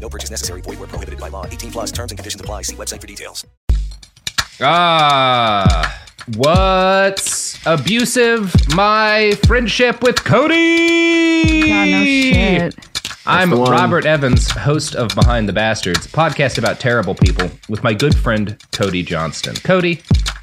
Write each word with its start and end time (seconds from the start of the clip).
No 0.00 0.08
purchase 0.08 0.30
necessary. 0.30 0.62
Void 0.62 0.78
where 0.78 0.88
prohibited 0.88 1.20
by 1.20 1.28
law. 1.28 1.44
18 1.46 1.70
plus 1.70 1.92
terms 1.92 2.10
and 2.10 2.18
conditions 2.18 2.40
apply. 2.40 2.62
See 2.62 2.76
website 2.76 3.00
for 3.00 3.06
details. 3.06 3.46
Ah, 4.62 6.02
what's 6.36 7.64
abusive? 7.66 8.54
My 8.74 9.32
friendship 9.46 10.02
with 10.02 10.22
Cody. 10.24 10.54
Yeah, 11.66 11.84
no 11.84 12.04
shit. 12.04 12.74
I'm. 13.26 13.52
Robert 13.52 14.06
Evans, 14.06 14.50
host 14.50 14.94
of 14.96 15.14
Behind 15.14 15.48
the 15.48 15.52
Bastards, 15.52 16.06
a 16.06 16.08
podcast 16.08 16.58
about 16.58 16.80
terrible 16.80 17.14
people, 17.14 17.50
with 17.68 17.82
my 17.82 17.94
good 17.94 18.14
friend 18.16 18.62
Cody 18.72 19.02
Johnston. 19.02 19.54
Cody, 19.56 20.02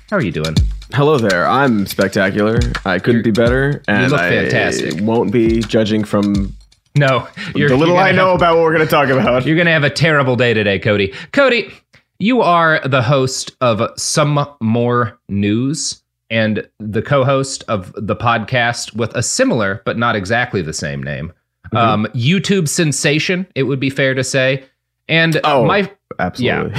how 0.10 0.18
are 0.18 0.22
you 0.24 0.32
doing? 0.32 0.56
Hello 0.94 1.18
there. 1.18 1.48
I'm 1.48 1.86
spectacular. 1.86 2.60
I 2.86 2.98
couldn't 3.00 3.24
be 3.24 3.32
better, 3.32 3.84
and 3.88 4.04
you 4.04 4.10
look 4.10 4.20
I 4.22 4.30
fantastic. 4.30 5.02
won't 5.02 5.32
be 5.32 5.60
judging 5.60 6.04
from 6.04 6.56
No, 6.98 7.28
you're 7.56 7.70
the 7.70 7.76
little 7.78 7.96
you're 7.96 8.04
I 8.04 8.12
know 8.12 8.28
have- 8.28 8.36
about 8.38 8.56
what 8.56 8.64
we're 8.64 8.74
going 8.76 8.86
to 8.86 8.92
talk 8.92 9.10
about. 9.10 9.46
You're 9.46 9.58
gonna 9.58 9.72
have 9.72 9.84
a 9.84 9.90
terrible 9.90 10.36
day 10.36 10.54
today, 10.54 10.80
Cody. 10.80 11.14
Cody, 11.32 11.72
you 12.20 12.42
are 12.42 12.80
the 12.88 13.02
host 13.02 13.56
of 13.62 13.82
Some 14.00 14.48
More 14.62 15.20
News 15.30 16.02
and 16.30 16.68
the 16.80 17.02
co-host 17.02 17.64
of 17.68 17.94
the 17.96 18.16
podcast 18.16 18.94
with 18.96 19.16
a 19.16 19.24
similar 19.24 19.82
but 19.86 19.98
not 19.98 20.16
exactly 20.16 20.62
the 20.62 20.74
same 20.74 21.02
name. 21.02 21.32
Mm-hmm. 21.68 21.78
Um, 21.78 22.06
YouTube 22.14 22.68
sensation, 22.68 23.46
it 23.56 23.64
would 23.64 23.80
be 23.80 23.90
fair 23.90 24.14
to 24.14 24.24
say. 24.24 24.64
And 25.08 25.40
Oh, 25.44 25.66
my 25.66 25.90
Absolutely. 26.20 26.74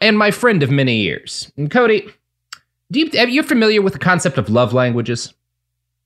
and 0.00 0.18
my 0.18 0.30
friend 0.30 0.62
of 0.62 0.70
many 0.70 0.96
years. 0.96 1.50
And 1.56 1.70
Cody, 1.70 2.06
do 2.90 3.00
you, 3.00 3.10
are 3.20 3.28
you 3.28 3.42
familiar 3.42 3.80
with 3.80 3.92
the 3.94 3.98
concept 3.98 4.36
of 4.36 4.50
love 4.50 4.72
languages? 4.74 5.32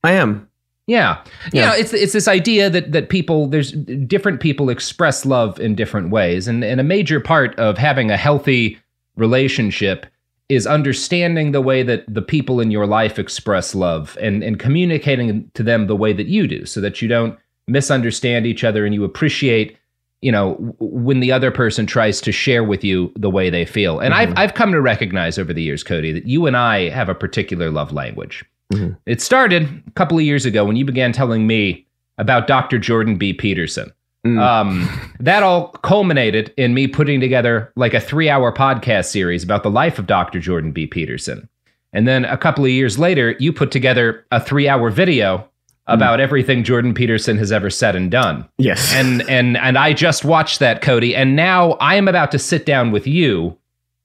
I 0.05 0.13
am. 0.13 0.49
Yeah. 0.87 1.19
You 1.53 1.61
Yeah. 1.61 1.67
know, 1.67 1.75
it's 1.77 1.93
it's 1.93 2.13
this 2.13 2.29
idea 2.29 2.71
that 2.71 2.93
that 2.93 3.09
people 3.09 3.49
there's 3.49 3.73
different 3.73 4.41
people 4.41 4.71
express 4.71 5.27
love 5.27 5.59
in 5.59 5.75
different 5.75 6.11
ways 6.11 6.47
and 6.47 6.65
and 6.65 6.81
a 6.81 6.85
major 6.85 7.21
part 7.21 7.59
of 7.59 7.77
having 7.77 8.11
a 8.11 8.17
healthy 8.17 8.79
relationship 9.17 10.07
is 10.49 10.67
understanding 10.67 11.51
the 11.51 11.61
way 11.61 11.83
that 11.83 12.05
the 12.07 12.23
people 12.23 12.61
in 12.61 12.71
your 12.71 12.87
life 12.87 13.19
express 13.19 13.75
love 13.75 14.17
and 14.21 14.45
and 14.45 14.59
communicating 14.61 15.51
to 15.55 15.63
them 15.63 15.87
the 15.89 15.97
way 15.97 16.13
that 16.13 16.27
you 16.27 16.47
do 16.47 16.65
so 16.65 16.81
that 16.81 17.03
you 17.03 17.09
don't 17.09 17.37
misunderstand 17.67 18.47
each 18.47 18.63
other 18.63 18.87
and 18.87 18.95
you 18.95 19.03
appreciate 19.03 19.77
you 20.23 20.31
know 20.31 20.55
when 20.79 21.21
the 21.21 21.33
other 21.33 21.51
person 21.51 21.85
tries 21.85 22.21
to 22.21 22.31
share 22.33 22.63
with 22.65 22.85
you 22.85 23.13
the 23.17 23.31
way 23.31 23.51
they 23.51 23.65
feel. 23.65 23.99
And 23.99 24.15
I've 24.15 24.31
mm-hmm. 24.31 24.39
I've 24.39 24.55
come 24.55 24.73
to 24.73 24.81
recognize 24.81 25.39
over 25.39 25.53
the 25.53 25.63
years 25.63 25.83
Cody 25.83 26.13
that 26.13 26.27
you 26.27 26.47
and 26.47 26.57
I 26.57 26.89
have 26.91 27.09
a 27.09 27.15
particular 27.15 27.71
love 27.71 27.93
language. 27.93 28.45
Mm-hmm. 28.73 28.95
It 29.07 29.21
started 29.21 29.83
a 29.87 29.91
couple 29.93 30.19
of 30.19 30.25
years 30.25 30.45
ago 30.45 30.65
when 30.65 30.77
you 30.77 30.85
began 30.85 31.13
telling 31.13 31.47
me 31.47 31.87
about 32.19 32.47
Dr. 32.47 32.79
Jordan 32.79 33.17
B. 33.17 33.33
Peterson. 33.33 33.93
Mm. 34.27 34.41
Um, 34.41 35.13
that 35.21 35.43
all 35.43 35.69
culminated 35.69 36.53
in 36.57 36.75
me 36.75 36.89
putting 36.89 37.21
together 37.21 37.73
like 37.77 37.95
a 37.95 38.01
three 38.01 38.29
hour 38.29 38.53
podcast 38.53 39.07
series 39.07 39.45
about 39.45 39.63
the 39.63 39.71
life 39.71 39.99
of 39.99 40.07
Dr. 40.07 40.41
Jordan 40.41 40.73
B. 40.73 40.87
Peterson. 40.87 41.49
And 41.93 42.09
then 42.09 42.25
a 42.25 42.37
couple 42.37 42.65
of 42.65 42.71
years 42.71 42.99
later, 42.99 43.37
you 43.39 43.53
put 43.53 43.71
together 43.71 44.27
a 44.33 44.41
three 44.41 44.69
hour 44.69 44.91
video 44.91 45.39
mm. 45.39 45.45
about 45.87 46.19
everything 46.19 46.65
Jordan 46.65 46.93
Peterson 46.93 47.39
has 47.39 47.53
ever 47.53 47.71
said 47.71 47.95
and 47.95 48.11
done. 48.11 48.49
Yes. 48.59 48.93
And 48.93 49.23
and 49.29 49.57
and 49.59 49.79
I 49.79 49.93
just 49.93 50.25
watched 50.25 50.59
that, 50.59 50.83
Cody, 50.83 51.15
and 51.15 51.37
now 51.37 51.73
I 51.75 51.95
am 51.95 52.09
about 52.09 52.33
to 52.33 52.39
sit 52.39 52.67
down 52.67 52.91
with 52.91 53.07
you 53.07 53.57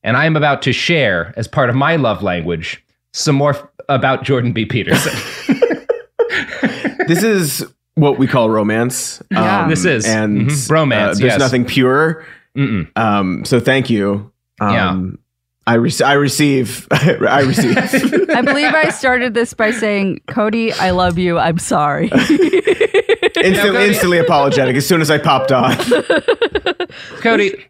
and 0.03 0.17
I 0.17 0.25
am 0.25 0.35
about 0.35 0.61
to 0.63 0.73
share 0.73 1.33
as 1.35 1.47
part 1.47 1.69
of 1.69 1.75
my 1.75 1.95
love 1.95 2.21
language 2.21 2.83
some 3.13 3.35
more 3.35 3.51
f- 3.51 3.67
about 3.89 4.23
Jordan 4.23 4.51
B. 4.53 4.65
Peterson. 4.65 5.13
this 7.07 7.23
is 7.23 7.65
what 7.95 8.17
we 8.17 8.27
call 8.27 8.49
romance. 8.49 9.21
Um, 9.35 9.69
This 9.69 9.85
is, 9.85 10.05
and 10.05 10.47
mhm, 10.49 10.67
bromance, 10.69 11.01
uh, 11.01 11.05
there's 11.07 11.19
yes. 11.21 11.39
nothing 11.39 11.65
pure. 11.65 12.25
Um, 12.95 13.43
so 13.45 13.59
thank 13.59 13.89
you. 13.89 14.31
Um, 14.59 14.73
Yeah. 14.73 15.01
I, 15.67 15.75
re- 15.75 15.91
I 16.03 16.13
receive. 16.13 16.87
I 16.91 17.41
receive. 17.41 17.77
I 17.77 18.41
believe 18.41 18.73
I 18.73 18.89
started 18.89 19.35
this 19.35 19.53
by 19.53 19.69
saying, 19.71 20.21
Cody, 20.27 20.73
I 20.73 20.89
love 20.89 21.19
you. 21.19 21.37
I'm 21.37 21.59
sorry. 21.59 22.09
Instant, 22.11 23.75
instantly 23.75 24.17
apologetic 24.17 24.75
as 24.75 24.87
soon 24.87 25.01
as 25.01 25.11
I 25.11 25.17
popped 25.19 25.51
on. 25.51 25.75
Cody, 27.21 27.65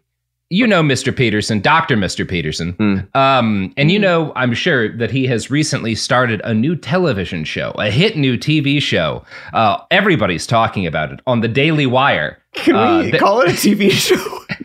you 0.52 0.66
know 0.66 0.82
Mr. 0.82 1.14
Peterson, 1.16 1.60
Dr. 1.60 1.96
Mr. 1.96 2.28
Peterson. 2.28 2.72
Hmm. 2.72 2.98
Um, 3.18 3.72
and 3.76 3.90
you 3.90 3.98
know, 3.98 4.32
I'm 4.36 4.52
sure 4.54 4.94
that 4.98 5.10
he 5.10 5.26
has 5.26 5.50
recently 5.50 5.94
started 5.94 6.40
a 6.44 6.52
new 6.52 6.76
television 6.76 7.44
show, 7.44 7.70
a 7.78 7.90
hit 7.90 8.16
new 8.16 8.36
TV 8.36 8.80
show. 8.82 9.24
Uh, 9.52 9.78
everybody's 9.90 10.46
talking 10.46 10.86
about 10.86 11.10
it 11.12 11.20
on 11.26 11.40
the 11.40 11.48
Daily 11.48 11.86
Wire. 11.86 12.38
Can 12.54 12.76
Uh, 12.76 12.98
we 12.98 13.10
th- 13.12 13.20
call 13.20 13.40
it 13.40 13.48
a 13.48 13.52
TV 13.52 13.90
show? 14.06 14.14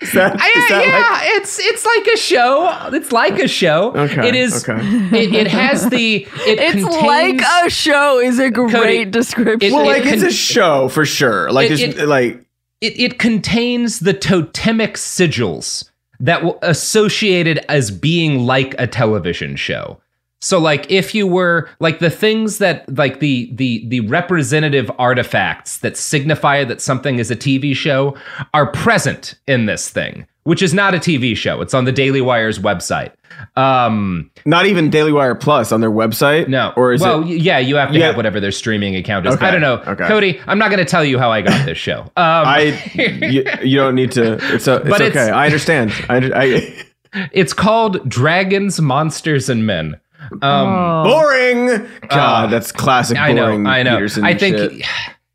Is 0.02 0.12
that, 0.12 0.36
is 0.36 0.42
I- 0.42 0.66
that 0.70 0.86
yeah, 0.86 1.00
like- 1.00 1.38
it's 1.42 1.58
it's 1.58 1.86
like 1.86 2.08
a 2.14 2.18
show. 2.18 2.90
It's 2.94 3.12
like 3.14 3.40
a 3.40 3.48
show. 3.48 3.94
Okay, 3.96 4.28
It 4.28 4.36
is. 4.36 4.68
okay. 4.68 4.82
It, 5.18 5.34
it 5.34 5.48
has 5.48 5.90
the. 5.90 6.16
It 6.26 6.30
it's 6.60 6.84
contains, 6.84 7.06
like 7.08 7.42
a 7.66 7.70
show 7.70 8.20
is 8.20 8.40
a 8.40 8.52
great 8.52 8.72
Cody, 8.74 9.06
description. 9.06 9.72
it- 9.72 9.74
well, 9.74 9.86
it 9.90 10.04
like 10.04 10.06
it's 10.06 10.24
a 10.24 10.32
show 10.32 10.90
for 10.90 11.06
sure. 11.06 11.50
Like, 11.50 11.72
It- 11.72 11.98
it- 11.98 12.08
like 12.10 12.44
it, 12.82 13.00
it 13.00 13.20
contains 13.20 14.00
the 14.00 14.14
totemic 14.14 14.96
sigils 14.96 15.90
that 16.20 16.44
were 16.44 16.58
associated 16.62 17.60
as 17.70 17.92
being 17.92 18.40
like 18.40 18.76
a 18.80 18.88
television 18.88 19.56
show. 19.56 20.02
So 20.40 20.60
like 20.60 20.92
if 20.92 21.16
you 21.16 21.26
were 21.26 21.68
like 21.80 22.00
the 22.00 22.10
things 22.12 22.60
that 22.60 22.86
like 22.96 23.20
the 23.20 23.50
the 23.56 23.86
the 23.88 24.02
representative 24.02 24.92
artifacts 25.00 25.80
that 25.80 25.98
signify 25.98 26.64
that 26.64 26.80
something 26.82 27.18
is 27.20 27.32
a 27.32 27.36
TV 27.36 27.76
show 27.76 28.16
are 28.54 28.72
present 28.72 29.34
in 29.48 29.66
this 29.66 29.90
thing, 29.90 30.28
which 30.44 30.62
is 30.62 30.74
not 30.76 30.94
a 30.94 31.00
TV 31.00 31.36
show. 31.36 31.60
It's 31.62 31.74
on 31.74 31.86
the 31.86 31.92
Daily 31.92 32.22
Wire's 32.22 32.60
website. 32.60 33.12
Um 33.56 34.30
Not 34.46 34.66
even 34.68 34.90
Daily 34.90 35.12
Wire 35.12 35.34
Plus 35.36 35.72
on 35.72 35.82
their 35.82 35.92
website. 35.92 36.48
no. 36.48 36.72
or 36.76 36.94
is 36.94 37.02
well, 37.02 37.24
it? 37.24 37.38
yeah, 37.42 37.58
you 37.60 37.76
have 37.76 37.92
to 37.92 37.98
Yeah. 38.00 38.08
have 38.08 38.16
whatever 38.18 38.40
their 38.40 38.52
streaming 38.52 38.96
account 38.96 39.26
is. 39.26 39.36
I 39.38 39.52
don't 39.52 39.62
know. 39.62 39.82
okay. 39.88 40.08
Cody, 40.08 40.40
I'm 40.48 40.60
not 40.60 40.70
going 40.70 40.80
to 40.84 40.90
tell 40.90 41.04
you 41.06 41.18
how 41.20 41.32
I 41.32 41.42
got 41.42 41.66
this 41.66 41.78
show. 41.78 42.02
Um 42.16 42.46
I 42.48 42.80
you, 42.94 43.44
you 43.64 43.78
don't 43.78 43.96
need 43.96 44.12
to. 44.14 44.34
It's 44.54 44.68
a, 44.68 44.76
it's 44.78 44.90
But 44.90 45.02
okay. 45.02 45.08
it's- 45.08 45.30
I 45.30 45.46
understand. 45.46 45.92
I, 46.10 46.18
I 46.36 46.86
it's 47.32 47.54
called 47.54 48.08
Dragons, 48.08 48.80
Monsters 48.80 49.50
and 49.50 49.66
Men. 49.66 50.00
Um 50.32 50.42
Oh. 50.44 51.04
boring. 51.04 51.88
God, 52.10 52.46
Uh, 52.46 52.48
that's 52.48 52.72
classic. 52.72 53.18
I 53.18 53.34
know, 53.34 53.46
boring 53.48 53.66
I 53.68 53.84
know. 53.84 53.96
Peterson 53.96 54.24
I 54.24 54.34
think 54.36 54.58
shit. 54.58 54.86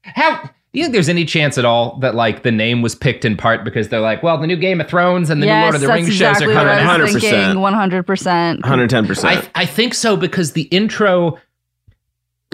how 0.02 0.42
do 0.42 0.78
you 0.78 0.84
think 0.84 0.92
there's 0.94 1.08
any 1.10 1.24
chance 1.26 1.58
at 1.58 1.64
all 1.66 1.98
that 1.98 2.14
like 2.14 2.42
the 2.44 2.50
name 2.50 2.80
was 2.82 2.94
picked 2.94 3.24
in 3.26 3.36
part 3.36 3.62
because 3.64 3.88
they're 3.90 4.00
like, 4.00 4.22
well, 4.22 4.38
the 4.38 4.46
new 4.46 4.56
Game 4.56 4.80
of 4.80 4.88
Thrones 4.88 5.28
and 5.28 5.42
the 5.42 5.46
new 5.46 5.52
yes, 5.52 5.62
Lord 5.64 5.74
of 5.74 5.80
the 5.82 5.86
that's 5.88 5.96
Rings 5.96 6.08
exactly 6.08 6.46
shows 6.46 6.54
are 6.54 6.54
what 6.54 6.66
coming 6.66 6.86
I 6.88 6.94
out. 6.94 7.00
was 7.00 7.14
100%. 7.14 7.60
One 7.60 7.74
hundred 7.74 8.02
percent. 8.06 8.60
110. 8.62 9.06
percent 9.06 9.50
I 9.54 9.62
I 9.62 9.66
think 9.66 9.92
so 9.94 10.16
because 10.16 10.52
the 10.52 10.62
intro. 10.62 11.38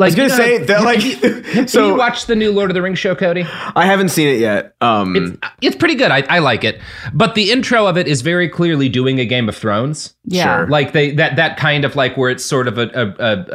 I 0.01 0.05
was 0.07 0.15
gonna 0.15 0.29
you 0.29 0.29
know, 0.29 0.37
say 0.45 0.59
that, 0.65 0.83
like, 0.85 1.05
you- 1.05 1.67
so- 1.69 1.87
you 1.89 1.95
watched 1.97 2.27
the 2.27 2.37
new 2.37 2.53
Lord 2.53 2.71
of 2.71 2.75
the 2.75 2.83
Rings 2.83 2.99
show, 2.99 3.15
Cody? 3.15 3.45
I 3.75 3.85
haven't 3.87 4.11
seen 4.11 4.29
it 4.29 4.39
yet. 4.41 4.75
Um, 4.81 5.17
It's 5.17 5.39
it's 5.61 5.77
pretty 5.77 5.95
good. 5.97 6.11
I, 6.11 6.23
I 6.29 6.39
like 6.39 6.65
it, 6.65 6.81
but 7.13 7.35
the 7.35 7.51
intro 7.51 7.87
of 7.87 7.97
it 7.97 8.07
is 8.09 8.23
very 8.23 8.49
clearly 8.49 8.89
doing 8.89 9.19
a 9.19 9.25
Game 9.25 9.49
of 9.49 9.57
Thrones. 9.57 10.15
Yeah. 10.25 10.59
Sure. 10.59 10.67
like 10.69 10.93
they 10.93 11.13
that 11.13 11.37
that 11.37 11.57
kind 11.57 11.85
of 11.85 11.97
like 11.97 12.17
where 12.17 12.31
it's 12.31 12.45
sort 12.45 12.69
of 12.69 12.79
a 12.79 12.89
a 12.95 13.07
a, 13.19 13.47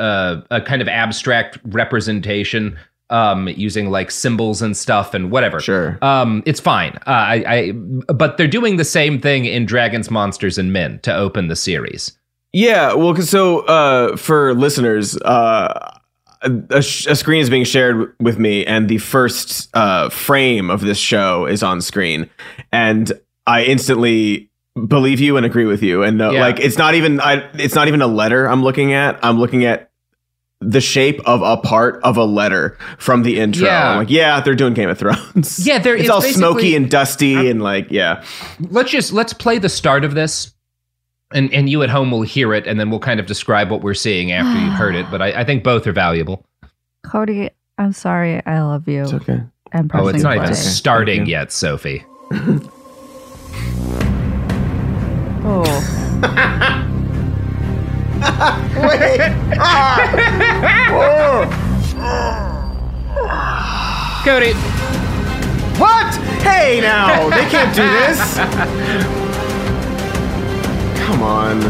a, 0.52 0.58
a 0.58 0.62
kind 0.62 0.82
of 0.82 0.88
abstract 0.88 1.60
representation 1.66 2.78
um 3.10 3.48
using 3.50 3.90
like 3.92 4.10
symbols 4.10 4.62
and 4.62 4.76
stuff 4.76 5.14
and 5.14 5.30
whatever 5.30 5.60
Sure. 5.60 6.00
um 6.02 6.42
it's 6.46 6.60
fine 6.60 6.94
uh, 7.06 7.10
i 7.12 7.44
i 7.48 7.72
but 8.14 8.38
they're 8.38 8.48
doing 8.48 8.78
the 8.78 8.86
same 8.86 9.20
thing 9.20 9.46
in 9.46 9.66
dragons 9.66 10.10
monsters 10.10 10.58
and 10.58 10.72
men 10.74 11.00
to 11.00 11.14
open 11.14 11.48
the 11.48 11.56
series 11.56 12.18
Yeah, 12.54 12.94
well, 12.94 13.14
'cause 13.14 13.30
so 13.30 13.60
uh, 13.66 14.16
for 14.16 14.54
listeners, 14.54 15.18
uh, 15.18 15.98
a, 16.44 16.78
a 16.78 16.82
screen 17.16 17.42
is 17.42 17.50
being 17.50 17.64
shared 17.64 18.14
with 18.20 18.38
me, 18.38 18.66
and 18.66 18.90
the 18.90 18.98
first 18.98 19.70
uh, 19.76 20.10
frame 20.10 20.70
of 20.70 20.82
this 20.82 20.98
show 20.98 21.46
is 21.46 21.64
on 21.64 21.82
screen, 21.82 22.30
and 22.72 23.12
I 23.48 23.64
instantly 23.64 24.50
believe 24.88 25.20
you 25.20 25.38
and 25.38 25.46
agree 25.46 25.66
with 25.66 25.84
you. 25.84 26.04
And 26.04 26.22
uh, 26.22 26.32
Yeah. 26.32 26.42
like, 26.42 26.60
it's 26.60 26.78
not 26.78 26.96
even 26.96 27.20
I, 27.20 27.48
it's 27.56 27.76
not 27.76 27.88
even 27.88 28.02
a 28.02 28.08
letter 28.08 28.48
I'm 28.48 28.64
looking 28.64 28.94
at. 28.94 29.20
I'm 29.24 29.40
looking 29.40 29.66
at 29.66 29.92
the 30.62 30.80
shape 30.80 31.20
of 31.26 31.42
a 31.42 31.58
part 31.58 32.00
of 32.04 32.16
a 32.16 32.24
letter 32.24 32.78
from 32.98 33.24
the 33.24 33.38
intro. 33.40 33.66
Yeah. 33.68 33.90
I'm 33.92 33.98
like, 33.98 34.10
yeah, 34.10 34.40
they're 34.40 34.56
doing 34.56 34.74
Game 34.74 34.90
of 34.90 34.98
Thrones. 34.98 35.66
Yeah, 35.68 35.80
they're- 35.80 35.96
it's, 35.96 36.04
it's 36.04 36.10
all 36.10 36.22
smoky 36.22 36.76
and 36.76 36.90
dusty, 36.90 37.50
and 37.50 37.62
like, 37.62 37.88
yeah, 37.92 38.24
let's 38.60 38.90
just 38.90 39.12
let's 39.12 39.34
play 39.34 39.58
the 39.58 39.68
start 39.70 40.06
of 40.06 40.14
this 40.16 40.53
and 41.34 41.54
and 41.54 41.70
you 41.70 41.82
at 41.84 41.90
home 41.90 42.12
will 42.12 42.22
hear 42.22 42.54
it 42.54 42.66
and 42.68 42.80
then 42.80 42.90
we'll 42.90 43.00
kind 43.00 43.20
of 43.20 43.26
describe 43.26 43.70
what 43.70 43.82
we're 43.82 43.94
seeing 43.94 44.32
after 44.32 44.60
you've 44.60 44.74
heard 44.74 44.96
it 44.96 45.10
but 45.12 45.22
I, 45.22 45.42
I 45.42 45.44
think 45.44 45.64
both 45.64 45.86
are 45.88 45.92
valuable 45.94 46.46
Cody, 47.06 47.50
I'm 47.78 47.92
sorry. 47.92 48.42
I 48.46 48.62
love 48.62 48.88
you. 48.88 49.02
it's 49.02 49.14
okay. 49.14 49.42
I'm 49.74 49.90
oh 49.94 50.08
it's 50.08 50.22
pressing 50.22 50.24
not 50.24 50.38
even 50.38 50.56
starting 50.56 51.20
Thank 51.22 51.30
yet 51.30 51.52
sophie 51.52 52.06
Oh. 55.46 55.64
Wait. 58.80 59.20
Cody 64.24 64.54
What? 65.78 66.16
Hey, 66.44 66.80
now 66.80 67.30
they 67.30 67.46
can't 67.50 67.76
do 67.76 67.84
this. 67.84 69.30
Come 71.06 71.22
on. 71.22 71.64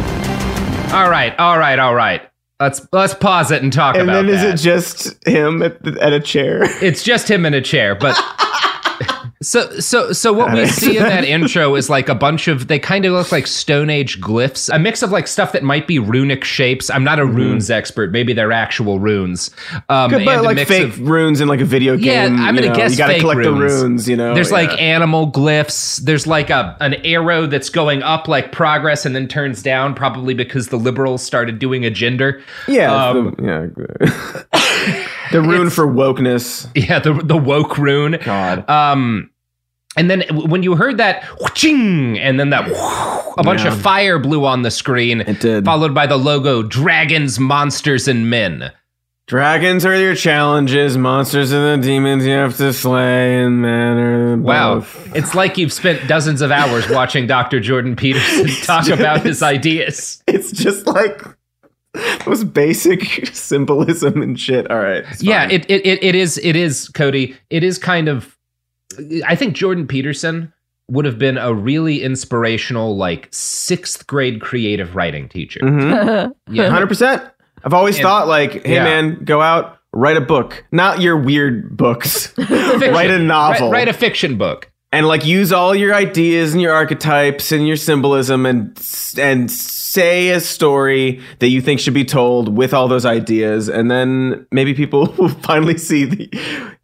all 0.94 1.09
right 1.09 1.33
all 1.39 1.57
right 1.57 1.80
all 1.80 1.95
right 1.95 2.21
let's 2.59 2.85
let's 2.91 3.13
pause 3.15 3.51
it 3.51 3.63
and 3.63 3.74
talk 3.74 3.95
And 3.95 4.03
about 4.03 4.19
And 4.19 4.30
then 4.30 4.35
is 4.35 4.41
that 4.41 4.53
it 4.53 4.57
just 4.63 5.27
him 5.27 5.62
at, 5.63 5.81
the, 5.83 6.00
at 6.01 6.13
a 6.13 6.19
chair? 6.19 6.59
it's 6.83 7.03
just 7.03 7.30
him 7.30 7.45
in 7.45 7.53
a 7.53 7.62
chair 7.62 7.95
but 7.95 8.15
so 9.44 9.80
so 9.80 10.12
so 10.12 10.34
what 10.34 10.54
we 10.54 10.66
see 10.66 10.98
in 10.98 11.04
that 11.04 11.24
intro 11.25 11.75
is 11.75 11.90
like 11.90 12.10
a 12.10 12.16
bunch 12.16 12.48
of 12.48 12.68
they 12.68 12.80
kind 12.80 13.06
of 13.06 13.13
look 13.13 13.31
like 13.31 13.45
stone 13.45 13.90
age 13.90 14.19
glyphs 14.22 14.74
a 14.74 14.80
mix 14.80 15.04
of 15.04 15.12
like 15.12 15.28
stuff 15.28 15.51
that 15.51 15.63
might 15.63 15.88
be 15.88 16.00
runic 16.00 16.44
shapes 16.44 16.90
i'm 16.90 17.04
not 17.04 17.19
a 17.19 17.25
runes 17.25 17.69
expert 17.69 18.12
maybe 18.12 18.34
they're 18.34 18.51
actual 18.51 19.00
runes 19.00 19.51
um 19.90 20.10
Good, 20.10 20.18
and 20.18 20.25
but 20.25 20.40
a 20.40 20.42
like 20.42 20.56
mix 20.56 20.69
fake 20.69 20.84
of, 20.86 21.00
runes 21.01 21.42
in 21.42 21.48
like 21.48 21.62
a 21.62 21.66
video 21.66 21.98
game. 21.98 22.38
Yeah. 22.38 22.44
I'm 22.44 22.56
gonna 22.56 22.68
know, 22.68 22.75
guess 22.75 22.92
you 22.92 22.98
gotta 22.98 23.19
collect 23.19 23.40
runes. 23.40 23.74
the 23.74 23.84
runes. 23.84 24.10
You 24.10 24.16
know, 24.16 24.34
There's 24.34 24.51
like 24.51 24.69
animal 24.81 25.31
glyphs. 25.31 25.98
There's 25.98 26.28
like 26.28 26.50
a 26.50 26.78
an 26.80 26.95
arrow 27.06 27.45
that's 27.45 27.69
going 27.69 28.04
up 28.04 28.28
like 28.28 28.51
progress 28.51 29.06
and 29.06 29.16
then 29.16 29.28
turns 29.28 29.62
down, 29.62 29.94
probably 29.94 30.34
because 30.34 30.69
the 30.69 30.78
liberals 30.78 31.24
started 31.24 31.60
doing 31.60 31.86
a 31.86 31.90
gender. 31.90 32.42
yeah, 32.68 32.94
um, 32.94 33.36
the, 33.38 33.44
yeah. 33.44 35.07
the 35.31 35.42
rune 35.42 35.69
for 35.69 35.88
wokeness. 35.88 36.69
Yeah, 36.75 37.00
the 37.00 37.13
the 37.13 37.38
woke 37.38 37.78
rune. 37.78 38.18
God. 38.24 38.69
Um, 38.69 39.30
and 39.98 40.10
then 40.10 40.24
when 40.31 40.63
you 40.63 40.75
heard 40.75 40.98
that, 40.98 41.24
whooshing, 41.40 42.18
and 42.19 42.40
then 42.40 42.50
that, 42.51 42.68
a 43.38 43.44
bunch 43.44 43.62
Yeah. 43.63 43.74
of 43.74 43.81
fire 43.81 44.19
blew 44.19 44.45
on 44.45 44.62
the 44.63 44.72
screen. 44.72 45.22
It 45.22 45.40
did. 45.40 45.66
Followed 45.66 45.94
by 45.94 46.07
the 46.07 46.18
logo 46.18 46.63
"Dragons, 46.63 47.40
Monsters, 47.40 48.07
and 48.07 48.30
Men." 48.30 48.72
Dragons 49.25 49.86
are 49.86 49.95
your 49.98 50.16
challenges. 50.16 50.98
Monsters 50.98 51.54
are 51.54 51.78
the 51.78 51.81
demons 51.81 52.25
you 52.25 52.34
have 52.34 52.57
to 52.57 52.74
slay, 52.74 53.42
and 53.42 53.62
men 53.62 53.98
are 53.98 54.38
Wow, 54.38 54.75
both. 54.80 55.16
it's 55.16 55.34
like 55.34 55.57
you've 55.57 55.72
spent 55.72 56.07
dozens 56.10 56.42
of 56.42 56.51
hours 56.51 56.90
watching 56.90 57.25
Dr. 57.25 57.62
Jordan 57.62 57.95
Peterson 57.95 58.48
talk 58.63 58.90
about 58.90 59.22
his 59.22 59.42
ideas. 59.42 60.22
It's 60.28 60.51
just 60.51 60.86
like 60.88 61.24
those 62.25 62.44
basic 62.44 63.28
symbolism 63.34 64.22
and 64.22 64.38
shit. 64.38 64.69
All 64.69 64.80
right. 64.80 65.06
Yeah, 65.22 65.48
it, 65.50 65.66
it 65.69 65.86
it 65.86 66.04
it 66.04 66.16
is 66.16 66.38
it 66.44 66.57
is 66.57 66.90
Cody. 66.90 67.38
It 67.50 67.63
is 67.63 67.78
kind 67.78 68.10
of. 68.10 68.38
I 69.28 69.36
think 69.36 69.56
Jordan 69.56 69.88
Peterson 69.88 70.51
would 70.90 71.06
have 71.06 71.18
been 71.18 71.38
a 71.38 71.54
really 71.54 72.01
inspirational, 72.04 72.95
like 72.98 73.28
sixth 73.31 74.06
grade 74.07 74.42
creative 74.42 74.95
writing 74.95 75.30
teacher. 75.30 75.60
Mhm. 75.62 76.34
Yeah, 76.51 76.69
Hundred 76.69 76.88
percent. 76.88 77.24
I've 77.63 77.74
always 77.74 77.95
And- 77.95 78.04
thought 78.04 78.28
like, 78.28 78.66
hey 78.66 78.74
yeah. 78.75 78.84
man, 78.84 79.24
go 79.24 79.42
out, 79.42 79.78
write 79.94 80.18
a 80.18 80.22
book, 80.22 80.66
not 80.72 81.01
your 81.01 81.18
weird 81.18 81.75
books. 81.78 82.34
Write 82.38 83.10
a 83.12 83.19
novel, 83.19 83.72
Write, 83.72 83.80
write 83.80 83.88
a 83.88 83.94
fiction 83.94 84.38
book. 84.38 84.69
and 84.92 85.07
like 85.07 85.25
use 85.25 85.51
all 85.54 85.74
your 85.74 85.94
ideas 85.95 86.51
and 86.54 86.62
your 86.62 86.74
archetypes 86.74 87.51
and 87.51 87.66
your 87.68 87.78
symbolism 87.78 88.45
and 88.45 88.78
and 89.18 89.50
say 89.50 90.30
a 90.30 90.40
story 90.40 91.21
that 91.40 91.47
you 91.50 91.62
think 91.62 91.80
should 91.80 91.94
be 91.94 92.04
told 92.06 92.56
with 92.57 92.73
all 92.73 92.88
those 92.88 93.06
ideas, 93.06 93.69
and 93.69 93.90
then 93.90 94.45
maybe 94.52 94.73
people 94.73 95.06
will 95.18 95.30
finally 95.30 95.78
see 95.78 96.06
the 96.06 96.30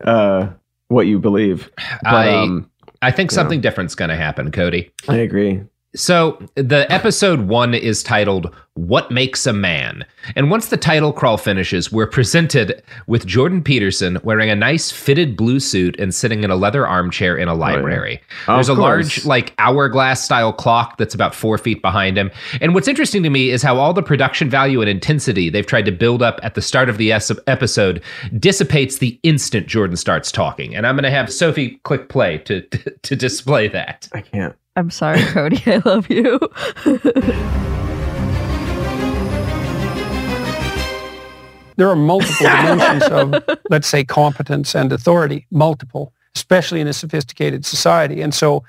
uh, 0.05 0.47
what 0.89 1.07
you 1.07 1.17
believe. 1.19 1.71
But 2.03 2.13
I 2.13 2.35
um, 2.35 2.69
I 3.01 3.11
think 3.11 3.31
something 3.31 3.61
different's 3.61 3.95
going 3.95 4.09
to 4.09 4.15
happen, 4.17 4.51
Cody. 4.51 4.91
I 5.07 5.17
agree. 5.17 5.61
So 5.95 6.39
the 6.53 6.85
episode 6.91 7.47
one 7.47 7.73
is 7.73 8.03
titled 8.03 8.53
"What 8.75 9.09
Makes 9.09 9.47
a 9.47 9.53
Man," 9.53 10.05
and 10.35 10.51
once 10.51 10.67
the 10.67 10.77
title 10.77 11.11
crawl 11.11 11.37
finishes, 11.37 11.91
we're 11.91 12.05
presented 12.05 12.83
with 13.07 13.25
Jordan 13.25 13.63
Peterson 13.63 14.19
wearing 14.23 14.51
a 14.51 14.55
nice 14.55 14.91
fitted 14.91 15.35
blue 15.35 15.59
suit 15.59 15.99
and 15.99 16.13
sitting 16.13 16.43
in 16.43 16.51
a 16.51 16.55
leather 16.55 16.85
armchair 16.85 17.35
in 17.35 17.47
a 17.47 17.53
oh, 17.53 17.57
library. 17.57 18.21
Of 18.47 18.57
There's 18.57 18.69
a 18.69 18.75
course. 18.75 18.79
large, 18.79 19.25
like 19.25 19.55
hourglass 19.57 20.23
style 20.23 20.53
clock 20.53 20.97
that's 20.97 21.15
about 21.15 21.33
four 21.33 21.57
feet 21.57 21.81
behind 21.81 22.19
him. 22.19 22.29
And 22.61 22.75
what's 22.75 22.87
interesting 22.87 23.23
to 23.23 23.31
me 23.31 23.49
is 23.49 23.63
how 23.63 23.77
all 23.77 23.93
the 23.93 24.03
production 24.03 24.47
value 24.47 24.81
and 24.81 24.89
intensity 24.89 25.49
they've 25.49 25.65
tried 25.65 25.85
to 25.85 25.91
build 25.91 26.21
up 26.21 26.39
at 26.43 26.53
the 26.53 26.61
start 26.61 26.89
of 26.89 26.99
the 26.99 27.11
episode 27.11 28.03
dissipates 28.37 28.99
the 28.99 29.19
instant 29.23 29.65
Jordan 29.65 29.97
starts 29.97 30.31
talking. 30.31 30.75
And 30.75 30.85
I'm 30.85 30.95
going 30.95 31.03
to 31.03 31.09
have 31.09 31.33
Sophie 31.33 31.79
click 31.83 32.09
play 32.09 32.37
to 32.39 32.61
to 33.01 33.15
display 33.15 33.67
that. 33.69 34.07
I 34.13 34.21
can't. 34.21 34.55
I'm 34.79 34.89
sorry, 34.89 35.21
Cody. 35.33 35.61
I 35.65 35.81
love 35.83 36.09
you. 36.09 36.39
there 41.75 41.87
are 41.89 41.95
multiple 41.95 42.45
dimensions 42.45 43.03
of, 43.03 43.33
let's 43.69 43.87
say, 43.87 44.03
competence 44.03 44.75
and 44.75 44.91
authority, 44.91 45.45
multiple, 45.49 46.11
especially 46.35 46.81
in 46.81 46.87
a 46.87 46.93
sophisticated 46.93 47.65
society. 47.65 48.21
And 48.21 48.33
so 48.33 48.63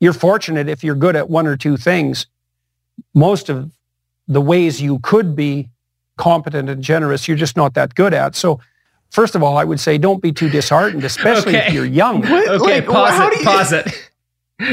you're 0.00 0.12
fortunate 0.12 0.68
if 0.68 0.82
you're 0.82 0.96
good 0.96 1.14
at 1.14 1.30
one 1.30 1.46
or 1.46 1.56
two 1.56 1.76
things. 1.76 2.26
Most 3.14 3.48
of 3.48 3.70
the 4.26 4.40
ways 4.40 4.82
you 4.82 4.98
could 5.00 5.36
be 5.36 5.68
competent 6.16 6.68
and 6.68 6.82
generous, 6.82 7.28
you're 7.28 7.36
just 7.36 7.56
not 7.56 7.74
that 7.74 7.94
good 7.94 8.12
at. 8.12 8.34
So 8.34 8.58
first 9.10 9.36
of 9.36 9.42
all, 9.44 9.56
I 9.56 9.62
would 9.62 9.78
say 9.78 9.96
don't 9.96 10.20
be 10.20 10.32
too 10.32 10.48
disheartened, 10.50 11.04
especially 11.04 11.56
Okay. 11.56 11.68
if 11.68 11.72
you're 11.74 11.84
young. 11.84 12.24
Okay, 12.26 12.80
Like, 12.80 12.86
pause 12.86 13.20
it. 13.32 13.38
you- 13.38 13.44
Pause 13.44 13.72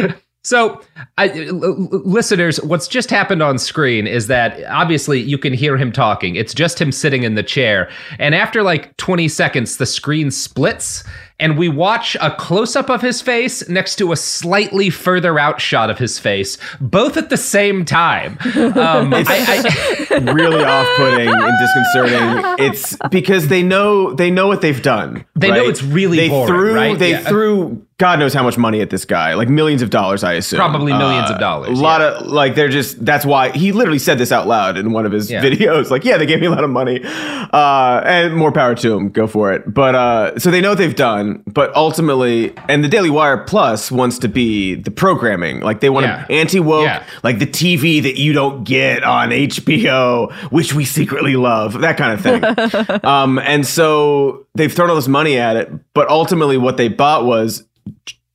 it. 0.10 0.16
So, 0.46 0.80
I, 1.18 1.30
l- 1.30 1.66
l- 1.66 1.78
listeners, 2.06 2.62
what's 2.62 2.88
just 2.88 3.10
happened 3.10 3.42
on 3.42 3.58
screen 3.58 4.06
is 4.06 4.28
that 4.28 4.64
obviously 4.66 5.20
you 5.20 5.40
can 5.40 5.54
hear 5.54 5.76
him 5.76 5.92
talking. 5.92 6.36
It's 6.36 6.54
just 6.54 6.80
him 6.80 6.92
sitting 6.92 7.24
in 7.24 7.34
the 7.34 7.42
chair. 7.42 7.90
And 8.20 8.36
after 8.36 8.62
like 8.62 8.96
20 8.98 9.28
seconds, 9.28 9.78
the 9.78 9.88
screen 9.88 10.30
splits 10.30 11.04
and 11.40 11.58
we 11.58 11.68
watch 11.68 12.16
a 12.22 12.30
close 12.32 12.76
up 12.76 12.90
of 12.90 13.02
his 13.02 13.22
face 13.22 13.68
next 13.68 13.96
to 13.98 14.12
a 14.12 14.16
slightly 14.16 14.90
further 14.92 15.38
out 15.40 15.60
shot 15.60 15.90
of 15.90 15.98
his 15.98 16.18
face, 16.20 16.58
both 16.80 17.18
at 17.18 17.30
the 17.30 17.38
same 17.38 17.84
time. 17.84 18.38
Um, 18.86 19.14
I, 19.14 19.24
I, 19.28 20.18
really 20.34 20.64
off-putting 20.64 21.28
and 21.30 21.54
disconcerting. 21.60 22.66
It's 22.66 22.98
because 23.10 23.48
they 23.48 23.64
know 23.64 24.14
they 24.14 24.30
know 24.32 24.48
what 24.48 24.62
they've 24.62 24.82
done. 24.82 25.26
They 25.36 25.50
know 25.50 25.66
it's 25.66 25.82
really 25.84 26.18
they 26.18 26.30
boring, 26.30 26.48
threw 26.48 26.76
right? 26.76 27.00
they 27.00 27.12
Yeah. 27.12 27.24
threw 27.24 27.85
God 27.98 28.20
knows 28.20 28.34
how 28.34 28.44
much 28.44 28.58
money 28.58 28.82
at 28.82 28.90
this 28.90 29.06
guy, 29.06 29.36
like 29.36 29.48
millions 29.48 29.82
of 29.82 29.90
dollars, 29.90 30.22
I 30.22 30.34
assume. 30.34 30.58
Probably 30.58 30.92
millions 30.92 31.32
of 31.32 31.40
dollars, 31.40 31.80
A 31.80 31.82
lot 31.82 32.02
of 32.02 32.28
like 32.28 32.54
they're 32.54 32.68
just 32.68 33.06
that's 33.06 33.26
why 33.26 33.52
he 33.52 33.72
literally 33.72 34.00
said 34.00 34.18
this 34.18 34.34
out 34.34 34.48
loud 34.48 34.78
in 34.78 34.92
one 34.92 35.06
of 35.06 35.14
his 35.14 35.32
Yeah. 35.32 35.42
videos. 35.42 35.90
Like, 35.90 36.04
yeah, 36.04 36.18
they 36.18 36.26
gave 36.26 36.42
me 36.42 36.48
a 36.48 36.52
lot 36.52 36.66
of 36.66 36.70
money, 36.70 37.00
uh, 37.06 38.02
and 38.04 38.36
more 38.36 38.52
power 38.52 38.76
to 38.76 38.94
him. 38.98 39.10
Go 39.12 39.28
for 39.28 39.54
it. 39.54 39.74
But 39.74 39.96
uh, 39.96 40.38
so 40.40 40.52
they 40.52 40.60
know 40.60 40.70
what 40.72 40.78
they've 40.78 40.94
done, 40.94 41.42
but 41.48 41.74
ultimately, 41.74 42.54
and 42.68 42.84
the 42.84 42.90
Daily 42.90 43.10
Wire 43.10 43.38
Plus 43.38 43.90
wants 43.92 44.20
to 44.20 44.28
be 44.28 44.76
the 44.76 44.92
programming. 44.92 45.62
Like 45.62 45.80
they 45.80 45.90
want 45.90 46.06
Yeah. 46.06 46.26
to 46.26 46.32
anti 46.34 46.60
woke, 46.60 46.84
Yeah. 46.84 47.02
like 47.24 47.40
the 47.40 47.48
TV 47.48 48.02
that 48.04 48.20
you 48.20 48.34
don't 48.34 48.66
get 48.66 49.06
on 49.06 49.30
HBO, 49.32 50.34
which 50.52 50.74
we 50.74 50.84
secretly 50.84 51.38
love, 51.38 51.80
that 51.80 51.96
kind 51.96 52.12
of 52.12 52.20
thing. 52.22 53.00
um, 53.06 53.40
and 53.40 53.66
so 53.66 54.46
they've 54.54 54.74
thrown 54.74 54.90
all 54.90 54.98
this 54.98 55.08
money 55.08 55.38
at 55.38 55.56
it, 55.56 55.72
but 55.94 56.10
ultimately, 56.10 56.58
what 56.58 56.76
they 56.76 56.90
bought 56.90 57.24
was 57.24 57.64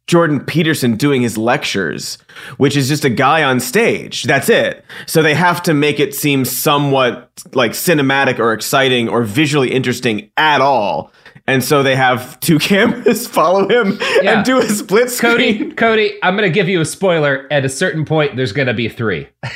Jordan 0.07 0.41
Peterson 0.45 0.97
doing 0.97 1.23
his 1.23 1.39
lectures, 1.39 2.19
which 2.57 2.77
is 2.77 2.89
just 2.89 3.05
a 3.05 3.11
guy 3.11 3.45
on 3.45 3.61
stage. 3.61 4.25
That's 4.25 4.49
it. 4.49 4.85
So 5.07 5.23
they 5.23 5.35
have 5.35 5.63
to 5.65 5.75
make 5.75 6.01
it 6.01 6.15
seem 6.17 6.45
somewhat 6.45 7.31
like 7.55 7.73
cinematic 7.73 8.41
or 8.41 8.53
exciting 8.53 9.09
or 9.09 9.23
visually 9.23 9.71
interesting 9.73 10.31
at 10.37 10.61
all. 10.61 11.13
And 11.47 11.63
so 11.63 11.85
they 11.85 11.95
have 11.95 12.39
two 12.41 12.59
cameras 12.61 13.27
follow 13.29 13.69
him 13.69 13.99
Yeah. 14.23 14.39
and 14.39 14.45
do 14.45 14.59
a 14.59 14.67
split 14.69 15.11
screen. 15.11 15.31
Cody, 15.71 15.75
Cody, 15.75 16.19
I'm 16.25 16.37
going 16.37 16.49
to 16.49 16.53
give 16.55 16.69
you 16.69 16.81
a 16.81 16.85
spoiler. 16.85 17.47
At 17.53 17.65
a 17.65 17.69
certain 17.69 18.05
point, 18.05 18.35
there's 18.37 18.53
going 18.53 18.69
to 18.69 18.75
be 18.75 18.89
three. 18.89 19.29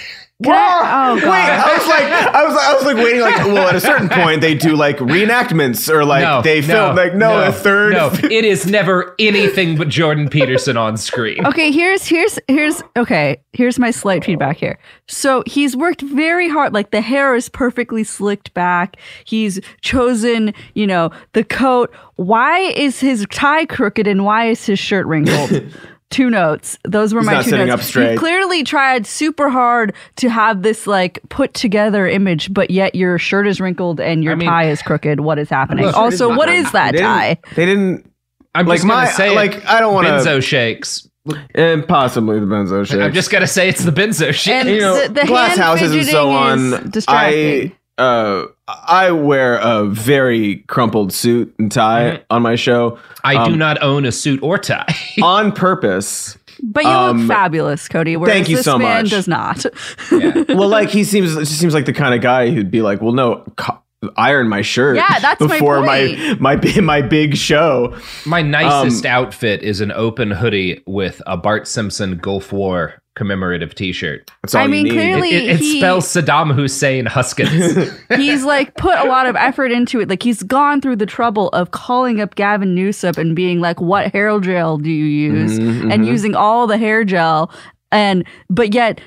Can 0.43 0.53
I- 0.53 1.11
oh, 1.11 1.15
Wait, 1.15 1.25
I 1.25 1.77
was 1.79 1.87
like, 1.87 2.05
I 2.05 2.45
was, 2.45 2.57
I 2.57 2.75
was 2.75 2.85
like 2.85 2.97
waiting, 2.97 3.21
like, 3.21 3.37
well, 3.47 3.69
at 3.69 3.77
a 3.77 3.81
certain 3.81 4.09
point 4.09 4.41
they 4.41 4.55
do 4.57 4.75
like 4.75 4.99
reenactments 4.99 5.89
or 5.89 6.05
like 6.05 6.23
no, 6.23 6.43
they 6.43 6.61
film, 6.61 6.97
like, 6.97 7.15
no, 7.15 7.41
a 7.41 7.53
third. 7.53 7.93
No, 7.93 8.11
it 8.13 8.45
is 8.45 8.67
never 8.67 9.15
anything 9.21 9.77
but 9.79 9.89
Jordan 9.89 10.29
Peterson 10.29 10.77
on 10.77 10.97
screen. 10.97 11.47
Okay, 11.47 11.71
here's 11.71 12.05
here's 12.07 12.39
here's 12.49 12.83
okay. 12.97 13.41
Here's 13.53 13.79
my 13.79 13.93
slight 13.93 14.25
feedback 14.25 14.57
here. 14.57 14.79
So 15.07 15.45
he's 15.47 15.77
worked 15.77 16.03
very 16.03 16.49
hard. 16.49 16.75
Like 16.75 16.91
the 16.91 17.01
hair 17.01 17.37
is 17.37 17.49
perfectly 17.49 18.03
slicked 18.03 18.53
back. 18.55 18.97
He's 19.25 19.61
chosen, 19.83 20.53
you 20.75 20.89
know, 20.89 21.11
the 21.35 21.45
coat. 21.45 21.95
Why 22.17 22.59
is 22.59 22.99
his 22.99 23.25
tie 23.31 23.67
crooked 23.67 24.09
and 24.09 24.25
why 24.25 24.47
is 24.49 24.67
his 24.67 24.81
shirt 24.81 25.07
wrinkled? 25.07 25.63
two 26.11 26.31
notes. 26.31 26.79
Those 26.85 27.13
were 27.13 27.21
He's 27.21 27.27
my 27.27 27.33
not 27.35 27.45
two 27.45 27.51
notes. 27.59 27.73
up 27.73 27.81
straight. 27.81 28.13
You 28.13 28.19
clearly 28.19 28.63
tried 28.65 29.07
super 29.07 29.49
hard 29.49 29.95
to 30.17 30.29
have 30.29 30.63
this 30.63 30.87
like 30.87 31.19
put 31.29 31.55
together 31.55 32.07
image, 32.07 32.53
but 32.53 32.71
yet 32.71 32.95
your 32.95 33.19
shirt 33.19 33.47
is 33.47 33.61
wrinkled 33.61 34.01
and 34.01 34.23
your 34.23 34.33
I 34.35 34.37
mean- 34.37 34.49
tie 34.49 34.69
is 34.71 34.81
crooked. 34.83 35.21
What 35.21 35.39
is 35.39 35.49
happening? 35.51 35.85
Look, 35.87 35.97
also, 35.97 36.35
what 36.37 36.49
is 36.49 36.71
that 36.73 36.93
they 36.93 36.99
tie? 37.01 37.35
Didn't, 37.35 37.55
they 37.57 37.67
didn't. 37.67 38.11
I'm 38.55 38.67
Like 38.67 38.77
just 38.79 38.87
going 38.87 38.99
my- 39.01 39.07
to 39.07 39.13
say 39.13 39.33
it. 39.33 39.35
like, 39.35 39.65
I 39.67 39.81
don't 39.81 39.93
wanna- 39.95 40.11
Benzo 40.11 40.43
shakes. 40.43 41.09
And 41.55 41.89
possibly 41.89 42.39
the 42.39 42.45
benzo 42.47 42.87
shakes. 42.87 43.01
I'm 43.03 43.13
just 43.15 43.31
going 43.31 43.41
to 43.41 43.47
say 43.47 43.69
it's 43.71 43.83
the 43.83 43.91
benzo 43.91 44.33
shake. 44.35 44.55
And 44.55 44.69
you 44.69 44.81
know, 44.81 45.09
the- 45.09 45.13
the 45.23 45.27
glass 45.27 45.51
hand 45.57 45.61
houses 45.63 45.93
and 45.95 46.07
so 46.07 46.31
on. 46.31 46.91
distracting. 46.91 47.73
I 47.99 48.03
uh, 48.03 48.47
I 48.67 49.11
wear 49.11 49.57
a 49.59 49.85
very 49.87 50.57
crumpled 50.69 51.13
suit 51.13 51.55
and 51.59 51.71
tie 51.71 52.23
on 52.31 52.41
my 52.43 52.55
show 52.57 52.99
I 53.23 53.35
do 53.47 53.53
um, 53.53 53.59
not 53.59 53.83
own 53.83 54.05
a 54.07 54.13
suit 54.13 54.43
or 54.43 54.57
tie. 54.59 54.87
on 55.23 55.53
purpose. 55.53 56.39
But 56.63 56.85
you 56.85 56.91
Um, 56.91 57.19
look 57.21 57.29
fabulous, 57.29 57.89
Cody. 57.89 58.17
Whereas 58.17 58.35
thank 58.35 58.49
you 58.49 58.57
this 58.57 58.65
so 58.65 58.79
man 58.79 59.03
much. 59.03 59.11
does 59.11 59.29
not. 59.29 59.67
well, 60.11 60.69
like 60.69 60.89
he 60.89 61.05
seems, 61.05 61.35
it 61.37 61.41
just 61.41 61.59
seems 61.59 61.75
like 61.75 61.85
the 61.85 61.93
kind 61.93 62.15
of 62.15 62.21
guy 62.23 62.51
who'd 62.51 62.71
be 62.71 62.81
like, 62.81 63.03
well, 63.03 63.13
no, 63.13 63.45
co- 63.57 63.79
iron 64.17 64.49
my 64.49 64.63
shirt. 64.63 64.97
Yeah, 64.97 65.19
that's 65.19 65.39
before 65.41 65.81
my 65.83 66.15
point. 66.39 66.41
my 66.41 66.81
my 66.81 67.03
big 67.03 67.37
show. 67.37 67.97
My 68.25 68.41
nicest 68.43 69.05
Um, 69.05 69.11
outfit 69.13 69.63
is 69.63 69.81
an 69.81 69.93
open 69.93 70.31
hoodie 70.31 70.83
with 70.87 71.21
a 71.27 71.37
Bart 71.37 71.67
Simpson 71.67 72.17
Gulf 72.19 72.53
War 72.53 72.95
commemorative 73.17 73.75
T-shirt. 73.75 74.31
That's 74.43 74.55
all 74.55 74.63
I 74.63 74.65
you 74.65 74.71
mean, 74.71 74.85
need. 74.85 74.91
clearly- 74.93 75.31
It, 75.35 75.51
it 75.51 75.61
he- 75.61 75.79
spells 75.79 76.07
Saddam 76.07 76.55
Hussein 76.55 77.07
Huskins. 77.07 77.77
he's 78.17 78.45
like 78.45 78.75
put 78.77 78.99
a 78.99 79.05
lot 79.05 79.27
of 79.27 79.37
effort 79.37 79.71
into 79.73 80.01
it. 80.01 80.09
Like 80.09 80.23
he's 80.23 80.43
gone 80.43 80.81
through 80.81 80.97
the 80.97 81.07
trouble 81.07 81.49
of 81.51 81.71
calling 81.71 82.21
up 82.21 82.35
Gavin 82.35 82.75
Newsom 82.75 83.15
and 83.17 83.37
being 83.37 83.61
like, 83.61 83.81
"What 83.81 84.13
hair 84.13 84.39
gel 84.41 84.79
do 84.79 84.91
you 84.91 85.05
use?" 85.05 85.59
Mm-hmm, 85.59 85.91
and 85.93 86.07
using 86.07 86.35
all 86.35 86.67
the 86.67 86.77
hair 86.79 87.05
gel, 87.05 87.53
and 87.93 88.25
but 88.51 88.75
yet 88.75 89.01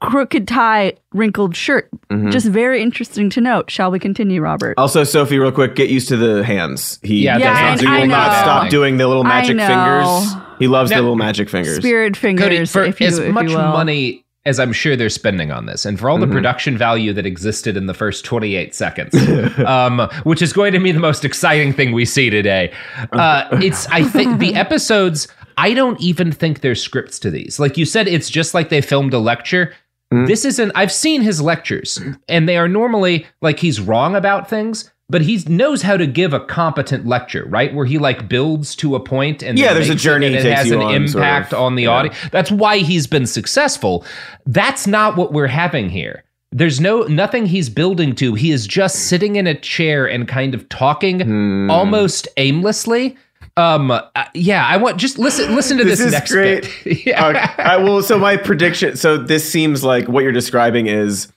crooked 0.00 0.48
tie, 0.48 0.94
wrinkled 1.12 1.54
shirt. 1.54 1.88
Mm-hmm. 2.10 2.30
Just 2.30 2.46
very 2.48 2.82
interesting 2.82 3.30
to 3.30 3.40
note. 3.40 3.70
Shall 3.70 3.92
we 3.92 4.00
continue, 4.00 4.40
Robert? 4.40 4.74
Also, 4.76 5.04
Sophie, 5.04 5.38
real 5.38 5.52
quick, 5.52 5.76
get 5.76 5.90
used 5.90 6.08
to 6.08 6.16
the 6.16 6.42
hands. 6.42 6.98
He 7.04 7.22
Yeah, 7.22 7.38
does 7.38 7.44
not, 7.44 7.62
and 7.70 7.80
he 7.80 7.86
will 7.86 8.06
not 8.08 8.32
stop 8.32 8.68
doing 8.68 8.96
the 8.96 9.06
little 9.06 9.22
I 9.24 9.28
magic 9.28 9.56
know. 9.58 9.66
fingers. 9.68 10.51
He 10.62 10.68
loves 10.68 10.90
Now- 10.90 10.96
the 10.98 11.02
little 11.02 11.16
magic 11.16 11.48
fingers. 11.50 11.76
Spirit 11.76 12.16
fingers, 12.16 12.44
Cody, 12.44 12.64
for 12.66 12.84
if 12.84 13.00
you, 13.00 13.06
as 13.08 13.18
if 13.18 13.32
much 13.34 13.48
you 13.50 13.56
will. 13.56 13.62
money 13.64 14.24
as 14.44 14.58
I'm 14.58 14.72
sure 14.72 14.96
they're 14.96 15.08
spending 15.08 15.52
on 15.52 15.66
this, 15.66 15.84
and 15.84 15.98
for 16.00 16.08
all 16.10 16.18
Mm-hmm. 16.18 16.30
the 16.30 16.34
production 16.34 16.76
value 16.78 17.12
that 17.12 17.26
existed 17.26 17.76
in 17.76 17.86
the 17.86 17.94
first 17.94 18.24
28 18.24 18.74
seconds, 18.74 19.14
um, 19.66 20.08
which 20.24 20.42
is 20.42 20.52
going 20.52 20.72
to 20.72 20.80
be 20.80 20.90
the 20.92 20.98
most 21.00 21.24
exciting 21.24 21.72
thing 21.72 21.92
we 21.92 22.04
see 22.04 22.28
today, 22.30 22.72
uh, 23.12 23.44
it's 23.62 23.86
I 23.88 24.02
think 24.04 24.38
the 24.40 24.54
episodes. 24.64 25.28
I 25.58 25.74
don't 25.74 26.00
even 26.00 26.32
think 26.32 26.60
there's 26.60 26.82
scripts 26.82 27.18
to 27.20 27.30
these. 27.30 27.60
Like 27.60 27.76
you 27.76 27.84
said, 27.84 28.08
it's 28.08 28.30
just 28.30 28.54
like 28.54 28.68
they 28.70 28.80
filmed 28.80 29.12
a 29.14 29.18
lecture. 29.18 29.74
Mm-hmm. 30.12 30.26
This 30.26 30.44
isn't. 30.44 30.72
I've 30.74 30.90
seen 30.92 31.22
his 31.22 31.40
lectures, 31.40 32.00
and 32.28 32.48
they 32.48 32.56
are 32.56 32.68
normally 32.68 33.26
like 33.42 33.58
he's 33.60 33.80
wrong 33.80 34.16
about 34.16 34.48
things. 34.50 34.91
But 35.12 35.20
he 35.22 35.36
knows 35.46 35.82
how 35.82 35.96
to 35.98 36.06
give 36.06 36.32
a 36.32 36.40
competent 36.40 37.06
lecture, 37.06 37.44
right? 37.48 37.72
Where 37.74 37.84
he 37.86 37.98
like 37.98 38.28
builds 38.28 38.74
to 38.76 38.94
a 38.96 39.00
point 39.00 39.42
and 39.42 39.58
Yeah, 39.58 39.66
then 39.68 39.74
there's 39.76 39.88
a 39.88 39.92
makes 39.92 40.02
it 40.02 40.04
journey 40.04 40.26
and 40.26 40.34
it 40.34 40.44
has 40.46 40.70
an 40.70 40.78
on, 40.80 41.06
sort 41.06 41.22
of. 41.22 41.28
impact 41.28 41.54
on 41.54 41.74
the 41.76 41.82
Yeah. 41.84 41.90
audience. 41.90 42.16
That's 42.30 42.50
why 42.50 42.78
he's 42.78 43.06
been 43.06 43.26
successful. 43.26 44.04
That's 44.46 44.86
not 44.86 45.16
what 45.16 45.32
we're 45.32 45.48
having 45.48 45.90
here. 45.90 46.24
There's 46.50 46.80
no 46.80 47.02
nothing 47.02 47.46
he's 47.46 47.68
building 47.68 48.14
to. 48.16 48.34
He 48.34 48.50
is 48.52 48.66
just 48.66 49.06
sitting 49.06 49.36
in 49.36 49.46
a 49.46 49.54
chair 49.54 50.06
and 50.06 50.26
kind 50.26 50.54
of 50.54 50.68
talking 50.70 51.20
Hmm. 51.20 51.70
almost 51.70 52.26
aimlessly. 52.38 53.16
Um 53.58 53.90
uh, 53.90 54.00
yeah, 54.34 54.64
I 54.66 54.78
want 54.78 54.96
just 54.96 55.18
listen 55.18 55.54
listen 55.54 55.76
to 55.76 55.84
this, 55.84 55.98
This 55.98 56.06
is 56.06 56.12
next 56.12 56.32
great. 56.32 56.62
bit. 56.84 57.06
yeah. 57.06 57.26
Okay, 57.28 57.62
I 57.62 57.76
will. 57.76 58.02
So 58.02 58.18
my 58.18 58.36
prediction. 58.38 58.96
So 58.96 59.18
this 59.18 59.46
seems 59.50 59.84
like 59.84 60.08
what 60.08 60.22
you're 60.24 60.32
describing 60.32 60.86
is, 60.86 61.28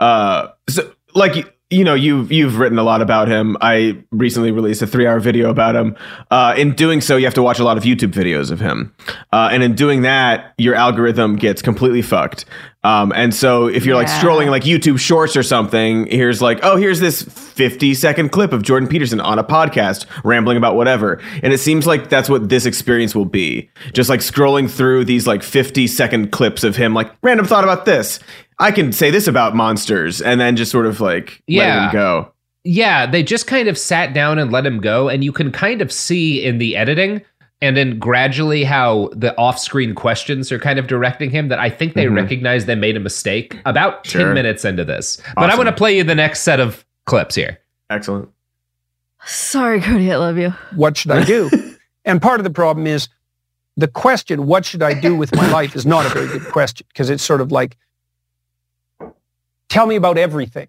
uh, 0.00 0.48
so 0.68 0.90
like 1.14 1.54
you- 1.70 1.84
know 1.84 1.94
you've 1.94 2.30
you've 2.32 2.58
written 2.58 2.78
a 2.78 2.82
lot 2.82 3.00
about 3.02 3.28
him. 3.28 3.56
I 3.60 3.98
recently 4.10 4.50
released 4.50 4.82
a 4.82 4.86
three 4.86 5.06
hour 5.06 5.20
video 5.20 5.50
about 5.50 5.76
him. 5.76 5.96
Uh, 6.30 6.54
in 6.56 6.74
doing 6.74 7.00
so, 7.00 7.16
you 7.16 7.24
have 7.24 7.34
to 7.34 7.42
watch 7.42 7.58
a 7.58 7.64
lot 7.64 7.76
of 7.76 7.84
YouTube 7.84 8.12
videos 8.12 8.50
of 8.50 8.60
him, 8.60 8.94
uh, 9.32 9.48
and 9.52 9.62
in 9.62 9.74
doing 9.74 10.02
that, 10.02 10.54
your 10.58 10.74
algorithm 10.74 11.36
gets 11.36 11.62
completely 11.62 12.02
fucked. 12.02 12.44
Um, 12.84 13.12
and 13.14 13.34
so 13.34 13.66
if 13.66 13.84
you're 13.84 13.96
like 13.96 14.06
scrolling 14.06 14.50
like 14.50 14.62
YouTube 14.62 15.00
Shorts 15.00 15.36
or 15.36 15.42
something, 15.42 16.06
here's 16.06 16.40
like, 16.40 16.60
oh, 16.62 16.76
here's 16.76 17.00
this 17.00 17.22
50 17.22 17.92
second 17.92 18.28
clip 18.30 18.52
of 18.52 18.62
Jordan 18.62 18.88
Peterson 18.88 19.20
on 19.20 19.36
a 19.38 19.42
podcast 19.44 20.06
rambling 20.24 20.56
about 20.56 20.76
whatever. 20.76 21.20
And 21.42 21.52
it 21.52 21.58
seems 21.58 21.88
like 21.88 22.08
that's 22.08 22.28
what 22.28 22.48
this 22.48 22.66
experience 22.66 23.16
will 23.16 23.24
be. 23.24 23.68
Just 23.92 24.08
like 24.08 24.20
scrolling 24.20 24.70
through 24.70 25.06
these 25.06 25.26
like 25.26 25.42
50 25.42 25.88
second 25.88 26.30
clips 26.30 26.62
of 26.62 26.76
him, 26.76 26.94
like, 26.94 27.12
random 27.20 27.46
thought 27.46 27.64
about 27.64 27.84
this. 27.84 28.20
I 28.58 28.72
can 28.72 28.92
say 28.92 29.10
this 29.10 29.28
about 29.28 29.54
monsters, 29.54 30.20
and 30.20 30.40
then 30.40 30.56
just 30.56 30.70
sort 30.72 30.86
of 30.86 31.00
like 31.00 31.42
letting 31.48 31.56
Yeah. 31.56 31.86
him 31.86 31.92
go. 31.92 32.32
Yeah, 32.64 33.06
they 33.06 33.22
just 33.22 33.46
kind 33.46 33.68
of 33.68 33.78
sat 33.78 34.12
down 34.12 34.38
and 34.38 34.50
let 34.50 34.66
him 34.66 34.80
go, 34.80 35.08
and 35.08 35.22
you 35.22 35.32
can 35.32 35.52
kind 35.52 35.80
of 35.80 35.92
see 35.92 36.44
in 36.44 36.58
the 36.58 36.76
editing 36.76 37.22
and 37.60 37.76
then 37.76 37.98
gradually 37.98 38.62
how 38.64 39.10
the 39.12 39.36
off-screen 39.36 39.94
questions 39.94 40.52
are 40.52 40.58
kind 40.58 40.78
of 40.78 40.86
directing 40.86 41.30
him 41.30 41.48
that 41.48 41.58
I 41.58 41.70
think 41.70 41.94
they 41.94 42.04
mm-hmm. 42.04 42.14
recognize 42.14 42.66
they 42.66 42.76
made 42.76 42.96
a 42.96 43.00
mistake 43.00 43.58
about 43.66 44.04
10 44.04 44.20
Sure. 44.20 44.34
minutes 44.34 44.64
into 44.64 44.84
this. 44.84 45.20
But 45.34 45.50
I 45.50 45.56
want 45.56 45.68
to 45.68 45.74
play 45.74 45.96
you 45.96 46.04
the 46.04 46.14
next 46.14 46.42
set 46.42 46.60
of 46.60 46.84
clips 47.06 47.34
here. 47.34 47.58
Excellent. 47.90 48.28
Sorry, 49.24 49.80
Cody, 49.80 50.12
I 50.12 50.16
love 50.16 50.38
you. 50.38 50.50
What 50.76 50.96
should 50.96 51.10
I 51.10 51.24
do? 51.24 51.50
and 52.04 52.22
part 52.22 52.38
of 52.38 52.44
the 52.44 52.50
problem 52.50 52.86
is 52.86 53.08
the 53.76 53.88
question, 53.88 54.46
what 54.46 54.64
should 54.64 54.82
I 54.82 54.94
do 54.94 55.16
with 55.16 55.34
my 55.34 55.50
life, 55.50 55.74
is 55.74 55.84
not 55.84 56.06
a 56.06 56.08
very 56.10 56.28
good 56.28 56.44
question 56.52 56.86
because 56.88 57.10
it's 57.10 57.24
sort 57.24 57.40
of 57.40 57.50
like, 57.50 57.76
tell 59.68 59.86
me 59.86 59.96
about 59.96 60.18
everything. 60.18 60.68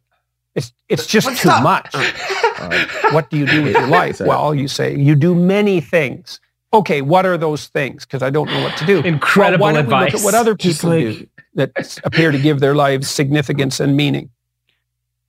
It's, 0.56 0.74
it's 0.90 1.06
just 1.08 1.38
too 1.42 1.50
much. 1.62 1.94
Uh, 2.60 2.86
what 3.12 3.30
do 3.30 3.38
you 3.38 3.46
do 3.48 3.64
with 3.64 3.72
your 3.74 3.88
life? 4.02 4.20
Well, 4.20 4.54
you 4.54 4.68
say, 4.68 4.94
you 4.94 5.16
do 5.16 5.34
many 5.34 5.80
things. 5.80 6.42
okay, 6.74 7.02
what 7.02 7.26
are 7.26 7.38
those 7.38 7.68
things? 7.68 8.04
Because 8.06 8.22
I 8.22 8.30
don't 8.30 8.48
know 8.52 8.62
what 8.62 8.76
to 8.80 8.86
do. 8.86 9.00
Incredible 9.00 9.64
well, 9.64 9.74
why 9.76 9.80
don't 9.82 9.88
we 9.88 9.94
look 9.94 10.08
advice. 10.10 10.22
at 10.22 10.26
what 10.26 10.34
other 10.36 10.56
people 10.58 10.90
like- 10.90 11.00
do 11.20 11.28
that 11.56 12.00
appear 12.04 12.32
to 12.34 12.38
give 12.38 12.60
their 12.60 12.76
lives 12.76 13.10
significance 13.10 13.80
and 13.80 13.96
meaning. 13.96 14.30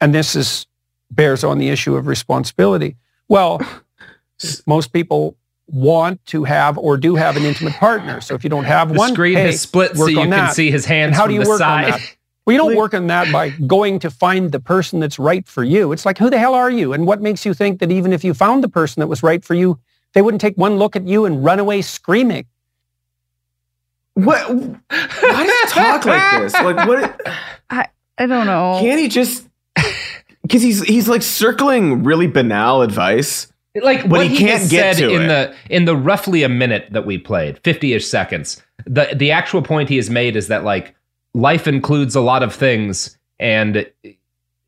And 0.00 0.12
this 0.12 0.34
is 0.34 0.66
bears 1.12 1.44
on 1.44 1.58
the 1.58 1.68
issue 1.68 1.94
of 1.94 2.08
responsibility. 2.08 2.96
Well, 3.28 3.60
most 4.66 4.92
people 4.92 5.36
want 5.68 6.24
to 6.26 6.42
have 6.42 6.76
or 6.78 6.96
do 6.96 7.14
have 7.14 7.36
an 7.36 7.44
intimate 7.44 7.74
partner. 7.74 8.20
So 8.20 8.34
if 8.34 8.42
you 8.42 8.50
don't 8.50 8.64
have 8.64 8.88
The 8.88 8.94
one, 8.98 9.12
screen 9.12 9.36
hey, 9.36 9.46
has 9.46 9.60
split 9.60 9.96
so 9.96 10.06
you 10.08 10.16
can 10.16 10.30
that. 10.30 10.54
see 10.54 10.72
his 10.72 10.84
hands 10.84 11.10
And 11.10 11.14
how 11.14 11.22
from 11.26 11.28
do 11.30 11.34
you 11.36 11.44
the 11.44 11.48
work 11.48 11.58
side. 11.60 11.84
on 11.84 11.90
that? 11.92 12.16
Well, 12.46 12.54
you 12.54 12.58
don't 12.58 12.76
work 12.76 12.94
on 12.94 13.06
that 13.08 13.30
by 13.32 13.50
going 13.50 13.98
to 14.00 14.10
find 14.10 14.50
the 14.50 14.60
person 14.60 14.98
that's 14.98 15.18
right 15.18 15.46
for 15.46 15.62
you. 15.62 15.92
It's 15.92 16.04
like, 16.06 16.18
who 16.18 16.30
the 16.30 16.38
hell 16.38 16.54
are 16.54 16.70
you? 16.70 16.92
And 16.92 17.06
what 17.06 17.20
makes 17.20 17.44
you 17.46 17.54
think 17.54 17.80
that 17.80 17.90
even 17.92 18.12
if 18.12 18.24
you 18.24 18.34
found 18.34 18.64
the 18.64 18.68
person 18.68 19.00
that 19.00 19.06
was 19.06 19.22
right 19.22 19.44
for 19.44 19.54
you, 19.54 19.78
they 20.14 20.22
wouldn't 20.22 20.40
take 20.40 20.56
one 20.56 20.76
look 20.76 20.96
at 20.96 21.06
you 21.06 21.24
and 21.26 21.44
run 21.44 21.58
away 21.58 21.82
screaming? 21.82 22.46
What? 24.14 24.48
Why 24.50 25.46
does 25.46 25.72
he 25.72 25.80
talk 25.80 26.04
like 26.04 26.42
this? 26.42 26.52
Like 26.54 26.88
what? 26.88 27.20
I 27.70 27.86
I 28.18 28.26
don't 28.26 28.46
know. 28.46 28.78
Can't 28.80 29.00
he 29.00 29.08
just? 29.08 29.46
Because 30.42 30.62
he's 30.62 30.82
he's 30.82 31.08
like 31.08 31.22
circling 31.22 32.02
really 32.02 32.26
banal 32.26 32.82
advice. 32.82 33.52
like 33.80 34.02
But 34.02 34.10
what 34.10 34.26
he 34.26 34.36
he, 34.36 34.38
can't 34.38 34.68
get 34.68 34.96
said 34.96 35.08
to 35.08 35.14
in 35.14 35.22
it. 35.22 35.28
the 35.28 35.54
in 35.74 35.84
the 35.84 35.96
roughly 35.96 36.42
a 36.42 36.48
minute 36.48 36.88
that 36.90 37.06
we 37.06 37.18
played 37.18 37.62
50ish 37.62 38.02
seconds 38.02 38.60
the 38.84 39.14
the 39.14 39.30
actual 39.30 39.62
point 39.62 39.88
he 39.88 39.96
has 39.96 40.10
made 40.10 40.34
is 40.34 40.48
that 40.48 40.64
like 40.64 40.94
life 41.34 41.66
includes 41.66 42.14
a 42.14 42.20
lot 42.20 42.42
of 42.42 42.54
things 42.54 43.18
and 43.38 43.90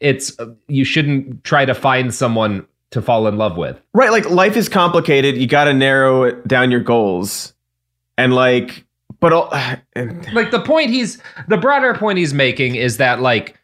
it's 0.00 0.36
you 0.68 0.84
shouldn't 0.84 1.44
try 1.44 1.64
to 1.64 1.74
find 1.74 2.12
someone 2.14 2.66
to 2.90 3.00
fall 3.00 3.26
in 3.26 3.36
love 3.36 3.56
with 3.56 3.80
Right, 3.94 4.10
like 4.10 4.28
life 4.28 4.56
is 4.56 4.68
complicated. 4.68 5.36
You 5.36 5.46
got 5.46 5.64
to 5.64 5.74
narrow 5.74 6.24
it 6.24 6.46
down 6.46 6.70
your 6.70 6.80
goals, 6.80 7.54
and 8.18 8.34
like, 8.34 8.84
but 9.20 9.32
all, 9.32 9.52
and, 9.94 10.32
like 10.34 10.50
the 10.50 10.60
point 10.60 10.90
he's 10.90 11.18
the 11.48 11.56
broader 11.56 11.94
point 11.94 12.18
he's 12.18 12.34
making 12.34 12.74
is 12.74 12.98
that 12.98 13.20
like 13.20 13.58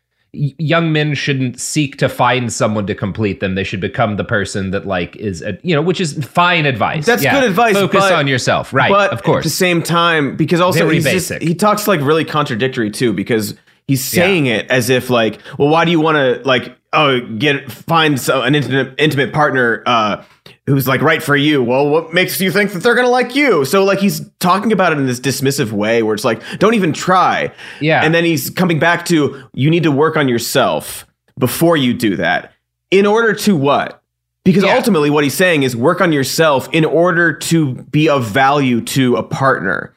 young 0.59 0.93
men 0.93 1.15
shouldn't 1.15 1.59
seek 1.61 1.97
to 1.99 2.09
find 2.09 2.53
someone 2.53 2.87
to 2.87 2.95
complete 2.95 3.41
them. 3.41 3.55
They 3.55 3.65
should 3.65 3.81
become 3.81 4.17
the 4.17 4.25
person 4.25 4.71
that 4.71 4.87
like 4.87 5.17
is 5.17 5.43
a, 5.43 5.59
you 5.63 5.75
know 5.75 5.83
which 5.83 6.01
is 6.01 6.25
fine 6.25 6.67
advice. 6.67 7.07
That's 7.07 7.23
Yeah. 7.23 7.35
good 7.41 7.45
advice, 7.49 7.75
focus 7.75 8.01
but- 8.05 8.13
on 8.13 8.27
yourself. 8.29 8.73
Right 8.73 8.91
but 8.91 9.11
of 9.13 9.23
course. 9.23 9.39
at 9.39 9.45
the 9.45 9.51
same 9.51 9.83
time, 9.83 10.37
because 10.37 10.61
also 10.61 10.89
he's 10.89 11.05
just- 11.05 11.43
he 11.43 11.55
talks 11.55 11.89
like 11.89 12.01
really 12.01 12.25
contradictory 12.25 12.91
too, 12.91 13.13
because 13.13 13.55
he's 13.87 14.05
saying 14.05 14.47
it 14.47 14.71
as 14.71 14.91
if 14.91 15.11
like, 15.11 15.39
well, 15.59 15.69
why 15.69 15.85
do 15.85 15.91
you 15.91 16.01
want 16.01 16.17
to 16.17 16.41
like, 16.47 16.77
oh, 16.93 17.21
get 17.39 17.71
find 17.71 18.21
so, 18.21 18.43
an 18.43 18.55
intimate 18.55 18.95
intimate 18.99 19.33
partner 19.33 19.83
uh, 19.87 20.23
who's 20.69 20.87
like 20.87 21.01
right 21.03 21.23
for 21.23 21.35
you? 21.37 21.63
Well, 21.63 21.89
what 21.89 22.13
makes 22.15 22.41
you 22.41 22.51
think 22.53 22.73
that 22.73 22.81
they're 22.83 22.95
gonna 22.95 23.09
like 23.09 23.35
you? 23.35 23.65
So 23.65 23.83
like 23.85 23.99
he's 23.99 24.29
talking 24.39 24.71
about 24.73 24.93
it 24.93 24.99
in 24.99 25.07
this 25.07 25.19
dismissive 25.21 25.73
way 25.73 26.03
where 26.03 26.15
it's 26.15 26.25
like, 26.25 26.43
don't 26.59 26.75
even 26.75 26.93
try. 26.93 27.51
Yeah. 27.81 28.05
and 28.05 28.15
then 28.15 28.25
he's 28.25 28.51
coming 28.51 28.79
back 28.79 29.05
to 29.07 29.49
you 29.55 29.71
need 29.71 29.83
to 29.83 29.91
work 29.91 30.17
on 30.17 30.29
yourself 30.29 31.07
before 31.39 31.77
you 31.77 31.95
do 31.95 32.17
that. 32.17 32.53
In 32.91 33.07
order 33.07 33.33
to 33.35 33.57
what? 33.57 34.03
Because 34.45 34.65
Yeah. 34.65 34.75
ultimately, 34.77 35.11
what 35.11 35.25
he's 35.25 35.35
saying 35.35 35.63
is 35.63 35.77
work 35.77 36.01
on 36.01 36.13
yourself 36.13 36.69
in 36.73 36.85
order 36.85 37.33
to 37.33 37.75
be 37.91 38.09
of 38.09 38.25
value 38.25 38.81
to 38.83 39.17
a 39.17 39.23
partner. 39.23 39.93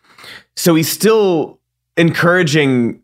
So 0.58 0.76
he's 0.76 0.90
still 0.92 1.60
encouraging 1.96 3.00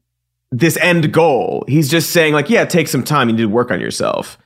this 0.52 0.78
end 0.78 1.12
goal. 1.14 1.64
He's 1.68 1.90
just 1.90 2.12
saying, 2.12 2.34
like, 2.34 2.50
yeah, 2.50 2.66
take 2.66 2.88
some 2.88 3.04
time. 3.04 3.30
You 3.30 3.36
need 3.36 3.42
to 3.44 3.48
work 3.50 3.72
on 3.72 3.80
yourself. 3.80 4.38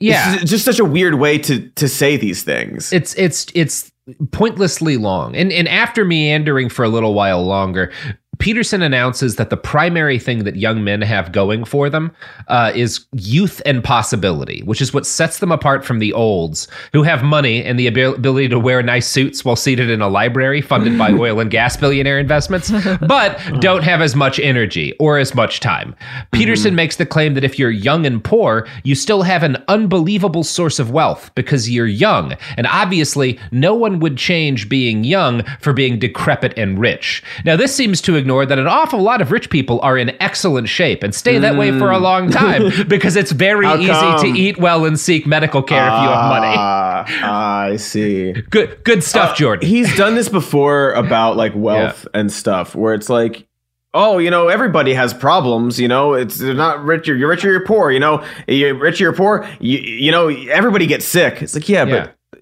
Yeah 0.00 0.36
It's 0.40 0.50
just 0.50 0.64
such 0.64 0.78
a 0.78 0.84
weird 0.84 1.14
way 1.14 1.38
to 1.38 1.68
to 1.70 1.88
say 1.88 2.16
these 2.16 2.42
things. 2.42 2.92
it's 2.92 3.14
it's 3.14 3.46
it's 3.54 3.90
pointlessly 4.30 4.96
long 4.96 5.34
and 5.34 5.52
and 5.52 5.66
after 5.68 6.04
meandering 6.04 6.68
for 6.68 6.84
a 6.84 6.88
little 6.88 7.12
while 7.14 7.44
longer 7.44 7.92
Peterson 8.38 8.82
announces 8.82 9.36
that 9.36 9.50
the 9.50 9.56
primary 9.56 10.18
thing 10.18 10.44
that 10.44 10.56
young 10.56 10.84
men 10.84 11.02
have 11.02 11.32
going 11.32 11.64
for 11.64 11.88
them 11.88 12.12
uh, 12.48 12.72
is 12.74 13.06
youth 13.12 13.62
and 13.64 13.82
possibility, 13.82 14.62
which 14.62 14.80
is 14.80 14.92
what 14.92 15.06
sets 15.06 15.38
them 15.38 15.52
apart 15.52 15.84
from 15.84 15.98
the 15.98 16.12
olds 16.12 16.68
who 16.92 17.02
have 17.02 17.22
money 17.22 17.62
and 17.62 17.78
the 17.78 17.86
ability 17.86 18.48
to 18.48 18.58
wear 18.58 18.82
nice 18.82 19.08
suits 19.08 19.44
while 19.44 19.56
seated 19.56 19.90
in 19.90 20.00
a 20.00 20.08
library 20.08 20.60
funded 20.60 20.98
by 20.98 21.12
oil 21.18 21.40
and 21.40 21.50
gas 21.50 21.76
billionaire 21.76 22.18
investments, 22.18 22.70
but 23.06 23.38
don't 23.60 23.82
have 23.82 24.00
as 24.00 24.14
much 24.14 24.38
energy 24.38 24.94
or 24.98 25.18
as 25.18 25.34
much 25.34 25.60
time. 25.60 25.94
Peterson 26.32 26.74
makes 26.74 26.96
the 26.96 27.06
claim 27.06 27.34
that 27.34 27.44
if 27.44 27.58
you're 27.58 27.70
young 27.70 28.06
and 28.06 28.22
poor, 28.22 28.66
you 28.84 28.94
still 28.94 29.22
have 29.22 29.42
an 29.42 29.56
unbelievable 29.68 30.44
source 30.44 30.78
of 30.78 30.90
wealth 30.90 31.30
because 31.34 31.70
you're 31.70 31.86
young. 31.86 32.34
And 32.56 32.66
obviously, 32.66 33.38
no 33.50 33.74
one 33.74 34.00
would 34.00 34.16
change 34.16 34.68
being 34.68 35.04
young 35.04 35.42
for 35.60 35.72
being 35.72 35.98
decrepit 35.98 36.52
and 36.56 36.78
rich. 36.78 37.22
Now, 37.44 37.56
this 37.56 37.74
seems 37.74 38.00
to 38.02 38.16
ignore 38.26 38.44
that 38.44 38.58
an 38.58 38.66
awful 38.66 39.00
lot 39.00 39.22
of 39.22 39.30
rich 39.30 39.50
people 39.50 39.78
are 39.82 39.96
in 39.96 40.10
excellent 40.20 40.68
shape 40.68 41.04
and 41.04 41.14
stay 41.14 41.38
that 41.38 41.56
way 41.56 41.70
for 41.78 41.92
a 41.92 41.98
long 41.98 42.28
time 42.42 42.72
because 42.88 43.14
it's 43.14 43.30
very 43.30 43.68
easy 43.68 43.86
to 43.86 44.26
eat 44.26 44.58
well 44.58 44.84
and 44.84 44.98
seek 44.98 45.28
medical 45.28 45.62
care 45.62 45.86
if 45.86 45.92
you 45.92 46.08
have 46.08 46.28
money. 46.28 46.54
Ah, 46.58 47.60
I 47.62 47.76
see. 47.76 48.32
Good, 48.32 48.82
good 48.82 49.04
stuff, 49.04 49.30
Uh, 49.30 49.34
Jordan. 49.36 49.68
He's 49.68 49.96
done 49.96 50.16
this 50.16 50.28
before 50.28 50.90
about 50.94 51.36
like 51.36 51.52
wealth 51.54 52.08
and 52.14 52.32
stuff, 52.32 52.74
where 52.74 52.94
it's 52.94 53.08
like, 53.08 53.46
oh, 53.94 54.18
you 54.18 54.30
know, 54.32 54.48
everybody 54.48 54.92
has 54.94 55.14
problems. 55.14 55.78
You 55.78 55.86
know, 55.86 56.14
it's 56.14 56.38
they're 56.38 56.52
not 56.52 56.82
rich. 56.84 57.06
You're, 57.06 57.16
you're 57.16 57.28
rich 57.28 57.44
or 57.44 57.52
you're 57.52 57.64
poor. 57.64 57.92
You 57.92 58.00
know, 58.00 58.24
you're 58.48 58.74
rich 58.74 59.00
or 59.00 59.04
you're 59.04 59.12
poor. 59.12 59.48
You, 59.60 59.78
you 59.78 60.10
know, 60.10 60.28
everybody 60.28 60.88
gets 60.88 61.04
sick. 61.04 61.42
It's 61.42 61.54
like, 61.54 61.68
yeah, 61.68 61.84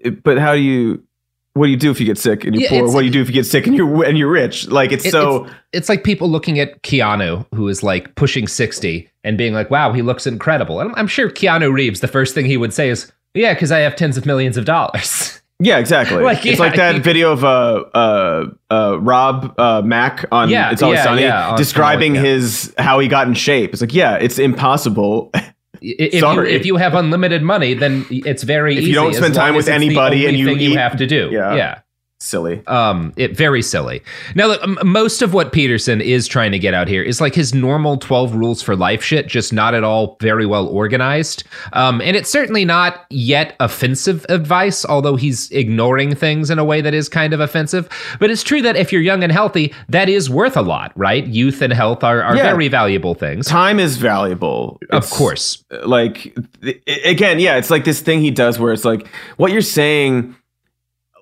but 0.03 0.23
but 0.23 0.38
how 0.38 0.55
do 0.55 0.61
you? 0.61 1.03
What 1.55 1.67
do 1.67 1.71
you 1.71 1.77
do 1.77 1.90
if 1.90 1.99
you 2.01 2.07
get 2.07 2.19
sick 2.19 2.45
and 2.45 2.55
you're 2.55 2.62
Yeah, 2.64 2.81
poor? 2.81 2.93
What 2.93 3.01
do 3.01 3.07
you 3.07 3.12
do 3.12 3.21
if 3.23 3.29
you 3.29 3.33
get 3.35 3.47
sick 3.47 3.67
and 3.67 3.77
you're 3.77 4.05
and 4.05 4.19
you're 4.19 4.31
rich? 4.31 4.67
Like 4.69 4.90
it's 4.93 5.05
It- 5.07 5.12
so. 5.12 5.45
it's, 5.45 5.55
it's 5.73 5.88
like 5.88 6.03
people 6.05 6.29
looking 6.29 6.59
at 6.59 6.83
Keanu, 6.83 7.47
who 7.55 7.69
is 7.69 7.83
like 7.83 8.14
pushing 8.17 8.47
60 8.49 9.09
and 9.23 9.38
being 9.38 9.55
like, 9.55 9.71
wow, 9.71 9.93
he 9.93 10.03
looks 10.03 10.27
incredible. 10.27 10.81
And 10.81 10.90
I'm, 10.90 10.95
I'm 10.97 11.07
sure 11.07 11.31
Keanu 11.31 11.73
Reeves, 11.73 12.01
the 12.01 12.09
first 12.09 12.35
thing 12.35 12.45
he 12.47 12.57
would 12.57 12.73
say 12.75 12.88
is, 12.90 13.11
yeah, 13.35 13.55
because 13.55 13.71
I 13.73 13.79
have 13.81 13.95
tens 13.97 14.17
of 14.17 14.27
millions 14.27 14.57
of 14.57 14.64
dollars. 14.64 15.40
Yeah, 15.61 15.79
exactly. 15.79 16.21
Like, 16.25 16.45
it's 16.45 16.59
yeah, 16.59 16.67
like 16.67 16.75
that 16.75 16.97
he- 16.97 17.01
video 17.01 17.31
of 17.33 17.45
uh 17.45 17.85
uh 17.95 18.47
uh 18.73 18.99
Rob 19.01 19.55
uh 19.57 19.83
Mac 19.83 20.25
on 20.33 20.51
Yeah, 20.51 20.73
It's 20.73 20.83
Always 20.83 20.99
yeah, 20.99 21.05
Sunny 21.05 21.57
describing 21.57 22.17
his 22.17 22.75
how 22.77 22.99
he 22.99 23.07
got 23.07 23.29
in 23.29 23.35
shape. 23.35 23.73
It's 23.73 23.81
like, 23.81 23.95
yeah, 23.95 24.17
it's 24.17 24.40
impossible. 24.40 25.31
if, 25.85 26.14
you, 26.14 26.40
if 26.44 26.66
you 26.66 26.77
have 26.77 26.94
unlimited 26.94 27.42
money, 27.42 27.75
then 27.75 28.07
it's 28.11 28.42
very 28.42 28.75
If 28.75 28.81
easy. 28.81 28.88
you 28.90 28.94
don't 28.94 29.14
spend 29.14 29.35
time 29.35 29.55
with 29.55 29.68
anybody 29.68 30.27
and 30.27 30.37
you 30.37 30.49
eat- 30.51 30.77
have 30.77 30.97
to 30.97 31.07
do. 31.07 31.29
Yeah. 31.33 31.55
yeah. 31.55 31.81
Silly. 32.24 32.62
um 32.66 33.12
it 33.16 33.37
very 33.37 33.60
silly 33.62 34.02
now 34.34 34.46
look, 34.46 34.62
m- 34.62 34.78
most 34.82 35.20
of 35.22 35.34
what 35.34 35.52
peterson 35.52 36.00
is 36.00 36.26
trying 36.26 36.52
to 36.52 36.58
get 36.58 36.72
out 36.74 36.88
here 36.88 37.02
is 37.02 37.20
like 37.20 37.34
his 37.34 37.52
normal 37.54 37.96
12 37.98 38.34
rules 38.34 38.62
for 38.62 38.74
life 38.74 39.02
shit 39.04 39.26
just 39.26 39.52
not 39.52 39.74
at 39.74 39.84
all 39.84 40.16
very 40.20 40.46
well 40.46 40.66
organized 40.68 41.44
um 41.74 42.00
and 42.00 42.16
it's 42.16 42.30
certainly 42.30 42.64
not 42.64 43.04
yet 43.10 43.54
offensive 43.60 44.24
advice 44.28 44.84
although 44.87 45.16
he's 45.16 45.50
ignoring 45.50 46.14
things 46.14 46.50
in 46.50 46.58
a 46.58 46.64
way 46.64 46.80
that 46.80 46.94
is 46.94 47.08
kind 47.08 47.32
of 47.34 47.40
offensive 47.40 47.88
but 48.18 48.30
it's 48.30 48.42
true 48.42 48.62
that 48.62 48.74
if 48.76 48.90
you're 48.92 49.02
young 49.02 49.22
and 49.22 49.30
healthy 49.32 49.72
that 49.88 50.08
is 50.08 50.30
worth 50.30 50.56
a 50.56 50.62
lot 50.62 50.92
right 50.96 51.26
youth 51.26 51.60
and 51.60 51.72
health 51.72 52.02
are, 52.02 52.22
are 52.22 52.37
Yeah. 52.37 52.44
very 52.44 52.68
valuable 52.68 53.14
things 53.14 53.46
Time 53.46 53.78
is 53.78 53.96
valuable. 53.98 54.78
of 54.90 55.02
It's, 55.04 55.12
course 55.16 55.62
Like 55.84 56.34
i- 56.64 56.80
again, 57.04 57.38
yeah, 57.38 57.56
it's 57.56 57.70
like 57.70 57.84
this 57.84 58.00
thing 58.00 58.20
he 58.20 58.30
does 58.30 58.58
where 58.58 58.72
it's 58.72 58.84
like 58.84 59.06
what 59.37 59.52
you're 59.52 59.60
saying 59.62 60.34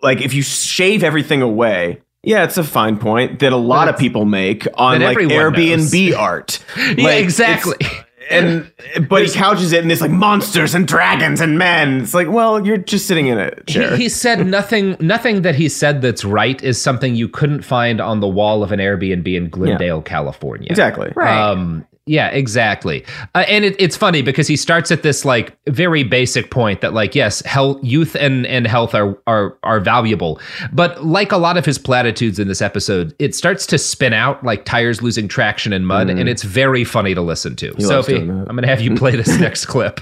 like 0.03 0.21
if 0.21 0.35
you 0.35 0.43
shave 0.43 1.03
everything 1.05 1.43
away, 1.43 2.01
yeah, 2.23 2.45
it's 2.45 2.59
a 2.59 2.65
fine 2.65 2.99
point 2.99 3.41
that 3.41 3.53
a 3.53 3.57
lot 3.57 3.89
of 3.89 3.97
people 3.99 4.25
make 4.25 4.67
on 4.75 5.01
that 5.01 5.07
like 5.07 5.19
everyone 5.19 5.55
Airbnb 5.55 6.17
art. 6.19 6.63
yeah 6.77 6.85
Like, 6.87 6.99
it's- 6.99 7.23
exactly 7.23 7.87
and 8.31 8.71
but 9.09 9.27
he 9.27 9.31
couches 9.33 9.73
it 9.73 9.83
in 9.83 9.89
this 9.89 10.01
like 10.01 10.11
monsters 10.13 10.75
and 10.77 10.87
dragons 10.87 11.41
and 11.41 11.59
men. 11.59 12.01
It's 12.03 12.15
like, 12.15 12.29
well, 12.31 12.65
you're 12.65 12.77
just 12.79 13.07
sitting 13.09 13.27
in 13.27 13.37
a 13.39 13.51
chair. 13.65 13.97
He, 13.97 14.05
he 14.05 14.09
said 14.09 14.47
nothing. 14.47 14.97
Nothing 15.01 15.43
that 15.43 15.57
he 15.57 15.69
said 15.69 16.01
that's 16.03 16.25
right 16.25 16.63
is 16.63 16.81
something 16.81 17.17
you 17.17 17.29
couldn't 17.29 17.63
find 17.63 18.01
on 18.01 18.21
the 18.21 18.29
wall 18.29 18.63
of 18.63 18.71
an 18.71 18.79
Airbnb 18.79 19.27
in 19.37 19.51
Glendale, 19.51 20.01
California. 20.03 20.69
exactly. 20.71 21.13
Right. 21.17 21.37
Um, 21.37 21.85
yeah, 22.07 22.29
exactly. 22.29 23.05
Uh, 23.35 23.45
and 23.47 23.65
it, 23.65 23.77
it's 23.79 23.97
funny 23.97 24.23
because 24.23 24.49
he 24.49 24.57
starts 24.57 24.91
at 24.91 25.05
this 25.05 25.25
like 25.25 25.57
very 25.69 26.03
basic 26.03 26.51
point 26.51 26.81
that 26.81 26.93
like 26.93 27.15
yes, 27.15 27.41
health, 27.43 27.79
youth, 27.81 28.17
and 28.17 28.45
and 28.47 28.67
health 28.67 28.93
are 28.93 29.17
are 29.29 29.57
are 29.63 29.79
valuable, 29.79 30.41
but 30.73 31.05
like 31.05 31.31
a 31.31 31.37
lot 31.37 31.57
of 31.57 31.65
his 31.65 31.79
platitudes 31.79 32.41
in 32.41 32.49
this 32.49 32.61
episode, 32.61 33.15
it 33.21 33.37
starts 33.37 33.67
to 33.67 33.79
spin 33.79 34.13
out 34.13 34.43
like 34.43 34.65
tires 34.65 35.01
losing 35.01 35.29
traction 35.29 35.73
in 35.73 35.85
mud, 35.85 36.11
and 36.11 36.29
it's 36.29 36.43
very 36.43 36.83
funny 36.83 37.15
to 37.15 37.23
listen 37.23 37.55
to. 37.57 37.71
Mm. 37.71 37.77
He 37.77 37.85
Sophie. 37.85 38.17
I'm 38.17 38.45
going 38.47 38.63
to 38.63 38.69
have 38.69 38.81
you 38.81 38.97
play 38.97 39.15
this 39.15 39.39
next 39.41 39.67
clip. 39.67 40.01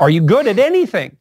Are 0.00 0.10
you 0.10 0.22
good 0.22 0.48
at 0.48 0.58
anything? 0.58 1.16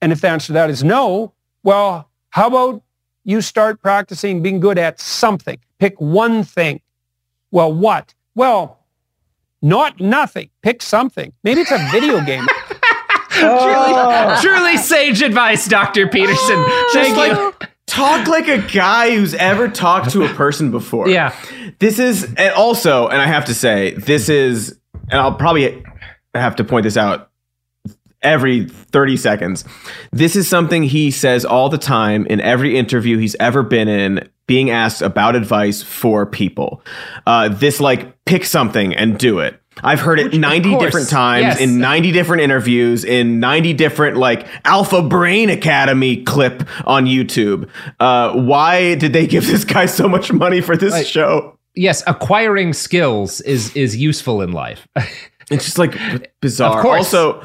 And 0.00 0.12
if 0.12 0.20
the 0.20 0.28
answer 0.28 0.48
to 0.48 0.52
that 0.52 0.70
is 0.70 0.84
no, 0.84 1.32
well, 1.64 2.10
how 2.30 2.46
about 2.46 2.82
you 3.24 3.40
start 3.40 3.80
practicing 3.80 4.42
being 4.42 4.60
good 4.60 4.78
at 4.78 5.00
something? 5.00 5.58
Pick 5.78 6.00
one 6.00 6.44
thing. 6.44 6.80
Well, 7.50 7.72
what? 7.72 8.14
Well, 8.34 8.83
not 9.64 9.98
nothing. 9.98 10.50
Pick 10.62 10.82
something. 10.82 11.32
Maybe 11.42 11.62
it's 11.62 11.72
a 11.72 11.88
video 11.90 12.22
game. 12.24 12.46
truly, 13.30 13.56
oh. 13.56 14.38
truly 14.40 14.76
sage 14.76 15.22
advice, 15.22 15.66
Dr. 15.66 16.06
Peterson. 16.06 16.56
Oh. 16.56 16.90
Just 16.92 17.08
Just 17.08 17.16
like 17.16 17.32
like 17.32 17.70
talk 17.86 18.28
like 18.28 18.48
a 18.48 18.58
guy 18.58 19.16
who's 19.16 19.34
ever 19.34 19.68
talked 19.68 20.10
to 20.10 20.24
a 20.24 20.28
person 20.34 20.70
before. 20.70 21.08
Yeah. 21.08 21.34
This 21.78 21.98
is, 21.98 22.24
and 22.36 22.52
also, 22.54 23.08
and 23.08 23.20
I 23.20 23.26
have 23.26 23.46
to 23.46 23.54
say, 23.54 23.94
this 23.94 24.28
is, 24.28 24.78
and 25.10 25.20
I'll 25.20 25.34
probably 25.34 25.82
have 26.34 26.56
to 26.56 26.64
point 26.64 26.84
this 26.84 26.96
out 26.96 27.30
every 28.22 28.66
30 28.68 29.16
seconds. 29.16 29.64
This 30.12 30.36
is 30.36 30.48
something 30.48 30.82
he 30.82 31.10
says 31.10 31.44
all 31.44 31.68
the 31.68 31.78
time 31.78 32.26
in 32.26 32.40
every 32.40 32.76
interview 32.76 33.18
he's 33.18 33.36
ever 33.40 33.62
been 33.62 33.88
in, 33.88 34.28
being 34.46 34.70
asked 34.70 35.02
about 35.02 35.36
advice 35.36 35.82
for 35.82 36.26
people. 36.26 36.82
Uh, 37.26 37.48
this, 37.48 37.80
like, 37.80 38.24
pick 38.24 38.44
something 38.44 38.94
and 38.94 39.18
do 39.18 39.38
it. 39.38 39.60
I've 39.82 40.00
heard 40.00 40.20
it 40.20 40.26
Which, 40.26 40.36
90 40.38 40.70
course, 40.70 40.84
different 40.84 41.08
times 41.08 41.42
yes. 41.42 41.60
in 41.60 41.80
90 41.80 42.12
different 42.12 42.42
interviews 42.42 43.04
in 43.04 43.40
90 43.40 43.72
different 43.72 44.16
like 44.16 44.46
Alpha 44.64 45.02
Brain 45.02 45.50
Academy 45.50 46.22
clip 46.22 46.62
on 46.86 47.06
YouTube. 47.06 47.68
Uh, 47.98 48.34
why 48.34 48.94
did 48.94 49.12
they 49.12 49.26
give 49.26 49.46
this 49.48 49.64
guy 49.64 49.86
so 49.86 50.08
much 50.08 50.32
money 50.32 50.60
for 50.60 50.76
this 50.76 50.92
Like- 50.92 51.06
show? 51.06 51.58
Yes, 51.76 52.04
acquiring 52.06 52.72
skills 52.72 53.40
is 53.40 53.74
is 53.74 53.96
useful 53.96 54.42
in 54.42 54.52
life. 54.52 54.86
It's 55.50 55.66
just 55.66 55.76
like 55.76 55.94
bizarre. 56.40 56.78
Of 56.78 56.82
course. 56.82 57.12
Also, 57.12 57.44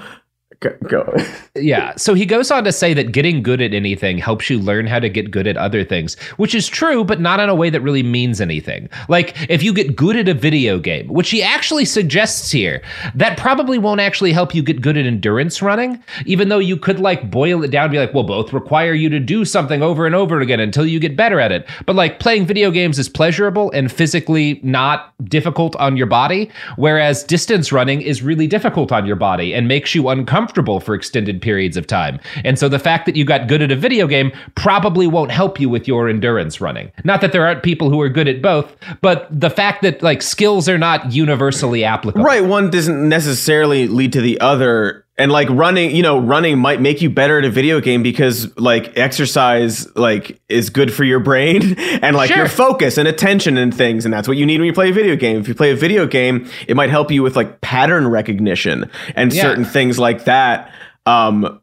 go. 0.60 1.16
yeah. 1.56 1.96
So 1.96 2.14
he 2.14 2.26
goes 2.26 2.52
on 2.52 2.64
to 2.66 2.72
say 2.72 2.94
that 2.94 3.12
getting 3.12 3.42
good 3.42 3.62
at 3.62 3.74
anything 3.74 4.18
helps 4.18 4.50
you 4.50 4.60
learn 4.60 4.88
how 4.88 5.00
to 5.00 5.10
get 5.10 5.32
good 5.32 5.48
at 5.48 5.58
other 5.58 5.84
things, 5.84 6.20
which 6.38 6.54
is 6.54 6.68
true, 6.68 7.04
but 7.04 7.22
not 7.22 7.40
in 7.40 7.50
a 7.50 7.56
way 7.56 7.70
that 7.70 7.82
really 7.82 8.04
means 8.04 8.42
anything. 8.42 8.90
Like 9.08 9.36
if 9.50 9.64
you 9.64 9.74
get 9.74 9.96
good 9.96 10.18
at 10.18 10.28
a 10.28 10.34
video 10.34 10.80
game, 10.80 11.08
which 11.08 11.30
he 11.30 11.42
actually 11.42 11.86
suggests 11.86 12.52
here, 12.52 12.82
that 13.16 13.38
probably 13.38 13.78
won't 13.78 14.02
actually 14.02 14.34
help 14.34 14.54
you 14.54 14.62
get 14.62 14.82
good 14.82 14.98
at 14.98 15.06
endurance 15.06 15.62
running, 15.62 16.04
even 16.26 16.50
though 16.50 16.60
you 16.60 16.76
could 16.76 17.00
like 17.00 17.32
boil 17.32 17.64
it 17.64 17.72
down 17.72 17.86
and 17.86 17.92
be 17.92 18.00
like, 18.00 18.14
well, 18.14 18.24
both 18.24 18.52
require 18.52 18.94
you 18.94 19.10
to 19.10 19.20
do 19.20 19.46
something 19.46 19.82
over 19.82 20.06
and 20.06 20.16
over 20.16 20.42
again 20.42 20.60
until 20.60 20.86
you 20.86 21.00
get 21.00 21.16
better 21.16 21.40
at 21.40 21.52
it. 21.52 21.66
But 21.86 21.96
like 21.96 22.20
playing 22.20 22.48
video 22.48 22.72
games 22.72 23.00
is 23.00 23.08
pleasurable 23.08 23.72
and 23.72 23.92
physically 23.92 24.60
not 24.64 25.14
difficult 25.26 25.76
on 25.78 25.96
your 25.96 26.08
body, 26.08 26.52
whereas 26.76 27.24
distance 27.24 27.72
running 27.72 28.02
is 28.02 28.22
really 28.22 28.48
difficult 28.48 28.92
on 28.92 29.06
your 29.06 29.16
body 29.16 29.54
and 29.54 29.68
makes 29.68 29.96
you 29.96 30.10
uncomfortable 30.10 30.49
for 30.80 30.94
extended 30.94 31.42
periods 31.42 31.78
of 31.78 31.88
time. 31.88 32.20
And 32.44 32.58
so 32.60 32.70
the 32.70 32.80
fact 32.80 33.06
that 33.06 33.16
you 33.16 33.26
got 33.26 33.48
good 33.48 33.62
at 33.62 33.72
a 33.72 33.76
video 33.76 34.08
game 34.08 34.32
probably 34.56 35.08
won't 35.08 35.32
help 35.32 35.60
you 35.60 35.70
with 35.70 35.88
your 35.88 36.10
endurance 36.10 36.62
running. 36.62 36.92
Not 37.04 37.22
that 37.22 37.32
there 37.32 37.46
aren't 37.46 37.64
people 37.64 37.90
who 37.90 38.00
are 38.02 38.10
good 38.10 38.28
at 38.28 38.42
both, 38.42 38.76
but 39.02 39.28
the 39.32 39.50
fact 39.50 39.82
that 39.84 40.02
like 40.02 40.22
skills 40.22 40.68
are 40.68 40.78
not 40.78 41.12
universally 41.12 41.84
applicable. 41.84 42.24
Right, 42.26 42.44
one 42.44 42.70
doesn't 42.70 43.08
necessarily 43.08 43.88
lead 43.88 44.14
to 44.14 44.22
the 44.22 44.40
other. 44.42 45.06
And 45.20 45.32
like 45.32 45.50
running, 45.50 45.96
you 45.96 46.02
know, 46.02 46.18
running 46.18 46.58
might 46.58 46.80
make 46.82 47.02
you 47.02 47.10
better 47.10 47.38
at 47.40 47.46
a 47.46 47.50
video 47.50 47.82
game 47.82 48.02
because 48.02 48.58
like 48.58 48.98
exercise 48.98 49.86
like 49.98 50.40
is 50.50 50.70
good 50.70 50.94
for 50.94 51.04
your 51.04 51.20
brain 51.20 51.78
and 52.02 52.16
like 52.16 52.30
Sure. 52.30 52.38
your 52.38 52.48
focus 52.48 52.98
and 52.98 53.08
attention 53.08 53.58
and 53.58 53.76
things 53.76 54.06
and 54.06 54.14
that's 54.14 54.28
what 54.30 54.38
you 54.38 54.46
need 54.46 54.60
when 54.60 54.66
you 54.68 54.74
play 54.74 54.90
a 54.90 54.94
video 54.94 55.16
game. 55.18 55.38
If 55.42 55.48
you 55.50 55.54
play 55.56 55.72
a 55.72 55.76
video 55.76 56.08
game, 56.08 56.50
it 56.68 56.76
might 56.78 56.90
help 56.90 57.12
you 57.12 57.22
with 57.22 57.36
like 57.36 57.60
pattern 57.62 58.08
recognition 58.08 58.90
and 59.16 59.34
Yeah. 59.34 59.42
certain 59.42 59.66
things 59.66 60.00
like 60.00 60.24
that. 60.24 60.72
Um 61.06 61.60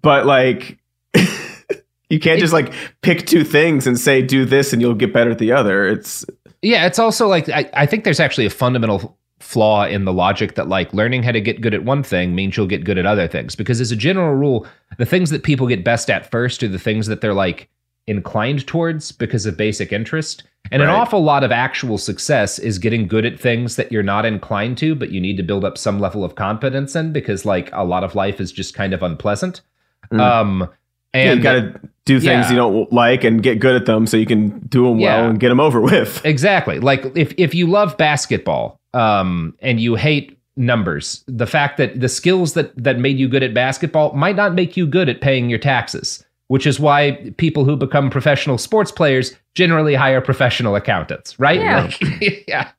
but 0.00 0.24
like 0.24 0.78
you 2.08 2.20
can't 2.20 2.38
just 2.40 2.52
like 2.52 2.72
pick 3.00 3.26
two 3.26 3.42
things 3.44 3.86
and 3.86 3.98
say 3.98 4.22
do 4.22 4.44
this 4.44 4.72
and 4.72 4.80
you'll 4.80 4.94
get 4.94 5.12
better 5.12 5.30
at 5.30 5.38
the 5.38 5.50
other. 5.52 5.86
It's 5.88 6.24
Yeah, 6.62 6.86
it's 6.86 6.98
also 6.98 7.26
like 7.26 7.48
I, 7.48 7.68
I 7.74 7.86
think 7.86 8.04
there's 8.04 8.20
actually 8.20 8.46
a 8.46 8.50
fundamental 8.50 9.18
flaw 9.42 9.84
in 9.84 10.04
the 10.04 10.12
logic 10.12 10.54
that 10.54 10.68
like 10.68 10.92
learning 10.94 11.22
how 11.22 11.32
to 11.32 11.40
get 11.40 11.60
good 11.60 11.74
at 11.74 11.84
one 11.84 12.02
thing 12.02 12.34
means 12.34 12.56
you'll 12.56 12.66
get 12.66 12.84
good 12.84 12.98
at 12.98 13.06
other 13.06 13.28
things. 13.28 13.54
Because 13.54 13.80
as 13.80 13.90
a 13.90 13.96
general 13.96 14.34
rule, 14.34 14.66
the 14.98 15.06
things 15.06 15.30
that 15.30 15.42
people 15.42 15.66
get 15.66 15.84
best 15.84 16.08
at 16.08 16.30
first 16.30 16.62
are 16.62 16.68
the 16.68 16.78
things 16.78 17.06
that 17.08 17.20
they're 17.20 17.34
like 17.34 17.68
inclined 18.06 18.66
towards 18.66 19.12
because 19.12 19.46
of 19.46 19.56
basic 19.56 19.92
interest. 19.92 20.44
And 20.70 20.80
an 20.80 20.88
awful 20.88 21.22
lot 21.22 21.44
of 21.44 21.52
actual 21.52 21.98
success 21.98 22.58
is 22.58 22.78
getting 22.78 23.06
good 23.06 23.26
at 23.26 23.38
things 23.38 23.76
that 23.76 23.92
you're 23.92 24.02
not 24.02 24.24
inclined 24.24 24.78
to, 24.78 24.94
but 24.94 25.10
you 25.10 25.20
need 25.20 25.36
to 25.36 25.42
build 25.42 25.64
up 25.64 25.76
some 25.76 26.00
level 26.00 26.24
of 26.24 26.34
competence 26.34 26.96
in 26.96 27.12
because 27.12 27.44
like 27.44 27.68
a 27.72 27.84
lot 27.84 28.04
of 28.04 28.14
life 28.14 28.40
is 28.40 28.50
just 28.52 28.72
kind 28.72 28.94
of 28.94 29.02
unpleasant. 29.02 29.60
Um 30.12 30.68
and 31.14 31.26
yeah, 31.26 31.34
you 31.34 31.42
got 31.42 31.52
to 31.52 31.90
do 32.04 32.20
things 32.20 32.46
yeah. 32.46 32.50
you 32.50 32.56
don't 32.56 32.92
like 32.92 33.22
and 33.22 33.42
get 33.42 33.60
good 33.60 33.76
at 33.76 33.86
them 33.86 34.06
so 34.06 34.16
you 34.16 34.24
can 34.24 34.60
do 34.60 34.84
them 34.84 34.98
well 34.98 35.28
and 35.28 35.38
get 35.38 35.50
them 35.50 35.60
over 35.60 35.80
with. 35.80 36.24
Exactly. 36.24 36.78
Like 36.78 37.04
if 37.16 37.34
if 37.36 37.54
you 37.54 37.66
love 37.66 37.96
basketball 37.98 38.80
um 38.94 39.54
and 39.60 39.80
you 39.80 39.94
hate 39.94 40.38
numbers, 40.56 41.24
the 41.26 41.46
fact 41.46 41.78
that 41.78 42.00
the 42.00 42.08
skills 42.08 42.54
that 42.54 42.72
that 42.82 42.98
made 42.98 43.18
you 43.18 43.28
good 43.28 43.42
at 43.42 43.54
basketball 43.54 44.12
might 44.12 44.36
not 44.36 44.54
make 44.54 44.76
you 44.76 44.86
good 44.86 45.08
at 45.08 45.20
paying 45.20 45.48
your 45.48 45.58
taxes, 45.58 46.24
which 46.48 46.66
is 46.66 46.78
why 46.78 47.32
people 47.38 47.64
who 47.64 47.76
become 47.76 48.10
professional 48.10 48.58
sports 48.58 48.92
players 48.92 49.34
generally 49.54 49.94
hire 49.94 50.20
professional 50.20 50.76
accountants, 50.76 51.38
right? 51.38 51.60
Yeah. 51.60 51.90
Like, 52.00 52.44
yeah. 52.48 52.70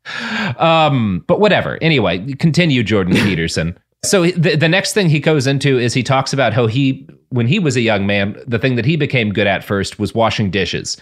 Um 0.58 1.24
but 1.28 1.40
whatever. 1.40 1.80
Anyway, 1.82 2.34
continue 2.36 2.84
Jordan 2.84 3.14
Peterson. 3.26 3.78
So 4.06 4.26
the, 4.26 4.56
the 4.56 4.68
next 4.68 4.94
thing 4.94 5.10
he 5.10 5.20
goes 5.20 5.48
into 5.48 5.80
is 5.80 5.94
he 5.94 6.04
talks 6.04 6.34
about 6.34 6.54
how 6.54 6.68
he, 6.68 7.08
when 7.30 7.48
he 7.48 7.58
was 7.58 7.78
a 7.78 7.82
young 7.82 8.06
man, 8.06 8.38
the 8.46 8.60
thing 8.60 8.76
that 8.76 8.84
he 8.86 8.98
became 8.98 9.32
good 9.32 9.48
at 9.48 9.64
first 9.64 9.98
was 9.98 10.14
washing 10.14 10.52
dishes, 10.52 10.98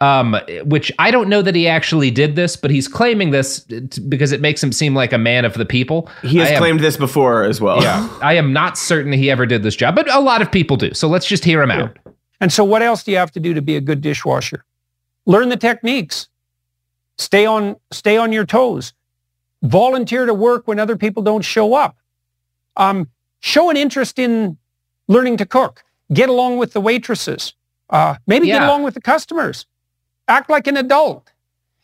um, 0.00 0.36
which 0.64 0.90
I 0.98 1.12
don't 1.12 1.28
know 1.28 1.42
that 1.42 1.54
he 1.54 1.68
actually 1.68 2.10
did 2.10 2.34
this, 2.34 2.56
but 2.56 2.72
he's 2.72 2.88
claiming 2.88 3.30
this 3.30 3.64
t- 3.64 4.00
because 4.08 4.32
it 4.32 4.40
makes 4.40 4.62
him 4.62 4.72
seem 4.72 4.96
like 4.96 5.12
a 5.12 5.18
man 5.18 5.44
of 5.44 5.54
the 5.54 5.64
people. 5.64 6.08
He 6.22 6.38
has 6.38 6.50
am- 6.50 6.58
claimed 6.58 6.80
this 6.80 6.96
before 6.96 7.44
as 7.44 7.60
well. 7.60 7.82
Yeah, 7.82 8.08
I 8.20 8.34
am 8.34 8.52
not 8.52 8.76
certain 8.76 9.12
he 9.12 9.30
ever 9.30 9.46
did 9.46 9.62
this 9.62 9.76
job, 9.76 9.94
but 9.94 10.12
a 10.12 10.20
lot 10.20 10.42
of 10.42 10.50
people 10.50 10.76
do. 10.76 10.92
So 10.92 11.06
let's 11.06 11.26
just 11.26 11.44
hear 11.44 11.62
him 11.62 11.70
out. 11.70 11.98
And 12.40 12.52
so 12.52 12.64
what 12.64 12.82
else 12.82 13.04
do 13.04 13.12
you 13.12 13.18
have 13.18 13.30
to 13.32 13.40
do 13.40 13.54
to 13.54 13.62
be 13.62 13.76
a 13.76 13.80
good 13.80 14.00
dishwasher? 14.00 14.64
Learn 15.24 15.50
the 15.50 15.56
techniques. 15.56 16.28
Stay 17.16 17.46
on 17.46 17.76
stay 17.92 18.16
on 18.16 18.32
your 18.32 18.44
toes. 18.44 18.92
Volunteer 19.62 20.26
to 20.26 20.34
work 20.34 20.66
when 20.66 20.80
other 20.80 20.96
people 20.96 21.22
don't 21.22 21.42
show 21.42 21.74
up. 21.74 21.96
Um, 22.76 23.08
show 23.40 23.70
an 23.70 23.76
interest 23.76 24.18
in 24.18 24.56
learning 25.08 25.36
to 25.38 25.46
cook. 25.46 25.82
Get 26.12 26.28
along 26.28 26.58
with 26.58 26.72
the 26.72 26.80
waitresses. 26.80 27.54
Uh, 27.88 28.16
maybe 28.26 28.46
get 28.46 28.62
along 28.62 28.82
with 28.84 28.94
the 28.94 29.00
customers. 29.00 29.66
Act 30.28 30.48
like 30.50 30.66
an 30.66 30.76
adult. 30.76 31.32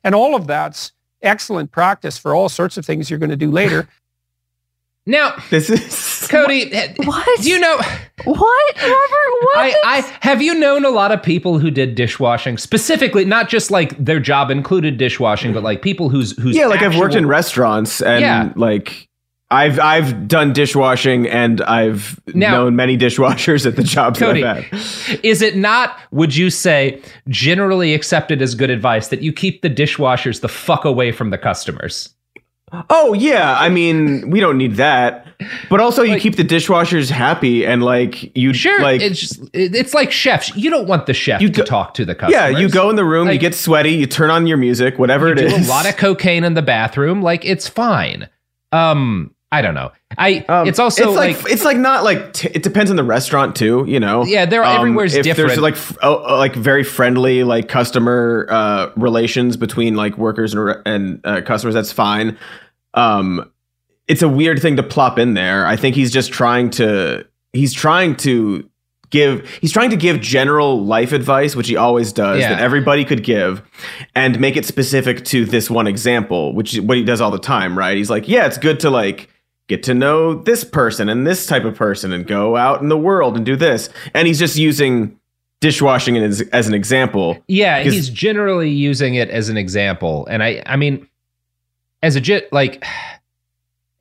And 0.05 0.15
all 0.15 0.35
of 0.37 0.47
that's 0.47 0.93
excellent 1.23 1.73
practice 1.73 2.17
for 2.19 2.35
all 2.35 2.49
sorts 2.49 2.77
of 2.77 2.85
things 2.87 3.11
you're 3.11 3.19
going 3.19 3.31
to 3.31 3.37
do 3.37 3.51
later. 3.51 3.89
Now, 5.09 5.37
This 5.51 5.71
is 5.71 6.27
Cody, 6.29 6.69
What? 7.05 7.41
do 7.41 7.49
you 7.49 7.61
know? 7.61 7.77
What, 7.77 8.77
Robert? 8.77 8.91
What? 8.91 9.57
I, 9.57 9.75
I 9.85 10.01
have 10.23 10.43
you 10.43 10.53
known 10.53 10.85
a 10.85 10.89
lot 10.91 11.13
of 11.13 11.23
people 11.23 11.61
who 11.61 11.71
did 11.71 11.95
dishwashing 11.95 12.59
specifically, 12.59 13.25
not 13.25 13.49
just 13.49 13.71
like 13.71 13.97
their 14.05 14.19
job 14.19 14.51
included 14.51 14.99
dishwashing, 14.99 15.53
but 15.53 15.63
like 15.63 15.81
people 15.81 16.09
whose 16.09 16.37
whose 16.43 16.57
yeah, 16.57 16.67
like 16.67 16.83
I've 16.83 16.97
worked 16.99 17.15
in 17.15 17.25
restaurants 17.27 18.03
and 18.03 18.21
Yeah. 18.21 18.53
like 18.57 19.09
I've 19.51 19.79
I've 19.79 20.27
done 20.27 20.53
dishwashing 20.53 21.29
and 21.29 21.61
I've 21.63 22.21
Now- 22.35 22.53
known 22.53 22.75
many 22.77 22.99
dishwashers 22.99 23.65
at 23.65 23.77
the 23.77 23.85
jobs 23.85 24.19
Cody, 24.19 24.43
that 24.43 24.57
I've 24.57 24.65
had. 24.65 25.21
is 25.23 25.41
it 25.41 25.57
not, 25.57 25.97
would 26.11 26.35
you 26.35 26.51
say, 26.51 27.01
generally 27.29 27.95
accepted 27.95 28.43
as 28.43 28.55
good 28.57 28.71
advice 28.71 29.09
that 29.09 29.23
you 29.23 29.33
keep 29.33 29.63
the 29.63 29.71
dishwashers 29.71 30.41
the 30.41 30.49
fuck 30.49 30.85
away 30.85 31.13
from 31.13 31.31
the 31.31 31.39
customers? 31.39 32.11
Oh 32.91 33.13
yeah, 33.13 33.57
I 33.61 33.69
mean 33.69 34.29
we 34.31 34.41
don't 34.41 34.59
need 34.59 34.75
that, 34.75 35.25
but 35.71 35.79
also 35.81 36.03
you 36.03 36.15
Like- 36.15 36.23
keep 36.23 36.35
the 36.35 36.43
dishwashers 36.45 37.09
happy 37.11 37.65
and 37.65 37.85
like 37.85 38.37
you 38.37 38.53
Sure, 38.53 38.83
like 38.83 39.01
it's 39.01 39.21
just, 39.21 39.41
it's 39.53 39.95
like 39.95 40.11
chefs. 40.11 40.57
You 40.57 40.71
don't 40.71 40.89
want 40.89 41.07
the 41.07 41.15
chef 41.15 41.41
You 41.41 41.49
to 41.51 41.59
go- 41.61 41.65
talk 41.65 41.95
to 41.95 42.05
the 42.05 42.17
customers. 42.17 42.33
yeah 42.33 42.49
you 42.59 42.69
go 42.69 42.91
in 42.91 42.97
the 42.97 43.05
room, 43.05 43.31
you 43.31 43.39
get 43.39 43.55
sweaty, 43.55 43.91
you 43.93 44.07
turn 44.07 44.31
on 44.31 44.49
your 44.49 44.57
music, 44.57 44.99
whatever 44.99 45.29
you 45.29 45.33
it 45.35 45.39
is. 45.39 45.69
a 45.69 45.71
lot 45.71 45.89
of 45.89 45.97
cocaine 45.97 46.43
in 46.43 46.55
the 46.55 46.63
bathroom. 46.63 47.23
Like 47.23 47.45
it's 47.45 47.69
fine. 47.69 48.29
Um, 48.73 49.31
I 49.53 49.63
don't 49.63 49.75
know. 49.75 49.93
I 50.19 50.45
Um, 50.49 50.67
it's 50.69 50.79
also 50.79 51.09
it's 51.09 51.17
like, 51.17 51.43
like, 51.45 51.53
it's 51.53 51.65
like 51.65 51.77
not 51.77 52.03
like 52.05 52.33
t- 52.33 52.51
it 52.53 52.63
depends 52.63 52.91
on 52.91 52.97
the 52.97 53.05
restaurant 53.05 53.55
too 53.55 53.85
you 53.87 54.01
know 54.01 54.25
Yeah, 54.25 54.45
they're- 54.47 54.63
everywhere's 54.63 55.15
if 55.15 55.25
different. 55.25 55.49
there's 55.51 55.61
like 55.61 55.75
f- 55.75 55.97
oh, 56.03 56.25
oh, 56.27 56.37
like 56.37 56.55
very 56.55 56.83
friendly 56.83 57.45
like 57.45 57.69
customer 57.69 58.47
uh 58.51 58.91
relations 58.97 59.57
between 59.57 59.95
like 59.95 60.17
workers 60.19 60.53
and, 60.55 60.65
re- 60.65 60.83
and 60.87 61.21
uh, 61.25 61.43
customers 61.43 61.75
that's 61.75 61.93
fine 61.93 62.37
um 62.95 63.51
it's 64.09 64.23
a 64.23 64.29
weird 64.29 64.61
thing 64.61 64.77
to 64.77 64.83
plop 64.83 65.19
in 65.19 65.35
there 65.35 65.67
i 65.67 65.77
think 65.77 65.95
he's 65.95 66.11
just 66.13 66.33
trying 66.33 66.71
to 66.71 67.25
he's 67.53 67.73
trying 67.75 68.17
to 68.17 68.69
give 69.11 69.47
he's 69.61 69.73
trying 69.73 69.91
to 69.91 69.97
give 69.97 70.21
general 70.21 70.83
life 70.85 71.13
advice 71.13 71.55
which 71.55 71.69
he 71.69 71.77
always 71.77 72.13
does 72.13 72.41
Yeah. 72.41 72.51
that 72.55 72.61
everybody 72.61 73.05
could 73.05 73.23
give 73.23 73.63
and 74.15 74.41
make 74.41 74.57
it 74.57 74.65
specific 74.65 75.25
to 75.27 75.45
this 75.45 75.69
one 75.71 75.87
example 75.87 76.55
which 76.55 76.75
is 76.75 76.81
what 76.81 76.97
he 76.97 77.05
does 77.05 77.21
all 77.21 77.31
the 77.31 77.39
time 77.39 77.77
right 77.79 77.97
he's 77.97 78.11
like 78.11 78.27
yeah 78.29 78.47
it's 78.47 78.59
good 78.59 78.81
to 78.81 78.91
like 78.91 79.29
get 79.69 79.83
to 79.83 79.95
know 79.95 80.35
this 80.35 80.63
person 80.65 81.09
and 81.09 81.27
this 81.27 81.47
type 81.47 81.65
of 81.65 81.75
person 81.75 82.13
and 82.13 82.27
go 82.27 82.57
out 82.57 82.81
in 82.83 82.89
the 82.89 82.97
world 82.99 83.37
and 83.37 83.45
do 83.45 83.57
this 83.57 83.89
and 84.15 84.27
he's 84.29 84.39
just 84.39 84.57
using 84.57 85.19
dishwashing 85.61 86.17
as, 86.19 86.41
as 86.53 86.69
an 86.69 86.75
example 86.75 87.37
yeah, 87.49 87.81
he's 87.81 88.09
generally 88.11 88.71
using 88.71 89.15
it 89.15 89.29
as 89.31 89.49
an 89.49 89.57
example, 89.57 90.27
and 90.31 90.43
I 90.43 90.63
I 90.67 90.77
mean, 90.77 91.09
as 92.03 92.15
a 92.17 92.21
jit 92.21 92.53
like. 92.53 92.85
I- 92.85 92.89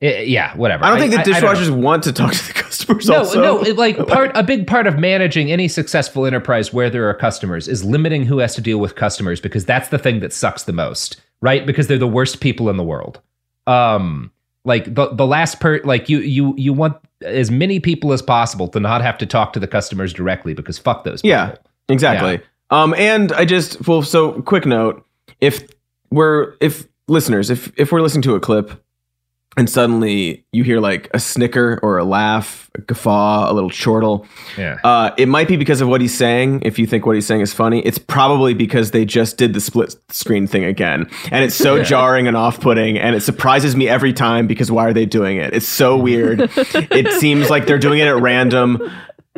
yeah, 0.00 0.54
whatever. 0.56 0.84
I 0.84 0.90
don't 0.90 0.98
think 0.98 1.12
the 1.24 1.32
I 1.34 1.40
dishwashers 1.40 1.70
want 1.74 2.02
to 2.04 2.12
talk 2.12 2.32
to 2.34 2.46
the 2.46 2.52
customers. 2.62 3.08
No, 3.08 3.18
also. 3.20 3.40
no. 3.42 3.62
it- 3.64 3.76
Like 3.78 3.96
part, 4.06 4.30
a 4.34 4.42
big 4.42 4.66
part 4.66 4.86
of 4.86 4.98
managing 4.98 5.50
any 5.50 5.68
successful 5.68 6.26
enterprise 6.26 6.70
where 6.72 6.90
there 6.90 7.08
are 7.08 7.14
customers 7.14 7.66
is 7.66 7.82
limiting 7.82 8.26
who 8.26 8.36
has 8.38 8.54
to 8.56 8.60
deal 8.60 8.78
with 8.78 8.94
customers 8.94 9.40
because 9.40 9.64
that's 9.64 9.88
the 9.88 9.98
thing 9.98 10.20
that 10.20 10.34
sucks 10.34 10.64
the 10.64 10.74
most, 10.74 11.20
right? 11.40 11.64
Because 11.64 11.86
they're 11.86 11.96
the 11.96 12.06
worst 12.06 12.40
people 12.40 12.68
in 12.68 12.76
the 12.76 12.84
world. 12.84 13.20
Um, 13.66 14.30
like 14.66 14.94
the 14.94 15.08
the 15.14 15.26
last 15.26 15.60
per, 15.60 15.80
like 15.84 16.08
you 16.08 16.18
you 16.18 16.54
you 16.56 16.72
want 16.72 16.96
as 17.22 17.50
many 17.50 17.80
people 17.80 18.12
as 18.12 18.20
possible 18.20 18.68
to 18.68 18.80
not 18.80 19.00
have 19.00 19.16
to 19.18 19.26
talk 19.26 19.52
to 19.54 19.60
the 19.60 19.66
customers 19.66 20.12
directly 20.12 20.52
because 20.52 20.78
fuck 20.78 21.04
those. 21.04 21.22
People. 21.22 21.30
Yeah, 21.30 21.54
exactly. 21.88 22.40
Um, 22.70 22.92
and 22.94 23.32
I 23.32 23.44
just 23.44 23.86
well, 23.86 24.02
so 24.02 24.42
quick 24.42 24.66
note: 24.66 25.06
if 25.40 25.66
we're 26.10 26.54
if 26.60 26.86
listeners, 27.08 27.48
if 27.48 27.72
if 27.78 27.92
we're 27.92 28.02
listening 28.02 28.22
to 28.22 28.34
a 28.34 28.40
clip 28.40 28.82
and 29.56 29.70
suddenly 29.70 30.44
you 30.52 30.64
hear 30.64 30.80
like 30.80 31.08
a 31.14 31.18
snicker 31.18 31.80
or 31.82 31.96
a 31.98 32.04
laugh, 32.04 32.70
a 32.74 32.80
guffaw, 32.82 33.50
a 33.50 33.52
little 33.54 33.70
chortle, 33.70 34.26
Yeah. 34.58 34.78
uh, 34.84 35.12
it 35.16 35.28
might 35.28 35.48
be 35.48 35.56
because 35.56 35.80
of 35.80 35.88
what 35.88 36.00
he's 36.00 36.16
saying. 36.16 36.60
If 36.62 36.78
you 36.78 36.86
think 36.86 37.06
what 37.06 37.14
he's 37.14 37.26
saying 37.26 37.40
is 37.40 37.54
funny, 37.54 37.80
it's 37.80 37.98
probably 37.98 38.52
because 38.54 38.90
they 38.90 39.04
just 39.04 39.38
did 39.38 39.54
the 39.54 39.60
split 39.60 39.94
screen 40.10 40.46
thing 40.46 40.64
again, 40.64 41.08
and 41.30 41.44
it's 41.44 41.54
so 41.54 41.76
Yeah. 41.76 41.82
jarring 41.84 42.26
and 42.28 42.36
off-putting, 42.36 42.98
and 42.98 43.16
it 43.16 43.20
surprises 43.20 43.74
me 43.76 43.88
every 43.88 44.12
time 44.12 44.46
because 44.46 44.70
why 44.70 44.86
are 44.86 44.92
they 44.92 45.06
doing 45.06 45.38
it? 45.38 45.54
It's 45.54 45.68
so 45.68 45.96
weird. 45.96 46.40
it 46.56 47.12
seems 47.20 47.48
like 47.50 47.66
they're 47.66 47.78
doing 47.78 48.00
it 48.00 48.08
at 48.08 48.16
random. 48.20 48.78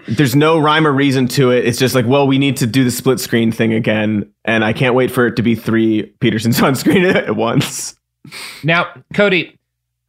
There's 0.07 0.37
no 0.37 0.59
rhyme 0.59 0.87
or 0.87 0.93
reason 0.93 1.27
to 1.29 1.51
it. 1.51 1.65
It's 1.67 1.77
just 1.79 1.95
like, 1.95 2.07
well, 2.07 2.27
we 2.27 2.39
need 2.39 2.57
to 2.59 2.67
do 2.69 2.85
the 2.85 2.91
split 2.91 3.19
screen 3.21 3.51
thing 3.53 3.73
again, 3.73 4.33
and 4.45 4.65
I 4.65 4.73
can't 4.73 4.95
wait 4.95 5.11
for 5.11 5.27
it 5.27 5.37
to 5.37 5.43
be 5.43 5.55
three 5.57 6.05
Petersons 6.21 6.61
on 6.63 6.75
screen 6.77 7.05
at 7.05 7.35
once. 7.37 7.97
Now, 8.63 8.87
Cody, 9.15 9.58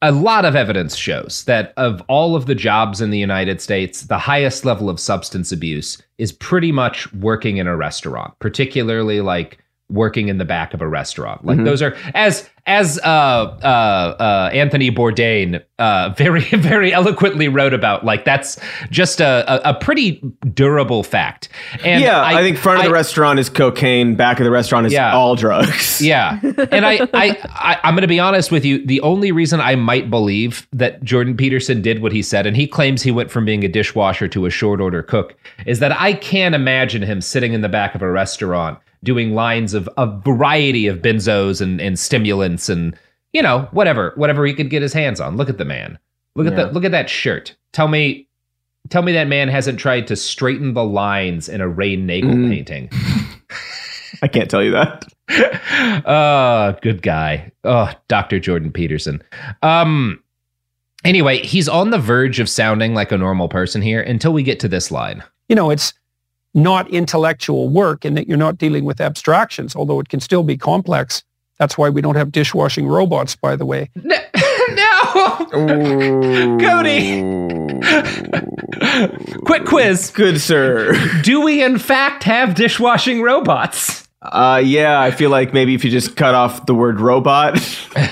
a 0.01 0.11
lot 0.11 0.45
of 0.45 0.55
evidence 0.55 0.95
shows 0.95 1.43
that 1.43 1.73
of 1.75 2.01
all 2.07 2.35
of 2.35 2.45
the 2.45 2.55
jobs 2.55 3.01
in 3.01 3.09
the 3.09 3.17
United 3.17 3.61
States, 3.61 4.03
the 4.03 4.17
highest 4.17 4.63
level 4.63 4.89
of 4.89 4.99
substance 4.99 5.51
abuse 5.51 6.01
is 6.17 6.31
pretty 6.31 6.71
much 6.71 7.11
working 7.13 7.57
in 7.57 7.67
a 7.67 7.75
restaurant, 7.75 8.33
particularly 8.39 9.19
like 9.19 9.59
working 9.89 10.27
in 10.27 10.37
the 10.37 10.45
back 10.45 10.73
of 10.73 10.81
a 10.81 10.87
restaurant. 10.87 11.43
Like 11.45 11.57
Mhm. 11.57 11.65
those 11.65 11.81
are 11.81 11.95
as 12.13 12.47
as 12.67 12.99
uh, 12.99 13.07
uh, 13.07 13.65
uh, 14.19 14.49
Anthony 14.53 14.91
Bourdain 14.91 15.63
uh, 15.79 16.09
very 16.17 16.41
very 16.41 16.93
eloquently 16.93 17.47
wrote 17.47 17.73
about. 17.73 18.05
Like 18.05 18.25
that's 18.25 18.59
just 18.91 19.19
a, 19.21 19.43
a, 19.67 19.71
a 19.71 19.73
pretty 19.73 20.21
durable 20.53 21.01
fact. 21.03 21.49
And 21.83 22.03
yeah, 22.03 22.21
I, 22.23 22.41
think 22.43 22.57
front 22.57 22.79
of 22.79 22.83
the 22.83 22.89
I- 22.91 22.93
restaurant 22.93 23.39
is 23.39 23.49
cocaine, 23.49 24.13
back 24.15 24.39
of 24.39 24.43
the 24.43 24.51
restaurant 24.51 24.85
is 24.85 24.93
Yeah. 24.93 25.13
all 25.15 25.35
drugs. 25.35 25.99
Yeah, 26.01 26.39
and 26.71 26.85
I, 26.85 26.99
I, 27.13 27.37
I 27.45 27.79
I'm 27.83 27.95
going 27.95 28.01
to 28.03 28.07
be 28.07 28.19
honest 28.19 28.51
with 28.51 28.63
you. 28.63 28.85
The 28.85 29.01
only 29.01 29.31
reason 29.31 29.59
I 29.59 29.75
might 29.75 30.09
believe 30.11 30.67
that 30.73 31.03
Jordan 31.03 31.35
Peterson 31.35 31.81
did 31.81 32.01
what 32.03 32.11
he 32.11 32.21
said, 32.21 32.45
and 32.45 32.55
he 32.55 32.67
claims 32.67 33.01
he 33.01 33.11
went 33.11 33.31
from 33.31 33.45
being 33.45 33.63
a 33.63 33.67
dishwasher 33.67 34.27
to 34.27 34.45
a 34.45 34.49
short 34.51 34.79
order 34.79 35.01
cook, 35.01 35.35
is 35.65 35.79
that 35.79 35.99
I 35.99 36.13
can't 36.13 36.53
imagine 36.53 37.01
him 37.01 37.21
sitting 37.21 37.53
in 37.53 37.61
the 37.61 37.69
back 37.69 37.95
of 37.95 38.03
a 38.03 38.11
restaurant 38.11 38.77
doing 39.03 39.33
lines 39.33 39.73
of 39.73 39.87
a 39.97 40.05
variety 40.07 40.87
of 40.87 40.97
benzos 40.99 41.61
and, 41.61 41.79
and 41.79 41.97
stimulants 41.97 42.67
and 42.69 42.97
you 43.33 43.41
know 43.41 43.67
whatever 43.71 44.13
whatever 44.15 44.45
he 44.45 44.53
could 44.53 44.69
get 44.69 44.81
his 44.81 44.93
hands 44.93 45.19
on. 45.19 45.37
Look 45.37 45.49
at 45.49 45.57
the 45.57 45.65
man. 45.65 45.97
Look 46.35 46.47
at 46.47 46.53
Yeah. 46.53 46.63
that. 46.65 46.73
Look 46.73 46.83
at 46.85 46.91
that 46.91 47.09
shirt. 47.09 47.55
Tell 47.73 47.87
me. 47.87 48.27
Tell 48.89 49.01
me 49.01 49.11
that 49.11 49.27
man 49.27 49.49
hasn't 49.49 49.77
tried 49.79 50.07
to 50.07 50.15
straighten 50.15 50.73
the 50.73 50.83
lines 50.83 51.47
in 51.49 51.59
a 51.61 51.67
Ray 51.67 51.95
Nagel 51.95 52.31
Mm. 52.31 52.49
painting. 52.49 52.89
I 54.23 54.27
can't 54.27 54.49
tell 54.49 54.63
you 54.63 54.71
that. 54.71 55.05
oh, 56.05 56.75
good 56.81 57.01
guy. 57.01 57.51
Oh, 57.63 57.91
Dr. 58.07 58.39
Jordan 58.39 58.71
Peterson. 58.71 59.21
Um 59.61 60.21
anyway, 61.05 61.39
he's 61.39 61.69
on 61.69 61.89
the 61.91 61.97
verge 61.99 62.39
of 62.39 62.49
sounding 62.49 62.93
like 62.93 63.11
a 63.11 63.17
normal 63.17 63.47
person 63.47 63.81
here 63.81 64.01
until 64.01 64.33
we 64.33 64.43
get 64.43 64.59
to 64.61 64.67
this 64.67 64.91
line. 64.91 65.23
You 65.47 65.55
know, 65.55 65.69
it's 65.69 65.93
not 66.53 66.89
intellectual 66.89 67.69
work 67.69 68.05
in 68.05 68.15
that 68.15 68.27
you're 68.27 68.37
not 68.37 68.57
dealing 68.57 68.85
with 68.85 68.99
abstractions, 68.99 69.75
although 69.75 69.99
it 69.99 70.09
can 70.09 70.19
still 70.19 70.43
be 70.43 70.57
complex. 70.57 71.23
That's 71.57 71.77
why 71.77 71.89
we 71.89 72.01
don't 72.01 72.15
have 72.15 72.31
dishwashing 72.31 72.87
robots, 72.87 73.35
by 73.35 73.55
the 73.55 73.65
way. 73.65 73.89
no. 73.95 75.47
Cody. 76.59 77.21
Quick 79.45 79.65
quiz. 79.65 80.11
Good 80.11 80.39
sir. 80.39 80.93
Do 81.21 81.41
we 81.41 81.63
in 81.63 81.77
fact 81.77 82.23
have 82.23 82.55
dishwashing 82.55 83.21
robots? 83.21 84.07
Uh, 84.21 84.61
yeah, 84.63 84.99
I 84.99 85.11
feel 85.11 85.29
like 85.29 85.53
maybe 85.53 85.75
if 85.75 85.85
you 85.85 85.91
just 85.91 86.17
cut 86.17 86.35
off 86.35 86.65
the 86.65 86.75
word 86.75 86.99
robot, 86.99 87.57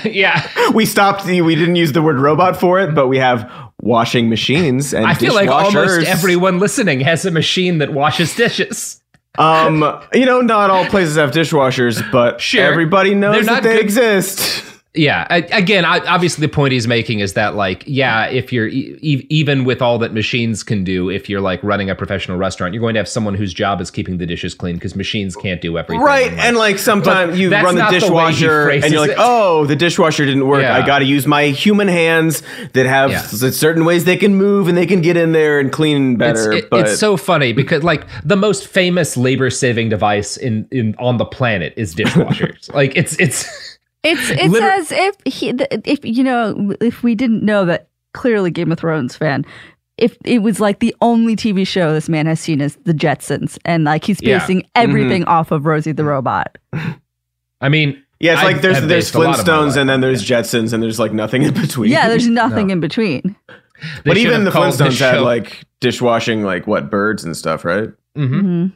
yeah. 0.04 0.48
we 0.72 0.86
stopped. 0.86 1.26
The, 1.26 1.42
we 1.42 1.54
didn't 1.54 1.76
use 1.76 1.92
the 1.92 2.00
word 2.00 2.18
robot 2.18 2.58
for 2.58 2.80
it, 2.80 2.94
but 2.94 3.08
we 3.08 3.18
have 3.18 3.50
washing 3.80 4.28
machines 4.28 4.92
and 4.92 5.06
I 5.06 5.14
feel 5.14 5.34
like 5.34 5.48
almost 5.48 6.06
everyone 6.06 6.58
listening 6.58 7.00
has 7.00 7.24
a 7.24 7.30
machine 7.30 7.78
that 7.78 7.92
washes 7.92 8.34
dishes. 8.34 9.00
Um, 9.38 9.84
you 10.12 10.26
know, 10.26 10.40
not 10.40 10.68
all 10.70 10.84
places 10.86 11.14
have 11.16 11.30
dishwashers, 11.30 12.02
but 12.10 12.40
Sure. 12.40 12.64
everybody 12.64 13.14
knows 13.14 13.46
that 13.46 13.62
they 13.62 13.74
good- 13.74 13.82
exist. 13.84 14.64
Yeah. 14.94 15.26
I, 15.30 15.36
again, 15.52 15.84
I, 15.84 15.98
obviously, 16.00 16.40
the 16.46 16.52
point 16.52 16.72
he's 16.72 16.88
making 16.88 17.20
is 17.20 17.34
that, 17.34 17.54
like, 17.54 17.84
yeah, 17.86 18.26
if 18.26 18.52
you're 18.52 18.66
e- 18.68 19.26
even 19.28 19.64
with 19.64 19.80
all 19.82 19.98
that 19.98 20.12
machines 20.12 20.62
can 20.64 20.82
do, 20.82 21.08
if 21.10 21.28
you're 21.28 21.42
like 21.42 21.62
running 21.62 21.88
a 21.90 21.94
professional 21.94 22.36
restaurant, 22.38 22.74
you're 22.74 22.80
going 22.80 22.94
to 22.94 22.98
have 23.00 23.06
someone 23.08 23.34
whose 23.34 23.52
job 23.54 23.80
is 23.80 23.90
keeping 23.90 24.18
the 24.18 24.26
dishes 24.26 24.54
clean 24.54 24.74
because 24.76 24.96
machines 24.96 25.36
can't 25.36 25.60
do 25.60 25.76
everything. 25.78 26.00
Right, 26.02 26.30
And, 26.32 26.40
and 26.40 26.56
like 26.56 26.78
sometimes 26.78 27.38
you 27.38 27.52
run 27.52 27.74
the 27.76 27.82
not 27.82 27.92
the 27.92 28.00
dishwasher 28.00 28.70
and 28.70 28.84
you're 28.90 29.00
like, 29.00 29.10
it. 29.12 29.16
oh, 29.20 29.66
the 29.66 29.76
dishwasher 29.76 30.24
didn't 30.24 30.46
work. 30.48 30.62
Yeah. 30.62 30.74
I 30.74 30.84
got 30.84 30.98
to 31.00 31.04
use 31.04 31.26
my 31.26 31.44
human 31.48 31.86
hands 31.86 32.42
that 32.72 32.86
have 32.86 33.10
Yeah. 33.10 33.20
certain 33.22 33.84
ways 33.84 34.04
they 34.04 34.16
can 34.16 34.34
move 34.36 34.68
and 34.68 34.76
they 34.76 34.86
can 34.86 35.00
get 35.02 35.16
in 35.16 35.32
there 35.32 35.60
and 35.60 35.70
clean 35.70 36.12
It's, 36.12 36.18
better. 36.18 36.52
it- 36.52 36.70
but 36.70 36.86
it's 36.88 36.98
so 36.98 37.16
funny 37.16 37.52
because 37.52 37.84
like 37.84 38.04
the 38.24 38.36
most 38.36 38.66
famous 38.66 39.16
labor 39.16 39.50
saving 39.50 39.90
device 39.90 40.36
in, 40.36 40.66
in 40.72 40.94
on 40.98 41.18
the 41.18 41.24
planet 41.26 41.74
is 41.76 41.94
dishwashers. 41.94 42.72
like 42.74 42.96
it's 42.96 43.16
it's 43.20 43.77
It's 44.04 44.30
it's 44.30 44.52
Liter- 44.52 44.70
as 44.70 44.92
if 44.92 45.16
he 45.24 45.50
if 45.84 46.04
you 46.04 46.22
know 46.24 46.74
if 46.80 47.02
we 47.02 47.14
didn't 47.14 47.42
know 47.42 47.64
that 47.64 47.88
clearly 48.14 48.50
Game 48.50 48.70
of 48.72 48.78
Thrones 48.78 49.16
fan. 49.16 49.44
If 49.96 50.16
it 50.24 50.38
was 50.38 50.60
like 50.60 50.78
the 50.78 50.94
only 51.00 51.34
TV 51.34 51.66
show 51.66 51.92
this 51.92 52.08
man 52.08 52.26
has 52.26 52.38
seen 52.38 52.60
is 52.60 52.76
The 52.84 52.92
Jetsons, 52.94 53.58
and 53.64 53.82
like 53.82 54.04
he's 54.04 54.22
Yeah. 54.22 54.38
basing 54.38 54.62
everything 54.76 55.24
off 55.24 55.50
of 55.50 55.66
Rosie 55.66 55.90
the 55.90 56.04
Robot. 56.04 56.56
I 57.60 57.68
mean 57.68 58.00
yeah, 58.20 58.32
it's 58.34 58.42
I 58.42 58.44
like 58.44 58.60
there's 58.62 58.76
there's 58.86 59.12
based 59.12 59.14
a 59.14 59.18
lot 59.18 59.38
of 59.40 59.46
my 59.46 59.52
Flintstones 59.52 59.76
and 59.76 59.88
then 59.88 59.94
on 59.94 60.00
there's 60.00 60.24
Jetsons 60.24 60.72
and 60.72 60.82
there's 60.82 60.98
like 61.00 61.12
nothing 61.12 61.42
in 61.42 61.52
between. 61.54 61.90
Yeah, 61.90 62.08
there's 62.08 62.28
nothing 62.44 62.68
No. 62.68 62.74
in 62.74 62.80
between. 62.80 63.36
they 63.50 63.60
but 64.04 64.16
even 64.16 64.44
the 64.44 64.50
Flintstones 64.52 64.98
had 65.00 65.20
like 65.22 65.64
dishwashing 65.80 66.42
like 66.44 66.66
what 66.68 66.90
birds 66.90 67.24
and 67.24 67.36
stuff, 67.36 67.64
right? 67.64 67.90
Mhm. 68.16 68.40
hmm 68.40 68.66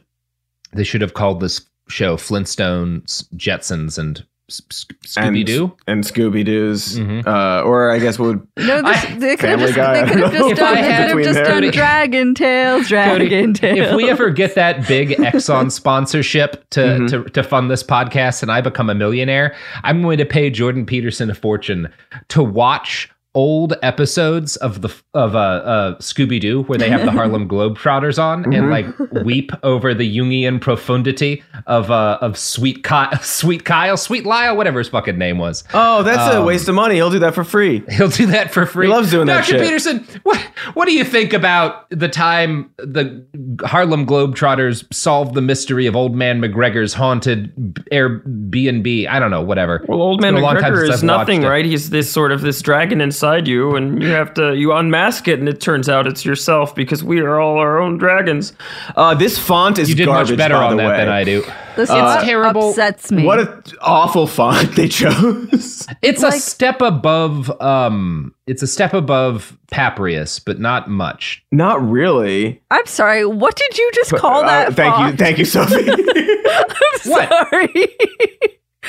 they 0.73 0.83
should 0.83 1.01
have 1.01 1.13
called 1.13 1.39
this 1.39 1.61
show 1.87 2.17
Flintstones, 2.17 3.23
Jetsons, 3.35 3.97
and 3.97 4.17
And- 4.17 4.25
Scooby 4.51 5.45
Doo. 5.45 5.73
and 5.87 6.03
Scooby 6.03 6.43
Doo's, 6.45 6.99
Mhm. 6.99 7.25
uh, 7.25 7.63
or 7.63 7.91
I 7.91 7.99
guess 7.99 8.19
we 8.19 8.27
would 8.27 8.47
No, 8.57 8.81
this, 8.81 9.05
I- 9.05 9.15
they 9.17 9.35
could 9.37 9.49
have 9.49 9.59
Family 9.59 9.65
just, 9.67 9.75
Guy, 9.75 9.93
they 9.93 10.11
could 10.11 10.19
have 10.19 10.31
just 10.33 10.55
done, 10.55 10.75
had 10.75 10.83
could 10.83 10.91
have 10.91 11.07
between 11.07 11.23
just 11.25 11.35
there. 11.35 11.61
done 11.61 11.71
Dragon 11.71 12.35
Tales, 12.35 12.87
Cody, 12.89 13.29
Dragon 13.29 13.53
Tales. 13.53 13.77
if 13.89 13.95
we 13.95 14.09
ever 14.09 14.29
get 14.29 14.55
that 14.55 14.85
big 14.87 15.09
Exxon 15.17 15.71
sponsorship 15.71 16.69
to, 16.71 16.79
Mhm. 16.81 17.09
to 17.09 17.23
to 17.31 17.43
fund 17.43 17.71
this 17.71 17.83
podcast 17.83 18.41
and 18.43 18.51
I 18.51 18.61
become 18.61 18.89
a 18.89 18.95
millionaire, 18.95 19.55
I'm 19.83 20.01
going 20.01 20.17
to 20.17 20.25
pay 20.25 20.49
Jordan 20.49 20.85
Peterson 20.85 21.29
a 21.29 21.35
fortune 21.35 21.89
to 22.29 22.43
watch 22.43 23.09
old 23.35 23.73
episodes 23.81 24.55
of 24.57 24.81
the 24.81 24.93
of 25.15 25.35
uh, 25.35 25.39
uh 25.39 25.97
Scooby 25.97 26.39
Doo 26.39 26.63
where 26.63 26.77
they 26.77 26.89
have 26.89 27.03
the 27.03 27.11
Harlem 27.19 27.49
Globetrotters 27.49 28.21
on 28.21 28.53
and 28.53 28.69
like 28.69 28.85
weep 29.23 29.51
over 29.63 29.93
the 29.95 30.17
Jungian 30.17 30.61
profundity 30.61 31.41
of 31.65 31.89
uh 31.89 32.19
of 32.21 32.37
Sweet 32.37 32.83
Kyle, 32.83 33.17
Sweet 33.21 33.65
Kyle, 33.65 33.97
Sweet 33.97 34.25
Lyle, 34.27 34.55
whatever 34.55 34.77
his 34.77 34.89
fucking 34.89 35.17
name 35.17 35.39
was. 35.39 35.63
Oh, 35.73 36.03
that's 36.03 36.33
a 36.35 36.39
Um, 36.39 36.45
waste 36.45 36.67
of 36.69 36.75
money. 36.75 36.95
He'll 36.95 37.09
do 37.09 37.19
that 37.19 37.33
for 37.33 37.43
free. 37.43 37.83
He'll 37.89 38.07
do 38.09 38.27
that 38.27 38.53
for 38.53 38.67
free. 38.67 38.85
He 38.85 38.93
loves 38.93 39.09
doing 39.09 39.25
that 39.27 39.47
Dr. 39.47 39.59
Peterson, 39.63 40.05
what 40.21 40.39
what 40.75 40.85
do 40.85 40.93
you 40.93 41.03
think 41.03 41.33
about 41.33 41.89
the 41.89 42.09
time 42.09 42.69
the 42.77 43.25
Harlem 43.65 44.05
Globetrotters 44.05 44.93
solved 44.93 45.33
the 45.33 45.41
mystery 45.41 45.87
of 45.87 45.95
Old 45.95 46.15
Man 46.15 46.39
McGregor's 46.39 46.93
haunted 46.93 47.51
Airbnb? 47.91 49.07
I 49.07 49.17
don't 49.17 49.31
know, 49.31 49.41
whatever. 49.41 49.83
Well, 49.87 50.01
old 50.01 50.21
man 50.21 50.35
It's 50.35 50.37
been 50.37 50.43
a 50.43 50.45
long 50.45 50.61
time 50.61 50.73
McGregor 50.73 50.89
is 50.89 51.01
nothing, 51.03 51.41
right? 51.41 51.65
He's 51.65 51.89
this 51.89 52.11
sort 52.11 52.31
of 52.31 52.41
this 52.41 52.61
dragon 52.61 53.01
inside 53.01 53.22
you, 53.47 53.75
and 53.75 54.01
you 54.01 54.09
have 54.09 54.33
to 54.35 54.53
you 54.55 54.73
unmask 54.73 55.27
it, 55.27 55.39
and 55.39 55.47
it 55.47 55.61
turns 55.61 55.87
out 55.87 56.05
it's 56.07 56.25
yourself 56.25 56.75
because 56.75 57.03
we 57.03 57.19
are 57.21 57.39
all 57.39 57.57
our 57.57 57.79
own 57.79 57.97
dragons. 57.97 58.53
Uh, 58.95 59.15
this 59.15 59.37
font 59.39 59.77
is 59.79 59.87
You 59.89 59.95
did 59.95 60.05
garbage, 60.07 60.31
much 60.31 60.37
better 60.37 60.55
by 60.55 60.65
on 60.65 60.77
that 60.77 60.87
way. 60.89 60.97
than 60.97 61.09
I 61.09 61.23
do. 61.23 61.41
this 61.75 61.89
it's 61.89 61.91
font 61.91 62.25
terrible. 62.25 62.69
upsets 62.69 63.11
me. 63.11 63.23
What 63.23 63.39
an 63.39 63.63
awful 63.81 64.27
font 64.27 64.75
they 64.75 64.87
chose. 64.89 65.87
It's 66.01 66.21
a 66.23 66.31
step 66.33 66.81
above 66.81 67.49
um 67.61 68.33
it's 68.45 68.61
a 68.61 68.67
step 68.67 68.93
above 68.93 69.57
Paprius, 69.71 70.39
but 70.43 70.59
not 70.59 70.89
much. 70.89 71.43
Not 71.51 71.81
really. 71.81 72.61
I'm 72.71 72.85
sorry. 72.85 73.25
What 73.25 73.55
did 73.55 73.77
you 73.77 73.89
just 73.93 74.11
call 74.15 74.43
Uh, 74.43 74.47
that? 74.47 74.73
thank 74.75 74.99
you, 75.11 75.17
thank 75.17 75.37
you, 75.37 75.45
Sophie. 75.45 75.75
I'm 75.89 77.11
What? 77.11 77.29
sorry. 77.29 77.73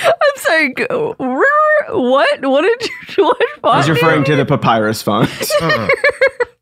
I'm 0.02 0.12
sorry. 0.36 0.74
What? 0.88 2.40
What 2.46 2.62
did 2.62 2.88
you? 3.16 3.24
What 3.24 3.38
font? 3.62 3.76
He's 3.78 3.88
referring 3.90 4.24
to 4.24 4.36
the 4.36 4.44
papyrus 4.44 5.02
font. 5.02 5.30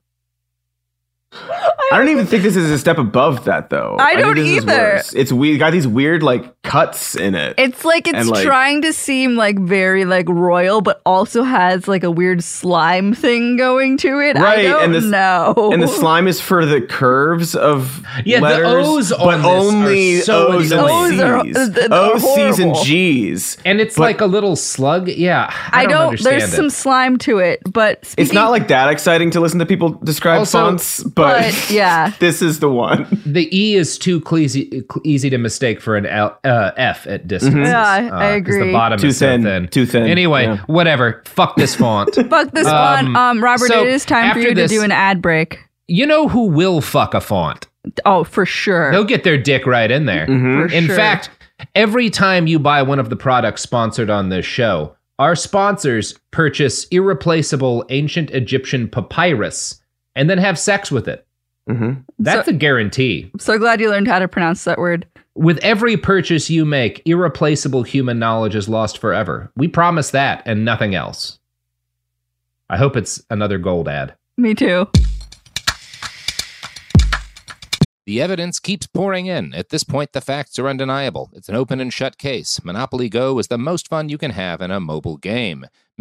I 1.34 1.96
don't 1.98 2.08
even 2.08 2.26
think 2.26 2.42
this 2.42 2.56
is 2.56 2.70
a 2.70 2.78
step 2.78 2.98
above 2.98 3.44
that, 3.46 3.70
though. 3.70 3.96
I 3.98 4.14
don't 4.16 4.34
think 4.34 4.46
this 4.46 4.58
is 4.58 4.64
either. 4.64 4.72
worse. 4.94 5.12
It's 5.14 5.32
we 5.32 5.56
got 5.58 5.72
these 5.72 5.86
weird 5.88 6.22
like 6.22 6.60
cuts 6.62 7.14
in 7.16 7.34
it. 7.34 7.54
It's 7.58 7.84
like 7.84 8.06
it's 8.06 8.18
And, 8.18 8.28
like- 8.28 8.44
trying 8.44 8.82
to 8.82 8.92
seem 8.92 9.34
like 9.36 9.58
very 9.58 10.04
like 10.04 10.28
royal, 10.28 10.80
but 10.80 11.00
also 11.06 11.42
has 11.42 11.88
like 11.88 12.02
a 12.04 12.10
weird 12.10 12.44
slime 12.44 13.14
thing 13.14 13.56
going 13.56 13.96
to 13.98 14.20
it. 14.20 14.36
I 14.36 14.42
Right, 14.42 14.62
don't 14.62 14.84
and 14.84 14.94
this- 14.94 15.04
know. 15.04 15.70
and 15.72 15.82
the 15.82 15.88
slime 15.88 16.28
is 16.28 16.40
for 16.40 16.64
the 16.66 16.80
curves 16.82 17.54
of 17.54 18.02
Yeah, 18.24 18.38
the 18.38 18.42
letters, 18.44 18.86
O's 18.86 19.10
but 19.10 19.36
this 19.38 19.44
only 19.46 20.18
are 20.18 20.22
so 20.22 20.48
O's 20.48 20.70
and 20.70 20.80
annoying. 20.80 21.14
O's 21.14 21.20
are- 21.20 21.44
C's. 21.44 21.56
uh, 21.56 21.66
they're 21.72 21.88
O's, 21.92 22.34
C's, 22.34 22.58
and. 22.58 22.74
G's. 22.76 23.56
And 23.64 23.80
it's 23.80 23.96
But- 23.96 24.02
like 24.02 24.20
a 24.20 24.26
little 24.26 24.56
slug. 24.56 25.08
Yeah, 25.08 25.48
I, 25.72 25.80
I 25.80 25.82
don't, 25.84 25.92
don't. 25.92 26.06
understand 26.08 26.40
there's 26.40 26.52
it. 26.52 26.56
some 26.56 26.70
slime 26.70 27.16
to 27.18 27.38
it, 27.38 27.60
but 27.70 28.12
It's 28.18 28.32
not 28.32 28.50
like 28.50 28.68
that 28.68 28.90
exciting 28.90 29.30
to 29.32 29.40
listen 29.40 29.58
to 29.60 29.66
people 29.66 29.90
describe 30.04 30.40
Also- 30.40 30.58
fonts, 30.58 31.02
but, 31.02 31.21
But 31.22 31.70
yeah, 31.70 32.12
this 32.20 32.42
is 32.42 32.61
the 32.61 32.70
one. 32.70 33.06
the 33.26 33.48
E 33.56 33.74
is 33.76 33.98
too 33.98 34.22
easy, 34.37 34.82
easy 35.04 35.30
to 35.30 35.38
mistake 35.38 35.80
for 35.80 35.96
an 35.96 36.06
L, 36.06 36.38
uh, 36.44 36.70
F 36.76 37.06
at 37.06 37.26
distance. 37.28 37.54
Mhm. 37.54 37.64
Yeah, 37.66 37.82
I- 37.82 38.08
uh, 38.08 38.37
I 38.37 38.40
'cause 38.40 38.54
The 38.58 38.72
bottom 38.72 38.98
Too 38.98 39.06
is 39.08 39.16
so 39.18 39.26
thin, 39.26 39.42
thin. 39.42 39.68
too 39.68 39.87
thin, 39.87 40.06
Anyway, 40.06 40.44
yeah. 40.44 40.58
whatever. 40.66 41.22
Fuck 41.26 41.56
this 41.56 41.74
font. 41.74 42.14
fuck 42.30 42.50
this 42.52 42.66
Um, 42.66 43.12
one. 43.12 43.16
Um, 43.16 43.42
Robert, 43.44 43.66
so 43.68 43.82
it 43.82 43.88
is 43.88 44.04
time 44.04 44.32
for 44.32 44.38
you 44.40 44.54
this- 44.54 44.70
to 44.70 44.76
do 44.78 44.82
an 44.82 44.92
ad 44.92 45.20
break. 45.22 45.58
You 45.88 46.06
know 46.06 46.28
who 46.28 46.46
will 46.46 46.80
fuck 46.80 47.12
a 47.14 47.20
font? 47.20 47.66
Oh, 48.06 48.24
for 48.24 48.46
sure. 48.46 48.90
They'll 48.92 49.04
get 49.04 49.24
their 49.24 49.37
dick 49.37 49.66
right 49.66 49.90
in 49.90 50.06
there. 50.06 50.26
Mm-hmm. 50.26 50.61
For 50.68 50.72
In 50.74 50.87
sure. 50.87 50.94
fact, 50.96 51.30
every 51.74 52.08
time 52.11 52.46
you 52.46 52.58
buy 52.58 52.80
one 52.82 52.98
of 53.00 53.11
the 53.11 53.16
products 53.16 53.61
sponsored 53.62 54.08
on 54.08 54.28
this 54.28 54.46
show, 54.46 54.94
our 55.18 55.35
sponsors 55.35 56.18
purchase 56.30 56.87
irreplaceable 56.92 57.85
ancient 57.90 58.30
Egyptian 58.30 58.88
papyrus 58.88 59.81
and 60.14 60.29
then 60.29 60.38
have 60.38 60.59
sex 60.59 60.90
with 60.90 61.09
it. 61.09 61.27
Mm-hmm. 61.68 62.01
That's 62.18 62.48
a 62.48 62.53
guarantee. 62.53 63.31
I'm 63.33 63.40
so 63.40 63.59
glad 63.59 63.81
you 63.81 63.90
learned 63.90 64.09
how 64.09 64.18
to 64.18 64.29
pronounce 64.29 64.64
that 64.64 64.79
word. 64.79 65.07
With 65.35 65.59
every 65.59 65.96
purchase 65.96 66.51
you 66.51 66.64
make, 66.64 67.03
irreplaceable 67.07 67.85
human 67.85 68.18
knowledge 68.18 68.55
is 68.55 68.68
lost 68.68 68.98
forever. 68.98 69.51
We 69.57 69.68
promise 69.68 70.11
that 70.11 70.42
and 70.44 70.64
nothing 70.64 70.94
else. 70.94 71.38
I 72.68 72.77
hope 72.77 72.96
it's 72.96 73.22
another 73.31 73.59
gold 73.59 73.88
ad. 73.88 74.14
Me 74.37 74.55
too. 74.55 74.88
The 78.05 78.20
evidence 78.20 78.59
keeps 78.59 78.87
pouring 78.88 79.27
in. 79.27 79.55
At 79.55 79.68
this 79.68 79.85
point, 79.85 80.12
the 80.12 80.20
facts 80.20 80.59
are 80.59 80.68
undeniable. 80.68 81.31
It's 81.35 81.48
an 81.48 81.55
open 81.55 81.81
and 81.81 81.92
shut 81.92 82.18
case. 82.18 82.62
Monopoly 82.64 83.09
Go 83.09 83.38
is 83.38 83.46
the 83.46 83.59
most 83.59 83.88
fun 83.88 84.09
you 84.09 84.18
can 84.18 84.33
have 84.33 84.61
in 84.61 84.72
a 84.72 84.81
mobile 84.81 85.16
game. 85.16 85.66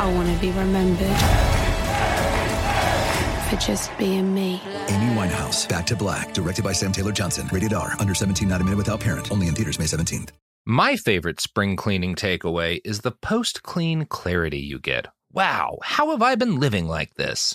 I 0.00 0.12
want 0.14 0.32
to 0.32 0.40
be 0.40 0.50
remembered 0.52 1.16
for 3.48 3.56
just 3.56 3.96
being 3.98 4.32
me. 4.34 4.60
Amy 4.88 5.14
Winehouse, 5.14 5.68
Back 5.68 5.86
to 5.86 5.96
Black, 5.96 6.32
directed 6.34 6.64
by 6.64 6.72
Sam 6.72 6.92
Taylor 6.92 7.12
Johnson. 7.12 7.48
Rated 7.50 7.72
R, 7.72 7.94
under 7.98 8.14
17, 8.14 8.46
not 8.46 8.60
a 8.60 8.64
minute 8.64 8.76
without 8.76 9.00
parent. 9.00 9.32
Only 9.32 9.48
in 9.48 9.54
theaters 9.54 9.78
May 9.78 9.86
17th. 9.86 10.30
My 10.66 10.96
favorite 10.96 11.40
spring 11.40 11.76
cleaning 11.76 12.14
takeaway 12.14 12.80
is 12.84 13.00
the 13.00 13.10
post 13.10 13.62
clean 13.62 14.04
clarity 14.04 14.58
you 14.58 14.78
get. 14.78 15.08
Wow, 15.32 15.78
how 15.82 16.10
have 16.10 16.22
I 16.22 16.34
been 16.34 16.60
living 16.60 16.86
like 16.86 17.14
this? 17.14 17.54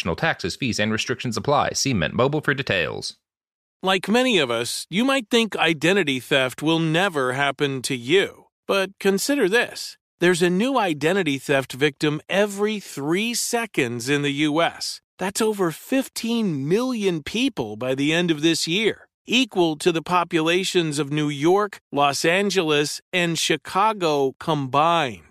taxes, 0.15 0.55
fees 0.55 0.79
and 0.79 0.91
restrictions 0.91 1.37
apply. 1.37 1.71
See 1.73 1.93
Mint 1.93 2.13
Mobile 2.13 2.41
for 2.41 2.53
details. 2.53 3.17
Like 3.83 4.07
many 4.07 4.37
of 4.37 4.51
us, 4.51 4.85
you 4.89 5.03
might 5.03 5.27
think 5.31 5.55
identity 5.55 6.19
theft 6.19 6.61
will 6.61 6.77
never 6.77 7.33
happen 7.33 7.81
to 7.83 7.95
you. 7.95 8.45
But 8.67 8.91
consider 8.99 9.49
this 9.49 9.97
there's 10.19 10.43
a 10.43 10.51
new 10.51 10.77
identity 10.77 11.39
theft 11.39 11.73
victim 11.73 12.21
every 12.29 12.79
three 12.79 13.33
seconds 13.33 14.07
in 14.07 14.21
the 14.21 14.45
U.S. 14.49 15.01
That's 15.17 15.41
over 15.41 15.71
15 15.71 16.67
million 16.67 17.23
people 17.23 17.75
by 17.75 17.95
the 17.95 18.13
end 18.13 18.29
of 18.29 18.43
this 18.43 18.67
year, 18.67 19.07
equal 19.25 19.77
to 19.77 19.91
the 19.91 20.03
populations 20.03 20.99
of 20.99 21.11
New 21.11 21.29
York, 21.29 21.79
Los 21.91 22.23
Angeles, 22.23 23.01
and 23.11 23.37
Chicago 23.39 24.35
combined. 24.39 25.30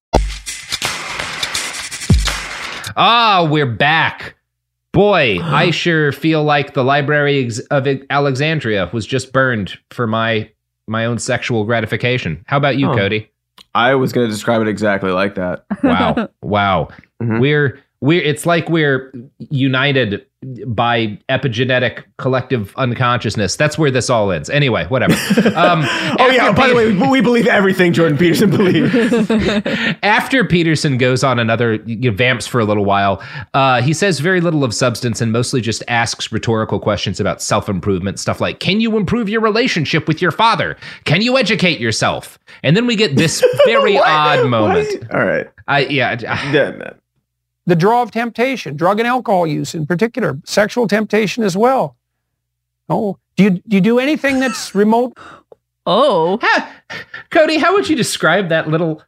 Ah, 2.95 3.47
we're 3.49 3.65
back. 3.65 4.35
Boy, 4.93 5.39
I 5.41 5.71
sure 5.71 6.11
feel 6.11 6.43
like 6.43 6.73
the 6.73 6.83
Library 6.83 7.49
of 7.69 7.87
Alexandria 8.09 8.89
was 8.93 9.05
just 9.05 9.31
burned 9.33 9.77
for 9.91 10.07
my 10.07 10.49
my 10.87 11.05
own 11.05 11.17
sexual 11.19 11.63
gratification. 11.63 12.43
How 12.47 12.57
about 12.57 12.77
you, 12.77 12.89
Oh. 12.89 12.95
Cody? 12.95 13.29
I 13.73 13.95
was 13.95 14.11
going 14.11 14.27
to 14.27 14.31
describe 14.33 14.61
it 14.61 14.67
exactly 14.67 15.11
like 15.11 15.35
that. 15.35 15.63
Wow. 15.83 16.29
wow. 16.41 16.89
We're 17.21 17.79
we're 18.01 18.21
it's 18.21 18.45
like 18.45 18.67
we're 18.69 19.13
united 19.37 20.25
by 20.65 21.19
epigenetic 21.29 22.03
collective 22.17 22.73
unconsciousness. 22.75 23.55
That's 23.55 23.77
where 23.77 23.91
this 23.91 24.09
all 24.09 24.31
ends. 24.31 24.49
Anyway, 24.49 24.85
whatever. 24.87 25.13
Um, 25.55 25.83
Oh 26.19 26.29
yeah. 26.31 26.51
By 26.51 26.69
the 26.69 26.75
way, 26.75 26.91
we- 26.93 27.21
believe 27.21 27.45
everything 27.45 27.93
Jordan 27.93 28.17
Peterson 28.17 28.49
believes. 28.57 28.91
after 30.01 30.43
Peterson 30.43 30.97
goes 30.97 31.23
on 31.23 31.37
another 31.37 31.75
you 31.85 32.09
know, 32.09 32.15
vamps 32.17 32.47
for 32.47 32.59
a 32.59 32.65
little 32.65 32.85
while, 32.85 33.21
uh, 33.53 33.81
he 33.83 33.93
says 33.93 34.19
very 34.19 34.41
little 34.41 34.63
of 34.63 34.73
substance 34.73 35.21
and 35.21 35.31
mostly 35.31 35.61
just 35.61 35.83
asks 35.87 36.31
rhetorical 36.31 36.79
questions 36.79 37.19
about 37.19 37.41
self 37.41 37.69
improvement. 37.69 38.19
Stuff 38.19 38.41
like, 38.41 38.59
"Can 38.59 38.79
you 38.79 38.97
improve 38.97 39.29
your 39.29 39.41
relationship 39.41 40.07
with 40.07 40.21
your 40.21 40.31
father? 40.31 40.75
Can 41.05 41.21
you 41.21 41.37
educate 41.37 41.79
yourself?" 41.79 42.39
And 42.63 42.75
then 42.75 42.87
we 42.87 42.95
get 42.95 43.15
this 43.15 43.43
very 43.65 43.97
odd 43.99 44.47
moment. 44.47 45.05
All 45.13 45.23
right. 45.23 45.47
I 45.67 45.81
yeah. 45.81 46.93
The 47.67 47.75
draw 47.75 48.01
of 48.01 48.11
temptation, 48.11 48.75
drug 48.75 48.99
and 48.99 49.07
alcohol 49.07 49.45
use 49.45 49.75
in 49.75 49.85
particular, 49.85 50.37
sexual 50.45 50.87
temptation 50.87 51.43
as 51.43 51.55
well. 51.55 51.95
Oh, 52.89 53.17
do 53.37 53.43
you 53.43 53.49
do 53.51 53.61
you 53.77 53.81
do 53.81 53.99
anything 53.99 54.39
that's 54.39 54.73
remote? 54.83 55.17
Oh, 55.85 56.39
Cody, 57.29 57.57
how 57.57 57.73
would 57.73 57.87
you 57.89 57.95
describe 57.95 58.49
that 58.49 58.67
little? 58.67 59.01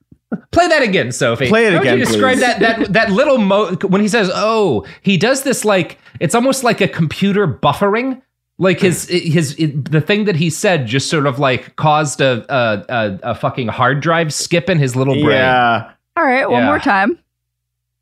Play 0.51 0.67
that 0.67 0.81
again, 0.81 1.11
Sophie. 1.11 1.47
Play 1.47 1.67
it 1.67 1.73
how 1.73 1.81
again, 1.81 1.93
Would 1.93 1.99
you 1.99 2.05
describe 2.05 2.33
please. 2.37 2.41
that 2.41 2.59
that 2.59 2.93
that 2.93 3.11
little 3.11 3.37
mo 3.37 3.75
when 3.87 4.01
he 4.01 4.07
says, 4.07 4.31
"Oh," 4.33 4.85
he 5.01 5.17
does 5.17 5.43
this 5.43 5.63
like 5.65 5.99
it's 6.19 6.33
almost 6.33 6.63
like 6.63 6.81
a 6.81 6.87
computer 6.87 7.47
buffering. 7.47 8.21
Like 8.59 8.79
his 8.79 9.07
his 9.09 9.55
the 9.57 9.99
thing 10.01 10.25
that 10.25 10.35
he 10.35 10.49
said 10.49 10.85
just 10.87 11.09
sort 11.09 11.25
of 11.27 11.37
like 11.39 11.75
caused 11.75 12.21
a 12.21 12.45
a, 12.53 12.85
a, 12.89 13.19
a 13.31 13.35
fucking 13.35 13.67
hard 13.67 13.99
drive 13.99 14.33
skip 14.33 14.69
in 14.69 14.77
his 14.79 14.95
little 14.95 15.15
brain. 15.15 15.37
Yeah. 15.37 15.91
all 16.15 16.23
right. 16.23 16.47
One 16.49 16.61
Yeah. 16.61 16.67
more 16.67 16.79
time. 16.79 17.17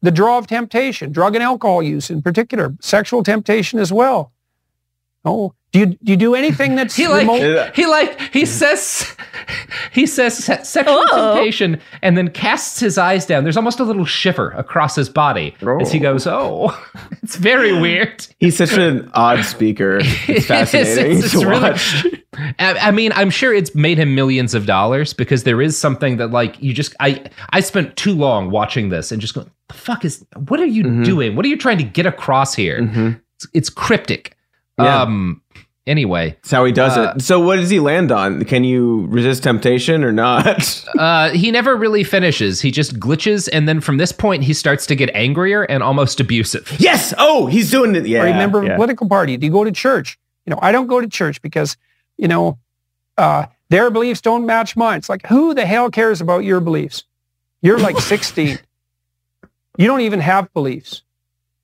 The 0.01 0.11
draw 0.11 0.37
of 0.39 0.47
temptation, 0.47 1.11
drug 1.11 1.35
and 1.35 1.43
alcohol 1.43 1.83
use 1.83 2.09
in 2.09 2.21
particular, 2.21 2.75
sexual 2.81 3.23
temptation 3.23 3.79
as 3.79 3.93
well. 3.93 4.31
Oh, 5.23 5.53
do 5.71 5.79
you 5.79 5.85
do 5.87 5.97
you 6.03 6.17
do 6.17 6.35
anything 6.35 6.75
that's 6.75 6.95
He 7.01 7.07
like 7.07 7.21
remote? 7.21 7.71
he 7.75 7.85
like 7.85 8.19
he 8.33 8.45
says 8.45 9.15
he 9.93 10.05
says 10.05 10.37
sexual 10.43 11.03
Oh. 11.11 11.33
temptation 11.35 11.79
and 12.01 12.17
then 12.17 12.29
casts 12.29 12.79
his 12.79 12.97
eyes 12.97 13.25
down. 13.25 13.43
There's 13.43 13.57
almost 13.57 13.79
a 13.79 13.83
little 13.83 14.05
shiver 14.05 14.51
across 14.51 14.95
his 14.95 15.09
body 15.09 15.55
as 15.81 15.91
he 15.91 15.99
goes, 15.99 16.27
"Oh, 16.27 16.71
it's 17.23 17.35
very 17.37 17.79
weird." 17.79 18.27
He's 18.39 18.57
such 18.57 18.73
an 18.73 19.09
odd 19.13 19.43
speaker. 19.45 19.99
It's 20.27 20.45
fascinating 20.45 21.17
It's- 21.17 21.23
it's 21.25 21.39
to 21.41 21.47
really- 21.47 21.61
watch. 21.61 22.05
I, 22.59 22.87
I 22.87 22.91
mean, 22.91 23.11
I'm 23.13 23.29
sure 23.29 23.53
it's 23.53 23.75
made 23.75 23.97
him 23.97 24.15
millions 24.15 24.53
of 24.53 24.65
dollars 24.65 25.13
because 25.13 25.43
there 25.43 25.61
is 25.61 25.77
something 25.77 26.15
that 26.17 26.31
like 26.31 26.61
you 26.61 26.73
just 26.73 26.95
I 26.99 27.25
I 27.49 27.59
spent 27.59 27.97
too 27.97 28.13
long 28.13 28.51
watching 28.51 28.89
this 28.89 29.11
and 29.11 29.19
just 29.21 29.33
going, 29.33 29.49
the 29.67 29.73
fuck 29.73 30.05
is 30.05 30.25
what 30.47 30.59
are 30.59 30.65
you 30.65 30.83
Mm-hmm. 30.83 31.03
doing? 31.03 31.35
What 31.35 31.45
are 31.45 31.49
you 31.49 31.57
trying 31.57 31.77
to 31.79 31.83
get 31.83 32.05
across 32.05 32.55
here? 32.55 33.17
It's, 33.35 33.47
it's 33.53 33.69
cryptic. 33.69 34.35
Yeah. 34.79 35.01
Um. 35.01 35.41
Anyway, 35.87 36.29
That's 36.43 36.51
how 36.51 36.63
he 36.63 36.71
does 36.71 36.95
Uh, 36.95 37.13
it. 37.15 37.23
So 37.23 37.39
what 37.39 37.55
does 37.55 37.71
he 37.71 37.79
land 37.79 38.11
on? 38.11 38.45
Can 38.45 38.63
you 38.63 39.07
resist 39.07 39.41
temptation 39.41 40.03
or 40.03 40.11
not? 40.11 40.85
uh, 40.99 41.31
he 41.31 41.49
never 41.49 41.75
really 41.75 42.03
finishes. 42.03 42.61
He 42.61 42.69
just 42.69 42.99
glitches, 42.99 43.49
and 43.51 43.67
then 43.67 43.81
from 43.81 43.97
this 43.97 44.11
point, 44.11 44.43
he 44.43 44.53
starts 44.53 44.85
to 44.87 44.95
get 44.95 45.09
angrier 45.15 45.63
and 45.63 45.81
almost 45.81 46.19
abusive. 46.19 46.71
yes. 46.79 47.15
Oh, 47.17 47.47
he's 47.47 47.71
doing 47.71 47.95
it. 47.95 48.05
Yeah. 48.05 48.21
Are 48.21 48.27
you 48.27 48.33
a 48.33 48.37
member 48.37 48.59
of 48.59 48.65
yeah. 48.65 48.73
a 48.73 48.75
political 48.75 49.09
party? 49.09 49.37
Do 49.37 49.45
you 49.47 49.51
go 49.51 49.63
to 49.63 49.71
church? 49.71 50.19
You 50.45 50.51
know, 50.51 50.59
I 50.61 50.71
don't 50.71 50.87
go 50.87 51.01
to 51.01 51.07
church 51.07 51.41
because, 51.41 51.77
you 52.17 52.27
know, 52.27 52.59
uh, 53.17 53.47
their 53.69 53.89
beliefs 53.89 54.21
don't 54.21 54.45
match 54.45 54.75
mine. 54.75 54.99
It's 54.99 55.09
like, 55.09 55.25
who 55.27 55.53
the 55.55 55.65
hell 55.65 55.89
cares 55.89 56.21
about 56.21 56.43
your 56.43 56.59
beliefs? 56.59 57.05
You're 57.63 57.79
like 57.79 57.97
16. 57.99 58.59
You 59.77 59.87
don't 59.87 60.01
even 60.01 60.19
have 60.19 60.53
beliefs. 60.53 61.01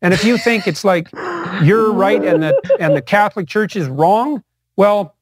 And 0.01 0.13
if 0.13 0.23
you 0.23 0.37
think 0.37 0.67
it's 0.67 0.83
like 0.83 1.09
you're 1.63 1.91
right 1.93 2.23
and 2.23 2.41
the 2.43 2.75
and 2.79 2.95
the 2.95 3.01
Catholic 3.01 3.47
Church 3.47 3.75
is 3.75 3.87
wrong, 3.87 4.43
well, 4.75 5.15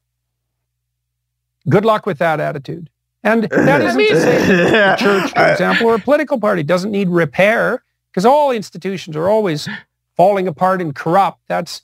good 1.69 1.85
luck 1.85 2.05
with 2.05 2.17
that 2.19 2.39
attitude. 2.39 2.89
And 3.23 3.43
that 3.45 3.81
isn't 3.85 3.99
to 3.99 4.21
say 4.21 4.47
that 4.71 4.99
the 4.99 5.03
church, 5.03 5.31
for 5.33 5.51
example, 5.51 5.87
or 5.87 5.95
a 5.95 5.99
political 5.99 6.39
party 6.39 6.63
doesn't 6.63 6.91
need 6.91 7.09
repair 7.09 7.83
because 8.11 8.25
all 8.25 8.51
institutions 8.51 9.15
are 9.15 9.27
always 9.29 9.67
falling 10.15 10.47
apart 10.47 10.81
and 10.81 10.93
corrupt. 10.95 11.39
That's 11.47 11.81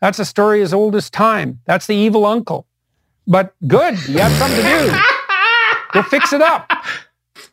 that's 0.00 0.18
a 0.18 0.24
story 0.24 0.62
as 0.62 0.74
old 0.74 0.94
as 0.96 1.08
time. 1.08 1.60
That's 1.64 1.86
the 1.86 1.94
evil 1.94 2.26
uncle. 2.26 2.66
But 3.26 3.54
good, 3.66 3.94
you 4.08 4.18
have 4.18 4.32
something 4.32 4.62
to 4.62 4.90
do. 4.90 4.98
Go 5.92 6.02
fix 6.02 6.32
it 6.32 6.42
up. 6.42 6.70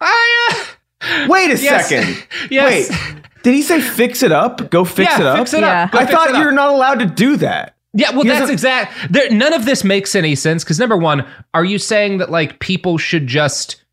Wait 1.28 1.52
a 1.52 1.58
Yes. 1.62 1.90
second. 1.90 2.24
Yes. 2.50 2.90
Wait. 2.90 3.22
Did 3.44 3.54
he 3.54 3.62
say 3.62 3.80
fix 3.82 4.24
it 4.24 4.32
up? 4.32 4.70
Go 4.70 4.84
fix 4.86 5.12
Yeah, 5.12 5.20
it 5.22 5.26
up. 5.26 5.38
fix 5.38 5.54
it 5.54 5.64
up. 5.64 5.92
Go 5.92 6.00
I 6.00 6.06
thought 6.06 6.32
you're 6.38 6.52
not 6.52 6.70
allowed 6.70 7.00
to 7.00 7.06
do 7.06 7.38
that. 7.38 7.76
Yeah, 7.94 8.12
well, 8.12 8.22
He 8.24 8.30
that's 8.30 8.52
exact. 8.52 8.94
There, 9.12 9.30
none 9.32 9.54
of 9.54 9.66
this 9.66 9.84
makes 9.84 10.14
any 10.16 10.36
sense 10.36 10.64
because 10.64 10.78
number 10.80 10.98
one, 10.98 11.26
are 11.54 11.66
you 11.66 11.80
saying 11.80 12.20
that 12.20 12.30
like 12.30 12.60
people 12.60 12.98
should 12.98 13.26
just 13.28 13.84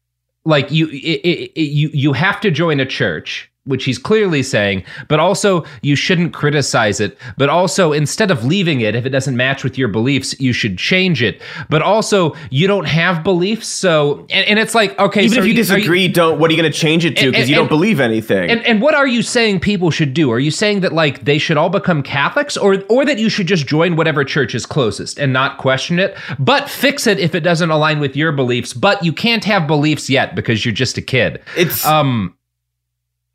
like 0.44 0.70
you 0.70 0.88
i 0.88 1.20
i 1.24 1.50
i 1.56 1.60
you 1.60 1.90
you 1.92 2.12
have 2.12 2.40
to 2.42 2.50
join 2.50 2.78
a 2.80 2.84
church, 2.86 3.50
which 3.66 3.84
he's 3.84 3.98
clearly 3.98 4.42
saying, 4.42 4.84
but 5.08 5.20
also 5.20 5.64
you 5.82 5.96
shouldn't 5.96 6.32
criticize 6.32 7.00
it. 7.00 7.18
But 7.36 7.48
also, 7.48 7.92
instead 7.92 8.30
of 8.30 8.44
leaving 8.44 8.80
it, 8.80 8.94
if 8.94 9.04
it 9.04 9.10
doesn't 9.10 9.36
match 9.36 9.64
with 9.64 9.76
your 9.76 9.88
beliefs, 9.88 10.38
you 10.40 10.52
should 10.52 10.78
change 10.78 11.22
it. 11.22 11.42
But 11.68 11.82
also, 11.82 12.34
you 12.50 12.66
don't 12.66 12.86
have 12.86 13.22
beliefs, 13.22 13.68
so 13.68 14.26
and, 14.30 14.46
and 14.48 14.58
it's 14.58 14.74
like 14.74 14.98
okay, 14.98 15.24
Even 15.24 15.34
so 15.34 15.40
if 15.40 15.46
you 15.46 15.52
are 15.52 15.56
disagree, 15.56 16.08
don't. 16.08 16.38
What 16.38 16.50
are 16.50 16.54
you 16.54 16.60
going 16.60 16.72
to 16.72 16.78
change 16.78 17.04
it 17.04 17.16
to? 17.18 17.30
Because 17.30 17.48
you 17.48 17.56
don't 17.56 17.68
believe 17.68 18.00
anything. 18.00 18.50
And, 18.50 18.64
and 18.64 18.80
what 18.80 18.94
are 18.94 19.06
you 19.06 19.22
saying 19.22 19.60
people 19.60 19.90
should 19.90 20.14
do? 20.14 20.30
Are 20.30 20.38
you 20.38 20.50
saying 20.50 20.80
that 20.80 20.92
like 20.92 21.24
they 21.24 21.38
should 21.38 21.56
all 21.56 21.70
become 21.70 22.02
Catholics, 22.02 22.56
or 22.56 22.82
or 22.88 23.04
that 23.04 23.18
you 23.18 23.28
should 23.28 23.46
just 23.46 23.66
join 23.66 23.96
whatever 23.96 24.24
church 24.24 24.54
is 24.54 24.66
closest 24.66 25.18
and 25.18 25.32
not 25.32 25.58
question 25.58 25.98
it, 25.98 26.16
but 26.38 26.68
fix 26.68 27.06
it 27.06 27.18
if 27.18 27.34
it 27.34 27.40
doesn't 27.40 27.70
align 27.70 28.00
with 28.00 28.16
your 28.16 28.32
beliefs? 28.32 28.72
But 28.72 29.04
you 29.04 29.12
can't 29.12 29.44
have 29.44 29.66
beliefs 29.66 30.08
yet 30.08 30.34
because 30.34 30.64
you're 30.64 30.74
just 30.74 30.96
a 30.96 31.02
kid. 31.02 31.42
it's 31.56 31.84
Um, 31.84 32.34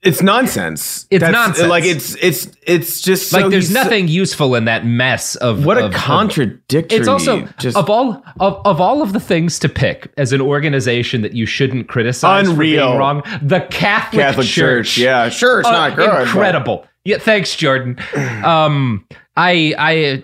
it's 0.04 0.22
nonsense. 0.22 1.06
It's 1.12 1.24
nonsense. 1.24 1.70
Like 1.70 1.84
it's 1.84 2.16
it's 2.16 2.48
it's 2.64 3.02
just 3.02 3.30
so 3.30 3.40
like 3.40 3.52
there's 3.52 3.68
so- 3.68 3.74
nothing 3.74 4.08
useful 4.08 4.56
in 4.56 4.66
that 4.66 4.86
mess 4.86 5.36
of 5.36 5.66
What 5.66 5.78
a 5.78 5.86
of- 5.86 5.94
of- 5.94 6.00
It's 6.70 7.08
also 7.08 7.48
just 7.60 7.78
of 7.78 7.90
all 7.90 8.24
of, 8.40 8.62
of 8.66 8.82
all 8.82 9.02
of 9.02 9.14
the 9.14 9.20
things 9.20 9.60
to 9.60 9.70
pick 9.70 10.12
as 10.18 10.34
an 10.34 10.42
organization 10.42 11.22
that 11.22 11.34
you 11.34 11.46
shouldn't 11.46 11.88
criticize 11.88 12.46
for 12.48 12.52
Unreal. 12.54 12.88
being 12.88 12.98
wrong. 13.00 13.22
The 13.42 13.62
Catholic, 13.70 14.22
Catholic 14.22 14.48
Church. 14.48 14.98
Yeah, 14.98 15.30
sure, 15.30 15.60
it's 15.60 15.70
Uh, 15.70 15.72
not 15.72 15.96
good. 15.96 16.10
but- 16.10 16.22
Incredible. 16.24 16.86
Yeah, 17.06 17.18
thanks, 17.18 17.56
Jordan. 17.56 17.98
Um, 18.44 19.06
I 19.38 19.74
I 19.78 20.24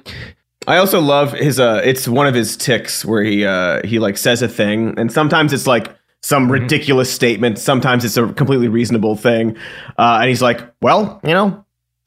I 0.68 0.78
also 0.78 1.00
love 1.00 1.34
his 1.34 1.60
uh 1.60 1.82
it's 1.84 2.08
one 2.08 2.28
of 2.28 2.34
his 2.36 2.58
ticks 2.58 3.06
where 3.06 3.24
he 3.24 3.46
uh 3.46 3.82
he 3.86 4.00
like 4.00 4.18
says 4.18 4.42
a 4.42 4.48
thing 4.48 4.94
and 4.98 5.12
sometimes 5.12 5.54
it's 5.54 5.66
like 5.68 5.90
some 6.28 6.44
Mm-hmm. 6.44 6.52
ridiculous 6.64 7.10
statement, 7.14 7.58
sometimes 7.58 8.04
it's 8.04 8.18
a 8.18 8.28
completely 8.34 8.68
reasonable 8.68 9.16
thing. 9.16 9.56
Uh 9.98 10.18
and 10.22 10.30
he's 10.30 10.42
like, 10.42 10.60
"Well, 10.82 11.20
you 11.24 11.34
know, 11.34 11.66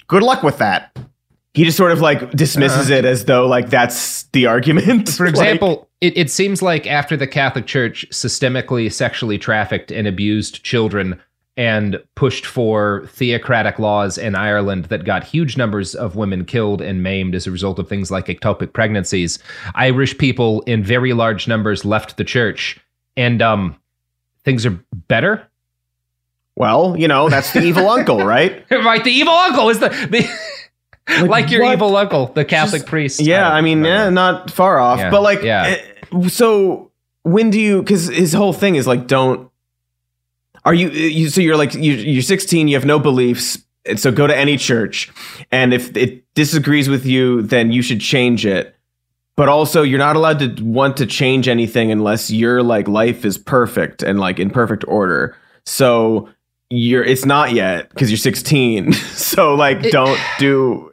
good 0.09 0.23
luck 0.23 0.43
with 0.43 0.59
that." 0.59 0.97
He 1.55 1.65
just 1.65 1.77
sort 1.77 1.91
of 1.91 2.01
like 2.01 2.31
dismisses 2.31 2.91
it 2.91 3.05
as 3.05 3.25
though 3.25 3.47
like 3.49 3.71
that's 3.71 4.25
the 4.33 4.47
argument. 4.47 5.09
For 5.09 5.27
example, 5.35 5.89
it, 6.01 6.17
it 6.17 6.31
seems 6.31 6.63
like 6.63 6.87
after 6.87 7.17
the 7.17 7.27
Catholic 7.27 7.67
Church 7.67 8.07
systemically 8.11 8.93
sexually 8.93 9.39
trafficked 9.39 9.91
and 9.91 10.07
abused 10.07 10.63
children 10.63 11.21
and 11.57 12.01
pushed 12.15 12.47
for 12.47 13.07
theocratic 13.09 13.79
laws 13.79 14.17
in 14.17 14.35
Ireland 14.37 14.85
that 14.87 15.05
got 15.05 15.25
huge 15.25 15.57
numbers 15.57 15.95
of 15.95 16.15
women 16.15 16.45
killed 16.45 16.81
and 16.81 17.03
maimed 17.03 17.35
as 17.35 17.47
a 17.47 17.51
result 17.51 17.79
of 17.79 17.89
things 17.89 18.11
like 18.11 18.27
ectopic 18.27 18.73
pregnancies, 18.73 19.39
Irish 19.75 20.17
people 20.17 20.63
in 20.63 20.85
very 20.85 21.13
large 21.13 21.49
numbers 21.49 21.85
left 21.85 22.17
the 22.17 22.25
church 22.25 22.79
and 23.17 23.43
um, 23.43 23.77
things 24.45 24.65
are 24.67 24.79
better. 25.09 25.47
well, 26.57 26.97
you 26.99 27.09
know, 27.09 27.29
that's 27.29 27.53
the 27.53 27.63
evil 27.63 27.89
uncle, 27.97 28.25
right? 28.25 28.65
right, 28.71 29.03
the 29.05 29.11
evil 29.13 29.33
uncle 29.33 29.69
is 29.71 29.79
the, 29.81 29.89
the 29.89 31.27
like, 31.27 31.51
your 31.51 31.63
what? 31.63 31.73
evil 31.75 31.97
uncle, 31.97 32.27
the 32.27 32.45
Catholic 32.45 32.87
priest. 32.87 33.21
Yeah, 33.21 33.43
don't 33.49 33.53
I 33.53 33.61
mean, 33.63 33.83
know. 33.83 34.07
eh, 34.07 34.11
not 34.11 34.51
far 34.51 34.79
off. 34.79 34.99
Yeah, 34.99 35.11
But 35.11 35.23
like, 35.23 35.43
yeah. 35.43 35.77
eh, 36.13 36.29
so 36.29 36.91
when 37.23 37.51
do 37.51 37.61
you? 37.61 37.81
Because 37.83 38.09
his 38.09 38.33
whole 38.33 38.53
thing 38.53 38.75
is 38.77 38.87
like, 38.87 39.07
don't 39.07 39.51
are 40.65 40.75
you, 40.75 40.91
you 40.91 41.31
so 41.31 41.41
you're 41.41 41.57
like 41.57 41.73
you, 41.75 41.95
you're 41.95 42.21
16 42.23 42.69
you 42.69 42.77
have 42.77 42.85
no 42.85 42.99
beliefs 42.99 43.59
so 43.97 44.13
go 44.13 44.27
to 44.27 44.37
any 44.37 44.59
church 44.59 45.11
and 45.51 45.73
if 45.73 45.97
it 45.97 46.23
disagrees 46.35 46.87
with 46.91 47.07
you 47.07 47.41
then 47.41 47.73
you 47.73 47.81
should 47.81 47.99
change 47.99 48.45
it 48.45 48.77
but 49.41 49.49
also 49.49 49.81
you're 49.83 49.99
not 49.99 50.17
allowed 50.17 50.39
to 50.39 50.63
want 50.63 50.99
to 50.99 51.07
change 51.07 51.49
anything 51.49 51.91
unless 51.91 52.31
your 52.31 52.63
like 52.63 52.87
life 52.87 53.25
is 53.25 53.39
perfect 53.39 54.03
and 54.03 54.21
like 54.21 54.39
in 54.39 54.51
perfect 54.51 54.85
order. 54.87 55.35
So 55.65 56.29
you're 56.69 57.03
it's 57.03 57.25
not 57.25 57.55
yet 57.55 57.89
because 57.89 58.11
you're 58.11 58.19
16 58.19 58.93
so 59.15 59.55
like 59.55 59.81
don't 59.91 60.21
do 60.39 60.91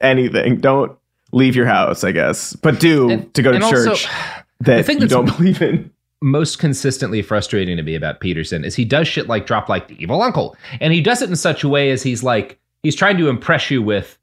anything. 0.00 0.58
Don't 0.62 0.96
leave 1.30 1.54
your 1.54 1.66
house 1.66 2.02
i 2.02 2.12
guess. 2.12 2.54
But 2.54 2.80
do 2.80 3.10
And- 3.10 3.34
to 3.34 3.42
go 3.42 3.50
to 3.50 3.56
and 3.56 3.64
also, 3.64 3.94
church 3.94 4.08
that 4.60 4.86
thing 4.86 4.98
you 4.98 5.06
don't 5.06 5.26
believe 5.26 5.60
in. 5.60 5.90
most 6.22 6.58
consistently 6.58 7.20
frustrating 7.20 7.76
to 7.76 7.82
me 7.82 7.94
about 7.94 8.20
Peterson 8.20 8.64
is 8.64 8.74
he 8.74 8.86
does 8.86 9.06
shit 9.06 9.26
like 9.28 9.46
drop 9.46 9.68
like 9.68 9.88
the 9.88 10.02
evil 10.02 10.22
uncle. 10.22 10.56
And 10.80 10.94
he 10.94 11.02
does 11.02 11.20
it 11.20 11.28
in 11.28 11.36
such 11.36 11.62
a 11.62 11.68
way 11.68 11.90
as 11.90 12.02
he's 12.02 12.22
like 12.22 12.58
he's 12.82 12.96
trying 12.96 13.18
to 13.18 13.28
impress 13.28 13.70
you 13.70 13.82
with 13.82 14.16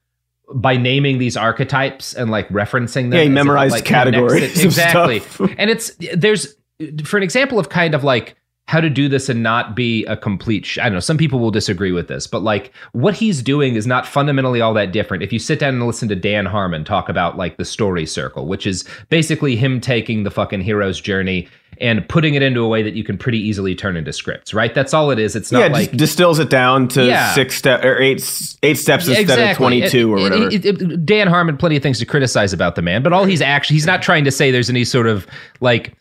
by 0.53 0.77
naming 0.77 1.17
these 1.17 1.35
archetypes 1.35 2.13
and 2.13 2.31
like 2.31 2.47
referencing 2.49 3.09
them. 3.09 3.13
Yeah, 3.13 3.19
he 3.19 3.21
as 3.21 3.27
if 3.27 3.31
it, 3.31 3.33
memorized 3.33 3.71
like, 3.73 3.85
categories 3.85 4.57
it. 4.57 4.65
Exactly. 4.65 5.21
and 5.57 5.69
it's 5.69 5.91
there's 6.13 6.55
for 7.03 7.17
an 7.17 7.23
example 7.23 7.59
of 7.59 7.69
kind 7.69 7.93
of 7.93 8.03
like 8.03 8.35
how 8.67 8.81
to 8.81 8.89
do 8.89 9.07
this 9.07 9.29
and 9.29 9.43
not 9.43 9.75
be 9.75 10.05
a 10.05 10.17
complete 10.17 10.65
sh- 10.65 10.79
I 10.79 10.83
don't 10.83 10.93
know 10.93 10.99
some 10.99 11.17
people 11.17 11.39
will 11.39 11.51
disagree 11.51 11.91
with 11.91 12.07
this 12.07 12.25
but 12.25 12.41
like 12.41 12.73
what 12.93 13.13
he's 13.13 13.41
doing 13.43 13.75
is 13.75 13.85
not 13.85 14.07
fundamentally 14.07 14.59
all 14.59 14.73
that 14.73 14.91
different 14.91 15.23
if 15.23 15.31
you 15.31 15.39
sit 15.39 15.59
down 15.59 15.75
and 15.75 15.85
listen 15.85 16.09
to 16.09 16.15
Dan 16.15 16.45
Harmon 16.45 16.83
talk 16.83 17.07
about 17.07 17.37
like 17.37 17.57
the 17.57 17.65
story 17.65 18.05
circle 18.05 18.47
which 18.47 18.65
is 18.65 18.83
basically 19.09 19.55
him 19.55 19.79
taking 19.79 20.23
the 20.23 20.31
fucking 20.31 20.61
hero's 20.61 20.99
journey 20.99 21.47
and 21.80 22.07
putting 22.09 22.36
it 22.36 22.41
into 22.41 22.61
a 22.61 22.67
way 22.67 22.82
that 22.84 22.93
you 22.93 23.03
can 23.03 23.17
pretty 23.17 23.39
easily 23.39 23.76
turn 23.76 23.95
into 23.97 24.11
scripts 24.13 24.53
right 24.53 24.73
that's 24.73 24.93
all 24.93 25.11
it 25.11 25.19
is 25.19 25.36
it's 25.36 25.51
not 25.51 25.59
yeah, 25.59 25.67
like 25.67 25.91
distills 25.91 26.39
it 26.39 26.49
down 26.49 26.88
to 26.88 27.05
Yeah. 27.05 27.34
six 27.34 27.55
step 27.55 27.84
or 27.84 27.99
eight 27.99 28.19
eight 28.63 28.78
steps 28.78 29.07
Yeah, 29.07 29.19
instead 29.19 29.51
of 29.51 29.57
twenty 29.57 29.88
two 29.89 30.11
or 30.13 30.17
whatever. 30.19 30.47
it- 30.49 30.65
it- 30.65 31.05
Dan 31.05 31.28
Harmon, 31.28 31.57
plenty 31.57 31.76
of 31.78 31.84
things 31.84 31.99
to 31.99 32.05
criticize 32.05 32.53
about 32.53 32.76
the 32.76 32.82
man, 32.82 33.03
but 33.03 33.13
all 33.13 33.26
he's 33.26 33.41
actually 33.41 33.76
he's 33.76 33.86
not 33.86 34.01
trying 34.01 34.23
to 34.26 34.32
say 34.32 34.51
there's 34.51 34.69
any 34.69 34.84
sort 34.86 35.07
of 35.07 35.26
like 35.61 35.93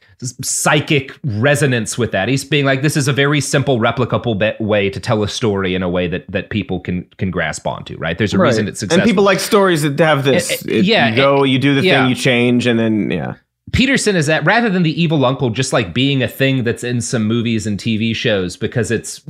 psychic 0.42 1.12
resonance 1.24 1.98
with 1.98 2.12
that. 2.12 2.28
He's 2.28 2.44
being 2.44 2.64
like 2.64 2.82
this 2.82 2.96
is 2.96 3.08
a 3.08 3.12
very 3.12 3.40
simple, 3.40 3.78
replicable 3.78 4.58
way 4.60 4.88
to 4.90 5.00
tell 5.00 5.22
a 5.22 5.28
story 5.28 5.74
in 5.74 5.82
a 5.82 5.88
way 5.88 6.06
that 6.08 6.24
that 6.30 6.50
people 6.50 6.80
can 6.80 7.04
can 7.18 7.30
grasp 7.30 7.66
onto. 7.66 7.96
Right? 7.98 8.16
There's 8.16 8.32
a 8.34 8.38
Right. 8.38 8.48
reason 8.48 8.68
it's 8.68 8.80
successful. 8.80 9.02
and 9.02 9.08
people 9.08 9.24
like 9.24 9.40
stories 9.40 9.82
that 9.82 9.98
have 9.98 10.24
this. 10.24 10.50
Uh, 10.50 10.54
uh, 10.54 10.74
It- 10.78 10.84
yeah, 10.84 11.10
you 11.10 11.16
go, 11.16 11.44
you 11.44 11.58
do 11.58 11.74
the 11.74 11.82
yeah. 11.82 12.02
thing, 12.02 12.10
you 12.10 12.14
change, 12.16 12.66
and 12.66 12.78
then 12.78 13.10
yeah. 13.10 13.34
Peterson 13.74 14.14
is 14.14 14.26
that 14.26 14.44
rather 14.44 14.70
than 14.70 14.84
the 14.84 15.02
evil 15.02 15.24
uncle 15.24 15.50
just 15.50 15.72
like 15.72 15.92
being 15.92 16.22
a 16.22 16.28
thing 16.28 16.62
that's 16.64 16.84
in 16.84 17.00
some 17.00 17.26
movies 17.26 17.66
and 17.66 17.78
TV 17.78 18.14
shows 18.14 18.56
because 18.56 18.90
it's 18.90 19.24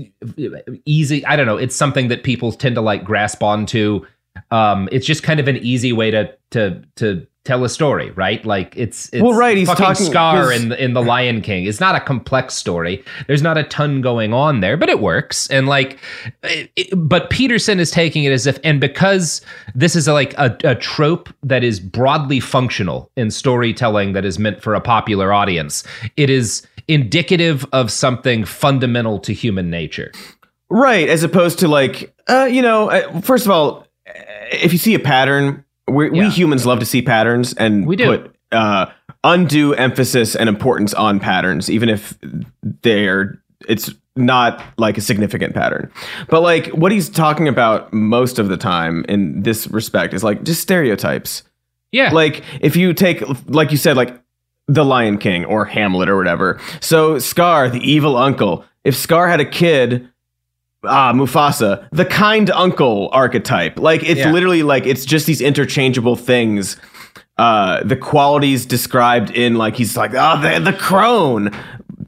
easy. 0.84 1.24
I 1.24 1.34
don't 1.34 1.46
know. 1.46 1.56
It's 1.56 1.74
something 1.74 2.08
that 2.08 2.22
people 2.24 2.52
tend 2.52 2.74
to 2.74 2.80
like 2.80 3.04
grasp 3.04 3.42
onto. 3.42 4.04
Um, 4.50 4.88
it's 4.92 5.06
just 5.06 5.22
kind 5.22 5.40
of 5.40 5.48
an 5.48 5.56
easy 5.56 5.92
way 5.92 6.10
to 6.10 6.34
to 6.50 6.82
to 6.96 7.26
tell 7.44 7.62
a 7.62 7.68
story, 7.68 8.10
right? 8.12 8.44
Like 8.46 8.72
it's, 8.76 9.10
it's 9.12 9.22
Well, 9.22 9.34
right, 9.34 9.56
he's 9.56 9.68
fucking 9.68 9.84
talking- 9.84 10.06
Scar 10.06 10.50
in 10.50 10.70
the, 10.70 10.82
in 10.82 10.94
the 10.94 11.02
Lion 11.02 11.42
King. 11.42 11.66
It's 11.66 11.78
not 11.80 11.94
a 11.94 12.00
complex 12.00 12.54
story. 12.54 13.04
There's 13.26 13.42
not 13.42 13.58
a 13.58 13.64
ton 13.64 14.00
going 14.00 14.32
on 14.32 14.60
there, 14.60 14.76
but 14.78 14.88
it 14.88 15.00
works. 15.00 15.46
And 15.50 15.66
like, 15.66 15.98
it, 16.42 16.70
it- 16.76 16.88
but 16.96 17.28
Peterson 17.30 17.80
is 17.80 17.90
taking 17.90 18.24
it 18.24 18.32
as 18.32 18.46
if, 18.46 18.58
and 18.64 18.80
because 18.80 19.42
this 19.74 19.94
is 19.94 20.08
a, 20.08 20.12
like 20.14 20.32
a, 20.38 20.56
a 20.64 20.74
trope 20.74 21.28
that 21.42 21.62
is 21.62 21.80
broadly 21.80 22.40
functional 22.40 23.10
in 23.16 23.30
storytelling 23.30 24.14
that 24.14 24.24
is 24.24 24.38
meant 24.38 24.62
for 24.62 24.74
a 24.74 24.80
popular 24.80 25.32
audience, 25.32 25.84
it 26.16 26.30
is 26.30 26.66
indicative 26.88 27.66
of 27.72 27.90
something 27.90 28.44
fundamental 28.44 29.18
to 29.18 29.32
human 29.34 29.68
nature. 29.70 30.12
Right, 30.70 31.08
as 31.08 31.22
opposed 31.22 31.58
to 31.60 31.68
like, 31.68 32.14
uh, 32.26 32.48
you 32.50 32.62
know, 32.62 32.90
uh, 32.90 33.20
first 33.20 33.44
of 33.44 33.50
all, 33.50 33.86
if 34.50 34.72
you 34.72 34.78
see 34.78 34.94
a 34.94 34.98
pattern, 34.98 35.63
we 35.88 36.10
we 36.10 36.30
humans 36.30 36.66
love 36.66 36.80
to 36.80 36.86
see 36.86 37.02
patterns 37.02 37.54
and 37.54 37.86
we 37.86 37.96
do. 37.96 38.06
put 38.06 38.36
uh, 38.52 38.86
undue 39.22 39.74
emphasis 39.74 40.34
and 40.36 40.48
importance 40.48 40.94
on 40.94 41.20
patterns, 41.20 41.70
even 41.70 41.88
if 41.88 42.16
they're 42.82 43.40
it's 43.68 43.90
not 44.16 44.62
like 44.78 44.96
a 44.96 45.00
significant 45.00 45.54
pattern. 45.54 45.90
But 46.28 46.42
like 46.42 46.68
what 46.68 46.92
he's 46.92 47.08
talking 47.08 47.48
about 47.48 47.92
most 47.92 48.38
of 48.38 48.48
the 48.48 48.56
time 48.56 49.04
in 49.08 49.42
this 49.42 49.66
respect 49.68 50.14
is 50.14 50.22
like 50.22 50.44
just 50.44 50.60
stereotypes. 50.60 51.42
Yeah. 51.90 52.10
Like 52.10 52.42
if 52.60 52.76
you 52.76 52.92
take 52.94 53.22
like 53.48 53.70
you 53.70 53.76
said 53.76 53.96
like 53.96 54.20
the 54.66 54.84
Lion 54.84 55.18
King 55.18 55.44
or 55.44 55.64
Hamlet 55.64 56.08
or 56.08 56.16
whatever. 56.16 56.60
So 56.80 57.18
Scar, 57.18 57.68
the 57.68 57.80
evil 57.80 58.16
uncle. 58.16 58.64
If 58.84 58.96
Scar 58.96 59.28
had 59.28 59.40
a 59.40 59.44
kid, 59.44 60.08
ah, 60.86 61.12
Mufasa, 61.12 61.86
the 61.92 62.04
kind 62.04 62.50
uncle 62.50 63.08
archetype. 63.12 63.78
Like 63.78 64.02
it's 64.02 64.20
Yeah. 64.20 64.32
literally 64.32 64.62
like 64.62 64.86
it's 64.86 65.04
just 65.04 65.26
these 65.26 65.40
interchangeable 65.40 66.16
things. 66.16 66.76
Uh, 67.36 67.82
the 67.82 67.96
qualities 67.96 68.64
described 68.64 69.30
in 69.32 69.56
like 69.56 69.74
he's 69.76 69.96
like 69.96 70.12
oh 70.14 70.40
the 70.40 70.60
the 70.60 70.72
crone, 70.72 71.50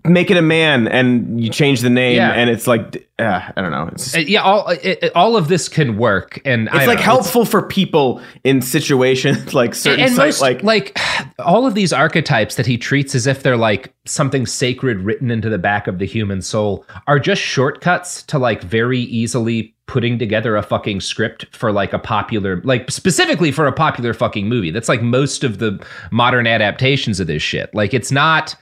make 0.09 0.31
it 0.31 0.37
a 0.37 0.43
man, 0.43 0.89
and 0.89 1.43
you 1.43 1.51
change 1.51 1.81
the 1.81 1.91
name, 1.91 2.17
Yeah. 2.17 2.31
and 2.33 2.49
it's 2.51 2.67
like 2.67 3.07
uh, 3.19 3.41
I 3.57 3.63
don't 3.63 3.71
know. 3.71 3.89
It's 3.93 4.15
Uh, 4.15 4.19
yeah, 4.21 4.43
all 4.43 4.69
it, 4.69 4.99
it- 5.03 5.13
all 5.17 5.37
of 5.37 5.49
this 5.49 5.69
can 5.69 5.97
work, 5.97 6.41
and 6.45 6.69
it's 6.73 6.87
like 6.87 6.99
know, 6.99 7.05
helpful 7.05 7.45
for 7.45 7.63
people 7.63 8.21
in 8.45 8.61
situations 8.63 9.55
like 9.55 9.75
certain 9.75 10.05
and 10.05 10.15
sites, 10.15 10.37
most, 10.37 10.43
like 10.43 10.63
like 10.63 10.99
all 11.39 11.67
of 11.67 11.75
these 11.75 11.93
archetypes 11.93 12.57
that 12.57 12.67
he 12.67 12.77
treats 12.79 13.15
as 13.15 13.27
if 13.27 13.43
they're 13.43 13.57
like 13.57 13.93
something 14.05 14.47
sacred 14.47 15.01
written 15.01 15.31
into 15.31 15.49
the 15.49 15.59
back 15.59 15.87
of 15.87 15.99
the 15.99 16.07
human 16.07 16.43
soul 16.43 16.85
are 17.07 17.19
just 17.19 17.41
shortcuts 17.43 18.23
to 18.25 18.39
like 18.39 18.63
very 18.63 19.01
easily 19.01 19.73
putting 19.87 20.19
together 20.19 20.57
a 20.57 20.63
fucking 20.63 21.01
script 21.01 21.47
for 21.55 21.71
like 21.73 21.93
a 21.93 21.99
popular 21.99 22.61
like 22.65 22.91
specifically 22.91 23.53
for 23.53 23.67
a 23.67 23.73
popular 23.73 24.13
fucking 24.13 24.49
movie 24.49 24.71
that's 24.73 24.89
like 24.89 25.01
most 25.01 25.45
of 25.45 25.59
the 25.59 25.83
modern 26.11 26.47
adaptations 26.47 27.21
of 27.21 27.29
this 27.29 27.41
shit 27.43 27.73
like 27.73 27.95
it's 27.95 28.11
not 28.11 28.57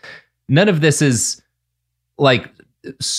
none 0.49 0.69
of 0.69 0.81
this 0.81 1.03
is 1.03 1.43
like 2.19 2.51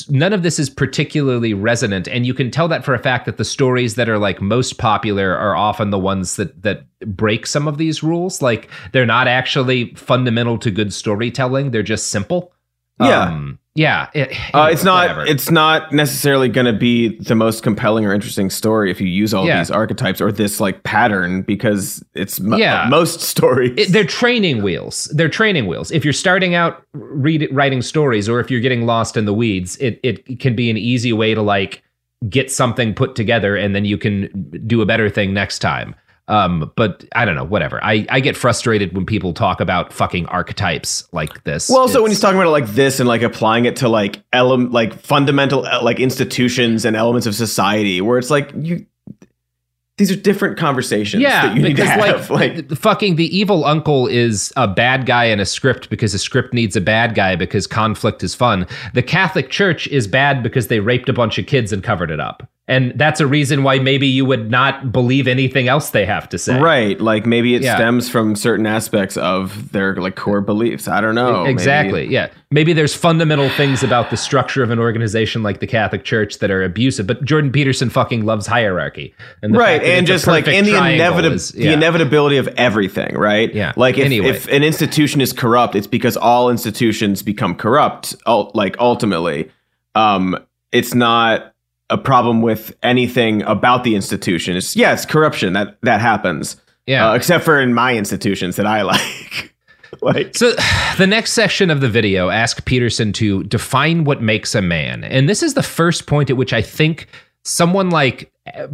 none 0.10 0.34
of 0.34 0.44
this 0.44 0.60
is 0.60 0.70
particularly 0.70 1.54
resonant. 1.54 2.08
And 2.08 2.26
you 2.26 2.34
can 2.34 2.52
tell 2.52 2.68
that 2.68 2.86
for 2.86 2.94
a 2.94 3.00
fact 3.00 3.26
that 3.26 3.38
the 3.38 3.46
stories 3.46 3.96
that 3.96 4.10
are 4.10 4.20
like 4.20 4.42
most 4.42 4.78
popular 4.78 5.36
are 5.36 5.56
often 5.56 5.90
the 5.90 6.00
ones 6.00 6.36
that 6.36 6.62
that 6.62 6.86
break 7.00 7.48
some 7.48 7.68
of 7.68 7.78
these 7.78 8.04
rules. 8.04 8.42
Like 8.42 8.70
they're 8.92 9.06
not 9.06 9.28
actually 9.28 9.94
fundamental 9.96 10.58
to 10.60 10.72
good 10.72 10.94
storytelling. 10.94 11.72
They're 11.72 11.84
just 11.84 12.08
simple. 12.08 12.54
Yeah. 13.00 13.24
um, 13.24 13.60
yeah 13.76 14.08
it- 14.14 14.32
Uh, 14.54 14.70
it's 14.72 14.84
not. 14.84 15.04
whatever. 15.10 15.26
It's 15.26 15.52
not 15.52 15.92
necessarily 15.92 16.48
going 16.50 16.66
to 16.66 16.74
be 16.74 17.18
the 17.20 17.36
most 17.36 17.62
compelling 17.62 18.06
or 18.06 18.14
interesting 18.14 18.50
story 18.50 18.90
if 18.90 19.00
you 19.02 19.08
use 19.08 19.34
all 19.34 19.46
Yeah. 19.46 19.60
these 19.60 19.70
archetypes 19.70 20.22
or 20.22 20.32
this 20.32 20.60
like 20.60 20.84
pattern 20.84 21.42
because 21.42 22.04
it's 22.16 22.40
mo- 22.40 22.58
Yeah. 22.58 22.88
most 22.90 23.20
stories. 23.34 23.74
It- 23.78 23.92
they're 23.92 24.04
training 24.06 24.64
wheels. 24.64 25.12
They're 25.14 25.30
training 25.30 25.68
wheels. 25.68 25.92
If 25.92 26.04
you're 26.06 26.14
starting 26.14 26.56
out 26.56 26.82
read, 26.94 27.48
writing 27.52 27.82
stories, 27.82 28.28
or 28.30 28.40
if 28.40 28.50
you're 28.50 28.62
getting 28.62 28.86
lost 28.86 29.18
in 29.18 29.26
the 29.26 29.34
weeds, 29.34 29.76
it 29.78 30.00
it 30.04 30.40
can 30.40 30.56
be 30.56 30.70
an 30.70 30.78
easy 30.78 31.12
way 31.14 31.36
to 31.36 31.42
like 31.42 31.84
get 32.30 32.50
something 32.52 32.94
put 32.94 33.14
together, 33.16 33.56
and 33.58 33.76
then 33.76 33.84
you 33.86 33.98
can 33.98 34.30
do 34.66 34.82
a 34.82 34.86
better 34.86 35.10
thing 35.10 35.34
next 35.34 35.60
time. 35.60 35.94
Um, 36.28 36.72
but 36.76 37.06
I 37.16 37.24
don't 37.24 37.36
know. 37.36 37.44
Whatever. 37.44 37.84
I 37.84 38.06
I 38.10 38.20
get 38.20 38.36
frustrated 38.36 38.96
when 38.96 39.06
people 39.06 39.34
talk 39.34 39.62
about 39.62 39.94
fucking 39.94 40.26
archetypes 40.28 41.08
like 41.12 41.44
this. 41.44 41.70
well, 41.70 41.88
so 41.88 42.02
when 42.02 42.10
he's 42.10 42.20
talking 42.20 42.38
about 42.38 42.48
it 42.48 42.52
like 42.52 42.68
this 42.68 43.00
and 43.00 43.08
like 43.08 43.22
applying 43.22 43.66
it 43.66 43.76
to 43.78 43.90
like 43.90 44.24
ele- 44.34 44.70
like 44.70 44.94
fundamental 45.00 45.66
uh, 45.66 45.84
like 45.84 46.00
institutions 46.00 46.84
and 46.84 46.96
elements 46.96 47.28
of 47.28 47.36
society, 47.36 48.02
where 48.02 48.18
it's 48.18 48.32
like 48.32 48.52
you, 48.58 48.88
these 49.98 50.12
are 50.12 50.16
different 50.16 50.58
conversations 50.58 51.22
yeah, 51.22 51.48
that 51.48 51.56
you 51.56 51.62
need 51.62 51.70
to 51.70 51.84
because 51.84 51.90
have. 51.90 52.30
like, 52.30 52.56
Like, 52.56 52.68
the 52.70 52.76
fucking 52.76 53.16
the 53.16 53.38
evil 53.38 53.64
uncle 53.64 54.08
is 54.08 54.52
a 54.58 54.68
bad 54.68 55.06
guy 55.06 55.26
in 55.26 55.40
a 55.40 55.46
script 55.46 55.90
because 55.90 56.14
a 56.14 56.20
script 56.20 56.54
needs 56.54 56.76
a 56.76 56.82
bad 56.82 57.16
guy 57.16 57.36
because 57.36 57.66
conflict 57.66 58.22
is 58.24 58.36
fun. 58.36 58.68
The 58.94 59.04
Catholic 59.04 59.50
Church 59.50 59.88
is 59.88 60.08
bad 60.08 60.44
because 60.44 60.68
they 60.68 60.80
raped 60.82 61.08
a 61.08 61.14
bunch 61.14 61.38
of 61.38 61.46
kids 61.46 61.72
and 61.72 61.82
covered 61.84 62.12
it 62.12 62.20
up. 62.20 62.50
And 62.68 62.94
that's 62.96 63.20
a 63.20 63.28
reason 63.28 63.62
why 63.62 63.78
maybe 63.78 64.08
you 64.08 64.26
would 64.26 64.50
not 64.50 64.92
believe 64.92 65.28
anything 65.28 65.68
else 65.68 65.92
they 65.92 66.04
have 66.06 66.28
to 66.30 66.38
say. 66.40 66.60
right? 66.60 67.00
Like 67.00 67.28
maybe 67.28 67.54
it 67.54 67.62
Yeah. 67.62 67.76
stems 67.76 68.10
from 68.10 68.36
certain 68.36 68.66
aspects 68.66 69.18
of 69.18 69.72
their 69.72 69.96
like 69.98 70.16
core 70.16 70.42
beliefs. 70.42 70.88
I 70.88 71.00
don't 71.00 71.14
know. 71.14 71.42
Maybe- 71.44 71.52
exactly. 71.52 72.08
Yeah. 72.08 72.30
Maybe 72.50 72.74
there's 72.74 72.96
fundamental 72.96 73.50
things 73.50 73.84
about 73.84 74.10
the 74.10 74.18
structure 74.18 74.64
of 74.64 74.72
an 74.72 74.80
organization 74.80 75.44
like 75.44 75.60
the 75.60 75.68
Catholic 75.68 76.04
Church 76.06 76.40
that 76.40 76.50
are 76.50 76.64
abusive, 76.64 77.06
but 77.06 77.24
Jordan 77.24 77.52
Peterson 77.52 77.92
fucking 77.92 78.26
loves 78.26 78.48
hierarchy. 78.48 79.14
And 79.44 79.54
the 79.54 79.60
right 79.60 79.84
and 79.84 80.08
just 80.08 80.26
like 80.26 80.48
in 80.48 80.66
the 80.66 80.76
inevitable 80.76 81.36
is- 81.36 81.50
the 81.52 81.72
inevitability 81.72 82.38
of 82.38 82.48
everything 82.58 83.16
right 83.16 83.54
Yeah. 83.54 83.74
like 83.76 84.00
if, 84.00 84.06
Anyway. 84.06 84.30
if 84.30 84.48
an 84.48 84.64
institution 84.64 85.22
is 85.22 85.34
corrupt 85.34 85.76
it's 85.76 85.86
because 85.88 86.18
all 86.18 86.50
institutions 86.50 87.22
become 87.22 87.54
corrupt 87.54 88.16
like 88.56 88.76
ultimately 88.80 89.52
um 89.94 90.36
it's 90.72 90.96
not 90.96 91.52
a 91.90 91.98
problem 91.98 92.42
with 92.42 92.76
anything 92.84 93.42
about 93.44 93.84
the 93.84 93.96
institution 93.96 94.56
it's 94.58 94.76
yeah 94.76 94.96
corruption 95.06 95.54
that 95.54 95.78
that 95.82 96.02
happens 96.02 96.56
Yeah. 96.88 97.12
uh, 97.12 97.14
except 97.14 97.44
for 97.44 97.60
in 97.62 97.74
my 97.74 97.96
institutions 97.96 98.56
that 98.56 98.66
i 98.66 98.82
like 98.92 99.54
like 100.02 100.36
So 100.36 100.54
the 100.98 101.08
next 101.08 101.34
section 101.34 101.70
of 101.70 101.80
the 101.82 101.88
video 101.90 102.30
asks 102.30 102.60
Peterson 102.66 103.14
to 103.14 103.44
define 103.44 104.04
what 104.04 104.22
makes 104.22 104.54
a 104.54 104.62
man. 104.62 105.06
And 105.06 105.30
this 105.30 105.42
is 105.42 105.54
the 105.54 105.64
first 105.64 106.06
point 106.06 106.30
at 106.30 106.36
which 106.36 106.52
I 106.52 106.62
think 106.62 107.08
someone 107.46 107.90
like 107.92 108.30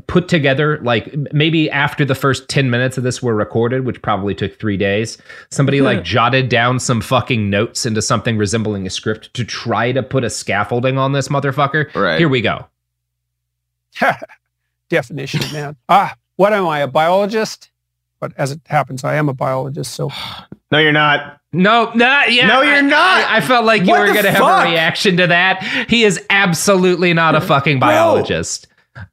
put 0.07 0.27
together 0.27 0.79
like 0.81 1.13
maybe 1.31 1.69
after 1.69 2.05
the 2.05 2.15
first 2.15 2.49
10 2.49 2.69
minutes 2.71 2.97
of 2.97 3.03
this 3.03 3.21
were 3.21 3.35
recorded 3.35 3.85
which 3.85 4.01
probably 4.01 4.33
took 4.33 4.57
3 4.59 4.75
days 4.77 5.17
somebody 5.51 5.79
like 5.81 6.03
jotted 6.03 6.49
down 6.49 6.79
some 6.79 6.99
fucking 7.01 7.49
notes 7.49 7.85
into 7.85 8.01
something 8.01 8.37
resembling 8.37 8.85
a 8.87 8.89
script 8.89 9.33
to 9.33 9.45
try 9.45 9.91
to 9.91 10.01
put 10.01 10.23
a 10.23 10.29
scaffolding 10.29 10.97
on 10.97 11.11
this 11.13 11.27
motherfucker 11.27 11.93
Right. 11.95 12.17
here 12.17 12.27
we 12.29 12.41
go 12.41 12.65
Definition, 14.89 15.41
man. 15.53 15.75
Ah, 15.89 16.15
what 16.35 16.53
am 16.53 16.67
I, 16.67 16.79
a 16.79 16.87
biologist? 16.87 17.69
But 18.19 18.33
as 18.37 18.51
it 18.51 18.61
happens, 18.67 19.03
I 19.03 19.15
am 19.15 19.29
a 19.29 19.33
biologist. 19.33 19.93
So 19.93 20.11
no, 20.71 20.77
you're 20.77 20.91
not. 20.91 21.39
No, 21.53 21.91
not 21.93 22.31
yeah. 22.31 22.47
No, 22.47 22.61
you're 22.61 22.81
not. 22.81 23.25
I, 23.29 23.37
I 23.37 23.41
felt 23.41 23.65
like 23.65 23.81
you 23.83 23.89
What 23.89 23.99
were 24.07 24.13
going 24.13 24.23
to 24.25 24.31
have 24.31 24.65
a 24.67 24.69
reaction 24.69 25.17
to 25.17 25.27
that. 25.27 25.63
He 25.89 26.03
is 26.03 26.23
absolutely 26.29 27.13
not 27.13 27.35
a 27.35 27.41
fucking 27.41 27.79
biologist. 27.79 28.67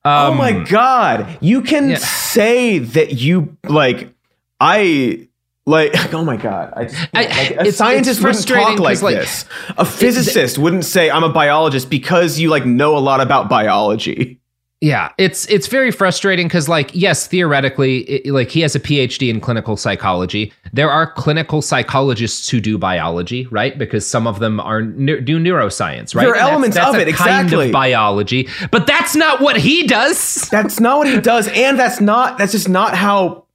oh 0.05 0.31
Um, 0.33 0.37
my 0.37 0.53
god, 0.65 1.39
you 1.41 1.63
can 1.63 1.91
yeah. 1.91 1.97
say 1.99 2.79
that 2.81 3.15
you 3.15 3.57
like. 3.69 4.13
I 4.61 5.29
like. 5.67 5.93
Oh 6.13 6.25
my 6.25 6.37
god, 6.37 6.73
I, 6.77 6.85
just, 6.85 7.09
I- 7.15 7.23
like, 7.23 7.51
a 7.69 7.73
scientist 7.73 8.23
wouldn't 8.23 8.47
talk 8.47 8.79
like, 8.79 8.97
'cause, 8.97 9.03
like, 9.03 9.17
this. 9.17 9.45
A 9.79 9.85
physicist 9.85 10.59
wouldn't 10.59 10.85
say 10.85 11.11
I'm 11.11 11.25
a 11.25 11.29
biologist 11.33 11.89
because 11.91 12.39
you 12.39 12.51
like 12.51 12.67
know 12.67 12.97
a 12.97 13.01
lot 13.01 13.21
about 13.21 13.49
biology. 13.49 14.39
Yeah, 14.81 15.11
it's 15.19 15.45
it's 15.47 15.67
very 15.67 15.91
frustrating 15.91 16.47
because, 16.47 16.69
like, 16.69 16.91
yes, 16.95 17.27
theoretically, 17.27 17.99
it, 18.03 18.33
like 18.33 18.49
he 18.49 18.61
has 18.61 18.77
a 18.77 18.81
PhD 18.81 19.29
in 19.29 19.41
clinical 19.41 19.77
psychology. 19.77 20.53
There 20.73 20.89
are 20.89 21.11
clinical 21.13 21.63
psychologists 21.63 22.49
who 22.49 22.61
do 22.61 22.79
biology, 22.79 23.47
right? 23.49 23.77
Because 23.77 24.07
some 24.07 24.29
of 24.29 24.39
them 24.39 24.61
are 24.61 24.81
do 24.83 25.41
neuroscience, 25.41 26.15
right? 26.15 26.23
There 26.23 26.31
are 26.31 26.35
And 26.35 26.37
that's- 26.37 26.51
elements 26.53 26.77
that's 26.77 26.89
of 26.91 26.95
a 26.95 27.09
it, 27.09 27.15
kind 27.17 27.47
exactly. 27.47 27.67
of 27.67 27.73
biology, 27.73 28.49
but 28.71 28.87
that's 28.87 29.17
not 29.17 29.41
what 29.41 29.57
he 29.57 29.85
does. 29.85 30.49
That's 30.51 30.79
not 30.79 30.99
what 30.99 31.09
he 31.09 31.19
does, 31.21 31.49
and 31.49 31.77
that's 31.77 32.01
not. 32.01 32.39
That's 32.39 32.53
just 32.53 32.69
not 32.69 32.95
how 32.95 33.47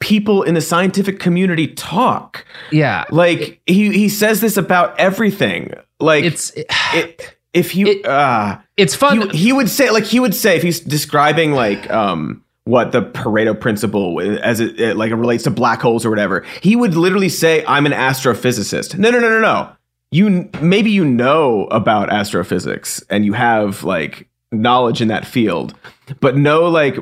people 0.00 0.42
in 0.42 0.54
the 0.54 0.60
scientific 0.60 1.20
community 1.20 1.68
talk. 1.68 2.44
Yeah, 2.72 3.04
Like 3.10 3.60
he 3.66 3.92
he 3.92 4.08
says 4.08 4.40
this 4.40 4.56
about 4.56 4.98
everything. 4.98 5.74
Like 6.00 6.24
it's 6.24 6.52
it, 6.92 7.36
if 7.54 7.76
you 7.76 8.02
uh 8.02 8.58
it's 8.76 8.94
fun. 8.94 9.30
He, 9.30 9.38
he 9.38 9.52
would 9.52 9.68
say 9.68 9.90
like 9.90 10.04
he 10.04 10.20
would 10.20 10.34
say 10.34 10.56
if 10.56 10.62
he's 10.62 10.80
describing 10.80 11.52
like 11.52 11.90
um 11.90 12.44
what 12.64 12.92
the 12.92 13.02
Pareto 13.02 13.58
principle 13.58 14.20
as 14.20 14.60
it, 14.60 14.80
it 14.80 14.96
like 14.96 15.10
it 15.10 15.16
relates 15.16 15.44
to 15.44 15.50
black 15.50 15.80
holes 15.82 16.06
or 16.06 16.10
whatever. 16.10 16.44
He 16.62 16.76
would 16.76 16.94
literally 16.94 17.28
say 17.28 17.64
I'm 17.66 17.86
an 17.86 17.92
astrophysicist. 17.92 18.96
No, 18.98 19.10
no, 19.10 19.18
no, 19.18 19.28
no, 19.28 19.40
no. 19.40 19.72
You 20.10 20.48
maybe 20.60 20.90
you 20.90 21.04
know 21.04 21.64
about 21.66 22.10
astrophysics 22.12 23.02
and 23.10 23.24
you 23.24 23.32
have 23.32 23.82
like 23.84 24.28
knowledge 24.52 25.00
in 25.00 25.08
that 25.08 25.26
field, 25.26 25.74
but 26.20 26.36
no 26.36 26.68
like 26.68 26.96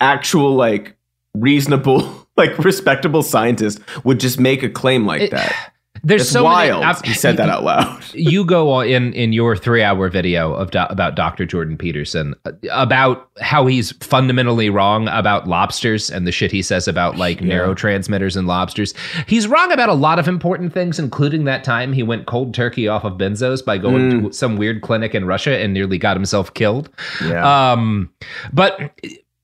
actual 0.00 0.54
like 0.54 0.96
reasonable 1.34 2.26
like 2.36 2.56
respectable 2.58 3.22
scientist 3.22 3.80
would 4.04 4.20
just 4.20 4.38
make 4.40 4.62
a 4.62 4.68
claim 4.68 5.06
like 5.06 5.22
It- 5.22 5.30
that. 5.32 5.72
There's 6.04 6.22
It's 6.22 6.30
so 6.30 6.42
many- 6.44 6.70
wild. 6.70 6.84
I've- 6.84 7.06
he 7.06 7.14
said 7.14 7.36
that 7.38 7.48
out 7.48 7.64
loud. 7.64 8.02
you 8.14 8.44
go 8.44 8.70
on 8.70 8.86
in 8.86 9.12
in 9.14 9.32
your 9.32 9.56
three 9.56 9.82
hour 9.82 10.08
video 10.08 10.52
of 10.54 10.70
do, 10.70 10.80
about 10.88 11.14
Dr. 11.14 11.44
Jordan 11.46 11.76
Peterson 11.76 12.34
uh, 12.44 12.52
about 12.70 13.28
how 13.40 13.66
he's 13.66 13.92
fundamentally 14.04 14.70
wrong 14.70 15.08
about 15.08 15.46
lobsters 15.48 16.10
and 16.10 16.26
the 16.26 16.32
shit 16.32 16.50
he 16.50 16.62
says 16.62 16.88
about 16.88 17.16
like 17.16 17.38
neurotransmitters 17.40 18.36
and 18.36 18.46
lobsters. 18.46 18.94
He's 19.26 19.46
wrong 19.48 19.72
about 19.72 19.88
a 19.88 19.94
lot 19.94 20.18
of 20.18 20.28
important 20.28 20.72
things, 20.72 20.98
including 20.98 21.44
that 21.44 21.64
time 21.64 21.92
he 21.92 22.02
went 22.02 22.26
cold 22.26 22.54
turkey 22.54 22.88
off 22.88 23.04
of 23.04 23.14
benzos 23.14 23.64
by 23.64 23.78
going 23.78 23.98
Mm. 24.10 24.26
to 24.28 24.32
some 24.32 24.56
weird 24.56 24.82
clinic 24.82 25.14
in 25.14 25.24
Russia 25.26 25.58
and 25.58 25.72
nearly 25.74 25.98
got 25.98 26.16
himself 26.16 26.54
killed. 26.54 26.88
Yeah. 27.24 27.72
Um, 27.72 28.10
but. 28.52 28.92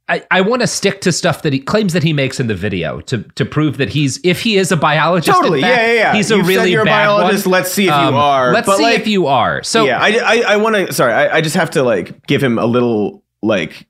I, 0.07 0.23
I 0.31 0.41
want 0.43 0.61
to 0.61 0.67
stick 0.67 1.01
to 1.03 1.13
stuff 1.13 1.41
that 1.43 1.55
he 1.55 1.59
claims 1.61 1.95
that 1.95 2.03
he 2.03 2.13
makes 2.13 2.39
in 2.39 2.47
the 2.47 2.55
video 2.55 3.01
to 3.03 3.23
to 3.37 3.45
prove 3.47 3.79
that 3.79 3.89
he's 3.89 4.21
if 4.23 4.43
he 4.43 4.57
is 4.59 4.71
a 4.71 4.77
biologist 4.77 5.35
Totally, 5.35 5.63
fact, 5.63 5.77
yeah, 5.81 5.87
yeah, 5.87 5.93
yeah. 5.95 6.13
he's 6.15 6.31
a 6.31 6.37
You've 6.37 6.47
really 6.47 6.73
you're 6.73 6.83
a 6.83 6.85
bad 6.85 7.07
biologist, 7.07 7.47
one. 7.47 7.53
let's 7.53 7.73
see 7.73 7.85
if 7.85 7.89
you 7.91 7.95
Um, 7.95 8.15
are, 8.15 8.53
Let's 8.53 8.67
but, 8.67 8.77
see 8.77 8.83
like- 8.83 8.99
if 9.01 9.07
you 9.07 9.27
are. 9.29 9.63
So 9.63 9.87
yeah, 9.87 9.99
I 9.99 10.09
I, 10.19 10.43
I 10.53 10.57
want 10.59 10.77
to. 10.77 10.93
Sorry, 10.93 11.13
I, 11.13 11.37
I 11.37 11.41
just 11.41 11.57
have 11.57 11.71
to 11.71 11.83
like 11.83 12.27
give 12.27 12.43
him 12.43 12.59
a 12.59 12.67
little 12.67 13.23
like 13.43 13.87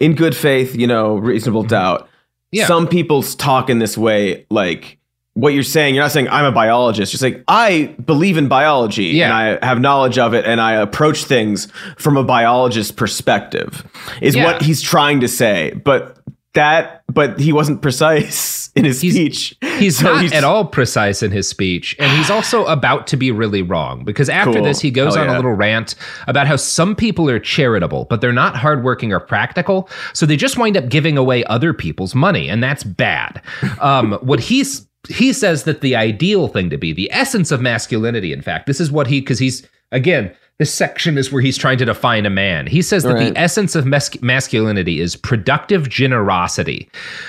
in 0.00 0.14
good 0.14 0.36
faith, 0.36 0.74
you 0.76 0.86
know, 0.86 1.16
reasonable 1.16 1.62
doubt. 1.62 2.00
Mm-hmm. 2.02 2.08
Yeah. 2.52 2.66
Some 2.66 2.86
people 2.86 3.22
talk 3.22 3.70
in 3.70 3.78
this 3.78 3.96
way, 3.96 4.44
like 4.50 4.98
what 5.38 5.54
you're 5.54 5.62
saying. 5.62 5.94
You're 5.94 6.02
not 6.04 6.10
saying 6.12 6.28
I'm 6.28 6.44
a 6.44 6.52
biologist. 6.52 7.12
You're 7.12 7.18
saying 7.18 7.44
I 7.46 7.94
believe 8.04 8.36
in 8.36 8.48
biology 8.48 9.04
Yeah. 9.04 9.26
and 9.26 9.60
I 9.62 9.66
have 9.66 9.80
knowledge 9.80 10.18
of 10.18 10.34
it, 10.34 10.44
and 10.44 10.60
I 10.60 10.72
approach 10.74 11.24
things 11.24 11.68
from 11.96 12.16
a 12.16 12.24
biologist's 12.24 12.90
perspective. 12.92 13.84
Is 14.20 14.34
Yeah. 14.34 14.44
what 14.44 14.62
he's 14.62 14.82
trying 14.82 15.20
to 15.20 15.28
say, 15.28 15.72
but. 15.84 16.16
That, 16.54 17.02
but 17.12 17.38
he 17.38 17.52
wasn't 17.52 17.82
precise 17.82 18.70
in 18.74 18.84
his 18.84 18.98
speech. 18.98 19.54
He's 19.76 19.98
So 19.98 20.14
not 20.14 20.32
at 20.32 20.42
all 20.42 20.64
precise 20.64 21.22
in 21.22 21.30
his 21.30 21.46
speech, 21.46 21.94
and 22.00 22.10
he's 22.16 22.30
also 22.30 22.64
about 22.64 23.06
to 23.08 23.16
be 23.16 23.30
really 23.30 23.62
wrong 23.62 24.02
because 24.02 24.28
after 24.28 24.54
Cool. 24.54 24.64
this, 24.64 24.80
he 24.80 24.90
goes 24.90 25.14
Hell 25.14 25.24
on 25.28 25.30
a 25.30 25.36
little 25.36 25.52
rant 25.52 25.94
about 26.26 26.48
how 26.48 26.56
some 26.56 26.96
people 26.96 27.30
are 27.30 27.38
charitable, 27.38 28.06
but 28.10 28.20
they're 28.22 28.32
not 28.32 28.56
hardworking 28.56 29.12
or 29.12 29.20
practical, 29.20 29.88
so 30.14 30.26
they 30.26 30.36
just 30.36 30.58
wind 30.58 30.76
up 30.76 30.88
giving 30.88 31.16
away 31.16 31.44
other 31.44 31.72
people's 31.72 32.14
money, 32.14 32.48
and 32.48 32.60
that's 32.60 32.82
bad. 32.82 33.40
Um, 33.78 34.14
what 34.22 34.40
he's 34.40 34.87
he 35.08 35.32
says 35.32 35.64
that 35.64 35.80
the 35.80 35.94
ideal 35.96 36.48
thing 36.48 36.70
to 36.70 36.76
be, 36.78 36.92
the 36.92 37.10
essence 37.12 37.50
of 37.50 37.60
masculinity, 37.60 38.32
in 38.32 38.42
fact, 38.42 38.66
this 38.66 38.80
is 38.80 38.90
what 38.90 39.06
he 39.06 39.20
because 39.20 39.38
he's 39.38 39.66
again. 39.92 40.32
This 40.58 40.74
section 40.74 41.16
is 41.16 41.30
where 41.30 41.40
he's 41.40 41.56
trying 41.56 41.78
to 41.78 41.84
define 41.84 42.26
a 42.26 42.30
man. 42.30 42.66
He 42.66 42.82
says 42.82 43.04
that 43.04 43.14
Right. 43.14 43.32
the 43.32 43.40
essence 43.40 43.76
of 43.76 43.86
mas- 43.86 44.20
masculinity 44.20 44.98
is 45.00 45.14
productive 45.14 45.88
generosity, 45.88 46.88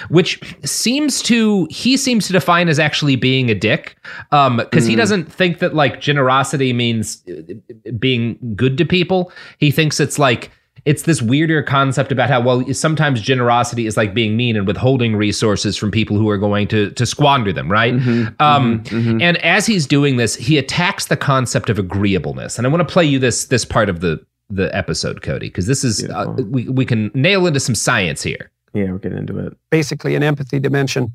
which 0.10 0.42
seems 0.66 1.22
to 1.24 1.68
he 1.70 1.96
seems 1.96 2.26
to 2.26 2.34
define 2.34 2.70
as 2.70 2.80
actually 2.80 3.16
being 3.16 3.52
a 3.52 3.54
dick, 3.54 3.98
because 4.32 4.88
he 4.88 4.96
Mm. 4.96 4.98
doesn't 4.98 5.32
think 5.32 5.60
that 5.60 5.76
like 5.76 6.02
generosity 6.02 6.74
means 6.74 7.22
uh, 7.30 7.92
being 8.00 8.40
good 8.56 8.80
to 8.80 8.86
people. 8.86 9.32
He 9.60 9.70
thinks 9.70 10.00
it's 10.00 10.18
like 10.18 10.50
it's 10.86 11.04
this 11.04 11.22
weirder 11.22 11.62
concept 11.64 12.12
about 12.12 12.30
how 12.30 12.42
well 12.42 12.74
sometimes 12.74 13.22
generosity 13.22 13.86
is 13.86 13.98
like 13.98 14.14
being 14.14 14.36
mean 14.38 14.56
and 14.56 14.68
withholding 14.68 15.16
resources 15.16 15.78
from 15.78 15.92
people 15.92 16.18
who 16.18 16.30
are 16.30 16.38
going 16.38 16.68
to 16.70 16.92
to 16.92 17.06
squander 17.06 17.54
them, 17.54 17.72
right? 17.72 17.94
Mm-hmm, 17.94 18.42
um, 18.42 18.84
And 19.22 19.38
as 19.38 19.66
he's 19.66 19.86
doing 19.86 20.18
this, 20.18 20.36
he 20.36 20.58
attacks 20.58 21.08
the 21.08 21.18
concept 21.18 21.70
of 21.70 21.80
agreeableness, 21.80 22.58
and 22.58 22.66
I 22.66 22.70
want 22.70 22.88
to 22.88 22.92
play 22.92 23.06
you 23.06 23.20
this 23.20 23.46
this 23.46 23.66
part 23.66 23.90
of 23.90 24.00
the 24.00 24.24
the 24.50 24.76
episode, 24.76 25.22
Cody, 25.22 25.48
because 25.48 25.68
this 25.68 25.84
is 25.84 26.04
uh, 26.10 26.34
we 26.50 26.68
we 26.70 26.86
can 26.86 27.12
nail 27.14 27.46
into 27.46 27.60
some 27.60 27.76
science 27.76 28.24
here. 28.24 28.50
Yeah, 28.74 28.92
we're 28.92 29.00
getting 29.00 29.18
into 29.18 29.38
it. 29.40 29.58
basically 29.70 30.16
an 30.16 30.24
empathy 30.24 30.60
dimension, 30.60 31.12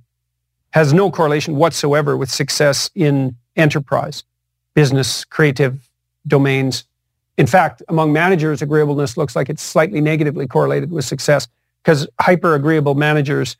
has 0.70 0.92
no 0.92 1.10
correlation 1.10 1.56
whatsoever 1.56 2.16
with 2.16 2.30
success 2.30 2.90
in 2.94 3.36
enterprise, 3.56 4.24
business, 4.74 5.24
creative 5.24 5.88
domains. 6.26 6.84
In 7.36 7.46
fact, 7.46 7.82
among 7.88 8.12
managers, 8.12 8.62
agreeableness 8.62 9.16
looks 9.16 9.34
like 9.34 9.48
it's 9.48 9.62
slightly 9.62 10.00
negatively 10.00 10.46
correlated 10.46 10.90
with 10.90 11.04
success 11.04 11.48
because 11.82 12.06
hyper 12.20 12.54
agreeable 12.54 12.94
managers 12.94 13.56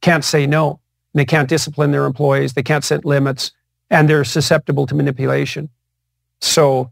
can't 0.00 0.24
say 0.24 0.46
no. 0.46 0.80
They 1.14 1.24
can't 1.24 1.48
discipline 1.48 1.90
their 1.90 2.04
employees. 2.04 2.52
They 2.52 2.62
can't 2.62 2.84
set 2.84 3.04
limits 3.04 3.52
and 3.90 4.08
they're 4.08 4.24
susceptible 4.24 4.86
to 4.86 4.94
manipulation. 4.94 5.68
So 6.40 6.90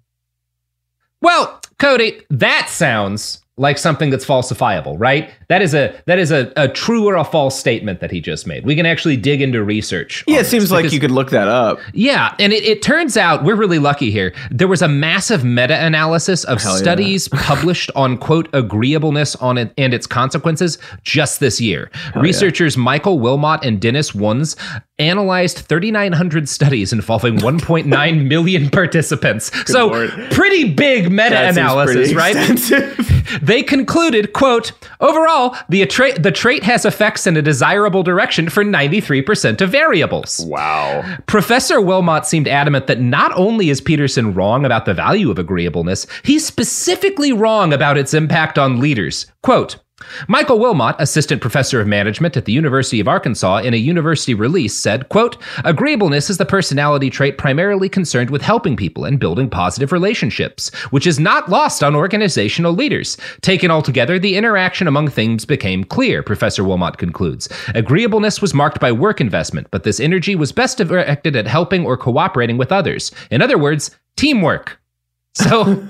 Well, 1.20 1.60
Cody, 1.78 2.22
that 2.30 2.68
sounds 2.68 3.42
like 3.56 3.76
something 3.76 4.10
that's 4.10 4.24
falsifiable, 4.24 4.96
right? 4.98 5.30
That 5.52 5.60
is 5.60 5.74
a 5.74 5.94
that 6.06 6.18
is 6.18 6.30
a, 6.30 6.50
a 6.56 6.66
true 6.66 7.06
or 7.06 7.14
a 7.14 7.24
false 7.24 7.58
statement 7.58 8.00
that 8.00 8.10
he 8.10 8.22
just 8.22 8.46
made. 8.46 8.64
We 8.64 8.74
can 8.74 8.86
actually 8.86 9.18
dig 9.18 9.42
into 9.42 9.62
research. 9.62 10.24
Yeah, 10.26 10.40
it 10.40 10.46
seems 10.46 10.64
this 10.64 10.72
like 10.72 10.92
you 10.92 10.98
could 10.98 11.10
look 11.10 11.28
that 11.28 11.46
up. 11.46 11.78
Yeah, 11.92 12.34
and 12.38 12.54
it, 12.54 12.64
it 12.64 12.80
turns 12.80 13.18
out 13.18 13.44
we're 13.44 13.54
really 13.54 13.78
lucky 13.78 14.10
here. 14.10 14.32
There 14.50 14.66
was 14.66 14.80
a 14.80 14.88
massive 14.88 15.44
meta-analysis 15.44 16.44
of 16.44 16.62
Hell 16.62 16.72
yeah. 16.72 16.78
studies 16.78 17.28
published 17.34 17.90
on 17.94 18.16
quote 18.16 18.48
agreeableness 18.54 19.36
on 19.36 19.58
it 19.58 19.74
and 19.76 19.92
its 19.92 20.06
consequences 20.06 20.78
just 21.02 21.38
this 21.40 21.60
year. 21.60 21.90
Researchers 22.16 22.78
Michael 22.78 23.18
Wilmot 23.18 23.62
and 23.62 23.78
Deniz 23.78 24.14
Ones 24.14 24.56
analyzed 24.98 25.58
3,900 25.58 26.48
studies 26.48 26.92
involving 26.92 27.36
1.9 27.40 28.26
million 28.26 28.70
participants. 28.70 29.50
so 29.70 29.88
Lord. 29.88 30.10
pretty 30.30 30.72
big 30.72 31.10
meta-analysis, 31.10 32.12
pretty 32.12 32.14
right? 32.14 33.42
they 33.42 33.62
concluded, 33.62 34.32
quote, 34.32 34.72
overall, 35.00 35.41
the, 35.68 35.82
attra- 35.82 36.18
the 36.18 36.32
trait 36.32 36.62
has 36.62 36.84
effects 36.84 37.26
in 37.26 37.36
a 37.36 37.42
desirable 37.42 38.02
direction 38.02 38.48
for 38.48 38.64
93% 38.64 39.60
of 39.60 39.70
variables. 39.70 40.44
Wow. 40.46 41.16
Professor 41.26 41.80
Wilmot 41.80 42.26
seemed 42.26 42.48
adamant 42.48 42.86
that 42.86 43.00
not 43.00 43.32
only 43.36 43.70
is 43.70 43.80
Peterson 43.80 44.34
wrong 44.34 44.64
about 44.64 44.84
the 44.84 44.94
value 44.94 45.30
of 45.30 45.38
agreeableness, 45.38 46.06
he's 46.24 46.46
specifically 46.46 47.32
wrong 47.32 47.72
about 47.72 47.98
its 47.98 48.14
impact 48.14 48.58
on 48.58 48.80
leaders. 48.80 49.26
Quote, 49.42 49.76
Michael 50.28 50.58
Wilmot, 50.58 50.96
assistant 50.98 51.40
professor 51.40 51.80
of 51.80 51.86
management 51.86 52.36
at 52.36 52.44
the 52.44 52.52
University 52.52 53.00
of 53.00 53.08
Arkansas, 53.08 53.58
in 53.58 53.74
a 53.74 53.78
university 53.78 54.34
release 54.34 54.74
said, 54.74 55.08
quote, 55.08 55.36
Agreeableness 55.64 56.30
is 56.30 56.38
the 56.38 56.44
personality 56.44 57.10
trait 57.10 57.38
primarily 57.38 57.88
concerned 57.88 58.30
with 58.30 58.42
helping 58.42 58.76
people 58.76 59.04
and 59.04 59.18
building 59.18 59.48
positive 59.48 59.92
relationships, 59.92 60.74
which 60.90 61.06
is 61.06 61.18
not 61.18 61.48
lost 61.48 61.82
on 61.82 61.94
organizational 61.94 62.72
leaders. 62.72 63.16
Taken 63.40 63.70
altogether, 63.70 64.18
the 64.18 64.36
interaction 64.36 64.86
among 64.86 65.08
things 65.08 65.44
became 65.44 65.84
clear, 65.84 66.22
Professor 66.22 66.64
Wilmot 66.64 66.98
concludes. 66.98 67.48
Agreeableness 67.74 68.40
was 68.42 68.54
marked 68.54 68.80
by 68.80 68.92
work 68.92 69.20
investment, 69.20 69.68
but 69.70 69.84
this 69.84 70.00
energy 70.00 70.34
was 70.34 70.52
best 70.52 70.78
directed 70.78 71.36
at 71.36 71.46
helping 71.46 71.86
or 71.86 71.96
cooperating 71.96 72.58
with 72.58 72.72
others. 72.72 73.12
In 73.30 73.42
other 73.42 73.58
words, 73.58 73.90
teamwork. 74.16 74.81
So 75.34 75.82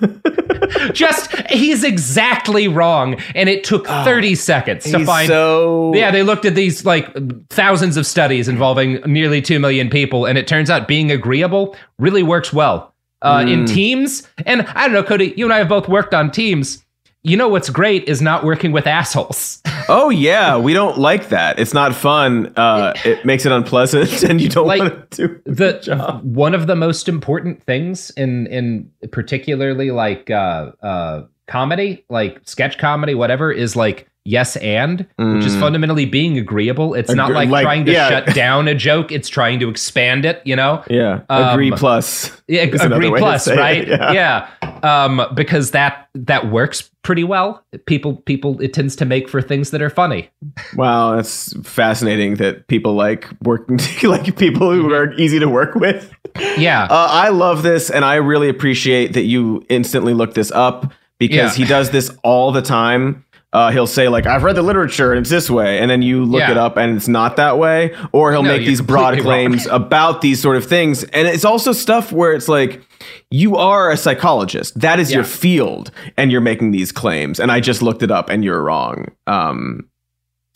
just 0.93 1.35
he's 1.51 1.83
exactly 1.85 2.69
wrong 2.69 3.21
and 3.35 3.49
it 3.49 3.65
took 3.65 3.87
30 3.87 4.35
seconds 4.37 4.85
to 4.85 5.05
find 5.05 5.27
so- 5.29 5.93
Yeah, 5.95 6.11
they 6.11 6.23
looked 6.23 6.45
at 6.45 6.55
these 6.55 6.85
like 6.85 7.09
thousands 7.51 7.97
of 7.97 8.07
studies 8.07 8.49
involving 8.49 9.01
nearly 9.07 9.43
2 9.43 9.59
million 9.59 9.91
people 9.91 10.27
and 10.27 10.39
it 10.39 10.47
turns 10.47 10.71
out 10.71 10.87
being 10.89 11.11
agreeable 11.11 11.77
really 11.99 12.23
works 12.23 12.53
well. 12.53 12.95
Uh, 13.21 13.45
in 13.47 13.65
Mm. 13.65 13.69
teams 13.73 14.29
and 14.47 14.63
I 14.75 14.83
don't 14.87 14.93
know 14.95 15.05
Cody, 15.05 15.33
you 15.37 15.45
and 15.47 15.53
I 15.53 15.59
have 15.59 15.69
both 15.69 15.89
worked 15.89 16.13
on 16.13 16.31
teams. 16.33 16.85
You 17.25 17.37
know 17.37 17.47
what's 17.49 17.71
great 17.71 18.09
is 18.09 18.21
not 18.21 18.43
working 18.45 18.73
with 18.73 18.87
assholes. 18.87 19.61
Oh 19.89 20.11
yeah, 20.11 20.57
we 20.57 20.75
don't 20.75 20.97
like 20.97 21.29
that. 21.31 21.59
It's 21.59 21.75
not 21.75 21.93
fun. 21.93 22.53
Uh, 22.57 22.93
it 23.05 23.25
makes 23.25 23.45
it 23.45 23.51
unpleasant, 23.51 24.23
and 24.29 24.41
you 24.41 24.49
don't 24.49 24.69
want 24.69 25.11
to 25.11 25.27
do 25.29 25.41
the 25.45 25.81
job. 25.81 26.23
one 26.23 26.55
of 26.55 26.69
the 26.69 26.77
most 26.77 27.09
important 27.09 27.61
things 27.65 28.11
in 28.11 28.47
in 28.47 28.89
particularly 29.11 29.91
like 29.91 30.31
uh 30.31 30.71
uh 30.85 31.25
comedy 31.49 32.05
like 32.09 32.41
sketch 32.45 32.79
comedy 32.79 33.17
whatever 33.17 33.51
is 33.51 33.75
like 33.75 34.09
yes 34.25 34.57
and 34.57 35.01
which 35.19 35.45
is 35.45 35.55
Mm. 35.57 35.61
fundamentally 35.61 36.05
being 36.07 36.39
agreeable 36.39 36.95
it's 36.95 37.13
not 37.13 37.33
like, 37.33 37.49
like, 37.49 37.65
trying 37.65 37.85
to 37.87 37.93
yeah. 37.93 38.09
shut 38.09 38.35
down 38.35 38.69
a 38.69 38.75
joke 38.75 39.11
it's 39.11 39.29
trying 39.29 39.59
to 39.61 39.69
expand 39.69 40.25
it 40.25 40.41
you 40.45 40.55
know 40.55 40.83
Yeah, 40.89 41.21
Um, 41.29 41.49
agree 41.51 41.73
plus. 41.73 42.31
yeah 42.47 42.63
agree 42.81 43.11
plus 43.19 43.49
it, 43.49 43.57
right 43.59 43.87
yeah. 43.89 44.49
um 44.85 45.23
because 45.35 45.73
that 45.73 46.09
that 46.15 46.51
works 46.51 46.89
pretty 47.03 47.25
well 47.25 47.65
people 47.87 48.15
people 48.17 48.61
it 48.61 48.73
tends 48.73 48.95
to 48.97 49.05
make 49.05 49.29
for 49.29 49.43
things 49.43 49.71
that 49.73 49.83
are 49.83 49.91
funny 49.91 50.31
Wow, 50.77 51.17
that's 51.17 51.53
fascinating 51.67 52.37
that 52.37 52.69
people 52.69 52.95
like 52.95 53.29
working 53.43 53.79
like 54.09 54.37
people 54.37 54.71
who 54.73 54.93
are 54.95 55.13
easy 55.15 55.39
to 55.41 55.49
work 55.49 55.75
with. 55.75 56.13
yeah 56.57 56.85
Uh, 56.89 57.09
I 57.11 57.31
love 57.31 57.63
this, 57.65 57.91
and 57.91 58.05
I 58.05 58.17
really 58.17 58.49
appreciate 58.49 59.15
that 59.15 59.25
you 59.25 59.65
instantly 59.69 60.15
look 60.15 60.35
this 60.35 60.53
up 60.53 60.93
because 61.19 61.59
Yeah. 61.59 61.65
he 61.65 61.69
does 61.69 61.91
this 61.91 62.11
all 62.23 62.53
the 62.53 62.63
time. 62.63 63.25
Uh, 63.53 63.71
he'll 63.71 63.87
say 63.87 64.09
like, 64.09 64.27
"I've 64.27 64.43
read 64.45 64.57
the 64.57 64.63
literature 64.63 65.13
and 65.13 65.21
it's 65.21 65.29
this 65.29 65.51
way," 65.51 65.79
and 65.79 65.91
then 65.91 66.01
you 66.01 66.25
look 66.25 66.41
Yeah. 66.41 66.53
it 66.53 66.57
up 66.57 66.77
and 66.79 66.97
it's 66.97 67.09
not 67.09 67.37
that 67.37 67.59
way, 67.59 67.95
or 68.13 68.33
he'll 68.33 68.43
No, 68.43 68.49
make 68.57 68.65
these 68.67 68.81
broad 68.81 69.15
completely 69.15 69.31
wrong. 69.31 69.47
claims 69.49 69.67
about 69.71 70.23
these 70.23 70.41
sort 70.41 70.57
of 70.57 70.65
things, 70.65 71.03
and 71.05 71.29
it's 71.29 71.45
also 71.45 71.73
stuff 71.73 72.13
where 72.13 72.33
it's 72.33 72.49
like, 72.49 72.81
you 73.31 73.57
are 73.57 73.91
a 73.91 73.97
psychologist, 73.99 74.81
that 74.81 74.99
is 74.99 75.13
your 75.13 75.25
field, 75.25 75.91
and 76.17 76.33
you're 76.33 76.41
making 76.41 76.71
these 76.71 76.93
claims, 76.93 77.39
and 77.39 77.53
I 77.53 77.61
just 77.61 77.83
looked 77.83 78.03
it 78.03 78.11
up 78.11 78.31
and 78.31 78.43
you're 78.43 78.63
wrong. 78.63 79.09
Um, 79.27 79.87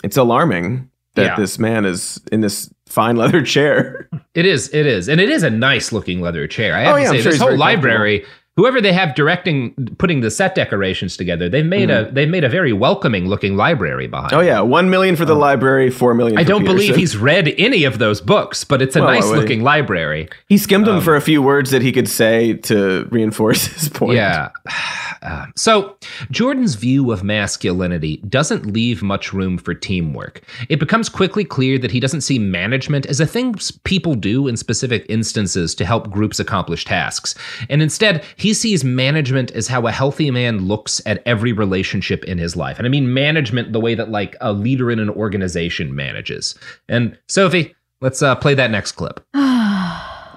it's 0.03 0.17
alarming 0.17 0.89
that 1.17 1.23
Yeah. 1.27 1.37
this 1.37 1.59
man 1.59 1.85
is 1.85 2.21
in 2.33 2.41
this 2.41 2.71
fine 2.89 3.17
leather 3.23 3.43
chair. 3.43 4.09
It 4.35 4.47
is, 4.47 4.73
it 4.73 4.87
is, 4.87 5.09
and 5.09 5.21
it 5.21 5.29
is 5.29 5.43
a 5.43 5.51
nice 5.51 5.93
looking 5.93 6.21
leather 6.23 6.47
chair. 6.47 6.75
I 6.75 6.81
have 6.81 6.95
Oh, 6.95 6.97
to 6.97 7.03
yeah, 7.03 7.09
I'm 7.11 7.17
say, 7.17 7.23
sure 7.23 7.33
this 7.33 7.41
whole 7.43 7.57
library, 7.59 8.25
whoever 8.57 8.81
they 8.81 8.93
have 8.93 9.15
directing, 9.15 9.73
putting 9.99 10.21
the 10.21 10.31
set 10.31 10.55
decorations 10.55 11.17
together, 11.17 11.49
they've 11.49 11.65
made 11.67 11.91
a 11.91 12.11
they've 12.11 12.29
made 12.29 12.45
a 12.45 12.49
very 12.49 12.73
welcoming 12.73 13.29
looking 13.29 13.57
library 13.57 14.07
behind. 14.07 14.31
Mm-hmm. 14.33 14.41
Oh 14.41 14.43
yeah, 14.43 14.61
one 14.61 14.91
million 14.91 15.15
for 15.17 15.25
the 15.25 15.35
library, 15.35 15.91
four 15.91 16.15
million. 16.15 16.39
I 16.39 16.43
don't 16.43 16.65
believe 16.65 16.97
he's 16.97 17.17
read 17.17 17.49
any 17.59 17.85
of 17.85 17.99
those 17.99 18.21
books, 18.21 18.65
but 18.65 18.83
it's 18.83 18.97
a 18.97 19.01
Well, 19.01 19.11
nice 19.13 19.27
looking 19.27 19.63
library. 19.63 20.29
He 20.49 20.59
skimmed 20.59 20.87
them 20.87 20.97
Um, 20.97 21.03
for 21.03 21.17
a 21.17 21.21
few 21.21 21.43
words 21.43 21.71
that 21.71 21.83
he 21.83 21.93
could 21.93 22.09
say 22.09 22.55
to 22.55 23.07
reinforce 23.11 23.67
his 23.77 23.89
point. 23.89 24.17
Yeah. 24.17 24.49
Uh, 25.23 25.47
so, 25.57 25.97
Jordan's 26.31 26.77
view 26.77 27.11
of 27.11 27.25
masculinity 27.25 28.19
doesn't 28.29 28.65
leave 28.67 29.03
much 29.03 29.33
room 29.33 29.59
for 29.59 29.75
teamwork. 29.75 30.41
It 30.69 30.79
becomes 30.79 31.09
quickly 31.09 31.43
clear 31.45 31.79
that 31.79 31.91
he 31.91 31.99
doesn't 31.99 32.21
see 32.21 32.39
management 32.39 33.07
as 33.07 33.19
a 33.19 33.27
thing 33.27 33.57
people 33.83 34.15
do 34.15 34.47
in 34.47 34.57
specific 34.57 35.05
instances 35.09 35.75
to 35.77 35.85
help 35.85 36.11
groups 36.11 36.39
accomplish 36.39 36.85
tasks. 36.85 37.35
And 37.69 37.83
instead, 37.83 38.25
he 38.37 38.46
sees 38.53 38.85
management 38.85 39.51
as 39.53 39.69
how 39.69 39.87
a 39.87 39.93
healthy 39.93 40.31
man 40.31 40.67
looks 40.67 41.01
at 41.07 41.23
every 41.27 41.53
relationship 41.53 42.25
in 42.25 42.39
his 42.39 42.57
life. 42.57 42.79
And 42.79 42.87
I 42.87 42.91
mean 42.91 43.13
management 43.13 43.73
the 43.73 43.81
way 43.81 43.95
that, 43.95 44.11
like, 44.11 44.37
a 44.41 44.53
leader 44.53 44.91
in 44.91 44.99
an 44.99 45.11
organization 45.11 45.95
manages. 45.95 46.59
And, 46.89 47.19
Sophie, 47.29 47.75
let's 48.01 48.23
uh, 48.23 48.35
play 48.35 48.55
that 48.55 48.71
next 48.71 48.93
clip. 48.93 49.25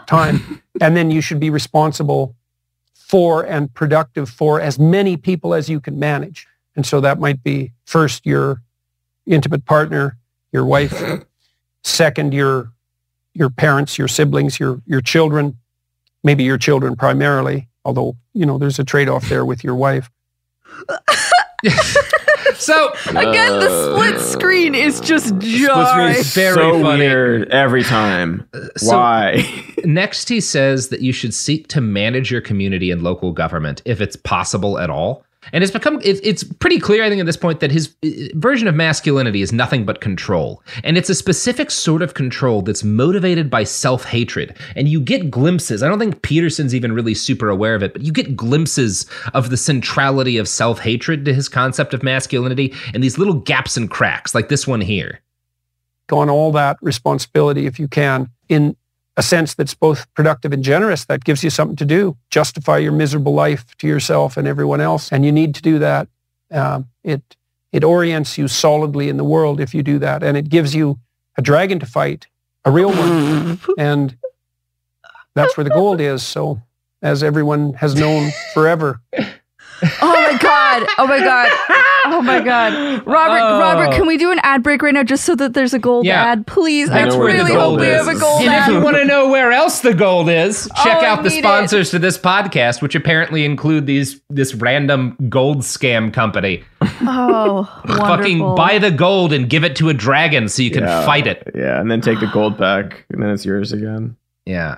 time. 0.09 0.61
and 0.81 0.97
then 0.97 1.11
you 1.11 1.21
should 1.21 1.39
be 1.39 1.49
responsible 1.49 2.35
for 2.93 3.43
and 3.43 3.73
productive 3.73 4.29
for 4.29 4.59
as 4.59 4.77
many 4.77 5.15
people 5.15 5.53
as 5.53 5.69
you 5.69 5.79
can 5.79 5.97
manage. 5.97 6.47
And 6.75 6.85
so 6.85 6.99
that 7.01 7.19
might 7.19 7.43
be 7.43 7.71
first 7.85 8.25
your 8.25 8.61
intimate 9.25 9.65
partner, 9.65 10.17
your 10.51 10.65
wife, 10.65 11.01
second 11.83 12.33
your 12.33 12.71
your 13.33 13.49
parents, 13.49 13.97
your 13.97 14.07
siblings, 14.07 14.59
your 14.59 14.81
your 14.85 15.01
children, 15.01 15.57
maybe 16.23 16.43
your 16.43 16.57
children 16.57 16.95
primarily, 16.95 17.68
although, 17.85 18.15
you 18.33 18.45
know, 18.45 18.57
there's 18.57 18.79
a 18.79 18.83
trade-off 18.83 19.27
there 19.29 19.45
with 19.45 19.63
your 19.63 19.75
wife. 19.75 20.09
So 22.55 22.91
Again, 23.07 23.59
the 23.59 23.69
Uh, 23.69 23.95
split 23.95 24.21
screen 24.21 24.75
is 24.75 24.99
just 24.99 25.27
Split 25.27 25.43
screen 25.43 25.65
jarring. 25.67 26.15
is 26.15 26.33
Very 26.33 26.55
so 26.55 26.81
funny. 26.81 26.99
weird 26.99 27.49
every 27.49 27.83
time. 27.83 28.47
so- 28.77 28.97
Why? 28.97 29.45
Next, 29.85 30.27
he 30.29 30.41
says 30.41 30.89
that 30.89 31.01
you 31.01 31.13
should 31.13 31.33
seek 31.33 31.67
to 31.69 31.79
manage 31.81 32.31
your 32.31 32.41
community 32.41 32.91
and 32.91 33.01
local 33.01 33.31
government 33.31 33.81
if 33.85 34.01
it's 34.01 34.15
possible 34.15 34.77
at 34.79 34.89
all. 34.89 35.23
And 35.53 35.63
it's 35.63 35.71
become 35.71 35.99
it, 36.03 36.19
it's 36.23 36.43
pretty 36.43 36.79
clear, 36.79 37.03
I 37.03 37.09
think, 37.09 37.19
at 37.19 37.25
this 37.25 37.37
point 37.37 37.61
that 37.61 37.71
his 37.71 37.95
uh, 38.03 38.09
version 38.35 38.67
of 38.67 38.75
masculinity 38.75 39.41
is 39.41 39.53
nothing 39.53 39.85
but 39.85 40.01
control, 40.01 40.61
and 40.83 40.97
it's 40.97 41.09
a 41.09 41.15
specific 41.15 41.71
sort 41.71 42.01
of 42.01 42.13
control 42.13 42.61
that's 42.61 42.83
motivated 42.83 43.49
by 43.49 43.63
self 43.63 44.03
hatred. 44.03 44.57
And 44.75 44.89
you 44.89 44.99
get 44.99 45.31
glimpses. 45.31 45.81
I 45.81 45.87
don't 45.87 45.99
think 45.99 46.21
Peterson's 46.21 46.75
even 46.75 46.91
really 46.91 47.13
super 47.13 47.49
aware 47.49 47.73
of 47.73 47.83
it, 47.83 47.93
but 47.93 48.01
you 48.01 48.11
get 48.11 48.35
glimpses 48.35 49.05
of 49.33 49.49
the 49.49 49.57
centrality 49.57 50.37
of 50.37 50.47
self 50.47 50.79
hatred 50.79 51.25
to 51.25 51.33
his 51.33 51.47
concept 51.47 51.93
of 51.93 52.03
masculinity, 52.03 52.73
and 52.93 53.03
these 53.03 53.17
little 53.17 53.35
gaps 53.35 53.77
and 53.77 53.89
cracks, 53.89 54.35
like 54.35 54.49
this 54.49 54.67
one 54.67 54.81
here. 54.81 55.21
On 56.11 56.29
all 56.29 56.51
that 56.53 56.77
responsibility 56.81 57.67
if 57.67 57.77
you 57.77 57.87
can 57.87 58.29
in 58.49 58.75
a 59.19 59.21
sense 59.21 59.53
that's 59.53 59.73
both 59.73 60.11
productive 60.13 60.53
and 60.53 60.63
generous. 60.63 61.03
That 61.03 61.25
gives 61.25 61.43
you 61.43 61.49
something 61.49 61.75
to 61.75 61.85
do. 61.85 62.15
Justify 62.29 62.77
your 62.77 62.93
miserable 62.93 63.33
life 63.33 63.65
to 63.79 63.87
yourself 63.87 64.37
and 64.37 64.47
everyone 64.47 64.79
else. 64.79 65.11
And 65.11 65.25
you 65.25 65.31
need 65.33 65.53
to 65.55 65.61
do 65.61 65.77
that. 65.79 66.07
Um, 66.51 66.87
it, 67.03 67.35
it 67.73 67.83
orients 67.83 68.37
you 68.37 68.47
solidly 68.47 69.09
in 69.09 69.17
the 69.17 69.25
world 69.25 69.59
if 69.59 69.75
you 69.75 69.83
do 69.83 69.99
that. 69.99 70.23
And 70.23 70.37
it 70.37 70.47
gives 70.47 70.73
you 70.73 70.99
a 71.37 71.41
dragon 71.41 71.79
to 71.79 71.85
fight, 71.85 72.27
a 72.63 72.71
real 72.71 72.91
one. 72.91 73.59
and 73.77 74.15
that's 75.35 75.57
where 75.57 75.65
the 75.65 75.69
gold 75.69 75.99
is. 75.99 76.23
So 76.23 76.61
as 77.01 77.21
everyone 77.21 77.73
has 77.73 77.95
known 77.95 78.31
forever. 78.53 79.01
Oh 80.01 80.11
my 80.31 80.37
god! 80.39 80.87
Oh 80.97 81.07
my 81.07 81.19
god! 81.19 81.49
Oh 82.11 82.21
my 82.21 82.39
god! 82.41 83.05
Robert, 83.05 83.39
Oh. 83.41 83.59
Robert, 83.59 83.93
can 83.93 84.07
we 84.07 84.17
do 84.17 84.31
an 84.31 84.39
ad 84.41 84.63
break 84.63 84.81
right 84.81 84.93
now 84.93 85.03
just 85.03 85.25
so 85.25 85.35
that 85.35 85.53
there's 85.53 85.73
a 85.73 85.79
gold 85.79 86.05
Yeah. 86.05 86.23
ad, 86.23 86.47
please? 86.47 86.89
I 86.89 87.03
That's 87.03 87.15
where 87.15 87.25
really 87.27 87.51
gold 87.51 87.71
hope 87.73 87.79
we 87.81 87.87
have 87.87 88.07
a 88.07 88.15
gold 88.17 88.41
And 88.41 88.53
if 88.53 88.67
you 88.67 88.81
want 88.81 88.95
to 88.97 89.05
know 89.05 89.29
where 89.29 89.51
else 89.51 89.81
the 89.81 89.93
gold 89.93 90.29
is, 90.29 90.67
oh, 90.75 90.83
check 90.83 90.97
Oh, 90.97 91.01
I 91.01 91.05
out 91.09 91.23
the 91.23 91.29
need 91.29 91.35
it. 91.39 91.43
sponsors 91.43 91.91
to 91.91 91.99
this 91.99 92.17
podcast, 92.17 92.81
which 92.81 92.95
apparently 92.95 93.45
include 93.45 93.85
these 93.85 94.21
this 94.29 94.55
random 94.55 95.17
gold 95.29 95.59
scam 95.59 96.11
company. 96.11 96.63
Oh, 97.01 97.65
Fucking 97.87 98.55
buy 98.55 98.79
the 98.79 98.91
gold 98.91 99.31
and 99.33 99.49
give 99.49 99.63
it 99.63 99.75
to 99.75 99.89
a 99.89 99.93
dragon 99.93 100.47
so 100.49 100.63
you 100.63 100.71
can 100.71 100.83
Yeah. 100.85 101.05
fight 101.05 101.27
it. 101.27 101.51
Yeah, 101.53 101.79
and 101.79 101.91
then 101.91 102.01
take 102.01 102.21
the 102.21 102.27
gold 102.33 102.57
back, 102.57 103.05
and 103.11 103.21
then 103.21 103.29
it's 103.29 103.45
yours 103.45 103.71
again. 103.73 104.15
Yeah. 104.45 104.77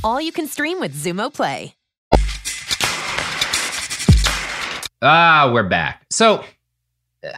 All 0.03 0.19
you 0.19 0.31
can 0.31 0.47
stream 0.47 0.79
with 0.79 0.95
Xumo 0.95 1.31
Play. 1.33 1.75
Ah, 5.03 5.49
we're 5.53 5.67
back. 5.67 6.03
So 6.09 6.43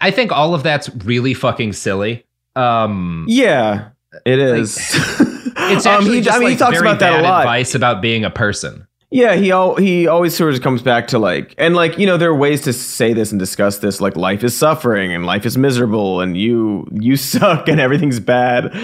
I 0.01 0.11
think 0.11 0.31
all 0.31 0.53
of 0.53 0.63
that's 0.63 0.89
really 1.03 1.33
fucking 1.33 1.73
silly. 1.73 2.25
Um 2.55 3.25
Yeah, 3.27 3.89
it 4.25 4.39
is. 4.39 4.77
It's 5.65 5.85
Um, 5.85 5.93
actually 5.93 6.15
he- 6.17 6.21
just 6.21 6.35
I 6.35 6.39
mean, 6.39 6.49
he 6.49 6.55
talks 6.57 6.73
very 6.77 6.87
about 6.89 6.99
that 6.99 7.13
a 7.13 7.21
bad 7.21 7.23
lot. 7.23 7.41
advice 7.41 7.73
about 7.75 8.01
being 8.01 8.25
a 8.25 8.29
person. 8.29 8.85
Yeah, 9.11 9.35
he 9.35 9.51
all 9.51 9.75
he 9.75 10.07
always 10.07 10.35
sort 10.35 10.53
of 10.53 10.61
comes 10.61 10.81
back 10.81 11.07
to 11.09 11.19
like 11.19 11.53
and 11.57 11.73
like 11.75 11.97
you 11.99 12.05
know 12.07 12.17
there 12.17 12.29
are 12.31 12.35
ways 12.35 12.61
to 12.61 12.73
say 12.73 13.13
this 13.13 13.31
and 13.31 13.39
discuss 13.39 13.77
this 13.77 14.01
like 14.01 14.17
life 14.17 14.43
is 14.43 14.57
suffering 14.57 15.13
and 15.13 15.25
life 15.25 15.45
is 15.45 15.57
miserable 15.57 16.19
and 16.21 16.35
you 16.35 16.87
you 16.91 17.15
suck 17.31 17.69
and 17.69 17.79
everything's 17.79 18.19
bad, 18.19 18.75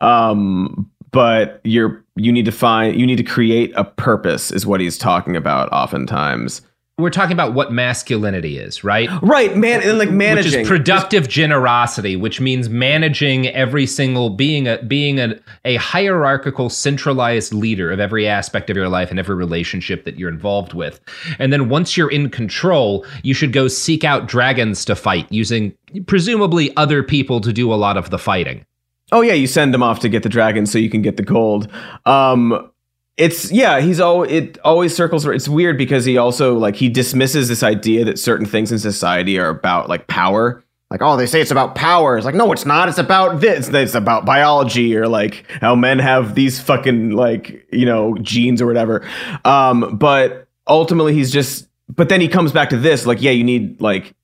um, 0.00 0.88
but 1.10 1.60
you're 1.64 2.04
you 2.16 2.32
need 2.32 2.44
to 2.44 2.52
find 2.52 2.98
you 2.98 3.06
need 3.06 3.16
to 3.16 3.22
create 3.22 3.72
a 3.76 3.84
purpose 3.84 4.50
is 4.50 4.66
what 4.66 4.80
he's 4.80 4.98
talking 4.98 5.36
about 5.36 5.72
oftentimes. 5.72 6.62
We're 6.98 7.10
talking 7.10 7.32
about 7.32 7.54
what 7.54 7.72
masculinity 7.72 8.58
is, 8.58 8.82
right? 8.82 9.08
Right, 9.22 9.56
man, 9.56 9.82
and 9.82 9.98
like 9.98 10.08
Which 10.08 10.16
managing 10.16 10.62
is 10.62 10.68
productive 10.68 11.28
generosity, 11.28 12.16
which 12.16 12.40
means 12.40 12.68
managing 12.68 13.46
every 13.46 13.86
single 13.86 14.30
being 14.30 14.66
a 14.66 14.82
being 14.82 15.20
a, 15.20 15.38
a 15.64 15.76
hierarchical, 15.76 16.68
centralized 16.68 17.54
leader 17.54 17.92
of 17.92 18.00
every 18.00 18.26
aspect 18.26 18.68
of 18.68 18.76
your 18.76 18.88
life 18.88 19.10
and 19.10 19.18
every 19.20 19.36
relationship 19.36 20.04
that 20.06 20.18
you're 20.18 20.28
involved 20.28 20.74
with. 20.74 21.00
And 21.38 21.52
then 21.52 21.68
once 21.68 21.96
you're 21.96 22.10
in 22.10 22.30
control, 22.30 23.06
you 23.22 23.32
should 23.32 23.52
go 23.52 23.68
seek 23.68 24.02
out 24.02 24.26
dragons 24.26 24.84
to 24.86 24.96
fight 24.96 25.30
using 25.30 25.76
presumably 26.06 26.76
other 26.76 27.04
people 27.04 27.40
to 27.42 27.52
do 27.52 27.72
a 27.72 27.76
lot 27.76 27.96
of 27.96 28.10
the 28.10 28.18
fighting. 28.18 28.64
Oh 29.10 29.22
yeah, 29.22 29.32
you 29.32 29.46
send 29.46 29.74
him 29.74 29.82
off 29.82 30.00
to 30.00 30.08
get 30.08 30.22
the 30.22 30.28
dragon 30.28 30.66
so 30.66 30.78
you 30.78 30.90
can 30.90 31.02
get 31.02 31.16
the 31.16 31.22
gold. 31.22 31.70
Um 32.06 32.70
it's 33.16 33.50
yeah, 33.50 33.80
he's 33.80 34.00
all 34.00 34.22
it 34.22 34.58
always 34.64 34.94
circles 34.94 35.26
it's 35.26 35.48
weird 35.48 35.76
because 35.76 36.04
he 36.04 36.16
also 36.16 36.56
like 36.56 36.76
he 36.76 36.88
dismisses 36.88 37.48
this 37.48 37.62
idea 37.62 38.04
that 38.04 38.18
certain 38.18 38.46
things 38.46 38.70
in 38.70 38.78
society 38.78 39.38
are 39.38 39.48
about 39.48 39.88
like 39.88 40.06
power. 40.06 40.62
Like, 40.90 41.02
oh, 41.02 41.18
they 41.18 41.26
say 41.26 41.42
it's 41.42 41.50
about 41.50 41.74
power. 41.74 42.16
It's 42.16 42.24
like, 42.24 42.34
no, 42.34 42.50
it's 42.50 42.64
not. 42.64 42.88
It's 42.88 42.96
about 42.96 43.40
this. 43.40 43.68
It's 43.68 43.94
about 43.94 44.24
biology 44.24 44.96
or 44.96 45.06
like 45.06 45.44
how 45.60 45.74
men 45.74 45.98
have 45.98 46.34
these 46.34 46.60
fucking 46.60 47.10
like, 47.10 47.66
you 47.70 47.84
know, 47.84 48.16
genes 48.22 48.62
or 48.62 48.66
whatever. 48.66 49.06
Um, 49.44 49.98
but 49.98 50.48
ultimately 50.66 51.12
he's 51.12 51.30
just 51.30 51.68
but 51.88 52.08
then 52.08 52.20
he 52.20 52.28
comes 52.28 52.52
back 52.52 52.70
to 52.70 52.76
this, 52.76 53.06
like, 53.06 53.22
yeah, 53.22 53.30
you 53.30 53.44
need 53.44 53.80
like 53.80 54.14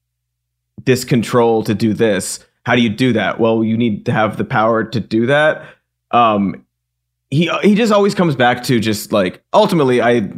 this 0.84 1.04
control 1.04 1.64
to 1.64 1.74
do 1.74 1.94
this. 1.94 2.44
How 2.64 2.74
do 2.76 2.82
you 2.82 2.88
do 2.88 3.12
that? 3.12 3.38
Well, 3.38 3.62
you 3.62 3.76
need 3.76 4.06
to 4.06 4.12
have 4.12 4.36
the 4.36 4.44
power 4.44 4.84
to 4.84 5.00
do 5.00 5.26
that. 5.26 5.66
Um, 6.10 6.64
he 7.30 7.50
he 7.62 7.74
just 7.74 7.92
always 7.92 8.14
comes 8.14 8.36
back 8.36 8.62
to 8.64 8.80
just 8.80 9.12
like 9.12 9.42
ultimately, 9.52 10.00
I 10.00 10.30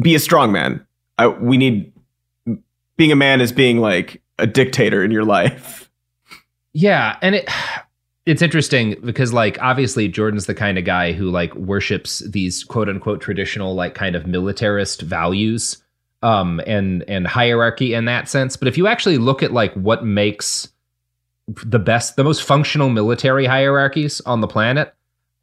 be 0.00 0.14
a 0.14 0.18
strong 0.18 0.52
man. 0.52 0.84
I, 1.18 1.28
we 1.28 1.56
need 1.56 1.92
being 2.96 3.12
a 3.12 3.16
man 3.16 3.40
is 3.40 3.52
being 3.52 3.78
like 3.78 4.22
a 4.38 4.46
dictator 4.46 5.02
in 5.04 5.10
your 5.10 5.24
life. 5.24 5.90
Yeah, 6.72 7.16
and 7.22 7.34
it 7.34 7.48
it's 8.26 8.42
interesting 8.42 8.96
because 9.04 9.32
like 9.32 9.60
obviously 9.60 10.06
Jordan's 10.06 10.46
the 10.46 10.54
kind 10.54 10.78
of 10.78 10.84
guy 10.84 11.12
who 11.12 11.30
like 11.30 11.54
worships 11.54 12.20
these 12.20 12.62
quote 12.62 12.88
unquote 12.88 13.20
traditional 13.20 13.74
like 13.74 13.94
kind 13.94 14.14
of 14.14 14.26
militarist 14.26 15.02
values 15.02 15.82
um 16.22 16.60
and 16.66 17.02
and 17.08 17.26
hierarchy 17.26 17.94
in 17.94 18.04
that 18.04 18.28
sense, 18.28 18.56
but 18.56 18.68
if 18.68 18.76
you 18.76 18.86
actually 18.86 19.18
look 19.18 19.42
at 19.42 19.52
like 19.52 19.72
what 19.74 20.04
makes 20.04 20.68
the 21.64 21.78
best 21.78 22.16
the 22.16 22.24
most 22.24 22.42
functional 22.42 22.88
military 22.88 23.46
hierarchies 23.46 24.20
on 24.22 24.40
the 24.40 24.46
planet 24.48 24.94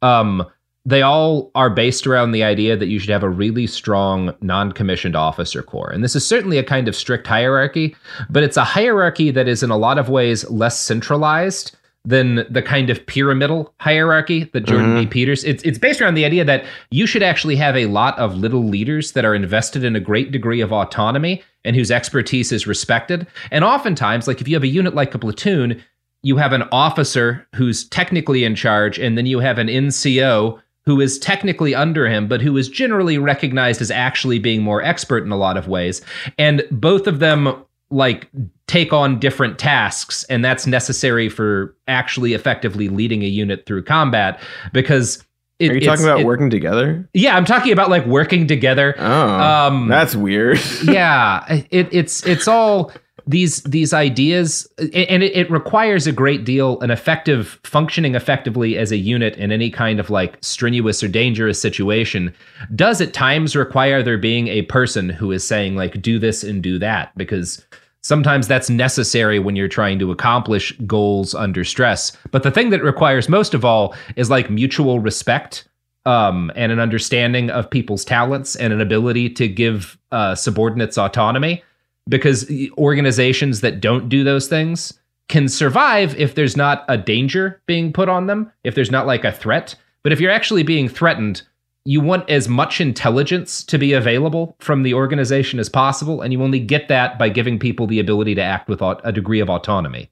um 0.02 0.44
they 0.84 1.02
all 1.02 1.50
are 1.54 1.68
based 1.68 2.06
around 2.06 2.32
the 2.32 2.42
idea 2.42 2.74
that 2.76 2.86
you 2.86 2.98
should 2.98 3.10
have 3.10 3.22
a 3.22 3.28
really 3.28 3.66
strong 3.66 4.34
non-commissioned 4.40 5.16
officer 5.16 5.62
corps 5.62 5.90
and 5.90 6.02
this 6.02 6.16
is 6.16 6.26
certainly 6.26 6.58
a 6.58 6.64
kind 6.64 6.88
of 6.88 6.96
strict 6.96 7.26
hierarchy 7.26 7.94
but 8.30 8.42
it's 8.42 8.56
a 8.56 8.64
hierarchy 8.64 9.30
that 9.30 9.48
is 9.48 9.62
in 9.62 9.70
a 9.70 9.76
lot 9.76 9.98
of 9.98 10.08
ways 10.08 10.48
less 10.50 10.78
centralized 10.78 11.76
than 12.04 12.46
the 12.48 12.62
kind 12.62 12.88
of 12.88 13.04
pyramidal 13.04 13.74
hierarchy 13.80 14.44
that 14.54 14.64
Jordan 14.64 14.94
B. 14.94 15.06
Peters. 15.06 15.44
It's 15.44 15.62
it's 15.62 15.78
based 15.78 16.00
around 16.00 16.14
the 16.14 16.24
idea 16.24 16.42
that 16.44 16.64
you 16.90 17.06
should 17.06 17.22
actually 17.22 17.56
have 17.56 17.76
a 17.76 17.84
lot 17.84 18.18
of 18.18 18.36
little 18.36 18.64
leaders 18.64 19.12
that 19.12 19.26
are 19.26 19.34
invested 19.34 19.84
in 19.84 19.94
a 19.94 20.00
great 20.00 20.32
degree 20.32 20.62
of 20.62 20.72
autonomy 20.72 21.42
and 21.64 21.76
whose 21.76 21.90
expertise 21.90 22.50
is 22.50 22.66
respected. 22.66 23.26
And 23.50 23.62
oftentimes, 23.62 24.26
like 24.26 24.40
if 24.40 24.48
you 24.48 24.54
have 24.54 24.62
a 24.62 24.68
unit 24.68 24.94
like 24.94 25.14
a 25.14 25.18
platoon, 25.18 25.82
you 26.22 26.36
have 26.36 26.52
an 26.52 26.64
officer 26.72 27.46
who's 27.54 27.88
technically 27.88 28.44
in 28.44 28.54
charge, 28.54 28.98
and 28.98 29.16
then 29.16 29.26
you 29.26 29.38
have 29.38 29.58
an 29.58 29.68
NCO 29.68 30.60
who 30.84 31.00
is 31.00 31.18
technically 31.18 31.74
under 31.74 32.08
him, 32.08 32.26
but 32.26 32.40
who 32.40 32.56
is 32.56 32.68
generally 32.68 33.18
recognized 33.18 33.82
as 33.82 33.90
actually 33.90 34.38
being 34.38 34.62
more 34.62 34.82
expert 34.82 35.22
in 35.22 35.30
a 35.30 35.36
lot 35.36 35.56
of 35.56 35.68
ways. 35.68 36.00
And 36.38 36.64
both 36.70 37.06
of 37.06 37.18
them 37.18 37.62
like 37.90 38.28
take 38.66 38.92
on 38.92 39.18
different 39.18 39.58
tasks, 39.58 40.24
and 40.24 40.44
that's 40.44 40.66
necessary 40.66 41.28
for 41.28 41.76
actually 41.88 42.32
effectively 42.34 42.88
leading 42.88 43.22
a 43.22 43.26
unit 43.26 43.66
through 43.66 43.84
combat 43.84 44.40
because. 44.72 45.24
It, 45.58 45.72
Are 45.72 45.74
you 45.74 45.80
talking 45.80 46.04
about 46.04 46.20
it- 46.20 46.26
working 46.26 46.50
together? 46.50 47.08
Yeah, 47.14 47.36
I'm 47.36 47.44
talking 47.44 47.72
about 47.72 47.90
like 47.90 48.06
working 48.06 48.46
together. 48.46 48.94
Oh, 48.96 49.28
um, 49.28 49.88
that's 49.88 50.14
weird. 50.14 50.60
yeah, 50.84 51.44
it, 51.70 51.88
it's 51.90 52.24
it's 52.24 52.46
all 52.46 52.92
these 53.28 53.62
these 53.64 53.92
ideas, 53.92 54.66
and 54.78 55.22
it, 55.22 55.36
it 55.36 55.50
requires 55.50 56.06
a 56.06 56.12
great 56.12 56.44
deal 56.44 56.80
an 56.80 56.90
effective 56.90 57.60
functioning 57.62 58.14
effectively 58.14 58.78
as 58.78 58.90
a 58.90 58.96
unit 58.96 59.36
in 59.36 59.52
any 59.52 59.70
kind 59.70 60.00
of 60.00 60.08
like 60.08 60.38
strenuous 60.40 61.02
or 61.02 61.08
dangerous 61.08 61.60
situation. 61.60 62.34
Does 62.74 63.02
at 63.02 63.12
times 63.12 63.54
require 63.54 64.02
there 64.02 64.16
being 64.16 64.48
a 64.48 64.62
person 64.62 65.10
who 65.10 65.30
is 65.30 65.46
saying 65.46 65.76
like 65.76 66.00
do 66.00 66.18
this 66.18 66.42
and 66.42 66.62
do 66.62 66.78
that 66.78 67.16
because 67.16 67.64
Sometimes 68.00 68.46
that's 68.46 68.70
necessary 68.70 69.40
when 69.40 69.56
you're 69.56 69.68
trying 69.68 69.98
to 69.98 70.12
accomplish 70.12 70.72
goals 70.86 71.34
under 71.34 71.64
stress. 71.64 72.16
But 72.30 72.44
the 72.44 72.50
thing 72.50 72.70
that 72.70 72.82
requires 72.82 73.28
most 73.28 73.54
of 73.54 73.64
all 73.64 73.94
is 74.14 74.30
like 74.30 74.48
mutual 74.48 75.00
respect 75.00 75.68
um, 76.06 76.50
and 76.54 76.70
an 76.70 76.78
understanding 76.78 77.50
of 77.50 77.68
people's 77.68 78.04
talents 78.04 78.54
and 78.54 78.72
an 78.72 78.80
ability 78.80 79.30
to 79.30 79.48
give 79.48 79.98
uh, 80.12 80.36
subordinates 80.36 80.96
autonomy. 80.96 81.62
Because 82.08 82.50
organizations 82.78 83.60
that 83.60 83.80
don't 83.80 84.08
do 84.08 84.24
those 84.24 84.48
things 84.48 84.98
can 85.28 85.48
survive 85.48 86.16
if 86.16 86.34
there's 86.34 86.56
not 86.56 86.84
a 86.88 86.96
danger 86.96 87.60
being 87.66 87.92
put 87.92 88.08
on 88.08 88.26
them, 88.26 88.50
if 88.64 88.74
there's 88.74 88.90
not 88.90 89.06
like 89.06 89.24
a 89.24 89.32
threat. 89.32 89.74
But 90.02 90.12
if 90.12 90.20
you're 90.20 90.30
actually 90.30 90.62
being 90.62 90.88
threatened, 90.88 91.42
you 91.84 92.00
want 92.00 92.28
as 92.28 92.48
much 92.48 92.80
intelligence 92.80 93.62
to 93.64 93.78
be 93.78 93.92
available 93.92 94.56
from 94.58 94.82
the 94.82 94.94
organization 94.94 95.58
as 95.58 95.68
possible, 95.68 96.20
and 96.20 96.32
you 96.32 96.42
only 96.42 96.60
get 96.60 96.88
that 96.88 97.18
by 97.18 97.28
giving 97.28 97.58
people 97.58 97.86
the 97.86 97.98
ability 97.98 98.34
to 98.34 98.42
act 98.42 98.68
with 98.68 98.82
a 98.82 99.12
degree 99.12 99.40
of 99.40 99.48
autonomy. 99.48 100.10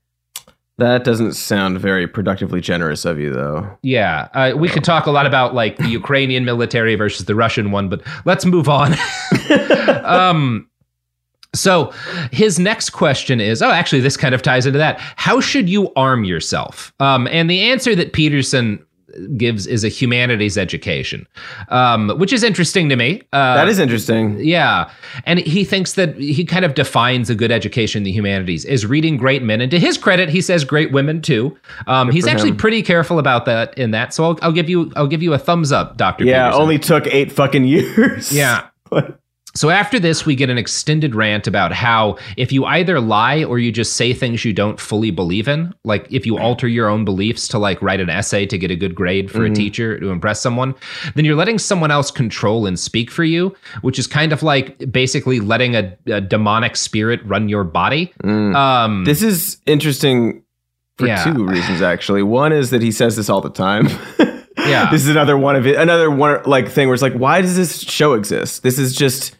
That 0.79 1.05
doesn't 1.05 1.33
sound 1.33 1.79
very 1.81 2.07
productively 2.07 2.61
generous 2.61 3.07
of 3.07 3.19
you, 3.19 3.33
though. 3.33 3.79
Yeah, 3.83 4.29
uh, 4.35 4.53
we 4.57 4.69
could 4.69 4.85
talk 4.85 5.07
a 5.07 5.11
lot 5.11 5.25
about 5.25 5.55
like 5.55 5.79
the 5.79 5.89
Ukrainian 5.89 6.45
military 6.45 6.95
versus 6.97 7.25
the 7.25 7.35
Russian 7.35 7.71
one, 7.71 7.89
but 7.89 8.03
let's 8.27 8.45
move 8.45 8.69
on. 8.69 8.95
um, 10.05 10.69
so 11.59 11.93
his 12.33 12.59
next 12.59 12.91
question 12.91 13.41
is 13.41 13.63
oh, 13.63 13.71
actually, 13.71 14.01
this 14.01 14.17
kind 14.17 14.35
of 14.35 14.43
ties 14.43 14.67
into 14.67 14.79
that. 14.79 14.99
How 15.17 15.41
should 15.41 15.69
you 15.69 15.93
arm 15.95 16.25
yourself? 16.25 16.93
Um, 17.01 17.27
and 17.29 17.51
the 17.51 17.63
answer 17.63 17.95
that 17.95 18.13
Peterson 18.13 18.85
gives 19.37 19.67
is 19.67 19.85
a 19.85 19.89
humanities 19.89 20.59
education, 20.59 21.27
um, 21.69 22.11
which 22.19 22.33
is 22.33 22.43
interesting 22.43 22.89
to 22.89 22.97
me. 22.97 23.23
Uh, 23.33 23.55
that 23.55 23.69
is 23.69 23.79
interesting. 23.79 24.39
Yeah. 24.41 24.91
And 25.25 25.39
he 25.41 25.65
thinks 25.65 25.95
that 25.95 26.17
he 26.17 26.45
kind 26.45 26.65
of 26.65 26.75
defines 26.75 27.31
a 27.31 27.35
good 27.35 27.51
education 27.51 28.01
in 28.01 28.05
the 28.05 28.13
humanities 28.13 28.65
is 28.65 28.87
reading 28.87 29.17
great 29.17 29.43
men. 29.43 29.61
And 29.61 29.71
to 29.71 29.79
his 29.79 29.97
credit, 29.99 30.29
he 30.29 30.41
says 30.41 30.65
great 30.65 30.93
women 30.93 31.23
too. 31.23 31.57
Um, 31.87 32.11
he's 32.11 32.27
actually 32.27 32.51
him. 32.51 32.57
pretty 32.57 32.83
careful 32.83 33.19
about 33.19 33.45
that 33.47 33.77
in 33.79 33.93
that. 33.93 34.13
So 34.13 34.25
I'll, 34.25 34.39
I'll, 34.43 34.53
give 34.53 34.69
you 34.69 34.93
I'll 34.97 35.07
give 35.07 35.23
you 35.23 35.33
a 35.33 35.39
thumbs 35.39 35.73
up, 35.73 35.97
Doctor. 35.97 36.25
Yeah, 36.25 36.49
Peterson. 36.49 36.63
only 36.63 36.79
took 36.79 37.07
eight 37.07 37.33
fucking 37.33 37.65
years. 37.65 38.33
Yeah. 38.33 38.69
So 39.57 39.71
after 39.71 39.99
this, 39.99 40.27
we 40.27 40.37
get 40.37 40.51
an 40.51 40.59
extended 40.59 41.15
rant 41.15 41.47
about 41.47 41.73
how 41.73 42.19
if 42.37 42.53
you 42.53 42.67
either 42.67 43.01
lie 43.01 43.43
or 43.43 43.59
you 43.59 43.73
just 43.73 43.97
say 43.97 44.13
things 44.13 44.45
you 44.45 44.53
don't 44.53 44.79
fully 44.79 45.11
believe 45.11 45.49
in, 45.49 45.75
like 45.83 46.07
if 46.13 46.27
you 46.27 46.39
alter 46.39 46.69
your 46.69 46.89
own 46.89 47.07
beliefs 47.07 47.49
to 47.49 47.59
like 47.59 47.81
write 47.81 48.01
an 48.01 48.11
essay 48.11 48.45
to 48.47 48.59
get 48.59 48.71
a 48.71 48.77
good 48.77 48.95
grade 48.95 49.31
for 49.31 49.39
mm-hmm. 49.39 49.53
a 49.53 49.57
teacher 49.57 49.99
to 49.99 50.11
impress 50.11 50.41
someone, 50.43 50.75
then 51.15 51.25
you're 51.25 51.37
letting 51.37 51.59
someone 51.59 51.91
else 51.91 52.11
control 52.11 52.67
and 52.67 52.79
speak 52.79 53.11
for 53.11 53.25
you, 53.25 53.57
which 53.81 53.99
is 53.99 54.07
kind 54.07 54.33
of 54.33 54.43
like 54.43 54.93
basically 54.93 55.41
letting 55.41 55.75
a, 55.75 55.97
a 56.07 56.21
demonic 56.21 56.77
spirit 56.77 57.21
run 57.25 57.49
your 57.49 57.65
body. 57.65 58.13
Mm. 58.23 58.55
Um, 58.55 59.05
this 59.05 59.23
is 59.23 59.57
interesting 59.65 60.43
for 60.99 61.07
yeah. 61.07 61.25
two 61.25 61.47
reasons, 61.47 61.81
actually. 61.81 62.23
One 62.23 62.53
is 62.53 62.71
that 62.71 62.83
he 62.83 62.93
says 62.93 63.17
this 63.17 63.31
all 63.31 63.41
the 63.41 63.51
time. 63.51 63.89
yeah, 64.59 64.89
this 64.91 65.03
is 65.03 65.09
another 65.09 65.39
one 65.39 65.57
of 65.57 65.67
it. 65.67 65.77
Another 65.77 66.11
one 66.11 66.43
like 66.45 66.69
thing 66.69 66.89
where 66.89 66.95
it's 66.95 67.03
like, 67.03 67.15
why 67.15 67.41
does 67.41 67.57
this 67.57 67.81
show 67.81 68.13
exist? 68.13 68.63
This 68.63 68.79
is 68.79 68.95
just 68.95 69.37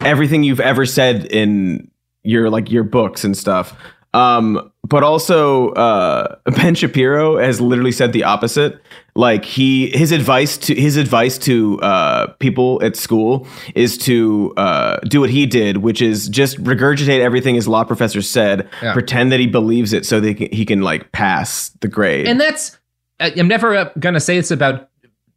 everything 0.00 0.42
you've 0.42 0.60
ever 0.60 0.86
said 0.86 1.26
in 1.26 1.90
your 2.22 2.50
like 2.50 2.70
your 2.70 2.84
books 2.84 3.24
and 3.24 3.36
stuff. 3.36 3.76
Um, 4.14 4.70
but 4.86 5.02
also 5.02 5.70
uh, 5.70 6.36
Ben 6.56 6.74
Shapiro 6.74 7.36
has 7.38 7.60
literally 7.60 7.92
said 7.92 8.12
the 8.12 8.24
opposite. 8.24 8.80
Like 9.16 9.44
he 9.44 9.90
his 9.90 10.12
advice 10.12 10.56
to 10.58 10.74
his 10.74 10.96
advice 10.96 11.38
to 11.38 11.80
uh, 11.80 12.28
people 12.38 12.80
at 12.82 12.96
school 12.96 13.46
is 13.74 13.98
to 13.98 14.52
uh, 14.56 14.98
do 15.00 15.20
what 15.20 15.30
he 15.30 15.46
did, 15.46 15.78
which 15.78 16.00
is 16.00 16.28
just 16.28 16.62
regurgitate 16.62 17.20
everything 17.20 17.54
his 17.54 17.68
law 17.68 17.84
professor 17.84 18.22
said, 18.22 18.68
yeah. 18.82 18.92
pretend 18.92 19.32
that 19.32 19.40
he 19.40 19.46
believes 19.46 19.92
it, 19.92 20.06
so 20.06 20.20
that 20.20 20.38
he 20.38 20.64
can 20.64 20.82
like 20.82 21.12
pass 21.12 21.70
the 21.80 21.88
grade. 21.88 22.26
And 22.26 22.40
that's 22.40 22.78
I'm 23.20 23.48
never 23.48 23.74
uh, 23.74 23.90
gonna 23.98 24.20
say 24.20 24.36
it's 24.36 24.50
about 24.50 24.90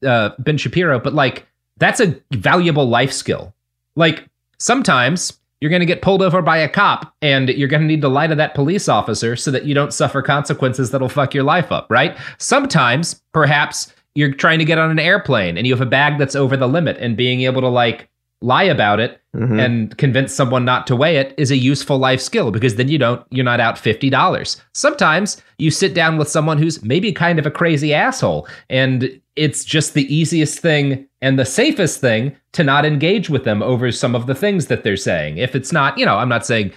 uh, 0.05 0.31
Ben 0.39 0.57
Shapiro, 0.57 0.99
but 0.99 1.13
like 1.13 1.47
that's 1.77 1.99
a 1.99 2.19
valuable 2.31 2.87
life 2.87 3.11
skill. 3.11 3.53
Like 3.95 4.27
Sometimes 4.59 5.39
you're 5.61 5.69
going 5.69 5.81
to 5.81 5.85
get 5.85 6.01
pulled 6.01 6.21
over 6.21 6.41
by 6.41 6.57
a 6.57 6.69
cop 6.69 7.13
and 7.21 7.49
you're 7.49 7.67
going 7.67 7.81
to 7.81 7.87
need 7.87 8.01
to 8.01 8.09
lie 8.09 8.27
to 8.27 8.35
that 8.35 8.53
police 8.53 8.87
officer 8.87 9.35
so 9.35 9.49
that 9.51 9.65
you 9.65 9.73
don't 9.73 9.93
suffer 9.93 10.21
consequences 10.21 10.91
that'll 10.91 11.09
fuck 11.09 11.33
your 11.33 11.43
life 11.43 11.71
up, 11.71 11.87
right? 11.89 12.17
Sometimes, 12.37 13.21
perhaps, 13.33 13.93
you're 14.13 14.33
trying 14.33 14.59
to 14.59 14.65
get 14.65 14.77
on 14.77 14.91
an 14.91 14.99
airplane 14.99 15.57
and 15.57 15.65
you 15.65 15.73
have 15.73 15.81
a 15.81 15.89
bag 15.89 16.17
that's 16.17 16.35
over 16.35 16.57
the 16.57 16.67
limit 16.67 16.97
and 16.97 17.17
being 17.17 17.41
able 17.41 17.61
to 17.61 17.67
like 17.67 18.09
lie 18.41 18.63
about 18.63 18.99
it 18.99 19.19
mm-hmm. 19.35 19.59
and 19.59 19.97
convince 19.97 20.33
someone 20.33 20.63
not 20.63 20.85
to 20.87 20.95
weigh 20.95 21.17
it 21.17 21.33
is 21.37 21.49
a 21.49 21.57
useful 21.57 21.97
life 21.97 22.21
skill 22.21 22.51
because 22.51 22.75
then 22.75 22.87
you 22.87 22.97
don't 22.97 23.25
you're 23.29 23.45
not 23.45 23.59
out 23.59 23.75
$50. 23.75 24.61
Sometimes 24.73 25.41
you 25.57 25.71
sit 25.71 25.93
down 25.93 26.17
with 26.17 26.29
someone 26.29 26.57
who's 26.57 26.83
maybe 26.83 27.11
kind 27.11 27.39
of 27.39 27.45
a 27.45 27.51
crazy 27.51 27.93
asshole 27.93 28.47
and 28.69 29.19
it's 29.35 29.63
just 29.63 29.93
the 29.93 30.13
easiest 30.13 30.59
thing 30.59 31.07
and 31.21 31.37
the 31.37 31.45
safest 31.45 31.99
thing 32.01 32.35
to 32.53 32.63
not 32.63 32.85
engage 32.85 33.29
with 33.29 33.43
them 33.43 33.61
over 33.63 33.91
some 33.91 34.15
of 34.15 34.27
the 34.27 34.35
things 34.35 34.67
that 34.67 34.83
they're 34.83 34.97
saying. 34.97 35.37
If 35.37 35.55
it's 35.55 35.71
not, 35.71 35.97
you 35.97 36.05
know, 36.05 36.17
I'm 36.17 36.29
not 36.29 36.45
saying 36.45 36.73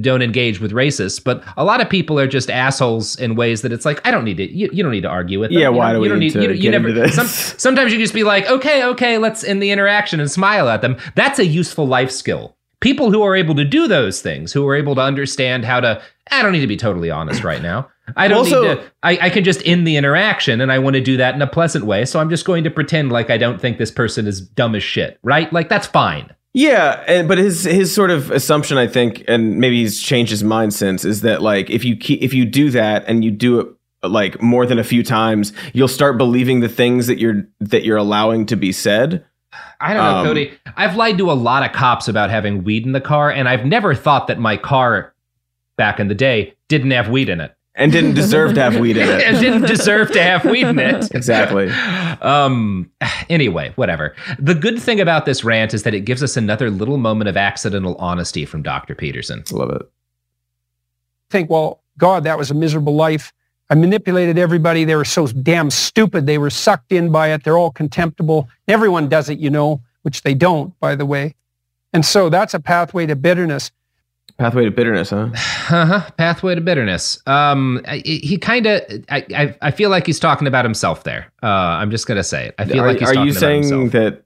don't 0.00 0.20
engage 0.20 0.60
with 0.60 0.72
racists, 0.72 1.22
but 1.22 1.42
a 1.56 1.64
lot 1.64 1.80
of 1.80 1.88
people 1.88 2.18
are 2.20 2.26
just 2.26 2.50
assholes 2.50 3.18
in 3.18 3.34
ways 3.36 3.62
that 3.62 3.72
it's 3.72 3.84
like 3.84 4.06
I 4.06 4.10
don't 4.10 4.24
need 4.24 4.36
to. 4.36 4.50
You, 4.50 4.68
you 4.72 4.82
don't 4.82 4.92
need 4.92 5.02
to 5.02 5.08
argue 5.08 5.40
with 5.40 5.50
them. 5.50 5.58
Yeah, 5.58 5.70
why 5.70 5.92
you 5.92 5.94
do 5.94 6.00
we 6.00 6.06
you 6.06 6.10
don't 6.10 6.18
need, 6.18 6.32
to 6.34 6.42
you, 6.42 6.50
you 6.50 6.70
never. 6.70 7.08
Some, 7.08 7.26
sometimes 7.26 7.92
you 7.92 7.98
just 7.98 8.12
be 8.12 8.24
like, 8.24 8.46
okay, 8.48 8.84
okay, 8.84 9.18
let's 9.18 9.44
end 9.44 9.62
the 9.62 9.70
interaction 9.70 10.20
and 10.20 10.30
smile 10.30 10.68
at 10.68 10.82
them. 10.82 10.96
That's 11.14 11.38
a 11.38 11.46
useful 11.46 11.86
life 11.86 12.10
skill. 12.10 12.54
People 12.80 13.12
who 13.12 13.22
are 13.22 13.36
able 13.36 13.54
to 13.54 13.64
do 13.64 13.86
those 13.86 14.20
things, 14.20 14.52
who 14.52 14.66
are 14.68 14.74
able 14.74 14.94
to 14.96 15.00
understand 15.00 15.64
how 15.64 15.80
to. 15.80 16.02
I 16.30 16.42
don't 16.42 16.52
need 16.52 16.60
to 16.60 16.66
be 16.66 16.76
totally 16.76 17.10
honest 17.10 17.42
right 17.42 17.62
now. 17.62 17.88
I 18.16 18.28
don't 18.28 18.38
also, 18.38 18.62
need 18.62 18.74
to. 18.74 18.92
I, 19.02 19.18
I 19.22 19.30
can 19.30 19.44
just 19.44 19.66
end 19.66 19.86
the 19.86 19.96
interaction, 19.96 20.60
and 20.60 20.70
I 20.70 20.80
want 20.80 20.94
to 20.94 21.00
do 21.00 21.16
that 21.16 21.34
in 21.34 21.40
a 21.40 21.46
pleasant 21.46 21.86
way. 21.86 22.04
So 22.04 22.20
I'm 22.20 22.28
just 22.28 22.44
going 22.44 22.64
to 22.64 22.70
pretend 22.70 23.10
like 23.10 23.30
I 23.30 23.38
don't 23.38 23.60
think 23.60 23.78
this 23.78 23.90
person 23.90 24.26
is 24.26 24.40
dumb 24.40 24.74
as 24.74 24.82
shit, 24.82 25.18
right? 25.22 25.50
Like 25.52 25.68
that's 25.68 25.86
fine. 25.86 26.34
Yeah, 26.54 27.02
and, 27.06 27.28
but 27.28 27.38
his 27.38 27.64
his 27.64 27.94
sort 27.94 28.10
of 28.10 28.30
assumption, 28.30 28.76
I 28.76 28.86
think, 28.86 29.24
and 29.26 29.58
maybe 29.58 29.80
he's 29.82 30.00
changed 30.00 30.30
his 30.30 30.44
mind 30.44 30.74
since, 30.74 31.04
is 31.04 31.22
that 31.22 31.40
like 31.40 31.70
if 31.70 31.84
you 31.84 31.96
keep, 31.96 32.20
if 32.20 32.34
you 32.34 32.44
do 32.44 32.70
that 32.70 33.04
and 33.06 33.24
you 33.24 33.30
do 33.30 33.60
it 33.60 33.68
like 34.02 34.42
more 34.42 34.66
than 34.66 34.78
a 34.78 34.84
few 34.84 35.02
times, 35.02 35.54
you'll 35.72 35.88
start 35.88 36.18
believing 36.18 36.60
the 36.60 36.68
things 36.68 37.06
that 37.06 37.18
you're 37.18 37.46
that 37.60 37.84
you're 37.84 37.96
allowing 37.96 38.44
to 38.46 38.56
be 38.56 38.70
said. 38.70 39.24
I 39.80 39.94
don't 39.94 40.04
know, 40.04 40.18
um, 40.18 40.26
Cody. 40.26 40.52
I've 40.76 40.96
lied 40.96 41.18
to 41.18 41.30
a 41.30 41.32
lot 41.32 41.64
of 41.64 41.72
cops 41.72 42.06
about 42.06 42.30
having 42.30 42.64
weed 42.64 42.84
in 42.84 42.92
the 42.92 43.00
car, 43.00 43.30
and 43.30 43.48
I've 43.48 43.64
never 43.64 43.94
thought 43.94 44.26
that 44.26 44.38
my 44.38 44.58
car 44.58 45.14
back 45.78 45.98
in 45.98 46.08
the 46.08 46.14
day 46.14 46.54
didn't 46.68 46.90
have 46.90 47.08
weed 47.08 47.30
in 47.30 47.40
it 47.40 47.54
and 47.74 47.90
didn't 47.90 48.14
deserve 48.14 48.54
to 48.54 48.62
have 48.62 48.78
weed 48.78 48.96
in 48.96 49.08
it. 49.08 49.22
and 49.22 49.38
didn't 49.40 49.62
deserve 49.62 50.12
to 50.12 50.22
have 50.22 50.44
weed 50.44 50.66
in 50.66 50.78
it. 50.78 51.10
exactly. 51.14 51.70
Um. 52.20 52.90
Anyway, 53.28 53.72
whatever. 53.76 54.14
The 54.38 54.54
good 54.54 54.80
thing 54.80 55.00
about 55.00 55.24
this 55.24 55.42
rant 55.44 55.72
is 55.74 55.82
that 55.84 55.94
it 55.94 56.00
gives 56.00 56.22
us 56.22 56.36
another 56.36 56.70
little 56.70 56.98
moment 56.98 57.28
of 57.28 57.36
accidental 57.36 57.94
honesty 57.96 58.44
from 58.44 58.62
Dr. 58.62 58.94
Peterson. 58.94 59.42
I 59.50 59.54
love 59.54 59.70
it. 59.70 59.82
Think, 61.30 61.48
well, 61.50 61.82
God, 61.98 62.24
that 62.24 62.36
was 62.36 62.50
a 62.50 62.54
miserable 62.54 62.94
life. 62.94 63.32
I 63.70 63.74
manipulated 63.74 64.36
everybody. 64.38 64.84
They 64.84 64.96
were 64.96 65.04
so 65.04 65.26
damn 65.26 65.70
stupid. 65.70 66.26
They 66.26 66.36
were 66.36 66.50
sucked 66.50 66.92
in 66.92 67.10
by 67.10 67.32
it. 67.32 67.42
They're 67.42 67.56
all 67.56 67.70
contemptible. 67.70 68.48
Everyone 68.68 69.08
does 69.08 69.30
it, 69.30 69.38
you 69.38 69.48
know, 69.48 69.80
which 70.02 70.22
they 70.22 70.34
don't, 70.34 70.78
by 70.78 70.94
the 70.94 71.06
way. 71.06 71.34
And 71.94 72.04
so 72.04 72.28
that's 72.28 72.52
a 72.52 72.60
pathway 72.60 73.06
to 73.06 73.16
bitterness. 73.16 73.70
Pathway 74.42 74.64
to 74.64 74.72
bitterness, 74.72 75.10
huh? 75.10 75.28
Uh-huh. 75.70 76.10
Pathway 76.16 76.56
to 76.56 76.60
bitterness. 76.60 77.22
Um, 77.28 77.80
he 78.04 78.36
kind 78.38 78.66
of, 78.66 78.82
I, 79.08 79.24
I, 79.36 79.56
I, 79.62 79.70
feel 79.70 79.88
like 79.88 80.04
he's 80.04 80.18
talking 80.18 80.48
about 80.48 80.64
himself 80.64 81.04
there. 81.04 81.32
Uh, 81.44 81.46
I'm 81.46 81.92
just 81.92 82.08
gonna 82.08 82.24
say 82.24 82.48
it. 82.48 82.56
I 82.58 82.64
feel 82.64 82.82
are, 82.82 82.88
like 82.88 82.98
he's 82.98 83.10
are 83.10 83.24
you 83.24 83.32
saying 83.32 83.90
that 83.90 84.24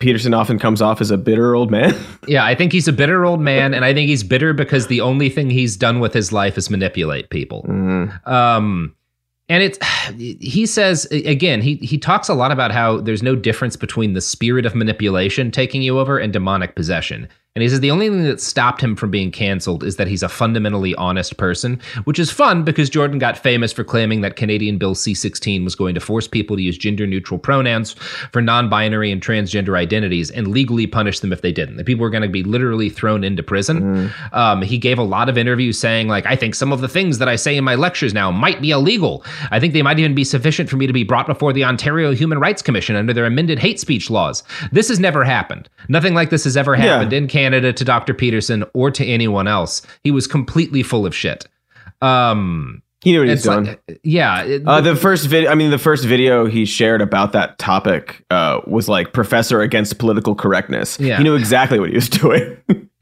Peterson 0.00 0.34
often 0.34 0.58
comes 0.58 0.82
off 0.82 1.00
as 1.00 1.10
a 1.10 1.16
bitter 1.16 1.54
old 1.54 1.70
man? 1.70 1.94
yeah, 2.28 2.44
I 2.44 2.54
think 2.54 2.72
he's 2.72 2.86
a 2.88 2.92
bitter 2.92 3.24
old 3.24 3.40
man, 3.40 3.72
and 3.72 3.86
I 3.86 3.94
think 3.94 4.10
he's 4.10 4.22
bitter 4.22 4.52
because 4.52 4.88
the 4.88 5.00
only 5.00 5.30
thing 5.30 5.48
he's 5.48 5.78
done 5.78 5.98
with 5.98 6.12
his 6.12 6.30
life 6.30 6.58
is 6.58 6.68
manipulate 6.68 7.30
people. 7.30 7.64
Mm. 7.66 8.28
Um, 8.28 8.94
and 9.48 9.62
it's 9.62 9.78
he 10.18 10.66
says 10.66 11.06
again 11.06 11.62
he 11.62 11.76
he 11.76 11.96
talks 11.96 12.28
a 12.28 12.34
lot 12.34 12.52
about 12.52 12.70
how 12.70 13.00
there's 13.00 13.22
no 13.22 13.34
difference 13.34 13.76
between 13.76 14.12
the 14.12 14.20
spirit 14.20 14.66
of 14.66 14.74
manipulation 14.74 15.50
taking 15.50 15.80
you 15.80 15.98
over 15.98 16.18
and 16.18 16.34
demonic 16.34 16.76
possession 16.76 17.28
and 17.56 17.62
he 17.62 17.68
says 17.68 17.78
the 17.78 17.90
only 17.92 18.08
thing 18.08 18.24
that 18.24 18.40
stopped 18.40 18.80
him 18.80 18.96
from 18.96 19.12
being 19.12 19.30
canceled 19.30 19.84
is 19.84 19.94
that 19.94 20.08
he's 20.08 20.24
a 20.24 20.28
fundamentally 20.28 20.92
honest 20.96 21.36
person, 21.36 21.80
which 22.02 22.18
is 22.18 22.28
fun 22.28 22.64
because 22.64 22.90
Jordan 22.90 23.20
got 23.20 23.38
famous 23.38 23.72
for 23.72 23.84
claiming 23.84 24.22
that 24.22 24.34
Canadian 24.34 24.76
Bill 24.76 24.96
C 24.96 25.14
16 25.14 25.62
was 25.62 25.76
going 25.76 25.94
to 25.94 26.00
force 26.00 26.26
people 26.26 26.56
to 26.56 26.62
use 26.62 26.76
gender 26.76 27.06
neutral 27.06 27.38
pronouns 27.38 27.92
for 28.32 28.42
non 28.42 28.68
binary 28.68 29.12
and 29.12 29.22
transgender 29.22 29.78
identities 29.78 30.32
and 30.32 30.48
legally 30.48 30.88
punish 30.88 31.20
them 31.20 31.32
if 31.32 31.42
they 31.42 31.52
didn't. 31.52 31.76
The 31.76 31.84
people 31.84 32.02
were 32.02 32.10
going 32.10 32.24
to 32.24 32.28
be 32.28 32.42
literally 32.42 32.90
thrown 32.90 33.22
into 33.22 33.44
prison. 33.44 33.82
Mm. 33.82 34.34
Um, 34.34 34.62
he 34.62 34.76
gave 34.76 34.98
a 34.98 35.04
lot 35.04 35.28
of 35.28 35.38
interviews 35.38 35.78
saying, 35.78 36.08
like, 36.08 36.26
I 36.26 36.34
think 36.34 36.56
some 36.56 36.72
of 36.72 36.80
the 36.80 36.88
things 36.88 37.18
that 37.18 37.28
I 37.28 37.36
say 37.36 37.56
in 37.56 37.62
my 37.62 37.76
lectures 37.76 38.12
now 38.12 38.32
might 38.32 38.60
be 38.62 38.72
illegal. 38.72 39.24
I 39.52 39.60
think 39.60 39.74
they 39.74 39.82
might 39.82 40.00
even 40.00 40.16
be 40.16 40.24
sufficient 40.24 40.68
for 40.68 40.76
me 40.76 40.88
to 40.88 40.92
be 40.92 41.04
brought 41.04 41.28
before 41.28 41.52
the 41.52 41.62
Ontario 41.62 42.16
Human 42.16 42.40
Rights 42.40 42.62
Commission 42.62 42.96
under 42.96 43.12
their 43.12 43.26
amended 43.26 43.60
hate 43.60 43.78
speech 43.78 44.10
laws. 44.10 44.42
This 44.72 44.88
has 44.88 44.98
never 44.98 45.22
happened. 45.22 45.68
Nothing 45.88 46.14
like 46.14 46.30
this 46.30 46.42
has 46.42 46.56
ever 46.56 46.74
happened 46.74 47.12
yeah. 47.12 47.18
in 47.18 47.28
Canada 47.28 47.43
Canada 47.44 47.72
to 47.74 47.84
Dr. 47.84 48.14
Peterson 48.14 48.64
or 48.72 48.90
to 48.90 49.04
anyone 49.04 49.46
else. 49.46 49.82
He 50.02 50.10
was 50.10 50.26
completely 50.26 50.82
full 50.82 51.04
of 51.04 51.14
shit. 51.14 51.46
Um, 52.00 52.82
he 53.02 53.12
knew 53.12 53.18
what 53.20 53.26
he 53.28 53.30
was 53.32 53.40
it's 53.40 53.46
like- 53.46 54.00
yeah. 54.02 54.42
it- 54.44 54.62
Uh, 54.66 54.80
the 54.80 54.96
first 54.96 55.26
video, 55.26 55.50
I 55.50 55.54
mean, 55.54 55.70
the 55.70 55.78
first 55.78 56.04
video 56.06 56.46
he 56.46 56.64
shared 56.64 57.02
about 57.02 57.32
that 57.32 57.58
topic 57.58 58.24
uh, 58.30 58.60
was 58.66 58.88
like 58.88 59.12
professor 59.12 59.60
against 59.60 59.98
political 59.98 60.34
correctness. 60.34 60.98
Yeah. 60.98 61.18
He 61.18 61.22
knew 61.22 61.34
exactly 61.34 61.78
what 61.78 61.90
he 61.90 61.94
was 61.94 62.08
doing. 62.22 62.56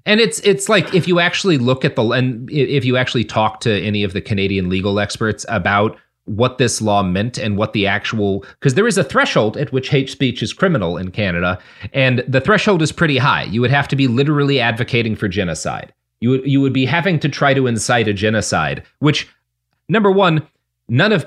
And 0.04 0.18
it's 0.20 0.40
it's 0.40 0.68
like 0.68 0.92
if 0.92 1.06
you 1.06 1.20
actually 1.20 1.58
look 1.58 1.84
at 1.84 1.94
the 1.94 2.02
and 2.10 2.50
if 2.50 2.84
you 2.84 2.96
actually 2.96 3.22
talk 3.24 3.60
to 3.60 3.80
any 3.80 4.02
of 4.02 4.12
the 4.12 4.20
Canadian 4.20 4.68
legal 4.68 4.98
experts 4.98 5.46
about 5.48 5.96
what 6.24 6.58
this 6.58 6.80
law 6.80 7.02
meant 7.02 7.36
and 7.36 7.56
what 7.56 7.72
the 7.72 7.86
actual 7.86 8.44
because 8.60 8.74
there 8.74 8.86
is 8.86 8.96
a 8.96 9.04
threshold 9.04 9.56
at 9.56 9.72
which 9.72 9.88
hate 9.88 10.08
speech 10.08 10.42
is 10.42 10.52
criminal 10.52 10.96
in 10.96 11.10
Canada 11.10 11.58
and 11.92 12.24
the 12.28 12.40
threshold 12.40 12.80
is 12.80 12.92
pretty 12.92 13.18
high. 13.18 13.42
You 13.44 13.60
would 13.60 13.72
have 13.72 13.88
to 13.88 13.96
be 13.96 14.06
literally 14.06 14.60
advocating 14.60 15.16
for 15.16 15.28
genocide. 15.28 15.92
You 16.20 16.30
would 16.30 16.46
you 16.46 16.60
would 16.60 16.72
be 16.72 16.86
having 16.86 17.18
to 17.20 17.28
try 17.28 17.54
to 17.54 17.66
incite 17.66 18.06
a 18.06 18.12
genocide, 18.12 18.84
which 19.00 19.28
number 19.88 20.10
one, 20.10 20.46
none 20.88 21.12
of 21.12 21.26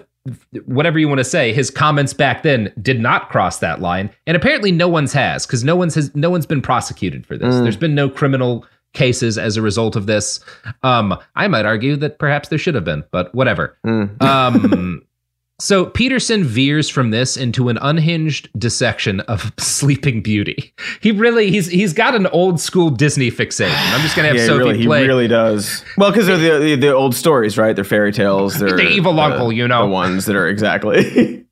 whatever 0.65 0.97
you 0.97 1.07
want 1.07 1.19
to 1.19 1.25
say, 1.25 1.53
his 1.53 1.69
comments 1.69 2.13
back 2.13 2.43
then 2.43 2.73
did 2.81 2.99
not 2.99 3.29
cross 3.29 3.59
that 3.59 3.79
line, 3.79 4.09
and 4.25 4.35
apparently 4.35 4.71
no 4.71 4.87
one's 4.87 5.13
has 5.13 5.45
because 5.45 5.63
no 5.63 5.75
one's 5.75 5.95
has 5.95 6.13
no 6.15 6.29
one's 6.29 6.45
been 6.45 6.61
prosecuted 6.61 7.25
for 7.25 7.37
this. 7.37 7.53
Mm. 7.53 7.63
There's 7.63 7.77
been 7.77 7.93
no 7.93 8.09
criminal 8.09 8.65
cases 8.95 9.37
as 9.37 9.57
a 9.57 9.61
result 9.61 9.95
of 9.95 10.07
this. 10.07 10.39
Um, 10.83 11.17
I 11.35 11.47
might 11.47 11.65
argue 11.65 11.95
that 11.97 12.17
perhaps 12.19 12.49
there 12.49 12.57
should 12.57 12.75
have 12.75 12.85
been, 12.85 13.03
but 13.11 13.33
whatever. 13.35 13.77
Um, 13.83 15.05
so 15.59 15.85
Peterson 15.85 16.43
veers 16.43 16.89
from 16.89 17.11
this 17.11 17.37
into 17.37 17.69
an 17.69 17.77
unhinged 17.81 18.49
dissection 18.57 19.19
of 19.21 19.53
Sleeping 19.59 20.21
Beauty. 20.21 20.73
He 21.01 21.11
really 21.11 21.51
he's 21.51 21.67
he's 21.67 21.93
got 21.93 22.15
an 22.15 22.27
old 22.27 22.59
school 22.59 22.89
Disney 22.89 23.29
fixation. 23.29 23.75
I'm 23.77 24.01
just 24.01 24.15
gonna 24.15 24.29
have 24.29 24.37
yeah, 24.37 24.43
he 24.43 24.47
Sophie 24.47 24.63
really, 24.63 24.79
he 24.79 25.07
really 25.07 25.27
does. 25.27 25.83
Well, 25.97 26.11
because 26.11 26.27
they're 26.27 26.37
the, 26.37 26.59
the 26.59 26.75
the 26.75 26.93
old 26.93 27.15
stories, 27.15 27.57
right? 27.57 27.75
They're 27.75 27.85
fairy 27.85 28.11
tales. 28.11 28.57
They're 28.59 28.75
The 28.75 28.89
evil 28.89 29.19
uncle, 29.19 29.51
you 29.51 29.67
know. 29.67 29.83
the 29.83 29.91
ones 29.91 30.25
that 30.25 30.35
are 30.35 30.47
exactly. 30.47 31.45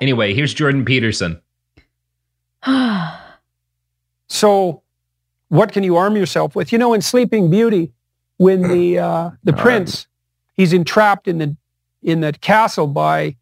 Anyway, 0.00 0.34
here's 0.34 0.52
Jordan 0.54 0.84
Peterson. 0.84 1.40
So, 4.28 4.82
what 5.48 5.72
can 5.72 5.82
you 5.82 5.96
arm 5.96 6.16
yourself 6.16 6.54
with? 6.56 6.72
You 6.72 6.78
know, 6.78 6.92
in 6.92 7.02
Sleeping 7.02 7.50
Beauty, 7.50 7.92
when 8.38 8.62
the 8.62 8.98
uh, 8.98 9.30
the 9.44 9.52
prince 9.64 10.06
he's 10.56 10.72
entrapped 10.72 11.28
in 11.28 11.38
the 11.38 11.56
in 12.02 12.20
the 12.20 12.32
castle 12.32 12.86
by 12.86 13.36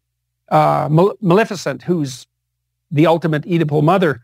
uh, 0.49 0.87
Mal- 0.91 1.15
Maleficent, 1.21 1.83
who's 1.83 2.27
the 2.91 3.07
ultimate 3.07 3.43
Oedipal 3.43 3.83
mother. 3.83 4.21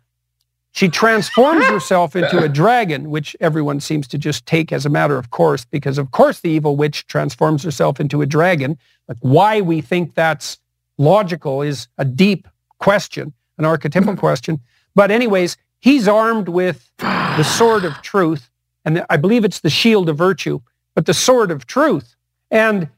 She 0.73 0.87
transforms 0.87 1.65
herself 1.67 2.15
into 2.15 2.39
a 2.39 2.47
dragon, 2.47 3.09
which 3.09 3.35
everyone 3.39 3.79
seems 3.79 4.07
to 4.09 4.17
just 4.17 4.45
take 4.45 4.71
as 4.71 4.85
a 4.85 4.89
matter 4.89 5.17
of 5.17 5.29
course, 5.29 5.65
because 5.65 5.97
of 5.97 6.11
course 6.11 6.39
the 6.39 6.49
evil 6.49 6.75
witch 6.75 7.07
transforms 7.07 7.63
herself 7.63 7.99
into 7.99 8.21
a 8.21 8.25
dragon. 8.25 8.77
But 9.07 9.17
why 9.19 9.61
we 9.61 9.81
think 9.81 10.15
that's 10.15 10.59
logical 10.97 11.61
is 11.61 11.87
a 11.97 12.05
deep 12.05 12.47
question, 12.79 13.33
an 13.57 13.65
archetypal 13.65 14.15
question. 14.27 14.61
But 14.95 15.11
anyways, 15.11 15.57
he's 15.81 16.07
armed 16.07 16.47
with 16.47 16.91
the 16.97 17.43
sword 17.43 17.83
of 17.85 17.93
truth, 18.01 18.49
and 18.85 19.05
I 19.09 19.17
believe 19.17 19.43
it's 19.45 19.59
the 19.59 19.69
shield 19.69 20.09
of 20.09 20.17
virtue, 20.17 20.59
but 20.95 21.05
the 21.05 21.13
sword 21.13 21.51
of 21.51 21.65
truth. 21.67 22.15
And 22.49 22.89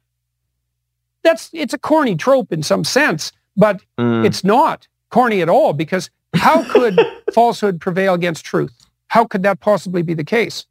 that's 1.23 1.49
it's 1.53 1.73
a 1.73 1.77
corny 1.77 2.15
trope 2.15 2.51
in 2.51 2.63
some 2.63 2.84
sense, 2.84 3.31
but 3.55 3.81
Mm. 3.97 4.25
it's 4.25 4.43
not 4.43 4.88
corny 5.09 5.41
at 5.41 5.49
all 5.49 5.73
because 5.73 6.09
how 6.36 6.63
could 6.63 6.99
falsehood 7.34 7.79
prevail 7.79 8.13
against 8.13 8.43
truth? 8.45 8.73
How 9.07 9.25
could 9.25 9.43
that 9.43 9.59
possibly 9.59 10.01
be 10.01 10.13
the 10.13 10.23
case? 10.23 10.65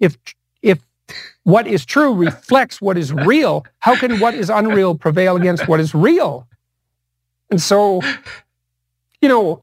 If 0.00 0.16
if 0.62 0.78
what 1.44 1.66
is 1.66 1.84
true 1.86 2.12
reflects 2.14 2.80
what 2.80 2.98
is 2.98 3.12
real, 3.12 3.64
how 3.78 3.94
can 3.96 4.18
what 4.18 4.34
is 4.34 4.50
unreal 4.50 4.94
prevail 4.96 5.36
against 5.36 5.68
what 5.68 5.78
is 5.80 5.94
real? 5.94 6.46
And 7.50 7.60
so, 7.62 8.00
you 9.20 9.28
know, 9.28 9.62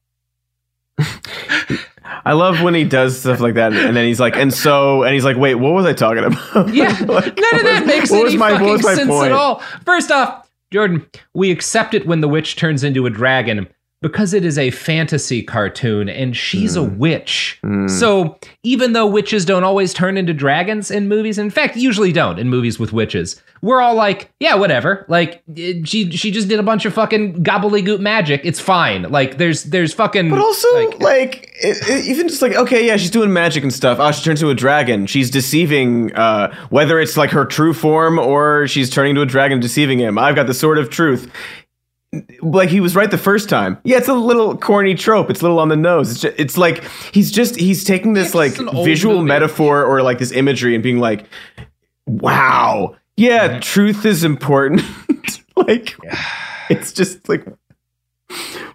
I 2.24 2.32
love 2.34 2.62
when 2.62 2.74
he 2.74 2.84
does 2.84 3.18
stuff 3.20 3.40
like 3.40 3.54
that, 3.54 3.72
and 3.72 3.96
then 3.96 4.06
he's 4.06 4.20
like, 4.20 4.36
and 4.36 4.52
so, 4.54 5.02
and 5.02 5.12
he's 5.14 5.24
like, 5.24 5.36
wait, 5.36 5.56
what 5.56 5.72
was 5.72 5.84
I 5.86 5.92
talking 5.92 6.24
about? 6.24 6.68
Yeah, 6.74 6.88
none 7.00 7.16
of 7.18 7.34
that 7.36 7.84
makes 7.86 8.12
any 8.12 8.36
my- 8.36 8.52
fucking 8.52 8.78
sense 8.78 9.08
point? 9.08 9.26
at 9.26 9.32
all. 9.32 9.58
First 9.84 10.10
off, 10.10 10.48
Jordan, 10.72 11.06
we 11.34 11.50
accept 11.50 11.94
it 11.94 12.06
when 12.06 12.20
the 12.20 12.28
witch 12.28 12.56
turns 12.56 12.84
into 12.84 13.06
a 13.06 13.10
dragon 13.10 13.68
because 14.02 14.34
it 14.34 14.44
is 14.44 14.58
a 14.58 14.70
fantasy 14.70 15.42
cartoon 15.42 16.08
and 16.10 16.36
she's 16.36 16.74
Hmm. 16.74 16.80
a 16.80 16.82
witch. 16.82 17.58
So 17.86 18.36
even 18.62 18.92
though 18.92 19.06
witches 19.06 19.44
don't 19.46 19.64
always 19.64 19.94
turn 19.94 20.18
into 20.18 20.34
dragons 20.34 20.90
in 20.90 21.08
movies, 21.08 21.38
in 21.38 21.48
fact, 21.50 21.76
usually 21.76 22.12
don't 22.12 22.38
in 22.38 22.48
movies 22.50 22.78
with 22.78 22.92
witches, 22.92 23.40
we're 23.62 23.80
all 23.80 23.94
like, 23.94 24.28
yeah, 24.40 24.56
whatever. 24.56 25.06
Like 25.08 25.42
she 25.56 26.10
she 26.10 26.30
just 26.32 26.48
did 26.48 26.58
a 26.58 26.62
bunch 26.64 26.84
of 26.84 26.92
fucking 26.92 27.44
gobbledygook 27.44 28.00
magic. 28.00 28.40
It's 28.44 28.58
fine. 28.60 29.02
Like 29.04 29.38
there's 29.38 29.62
there's 29.64 29.94
fucking 29.94 30.30
But 30.30 30.40
also, 30.40 30.90
like, 30.98 31.48
it, 31.62 31.88
it- 31.88 32.04
even 32.06 32.26
just 32.28 32.42
like, 32.42 32.54
okay, 32.54 32.84
yeah, 32.86 32.96
she's 32.96 33.10
doing 33.10 33.32
magic 33.32 33.62
and 33.62 33.72
stuff. 33.72 33.98
Oh, 34.00 34.10
she 34.10 34.24
turns 34.24 34.42
into 34.42 34.50
a 34.50 34.54
dragon. 34.56 35.06
She's 35.06 35.30
deceiving, 35.30 36.12
uh, 36.14 36.52
whether 36.70 36.98
it's 36.98 37.16
like 37.16 37.30
her 37.30 37.44
true 37.44 37.72
form 37.72 38.18
or 38.18 38.66
she's 38.66 38.90
turning 38.90 39.10
into 39.10 39.22
a 39.22 39.26
dragon 39.26 39.60
deceiving 39.60 40.00
him. 40.00 40.18
I've 40.18 40.34
got 40.34 40.48
the 40.48 40.54
sword 40.54 40.78
of 40.78 40.90
truth. 40.90 41.30
Like 42.42 42.68
he 42.68 42.80
was 42.80 42.94
right 42.94 43.10
the 43.10 43.16
first 43.18 43.48
time. 43.48 43.78
Yeah, 43.84 43.96
it's 43.96 44.08
a 44.08 44.12
little 44.14 44.56
corny 44.56 44.94
trope. 44.94 45.30
It's 45.30 45.40
a 45.40 45.44
little 45.44 45.58
on 45.58 45.68
the 45.68 45.76
nose. 45.76 46.10
It's 46.10 46.20
just, 46.20 46.38
it's 46.38 46.58
like 46.58 46.84
he's 47.12 47.30
just 47.30 47.56
he's 47.56 47.84
taking 47.84 48.12
this 48.12 48.34
like 48.34 48.52
visual 48.84 49.16
movie. 49.16 49.28
metaphor 49.28 49.82
or 49.84 50.02
like 50.02 50.18
this 50.18 50.30
imagery 50.32 50.74
and 50.74 50.82
being 50.82 50.98
like, 50.98 51.24
wow, 52.06 52.96
yeah, 53.16 53.60
truth 53.60 54.04
is 54.04 54.24
important. 54.24 54.82
like, 55.56 55.96
it's 56.68 56.92
just 56.92 57.28
like, 57.30 57.46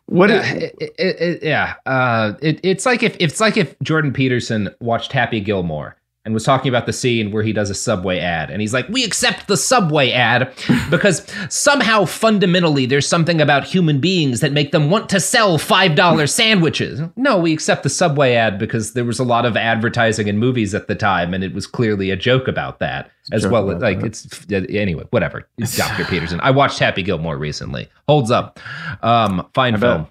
what? 0.07 0.29
Yeah, 0.29 0.43
it, 0.53 0.75
it, 0.79 0.91
it- 1.21 1.43
yeah. 1.43 1.75
Uh, 1.85 2.33
it, 2.41 2.59
it's 2.63 2.85
like 2.87 3.03
if 3.03 3.15
it's 3.19 3.39
like 3.39 3.55
if 3.57 3.77
Jordan 3.83 4.13
Peterson 4.13 4.69
watched 4.79 5.11
Happy 5.11 5.41
Gilmore 5.41 5.95
and 6.27 6.33
was 6.33 6.43
talking 6.43 6.67
about 6.67 6.85
the 6.85 6.91
scene 6.91 7.31
where 7.31 7.41
he 7.41 7.53
does 7.53 7.69
a 7.69 7.73
Subway 7.73 8.19
ad, 8.19 8.51
and 8.51 8.59
he's 8.59 8.73
like, 8.73 8.89
"We 8.89 9.05
accept 9.05 9.47
the 9.47 9.55
Subway 9.55 10.11
ad 10.11 10.51
because 10.89 11.25
somehow 11.47 12.03
fundamentally 12.03 12.85
there's 12.85 13.07
something 13.07 13.39
about 13.39 13.63
human 13.63 14.01
beings 14.01 14.41
that 14.41 14.51
make 14.51 14.73
them 14.73 14.89
want 14.89 15.07
to 15.07 15.21
sell 15.21 15.57
five 15.57 15.95
dollar 15.95 16.27
sandwiches." 16.27 17.01
No, 17.15 17.37
we 17.37 17.53
accept 17.53 17.83
the 17.83 17.89
Subway 17.89 18.33
ad 18.33 18.59
because 18.59 18.91
there 18.91 19.05
was 19.05 19.19
a 19.19 19.23
lot 19.23 19.45
of 19.45 19.55
advertising 19.55 20.27
in 20.27 20.37
movies 20.37 20.75
at 20.75 20.89
the 20.89 20.95
time, 20.95 21.33
and 21.33 21.45
it 21.45 21.53
was 21.53 21.65
clearly 21.65 22.11
a 22.11 22.17
joke 22.17 22.49
about 22.49 22.79
that 22.79 23.09
as 23.31 23.47
well. 23.47 23.63
Like 23.65 24.01
that. 24.01 24.05
it's 24.05 24.51
anyway, 24.51 25.05
whatever. 25.11 25.47
It's 25.57 25.77
Dr. 25.77 26.03
Peterson. 26.03 26.41
I 26.41 26.51
watched 26.51 26.79
Happy 26.79 27.03
Gilmore 27.03 27.37
recently. 27.37 27.87
Holds 28.05 28.31
up. 28.31 28.59
Um, 29.01 29.47
fine 29.53 29.75
I 29.75 29.77
bet. 29.77 29.81
film. 29.81 30.07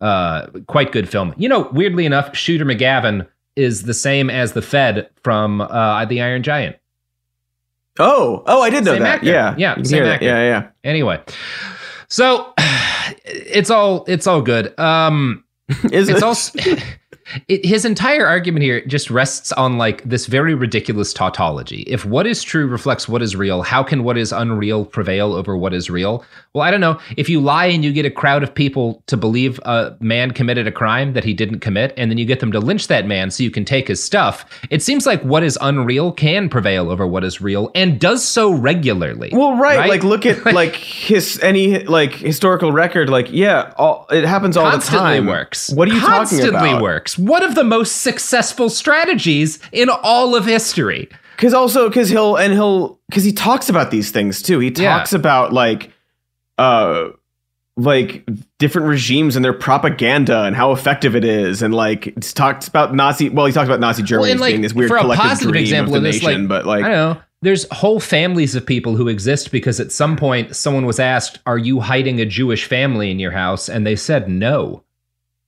Uh, 0.00 0.46
quite 0.68 0.92
good 0.92 1.08
film. 1.08 1.34
You 1.36 1.48
know, 1.48 1.68
weirdly 1.72 2.06
enough, 2.06 2.36
Shooter 2.36 2.64
McGavin 2.64 3.26
is 3.56 3.82
the 3.82 3.94
same 3.94 4.30
as 4.30 4.52
the 4.52 4.62
Fed 4.62 5.08
from 5.22 5.60
uh, 5.60 6.04
The 6.06 6.20
Iron 6.22 6.42
Giant. 6.42 6.76
Oh, 7.98 8.42
oh, 8.46 8.62
I 8.62 8.70
did 8.70 8.84
know 8.84 8.94
Same 8.94 9.02
that. 9.02 9.16
actor. 9.16 9.26
Yeah, 9.26 9.54
Yeah, 9.58 9.82
same 9.82 10.04
actor. 10.04 10.24
Yeah, 10.24 10.40
yeah. 10.42 10.68
Anyway, 10.82 11.20
so 12.08 12.54
it's 13.24 13.70
all 13.70 14.04
it's 14.08 14.26
all 14.26 14.40
good. 14.40 14.78
Um, 14.80 15.44
Is 15.92 16.08
it's 16.08 16.18
it? 16.18 16.22
also 16.22 16.58
it, 17.48 17.64
his 17.64 17.84
entire 17.84 18.26
argument 18.26 18.64
here 18.64 18.84
just 18.86 19.10
rests 19.10 19.52
on 19.52 19.78
like 19.78 20.02
this 20.04 20.26
very 20.26 20.54
ridiculous 20.54 21.12
tautology. 21.12 21.82
If 21.82 22.04
what 22.04 22.26
is 22.26 22.42
true 22.42 22.66
reflects 22.66 23.08
what 23.08 23.22
is 23.22 23.36
real, 23.36 23.62
how 23.62 23.82
can 23.82 24.04
what 24.04 24.18
is 24.18 24.32
unreal 24.32 24.84
prevail 24.84 25.32
over 25.32 25.56
what 25.56 25.72
is 25.72 25.90
real? 25.90 26.24
Well, 26.52 26.62
I 26.62 26.70
don't 26.70 26.80
know. 26.80 26.98
If 27.16 27.28
you 27.28 27.40
lie 27.40 27.66
and 27.66 27.84
you 27.84 27.92
get 27.92 28.04
a 28.04 28.10
crowd 28.10 28.42
of 28.42 28.54
people 28.54 29.02
to 29.06 29.16
believe 29.16 29.58
a 29.64 29.96
man 30.00 30.32
committed 30.32 30.66
a 30.66 30.72
crime 30.72 31.12
that 31.14 31.24
he 31.24 31.34
didn't 31.34 31.60
commit, 31.60 31.94
and 31.96 32.10
then 32.10 32.18
you 32.18 32.24
get 32.24 32.40
them 32.40 32.52
to 32.52 32.60
lynch 32.60 32.88
that 32.88 33.06
man 33.06 33.30
so 33.30 33.42
you 33.42 33.50
can 33.50 33.64
take 33.64 33.88
his 33.88 34.02
stuff, 34.02 34.44
it 34.70 34.82
seems 34.82 35.06
like 35.06 35.22
what 35.22 35.42
is 35.42 35.58
unreal 35.60 36.12
can 36.12 36.48
prevail 36.48 36.90
over 36.90 37.06
what 37.06 37.24
is 37.24 37.40
real 37.40 37.70
and 37.74 38.00
does 38.00 38.24
so 38.24 38.52
regularly. 38.52 39.30
Well, 39.32 39.56
right, 39.56 39.88
Like, 39.88 40.04
look 40.04 40.26
at 40.26 40.44
like 40.52 40.74
his 40.74 41.38
any 41.40 41.84
like 41.84 42.12
historical 42.14 42.72
record. 42.72 43.08
Like, 43.08 43.30
yeah, 43.30 43.72
all, 43.76 44.06
it 44.10 44.24
happens 44.24 44.56
all 44.56 44.64
the 44.66 44.72
constantly 44.72 45.18
time. 45.18 45.26
works. 45.26 45.70
What 45.70 45.88
are 45.88 45.94
you 45.94 46.00
constantly 46.00 46.50
talking 46.50 46.68
about? 46.72 46.82
works. 46.82 47.11
One 47.18 47.42
of 47.42 47.54
the 47.54 47.64
most 47.64 48.02
successful 48.02 48.68
strategies 48.70 49.58
in 49.72 49.88
all 49.88 50.34
of 50.34 50.44
history. 50.46 51.08
Because 51.36 51.54
also, 51.54 51.88
because 51.88 52.08
he'll 52.08 52.36
and 52.36 52.52
he'll 52.52 52.98
because 53.08 53.24
he 53.24 53.32
talks 53.32 53.68
about 53.68 53.90
these 53.90 54.10
things 54.10 54.42
too. 54.42 54.58
He 54.60 54.68
Yeah. 54.70 54.96
talks 54.98 55.12
about 55.12 55.52
like, 55.52 55.90
uh, 56.58 57.08
like 57.76 58.28
different 58.58 58.86
regimes 58.86 59.34
and 59.34 59.44
their 59.44 59.54
propaganda 59.54 60.42
and 60.42 60.54
how 60.54 60.72
effective 60.72 61.16
it 61.16 61.24
is, 61.24 61.62
and 61.62 61.74
like 61.74 62.06
it's 62.08 62.32
talked 62.32 62.68
about 62.68 62.94
Nazi. 62.94 63.28
Well, 63.30 63.46
he 63.46 63.52
talks 63.52 63.66
about 63.66 63.80
Nazi 63.80 64.02
Germany 64.02 64.24
Well, 64.26 64.30
and 64.32 64.40
like 64.40 64.52
being 64.52 64.60
this 64.62 64.74
weird 64.74 64.88
for 64.90 64.98
a 64.98 65.00
collective 65.00 65.26
positive 65.28 65.52
dream 65.52 65.62
example 65.62 65.96
of 65.96 66.02
the 66.02 66.08
this, 66.10 66.22
nation, 66.22 66.42
like, 66.42 66.48
but 66.48 66.66
like 66.66 66.84
I 66.84 66.88
don't 66.88 67.16
know. 67.16 67.22
There's 67.40 67.66
whole 67.72 67.98
families 67.98 68.54
of 68.54 68.64
people 68.64 68.94
who 68.94 69.08
exist 69.08 69.50
because 69.50 69.80
at 69.80 69.90
some 69.90 70.16
point 70.16 70.54
someone 70.54 70.86
was 70.86 71.00
asked, 71.00 71.40
"Are 71.46 71.58
you 71.58 71.80
hiding 71.80 72.20
a 72.20 72.26
Jewish 72.26 72.66
family 72.66 73.10
in 73.10 73.18
your 73.18 73.32
house?" 73.32 73.68
and 73.68 73.84
they 73.86 73.96
said 73.96 74.28
no. 74.28 74.84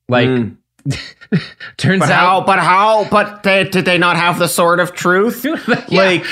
Like 0.09 0.29
Mm. 0.29 0.57
Turns 1.77 2.01
but 2.01 2.11
out, 2.11 2.19
how? 2.19 2.41
But 2.45 2.59
how? 2.59 3.09
But 3.11 3.43
they, 3.43 3.65
did 3.65 3.85
they 3.85 3.99
not 3.99 4.17
have 4.17 4.39
the 4.39 4.49
sword 4.49 4.81
of 4.81 4.93
truth? 4.95 5.45
Like, 5.91 6.25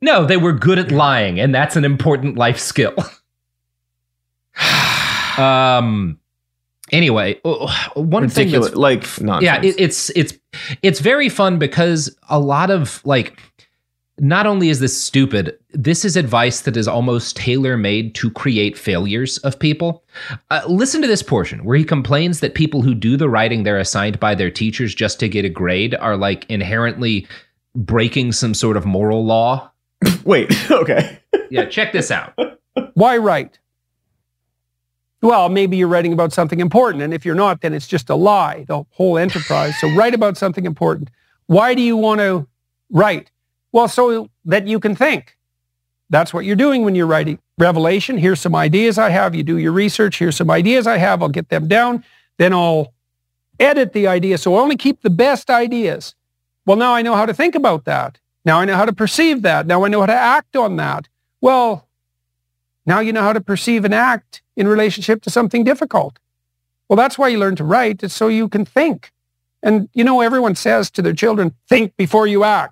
no, 0.00 0.24
they 0.24 0.36
were 0.36 0.52
good 0.52 0.78
at 0.78 0.90
lying, 0.92 1.40
and 1.40 1.54
that's 1.54 1.76
an 1.76 1.84
important 1.84 2.36
life 2.36 2.58
skill. 2.58 2.94
um. 5.38 6.18
Anyway, 6.92 7.40
uh, 7.44 7.74
one 7.94 8.28
thing 8.28 8.46
ridiculous. 8.46 8.68
that's 8.68 8.76
Like, 8.76 9.20
nonsense. 9.20 9.42
yeah, 9.42 9.62
it, 9.62 9.74
it's 9.78 10.10
it's 10.10 10.34
it's 10.82 11.00
very 11.00 11.28
fun 11.28 11.58
because 11.58 12.14
a 12.28 12.38
lot 12.38 12.70
of 12.70 13.00
like 13.04 13.40
not 14.18 14.46
only 14.46 14.68
is 14.68 14.78
this 14.78 15.02
stupid, 15.02 15.58
this 15.72 16.04
is 16.04 16.16
advice 16.16 16.60
that 16.62 16.76
is 16.76 16.86
almost 16.86 17.36
tailor 17.36 17.76
made 17.76 18.14
to 18.16 18.30
create 18.30 18.78
failures 18.78 19.38
of 19.38 19.58
people. 19.58 20.04
Uh, 20.50 20.62
listen 20.68 21.02
to 21.02 21.08
this 21.08 21.22
portion 21.22 21.64
where 21.64 21.76
he 21.76 21.84
complains 21.84 22.40
that 22.40 22.54
people 22.54 22.82
who 22.82 22.94
do 22.94 23.16
the 23.16 23.28
writing 23.28 23.64
they're 23.64 23.78
assigned 23.78 24.20
by 24.20 24.34
their 24.34 24.50
teachers 24.50 24.94
just 24.94 25.18
to 25.20 25.28
get 25.28 25.44
a 25.44 25.48
grade 25.48 25.94
are 25.96 26.16
like 26.16 26.48
inherently 26.48 27.26
breaking 27.74 28.30
some 28.30 28.54
sort 28.54 28.76
of 28.76 28.86
moral 28.86 29.24
law. 29.24 29.70
Wait, 30.24 30.52
okay. 30.70 31.18
yeah, 31.50 31.64
check 31.64 31.92
this 31.92 32.10
out. 32.10 32.38
Why 32.94 33.16
write? 33.16 33.58
Well, 35.22 35.48
maybe 35.48 35.76
you're 35.78 35.88
writing 35.88 36.12
about 36.12 36.34
something 36.34 36.60
important, 36.60 37.02
and 37.02 37.14
if 37.14 37.24
you're 37.24 37.34
not, 37.34 37.62
then 37.62 37.72
it's 37.72 37.88
just 37.88 38.10
a 38.10 38.14
lie, 38.14 38.64
the 38.68 38.84
whole 38.90 39.16
enterprise. 39.16 39.74
So 39.80 39.88
write 39.94 40.14
about 40.14 40.36
something 40.36 40.66
important. 40.66 41.08
Why 41.46 41.74
do 41.74 41.80
you 41.80 41.96
want 41.96 42.20
to 42.20 42.46
write? 42.90 43.30
Well, 43.74 43.88
so 43.88 44.30
that 44.44 44.68
you 44.68 44.78
can 44.78 44.94
think. 44.94 45.36
That's 46.08 46.32
what 46.32 46.44
you're 46.44 46.54
doing 46.54 46.84
when 46.84 46.94
you're 46.94 47.08
writing. 47.08 47.40
Revelation, 47.58 48.16
here's 48.16 48.40
some 48.40 48.54
ideas 48.54 48.98
I 48.98 49.10
have. 49.10 49.34
You 49.34 49.42
do 49.42 49.58
your 49.58 49.72
research. 49.72 50.20
Here's 50.20 50.36
some 50.36 50.48
ideas 50.48 50.86
I 50.86 50.96
have. 50.98 51.22
I'll 51.22 51.28
get 51.28 51.48
them 51.48 51.66
down. 51.66 52.04
Then 52.36 52.52
I'll 52.52 52.94
edit 53.58 53.92
the 53.92 54.06
idea. 54.06 54.38
So 54.38 54.54
I 54.54 54.60
only 54.60 54.76
keep 54.76 55.02
the 55.02 55.10
best 55.10 55.50
ideas. 55.50 56.14
Well, 56.64 56.76
now 56.76 56.94
I 56.94 57.02
know 57.02 57.16
how 57.16 57.26
to 57.26 57.34
think 57.34 57.56
about 57.56 57.84
that. 57.86 58.20
Now 58.44 58.60
I 58.60 58.64
know 58.64 58.76
how 58.76 58.84
to 58.84 58.92
perceive 58.92 59.42
that. 59.42 59.66
Now 59.66 59.84
I 59.84 59.88
know 59.88 59.98
how 59.98 60.06
to 60.06 60.12
act 60.12 60.54
on 60.54 60.76
that. 60.76 61.08
Well, 61.40 61.88
now 62.86 63.00
you 63.00 63.12
know 63.12 63.22
how 63.22 63.32
to 63.32 63.40
perceive 63.40 63.84
and 63.84 63.92
act 63.92 64.40
in 64.54 64.68
relationship 64.68 65.20
to 65.22 65.30
something 65.30 65.64
difficult. 65.64 66.20
Well, 66.88 66.96
that's 66.96 67.18
why 67.18 67.26
you 67.26 67.38
learn 67.38 67.56
to 67.56 67.64
write. 67.64 68.04
It's 68.04 68.14
so 68.14 68.28
you 68.28 68.48
can 68.48 68.64
think. 68.64 69.10
And 69.64 69.88
you 69.94 70.04
know, 70.04 70.20
everyone 70.20 70.54
says 70.54 70.92
to 70.92 71.02
their 71.02 71.12
children, 71.12 71.56
think 71.68 71.96
before 71.96 72.28
you 72.28 72.44
act. 72.44 72.70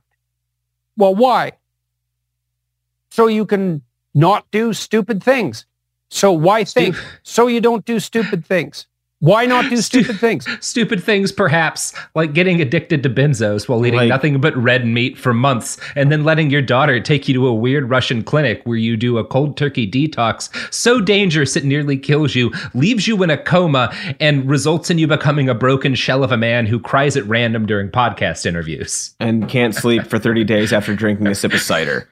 Well, 0.97 1.15
why? 1.15 1.53
So 3.11 3.27
you 3.27 3.47
can 3.47 3.83
not 4.15 4.47
do 4.51 4.73
stupid 4.73 5.23
things. 5.23 5.67
So 6.09 6.33
why 6.33 6.65
think? 6.65 6.97
So 7.23 7.47
you 7.47 7.61
don't 7.61 7.85
do 7.85 7.99
stupid 8.01 8.45
things. 8.47 8.87
Why 9.23 9.47
not 9.47 9.71
do 9.71 9.77
stupid 9.81 10.19
things? 10.19 10.49
Stupid 10.61 11.01
things, 11.03 11.31
perhaps, 11.31 11.93
like 12.17 12.33
getting 12.33 12.61
addicted 12.61 13.05
to 13.05 13.09
benzos 13.09 13.69
while 13.69 13.87
eating 13.87 14.01
Like- 14.01 14.09
nothing 14.09 14.41
but 14.41 14.57
red 14.57 14.85
meat 14.85 15.17
for 15.17 15.33
months, 15.33 15.79
and 15.95 16.11
then 16.11 16.25
letting 16.25 16.51
your 16.51 16.61
daughter 16.61 16.99
take 16.99 17.29
you 17.29 17.35
to 17.35 17.47
a 17.47 17.55
weird 17.55 17.89
Russian 17.89 18.25
clinic 18.25 18.63
where 18.65 18.77
you 18.77 18.97
do 18.97 19.19
a 19.19 19.25
cold 19.25 19.57
turkey 19.57 19.89
detox 19.89 20.51
so 20.75 21.01
dangerous 21.01 21.55
it 21.55 21.65
nearly 21.65 21.97
kills 21.97 22.35
you, 22.35 22.51
leaves 22.75 23.07
you 23.07 23.23
in 23.23 23.31
a 23.31 23.39
coma, 23.39 23.95
and 24.19 24.51
results 24.51 24.91
in 24.91 24.99
you 24.99 25.07
becoming 25.07 25.49
a 25.49 25.55
broken 25.55 25.95
shell 25.95 26.25
of 26.25 26.33
a 26.33 26.37
man 26.37 26.67
who 26.67 26.81
cries 26.81 27.17
at 27.17 27.25
random 27.29 27.65
during 27.65 27.91
podcast 27.91 28.45
interviews. 28.45 29.15
and 29.21 29.49
can't 29.49 29.77
sleep 29.77 30.05
for 30.05 30.19
30 30.19 30.43
days 30.43 30.73
after 30.73 30.97
drinking 30.97 31.29
a 31.29 31.35
sip 31.37 31.53
of 31.53 31.61
cider. 31.61 32.09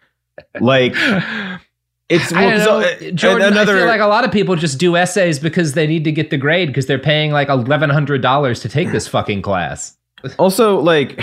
Like, 0.60 0.94
it's 2.10 2.32
I 2.32 2.44
well, 2.46 2.50
don't 2.50 2.82
'cause, 2.92 3.00
know, 3.00 3.08
uh, 3.08 3.10
Jordan. 3.12 3.48
another. 3.52 3.76
I 3.76 3.78
feel 3.80 3.86
like 3.86 4.00
a 4.00 4.06
lot 4.06 4.24
of 4.24 4.30
people 4.32 4.56
just 4.56 4.78
do 4.78 4.96
essays 4.96 5.38
because 5.38 5.72
they 5.74 5.86
need 5.86 6.04
to 6.04 6.12
get 6.12 6.28
the 6.30 6.36
grade 6.36 6.68
because 6.68 6.86
they're 6.86 6.98
paying 6.98 7.30
like 7.32 7.48
eleven 7.48 7.88
hundred 7.88 8.20
dollars 8.20 8.60
to 8.60 8.68
take 8.68 8.92
this 8.92 9.08
fucking 9.08 9.40
class. 9.42 9.96
also, 10.38 10.78
like, 10.80 11.18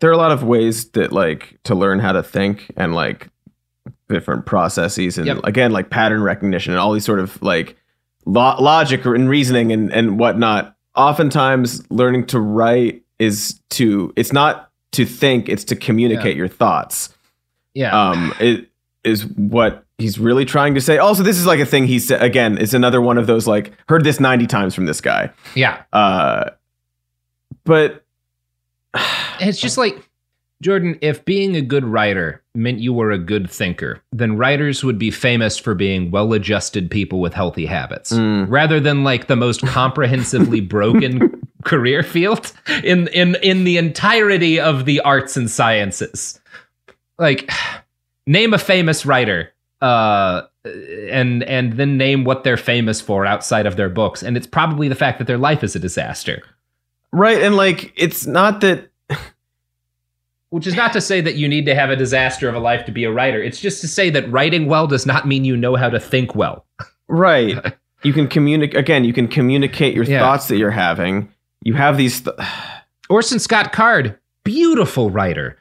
there 0.00 0.10
are 0.10 0.12
a 0.12 0.16
lot 0.16 0.32
of 0.32 0.42
ways 0.42 0.88
that, 0.90 1.12
like, 1.12 1.58
to 1.64 1.74
learn 1.76 2.00
how 2.00 2.10
to 2.12 2.22
think 2.22 2.72
and, 2.76 2.92
like, 2.94 3.28
different 4.08 4.44
processes 4.46 5.16
and, 5.16 5.26
Yep. 5.28 5.38
again, 5.44 5.70
like 5.70 5.90
pattern 5.90 6.22
recognition 6.22 6.72
and 6.72 6.80
all 6.80 6.92
these 6.92 7.04
sort 7.04 7.20
of, 7.20 7.40
like, 7.42 7.76
lo- 8.24 8.56
logic 8.60 9.04
and 9.06 9.28
reasoning 9.28 9.70
and, 9.72 9.92
and 9.92 10.18
whatnot. 10.18 10.74
Oftentimes, 10.96 11.88
learning 11.90 12.26
to 12.26 12.40
write 12.40 13.02
is 13.20 13.60
to, 13.70 14.12
it's 14.16 14.32
not 14.32 14.70
to 14.92 15.04
think, 15.06 15.48
it's 15.48 15.64
to 15.64 15.76
communicate 15.76 16.36
your 16.36 16.48
thoughts. 16.48 17.10
Yeah. 17.74 18.10
um 18.10 18.32
it 18.40 18.70
is 19.04 19.24
what 19.26 19.84
he's 19.98 20.18
really 20.18 20.44
trying 20.44 20.74
to 20.74 20.80
say 20.80 20.98
also 20.98 21.22
this 21.22 21.38
is 21.38 21.46
like 21.46 21.60
a 21.60 21.66
thing 21.66 21.86
he 21.86 21.98
said 21.98 22.22
again 22.22 22.58
it's 22.58 22.74
another 22.74 23.00
one 23.00 23.16
of 23.18 23.26
those 23.26 23.46
like 23.46 23.72
heard 23.88 24.04
this 24.04 24.20
90 24.20 24.46
times 24.46 24.74
from 24.74 24.86
this 24.86 25.00
guy 25.00 25.30
Yeah. 25.54 25.82
uh 25.92 26.50
but 27.64 28.04
It's 29.40 29.60
just 29.60 29.76
like 29.76 30.08
Jordan, 30.62 30.96
if 31.02 31.22
being 31.26 31.54
a 31.54 31.60
good 31.60 31.84
writer 31.84 32.42
meant 32.54 32.78
you 32.78 32.94
were 32.94 33.10
a 33.10 33.18
good 33.18 33.50
thinker, 33.50 34.00
then 34.10 34.38
writers 34.38 34.82
would 34.82 34.98
be 34.98 35.10
famous 35.10 35.58
for 35.58 35.74
being 35.74 36.10
well-adjusted 36.10 36.90
people 36.90 37.20
with 37.20 37.34
healthy 37.34 37.66
habits, 37.66 38.10
Mm. 38.12 38.46
rather 38.48 38.80
than 38.80 39.04
like 39.04 39.26
the 39.26 39.36
most 39.36 39.60
comprehensively 39.66 40.60
broken 40.76 41.46
career 41.64 42.02
field 42.02 42.54
in 42.82 43.08
in 43.08 43.34
in 43.42 43.64
the 43.64 43.76
entirety 43.76 44.58
of 44.58 44.86
the 44.86 45.00
arts 45.00 45.36
and 45.36 45.50
sciences. 45.50 46.40
Like 47.18 47.50
name 48.26 48.54
a 48.54 48.58
famous 48.58 49.04
writer 49.04 49.52
uh 49.86 50.42
and 50.64 51.42
and 51.44 51.74
then 51.74 51.96
name 51.96 52.24
what 52.24 52.42
they're 52.44 52.56
famous 52.72 53.00
for 53.00 53.24
outside 53.26 53.66
of 53.66 53.76
their 53.76 53.88
books 53.88 54.22
and 54.22 54.36
it's 54.36 54.46
probably 54.58 54.88
the 54.88 54.94
fact 55.02 55.18
that 55.18 55.26
their 55.26 55.38
life 55.48 55.62
is 55.62 55.76
a 55.76 55.78
disaster. 55.78 56.42
right 57.12 57.40
and 57.42 57.54
like 57.56 57.92
it's 57.96 58.26
not 58.26 58.60
that 58.60 58.90
Which 60.50 60.66
is 60.66 60.74
not 60.76 60.92
to 60.92 61.00
say 61.00 61.20
that 61.20 61.34
you 61.34 61.48
need 61.48 61.66
to 61.66 61.74
have 61.74 61.90
a 61.90 61.96
disaster 61.96 62.48
of 62.48 62.54
a 62.54 62.60
life 62.60 62.84
to 62.86 62.92
be 62.92 63.02
a 63.04 63.10
writer. 63.10 63.42
It's 63.42 63.60
just 63.60 63.80
to 63.80 63.88
say 63.88 64.10
that 64.10 64.30
writing 64.30 64.66
well 64.66 64.86
does 64.86 65.04
not 65.04 65.26
mean 65.26 65.44
you 65.44 65.56
know 65.56 65.74
how 65.76 65.90
to 65.90 65.98
think 66.00 66.34
well. 66.34 66.64
right 67.08 67.56
you 68.02 68.12
can 68.12 68.26
communicate 68.28 68.76
again 68.78 69.04
you 69.04 69.12
can 69.12 69.28
communicate 69.28 69.94
your 69.94 70.04
Yeah. 70.04 70.20
thoughts 70.20 70.48
that 70.48 70.56
you're 70.56 70.70
having 70.88 71.28
you 71.62 71.74
have 71.74 71.96
these 71.96 72.20
th- 72.22 72.36
Orson 73.10 73.38
Scott 73.38 73.72
Card, 73.72 74.18
beautiful 74.44 75.10
writer. 75.10 75.58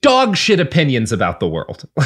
Dog 0.00 0.36
shit 0.36 0.58
opinions 0.60 1.12
about 1.12 1.38
the 1.40 1.48
world. 1.48 1.88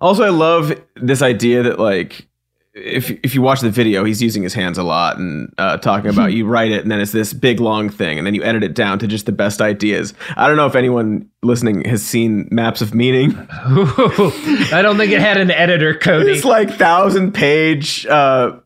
also 0.00 0.24
i 0.24 0.28
love 0.28 0.72
this 0.96 1.22
idea 1.22 1.62
that 1.62 1.78
like 1.78 2.26
if 2.72 3.10
if 3.24 3.34
you 3.34 3.42
watch 3.42 3.60
the 3.60 3.68
video, 3.70 4.04
he's 4.04 4.22
using 4.22 4.44
his 4.44 4.54
hands 4.54 4.78
a 4.78 4.84
lot 4.84 5.18
and 5.18 5.52
uh, 5.58 5.76
talking 5.78 6.08
about 6.08 6.32
you 6.32 6.46
write 6.46 6.70
it 6.70 6.82
and 6.82 6.90
then 6.90 7.00
it's 7.00 7.10
this 7.10 7.32
big 7.32 7.58
long 7.58 7.88
thing 7.90 8.16
and 8.16 8.24
then 8.24 8.32
you 8.32 8.44
edit 8.44 8.62
it 8.62 8.74
down 8.74 9.00
to 9.00 9.08
just 9.08 9.26
the 9.26 9.32
best 9.32 9.60
ideas. 9.60 10.14
I 10.36 10.46
don't 10.46 10.56
know 10.56 10.66
if 10.66 10.76
anyone 10.76 11.28
listening 11.42 11.84
has 11.86 12.00
seen 12.00 12.46
Maps 12.52 12.80
of 12.80 12.94
Meaning. 12.94 13.34
I 13.50 14.80
don't 14.82 14.96
think 14.96 15.10
it 15.10 15.20
had 15.20 15.36
an 15.36 15.50
editor, 15.50 15.94
Cody. 15.94 16.30
It's 16.30 16.44
like 16.44 16.70
thousand 16.70 17.32
page 17.32 18.06
uh, 18.06 18.60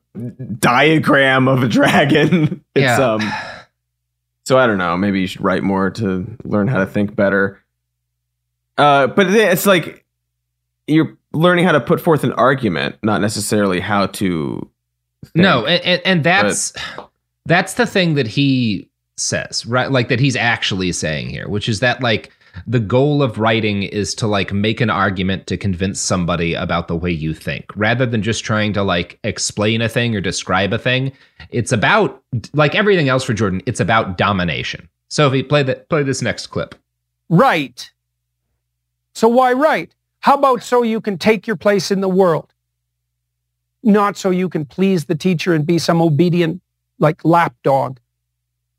diagram 0.59 1.49
of 1.49 1.63
a 1.63 1.69
dragon. 1.69 2.63
It's 2.75 2.83
Yeah. 2.83 3.13
um. 3.15 3.33
So 4.45 4.59
I 4.59 4.67
don't 4.67 4.79
know. 4.79 4.97
Maybe 4.99 5.23
you 5.23 5.27
should 5.29 5.41
write 5.41 5.63
more 5.63 5.91
to 5.93 6.27
learn 6.45 6.69
how 6.69 6.79
to 6.79 6.87
think 6.87 7.17
better. 7.17 7.65
Uh, 8.77 9.07
but 9.07 9.31
it's 9.31 9.65
like 9.65 10.04
you're 10.87 11.17
learning 11.33 11.65
how 11.65 11.73
to 11.73 11.81
put 11.81 12.01
forth 12.01 12.25
an 12.25 12.33
argument, 12.33 12.97
not 13.03 13.21
necessarily 13.21 13.81
how 13.81 14.07
to. 14.07 14.71
think. 15.23 15.35
No, 15.37 15.67
and, 15.67 15.83
and, 15.85 16.03
and 16.05 16.25
that's 16.25 16.73
that's 17.47 17.75
the 17.75 17.87
thing 17.87 18.15
that 18.15 18.27
he 18.27 18.89
says, 19.17 19.65
right? 19.67 19.91
Like 19.91 20.09
that 20.09 20.21
he's 20.21 20.37
actually 20.37 20.93
saying 20.93 21.31
here, 21.31 21.49
which 21.49 21.69
is 21.69 21.81
that 21.81 22.03
like 22.03 22.33
the 22.67 22.81
goal 22.81 23.23
of 23.23 23.39
writing 23.39 23.83
is 23.83 24.15
to 24.15 24.27
like 24.27 24.53
make 24.53 24.81
an 24.81 24.91
argument 24.91 25.47
to 25.49 25.57
convince 25.57 26.01
somebody 26.01 26.55
about 26.55 26.89
the 26.89 26.97
way 26.97 27.11
you 27.11 27.35
think, 27.35 27.67
rather 27.75 28.07
than 28.07 28.23
just 28.23 28.45
trying 28.45 28.73
to 28.75 28.83
like 28.83 29.19
explain 29.25 29.83
a 29.83 29.89
thing 29.89 30.15
or 30.15 30.21
describe 30.21 30.73
a 30.73 30.79
thing. 30.79 31.13
It's 31.51 31.73
about 31.73 32.23
like 32.53 32.75
everything 32.75 33.09
else 33.09 33.25
for 33.25 33.35
Jordan. 33.35 33.63
It's 33.67 33.81
about 33.81 34.19
domination. 34.19 34.89
Sophie, 35.09 35.43
play 35.43 35.63
that. 35.63 35.89
Play 35.89 36.03
this 36.03 36.23
next 36.23 36.49
clip. 36.49 36.75
Right. 37.29 37.91
So 39.15 39.29
why 39.29 39.53
write? 39.53 39.95
How 40.25 40.37
about 40.37 40.63
so 40.63 40.83
you 40.83 41.03
can 41.03 41.19
take 41.19 41.47
your 41.47 41.57
place 41.57 41.91
in 41.91 42.01
the 42.01 42.09
world? 42.09 42.55
Not 43.83 44.17
so 44.17 44.31
you 44.31 44.49
can 44.49 44.65
please 44.65 45.05
the 45.05 45.15
teacher 45.15 45.53
and 45.53 45.67
be 45.67 45.79
some 45.79 46.01
obedient, 46.01 46.63
like 46.99 47.23
lapdog. 47.27 47.99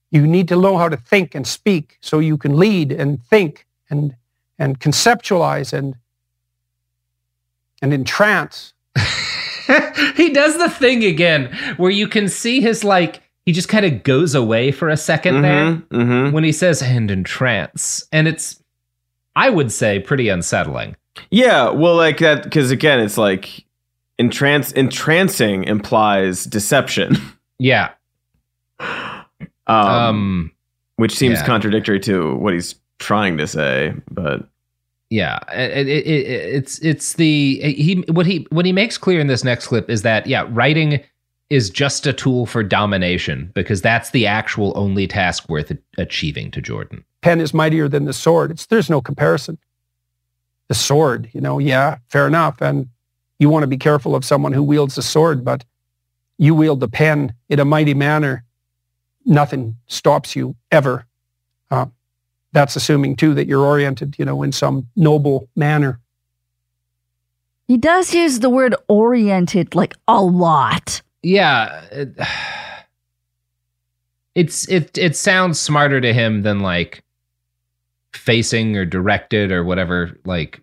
You 0.09 0.25
need 0.25 0.47
to 0.47 0.59
know 0.59 0.79
how 0.79 0.89
to 0.89 0.97
think 0.97 1.35
and 1.35 1.45
speak 1.45 1.99
so 2.01 2.17
you 2.17 2.35
can 2.35 2.57
lead 2.57 2.91
and 2.91 3.23
think 3.25 3.67
and, 3.91 4.15
and 4.57 4.79
conceptualize 4.79 5.71
and, 5.71 5.93
and 7.79 7.93
entrance. 7.93 8.73
he 10.15 10.31
does 10.31 10.57
the 10.57 10.69
thing 10.69 11.03
again 11.03 11.55
where 11.77 11.91
you 11.91 12.07
can 12.07 12.27
see 12.27 12.59
his 12.59 12.83
like 12.83 13.21
he 13.45 13.51
just 13.51 13.69
kind 13.69 13.85
of 13.85 14.01
goes 14.01 14.33
away 14.33 14.71
for 14.71 14.89
a 14.89 14.95
2nd 14.95 15.43
there 15.43 15.65
Mhm, 15.65 15.87
mhm. 15.91 16.31
when 16.31 16.43
he 16.43 16.51
says 16.51 16.81
and 16.81 17.11
in 17.11 17.23
trance 17.23 18.07
and 18.11 18.27
it's 18.27 18.63
i 19.35 19.49
would 19.49 19.71
say 19.71 19.99
pretty 19.99 20.29
unsettling 20.29 20.95
Yeah, 21.31 21.69
well, 21.69 21.95
like 21.95 22.19
that 22.19 22.43
because 22.43 22.71
again, 22.71 22.99
it's 22.99 23.17
like 23.17 23.65
entrance 24.19 24.71
entrancing 24.71 25.63
implies 25.65 26.45
deception. 26.45 27.17
yeah 27.59 27.91
Um, 29.67 29.87
um 29.87 30.51
which 30.97 31.15
seems 31.15 31.39
Yeah. 31.39 31.45
contradictory 31.45 31.99
to 32.01 32.35
what 32.35 32.53
he's 32.53 32.75
trying 32.99 33.37
to 33.37 33.47
say. 33.47 33.93
But 34.11 34.47
Yeah, 35.09 35.39
it, 35.53 35.87
it, 35.87 36.07
it, 36.07 36.25
it's 36.55 36.79
it's 36.79 37.13
the 37.13 37.59
he 37.61 38.03
what 38.09 38.25
he 38.25 38.47
what 38.51 38.65
he 38.65 38.71
makes 38.73 38.97
clear 38.97 39.19
in 39.19 39.27
this 39.27 39.43
next 39.43 39.67
clip 39.67 39.89
is 39.89 40.01
that 40.03 40.27
yeah, 40.27 40.45
writing 40.49 41.01
is 41.49 41.69
just 41.69 42.07
a 42.07 42.13
tool 42.13 42.45
for 42.45 42.63
domination 42.63 43.51
because 43.53 43.81
that's 43.81 44.09
the 44.11 44.25
actual 44.25 44.73
only 44.75 45.07
task 45.07 45.47
worth 45.47 45.71
achieving 45.97 46.49
to 46.51 46.61
Jordan. 46.61 47.03
pen 47.21 47.39
is 47.39 47.53
mightier 47.53 47.87
than 47.87 48.05
the 48.05 48.13
sword. 48.13 48.51
It's, 48.51 48.65
there's 48.65 48.89
no 48.89 48.99
comparison. 49.01 49.57
The 50.67 50.73
sword, 50.73 51.29
you 51.33 51.41
know, 51.41 51.59
yeah, 51.59 51.97
fair 52.09 52.27
enough. 52.27 52.61
And 52.61 52.89
you 53.39 53.49
want 53.49 53.63
to 53.63 53.67
be 53.67 53.77
careful 53.77 54.15
of 54.15 54.25
someone 54.25 54.53
who 54.53 54.63
wields 54.63 54.97
a 54.97 55.03
sword, 55.03 55.45
but 55.45 55.63
you 56.37 56.55
wield 56.55 56.79
the 56.79 56.87
pen 56.87 57.33
in 57.49 57.59
a 57.59 57.65
mighty 57.65 57.93
manner. 57.93 58.43
Nothing 59.25 59.75
stops 59.87 60.35
you 60.35 60.55
ever. 60.71 61.05
Uh, 61.69 61.87
that's 62.51 62.75
assuming 62.75 63.15
too 63.15 63.33
that 63.33 63.47
you're 63.47 63.63
oriented, 63.63 64.15
you 64.17 64.25
know, 64.25 64.41
in 64.41 64.51
some 64.51 64.87
noble 64.95 65.49
manner. 65.55 65.99
He 67.67 67.77
does 67.77 68.13
use 68.13 68.39
the 68.39 68.49
word 68.49 68.75
oriented 68.87 69.75
like 69.75 69.95
a 70.07 70.21
lot. 70.21 71.01
Yeah, 71.23 71.83
it, 71.91 72.15
it's 74.35 74.67
it 74.69 74.97
it 74.97 75.15
sounds 75.15 75.59
smarter 75.59 75.99
to 75.99 76.13
him 76.13 76.43
than 76.43 76.59
like 76.59 77.03
facing 78.15 78.77
or 78.77 78.85
directed 78.85 79.51
or 79.51 79.63
whatever 79.63 80.17
like 80.25 80.61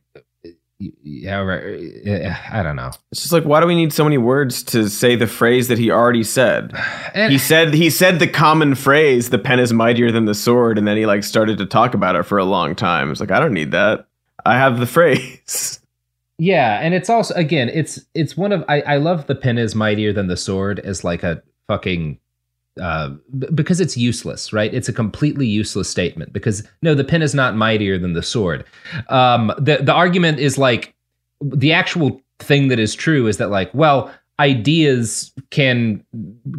however 1.24 1.79
eh, 2.05 2.35
I 2.51 2.62
don't 2.62 2.77
know. 2.77 2.91
It's 3.11 3.20
just 3.23 3.33
like, 3.33 3.45
why 3.45 3.61
do 3.61 3.66
we 3.66 3.77
need 3.77 3.93
so 3.93 4.05
many 4.05 4.19
words 4.19 4.62
to 4.65 4.89
say 4.89 5.15
the 5.15 5.27
phrase 5.27 5.69
that 5.69 5.79
he 5.79 5.91
already 5.91 6.24
said? 6.24 6.73
And- 7.15 7.33
he 7.33 7.39
said 7.39 7.74
he 7.74 7.91
said 7.91 8.19
the 8.19 8.27
common 8.27 8.74
phrase, 8.74 9.31
"The 9.31 9.39
pen 9.39 9.61
is 9.61 9.73
mightier 9.73 10.11
than 10.11 10.24
the 10.24 10.35
sword," 10.35 10.79
and 10.79 10.87
then 10.87 10.97
he 10.97 11.07
like 11.07 11.24
started 11.24 11.59
to 11.59 11.66
talk 11.66 11.95
about 11.95 12.16
it 12.16 12.24
for 12.24 12.39
a 12.39 12.45
long 12.45 12.74
time. 12.74 13.11
It's 13.11 13.20
like, 13.20 13.31
I 13.31 13.39
don't 13.39 13.55
need 13.55 13.70
that. 13.73 14.07
I 14.45 14.55
have 14.57 14.79
the 14.81 14.87
phrase. 14.97 15.79
Yeah, 16.39 16.81
and 16.81 16.95
it's 16.95 17.09
also 17.09 17.35
again, 17.35 17.69
it's 17.73 18.01
it's 18.15 18.37
one 18.37 18.51
of 18.51 18.65
I, 18.69 18.81
I 18.81 18.97
love 18.97 19.27
the 19.27 19.37
pen 19.37 19.59
is 19.59 19.74
mightier 19.77 20.12
than 20.12 20.27
the 20.27 20.37
sword 20.37 20.81
as 20.81 21.05
like 21.05 21.23
a 21.23 21.43
fucking 21.69 22.19
uh 22.81 23.11
b- 23.39 23.49
because 23.55 23.81
it's 23.81 23.97
useless, 23.97 24.53
right? 24.53 24.73
It's 24.73 24.89
a 24.89 24.93
completely 24.93 25.47
useless 25.47 25.89
statement 25.89 26.32
because 26.32 26.66
no, 26.81 26.94
the 26.94 27.05
pen 27.05 27.23
is 27.23 27.35
not 27.35 27.57
mightier 27.57 27.99
than 27.99 28.15
the 28.15 28.23
sword. 28.23 28.65
Um 29.09 29.53
the 29.59 29.78
the 29.82 29.93
argument 29.93 30.39
is 30.39 30.59
like 30.59 30.94
the 31.40 31.73
actual 31.73 32.20
thing 32.39 32.69
that 32.69 32.78
is 32.78 32.94
true 32.94 33.27
is 33.27 33.36
that 33.39 33.51
like, 33.51 33.73
well, 33.74 34.12
ideas 34.40 35.32
can 35.51 36.03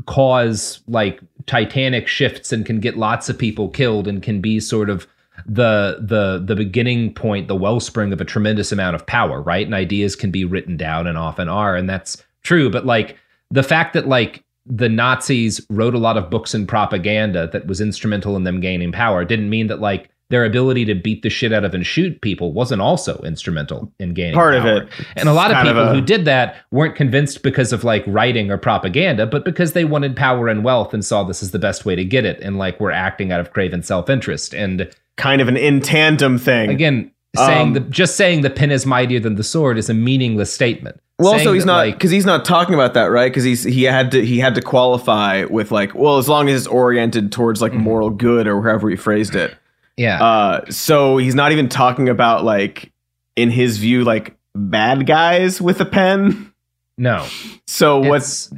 cause 0.06 0.82
like 0.88 1.20
titanic 1.46 2.08
shifts 2.08 2.52
and 2.52 2.66
can 2.66 2.80
get 2.80 2.98
lots 2.98 3.30
of 3.30 3.38
people 3.38 3.70
killed 3.70 4.08
and 4.08 4.24
can 4.24 4.40
be 4.40 4.60
sort 4.60 4.90
of 4.90 5.08
the 5.46 5.98
the 6.00 6.42
the 6.46 6.56
beginning 6.56 7.14
point 7.14 7.48
the 7.48 7.56
wellspring 7.56 8.14
of 8.14 8.22
a 8.22 8.26
tremendous 8.26 8.72
amount 8.72 8.96
of 8.96 9.06
power 9.08 9.42
right 9.42 9.66
and 9.66 9.74
ideas 9.74 10.16
can 10.16 10.32
be 10.32 10.46
written 10.46 10.78
down 10.78 11.08
and 11.08 11.18
often 11.18 11.50
are 11.50 11.76
and 11.76 11.90
that's 11.90 12.24
true 12.44 12.70
but 12.70 12.86
like 12.86 13.18
the 13.52 13.64
fact 13.64 13.94
that 13.94 14.08
like 14.08 14.44
the 14.66 14.88
nazis 14.90 15.60
wrote 15.70 15.94
a 15.94 15.98
lot 16.00 16.18
of 16.18 16.30
books 16.30 16.54
and 16.54 16.68
propaganda 16.68 17.48
that 17.52 17.68
was 17.68 17.82
instrumental 17.82 18.36
in 18.38 18.44
them 18.44 18.60
gaining 18.62 18.92
power 18.92 19.26
didn't 19.26 19.50
mean 19.50 19.68
that 19.68 19.80
like 19.82 20.10
their 20.30 20.46
ability 20.46 20.84
to 20.86 20.96
beat 20.96 21.22
the 21.22 21.30
shit 21.30 21.52
out 21.54 21.64
of 21.66 21.74
and 21.76 21.86
shoot 21.86 22.20
people 22.22 22.54
wasn't 22.54 22.82
also 22.82 23.18
instrumental 23.24 23.92
in 24.00 24.14
gaining 24.16 24.34
power. 24.34 24.54
Part 24.54 24.56
of 24.56 24.66
it. 24.66 24.90
and 25.16 25.28
a 25.30 25.34
lot 25.34 25.52
of 25.52 25.56
Kind 25.58 25.68
of 25.68 25.76
people 25.76 25.90
a- 25.90 25.94
who 25.94 26.02
did 26.02 26.26
that 26.26 26.56
weren't 26.72 26.96
convinced 26.96 27.44
because 27.44 27.72
of 27.74 27.84
like 27.84 28.04
writing 28.08 28.50
or 28.50 28.58
propaganda 28.58 29.28
but 29.28 29.44
because 29.46 29.74
they 29.74 29.86
wanted 29.86 30.16
power 30.16 30.48
and 30.48 30.64
wealth 30.64 30.94
and 30.94 31.04
saw 31.06 31.24
this 31.24 31.44
as 31.44 31.52
the 31.52 31.60
best 31.60 31.86
way 31.86 31.96
to 31.96 32.06
get 32.06 32.26
it 32.26 32.40
and 32.40 32.58
like 32.58 32.80
were 32.80 32.92
acting 32.92 33.32
out 33.32 33.42
of 33.42 33.52
craven 33.52 33.84
self-interest 33.84 34.54
and 34.56 34.90
kind 35.18 35.42
of 35.42 35.48
an 35.50 35.58
in 35.58 35.82
tandem 35.82 36.40
thing. 36.40 36.70
Again, 36.72 37.12
saying 37.36 37.68
Um, 37.68 37.74
the 37.74 37.80
just 37.82 38.16
saying 38.16 38.42
the 38.42 38.50
pen 38.50 38.72
is 38.72 38.86
mightier 38.86 39.20
than 39.20 39.36
the 39.36 39.44
sword 39.44 39.78
is 39.78 39.90
a 39.90 39.94
meaningless 39.94 40.52
statement. 40.54 41.00
Well, 41.24 41.34
also 41.34 41.54
he's 41.54 41.64
that, 41.64 41.68
not 41.68 41.78
like, 41.78 41.96
because 41.96 42.12
he's 42.12 42.26
not 42.26 42.46
talking 42.46 42.74
about 42.74 42.94
that, 42.94 43.06
right? 43.06 43.32
Because 43.32 43.44
he's 43.44 43.64
he 43.64 43.84
had 43.84 44.12
to 44.12 44.26
he 44.26 44.40
had 44.40 44.56
to 44.56 44.62
qualify 44.62 45.46
with 45.46 45.72
like, 45.72 45.96
well, 45.96 46.18
as 46.18 46.30
long 46.30 46.50
as 46.50 46.62
it's 46.62 46.68
oriented 46.68 47.32
towards 47.32 47.62
like 47.62 47.74
moral 47.74 48.10
good 48.10 48.48
or 48.48 48.62
however 48.62 48.90
he 48.90 48.96
phrased 48.96 49.36
it. 49.36 49.56
Yeah. 49.98 50.24
Uh, 50.24 50.66
so 50.70 51.18
he's 51.18 51.36
not 51.36 51.52
even 51.52 51.70
talking 51.70 52.10
about 52.10 52.44
like, 52.44 52.92
in 53.36 53.50
his 53.50 53.78
view, 53.78 54.04
like 54.04 54.36
bad 54.56 55.06
guys 55.06 55.62
with 55.62 55.80
a 55.82 55.86
pen. 55.86 56.54
no. 56.98 57.28
So 57.68 58.00
what's 58.00 58.52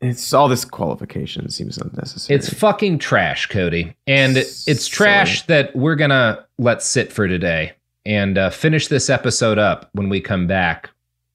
it's 0.00 0.32
all 0.32 0.48
this 0.48 0.64
qualification 0.64 1.48
seems 1.50 1.78
unnecessary. 1.78 2.38
It's 2.38 2.52
fucking 2.52 2.98
trash, 2.98 3.46
Cody. 3.46 3.94
And 4.06 4.36
it's 4.36 4.88
trash 4.88 5.42
that 5.46 5.74
we're 5.74 5.96
going 5.96 6.10
to 6.10 6.44
let 6.58 6.82
sit 6.82 7.12
for 7.12 7.26
today 7.26 7.72
and 8.04 8.36
uh, 8.36 8.50
finish 8.50 8.88
this 8.88 9.08
episode 9.08 9.58
up 9.58 9.88
when 9.92 10.08
we 10.08 10.20
come 10.20 10.46
back 10.46 10.90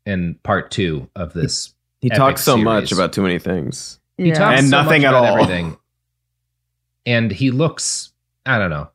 in 0.06 0.36
part 0.44 0.72
two 0.72 1.10
of 1.16 1.34
this. 1.34 1.74
he 2.02 2.10
epic 2.10 2.18
talks 2.18 2.44
so 2.44 2.58
much 2.58 2.92
about 2.92 3.14
too 3.14 3.22
many 3.22 3.40
things. 3.40 4.00
He 4.18 4.32
talks 4.32 4.60
and 4.60 4.70
so 4.70 4.78
nothing 4.82 5.02
much 5.04 5.08
at 5.10 5.14
about 5.14 5.26
all. 5.26 5.34
Everything. 5.44 5.78
And 7.06 7.32
he 7.32 7.52
looks, 7.52 8.12
I 8.46 8.58
don't 8.60 8.70
know. 8.70 8.90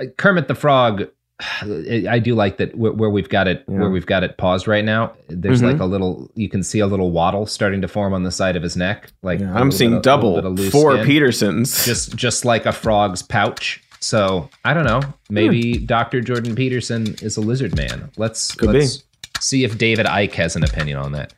Uh, 0.00 0.06
Kermit 0.16 0.48
the 0.48 0.54
Frog. 0.54 1.04
I 1.62 2.18
do 2.22 2.34
like 2.34 2.56
that 2.58 2.76
where, 2.76 2.92
where 2.92 3.10
we've 3.10 3.28
got 3.28 3.48
it 3.48 3.64
Yeah. 3.68 3.78
where 3.80 3.90
we've 3.90 4.06
got 4.06 4.22
it 4.24 4.36
paused 4.36 4.66
right 4.68 4.84
now. 4.84 5.12
There's 5.28 5.62
Mhm. 5.62 5.72
like 5.72 5.80
a 5.80 5.84
little 5.84 6.30
you 6.34 6.48
can 6.48 6.62
see 6.62 6.78
a 6.80 6.86
little 6.86 7.10
waddle 7.10 7.46
starting 7.46 7.80
to 7.82 7.88
form 7.88 8.12
on 8.14 8.22
the 8.22 8.30
side 8.32 8.56
of 8.56 8.62
his 8.62 8.76
neck. 8.76 9.08
Like 9.22 9.40
I'm 9.42 9.70
seeing 9.72 9.92
of- 9.94 9.98
a 9.98 10.02
double 10.02 10.34
little 10.34 10.50
bit 10.52 10.60
of 10.60 10.64
loose 10.64 10.72
four 10.72 10.92
skin. 10.94 11.06
Petersons. 11.06 11.84
just 11.84 12.16
just 12.16 12.44
like 12.44 12.66
a 12.66 12.72
frog's 12.72 13.22
pouch. 13.22 13.82
So 14.00 14.48
I 14.64 14.74
don't 14.74 14.84
know. 14.84 15.00
Maybe 15.30 15.74
Dr. 15.78 16.20
Jordan 16.20 16.54
Peterson 16.54 17.14
is 17.22 17.36
a 17.36 17.40
lizard 17.40 17.74
man. 17.76 18.10
Let's 18.16 18.54
Could 18.54 18.70
let's 18.70 19.02
see 19.44 19.64
if 19.64 19.76
David 19.78 20.06
Icke 20.06 20.32
has 20.34 20.56
an 20.56 20.64
opinion 20.64 20.98
on 20.98 21.12
that. 21.12 21.32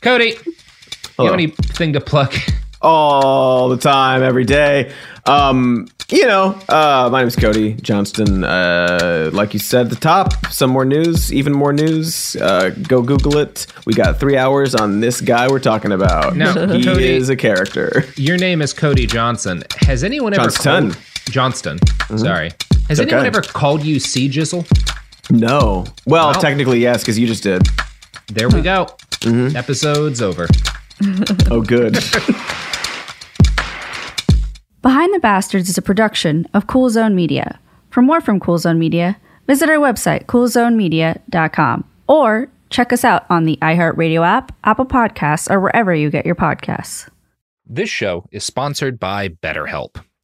Cody, 0.00 0.36
you 0.44 0.54
Hello. 1.16 1.30
have 1.30 1.34
anything 1.34 1.92
to 1.92 2.00
plug? 2.00 2.34
all 2.84 3.68
the 3.68 3.76
time, 3.76 4.24
every 4.24 4.44
day. 4.44 4.92
Um, 5.24 5.86
you 6.10 6.26
know, 6.26 6.58
uh, 6.68 7.08
my 7.12 7.20
name 7.20 7.28
is 7.28 7.36
Cody 7.36 7.74
Johnston. 7.74 8.42
Uh, 8.42 9.30
like 9.32 9.54
you 9.54 9.60
said 9.60 9.86
at 9.86 9.90
the 9.90 9.96
top, 9.96 10.46
some 10.46 10.70
more 10.70 10.84
news, 10.84 11.32
even 11.32 11.52
more 11.52 11.72
news. 11.72 12.34
Uh, 12.34 12.70
go 12.88 13.00
Google 13.00 13.36
it. 13.38 13.68
We 13.86 13.94
got 13.94 14.18
three 14.18 14.36
hours 14.36 14.74
on 14.74 14.98
this 14.98 15.20
guy 15.20 15.48
we're 15.48 15.60
talking 15.60 15.92
about. 15.92 16.34
No, 16.34 16.52
he 16.66 16.82
Cody- 16.82 17.04
is 17.14 17.28
a 17.28 17.36
character. 17.36 18.04
Your 18.16 18.36
name 18.36 18.60
is 18.60 18.72
Cody 18.72 19.06
Johnson. 19.06 19.62
Has 19.82 20.02
anyone 20.02 20.34
ever 20.34 20.42
Johnston. 20.50 20.90
called 20.90 20.98
Johnston? 21.26 21.78
Sorry. 22.16 22.50
Has 22.88 22.98
It's 22.98 23.12
anyone 23.12 23.26
ever 23.26 23.42
called 23.42 23.84
you 23.84 24.00
Sea 24.00 24.28
Jizzle? 24.28 24.66
No. 25.32 25.84
Well, 26.06 26.30
Well. 26.30 26.34
technically, 26.40 26.80
yes, 26.80 27.02
because 27.02 27.18
you 27.18 27.26
just 27.26 27.42
did. 27.42 27.62
There 28.28 28.48
we 28.48 28.60
go. 28.62 28.86
Mm-hmm. 29.22 29.56
Episode's 29.56 30.20
over. 30.22 30.46
Oh, 31.50 31.62
good. 31.62 31.94
Behind 34.82 35.14
the 35.14 35.20
Bastards 35.20 35.68
is 35.68 35.78
a 35.78 35.82
production 35.82 36.46
of 36.54 36.66
Cool 36.66 36.90
Zone 36.90 37.14
Media. 37.14 37.58
For 37.90 38.02
more 38.02 38.20
from 38.20 38.40
Cool 38.40 38.58
Zone 38.58 38.78
Media, 38.78 39.16
visit 39.46 39.68
our 39.68 39.76
website, 39.76 40.26
coolzonemedia.com, 40.26 41.84
or 42.08 42.48
check 42.70 42.92
us 42.92 43.04
out 43.04 43.24
on 43.30 43.44
the 43.44 43.58
iHeartRadio 43.62 44.26
app, 44.26 44.54
Apple 44.64 44.86
Podcasts, 44.86 45.50
or 45.50 45.60
wherever 45.60 45.94
you 45.94 46.10
get 46.10 46.26
your 46.26 46.34
podcasts. 46.34 47.08
This 47.66 47.88
show 47.90 48.26
is 48.32 48.44
sponsored 48.44 48.98
by 48.98 49.28
BetterHelp. 49.28 50.02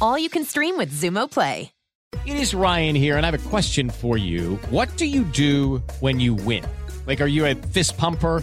All 0.00 0.16
you 0.16 0.28
can 0.28 0.44
stream 0.44 0.76
with 0.76 0.92
Xumo 0.92 1.28
Play. 1.28 1.72
It 2.24 2.36
is 2.36 2.54
Ryan 2.54 2.94
here, 2.94 3.16
and 3.16 3.26
I 3.26 3.30
have 3.30 3.46
a 3.46 3.48
question 3.48 3.90
for 3.90 4.16
you. 4.16 4.56
What 4.70 4.96
do 4.96 5.06
you 5.06 5.24
do 5.24 5.82
when 5.98 6.20
you 6.20 6.34
win? 6.34 6.64
Like, 7.06 7.20
are 7.20 7.26
you 7.26 7.46
a 7.46 7.54
fist 7.54 7.98
pumper? 7.98 8.42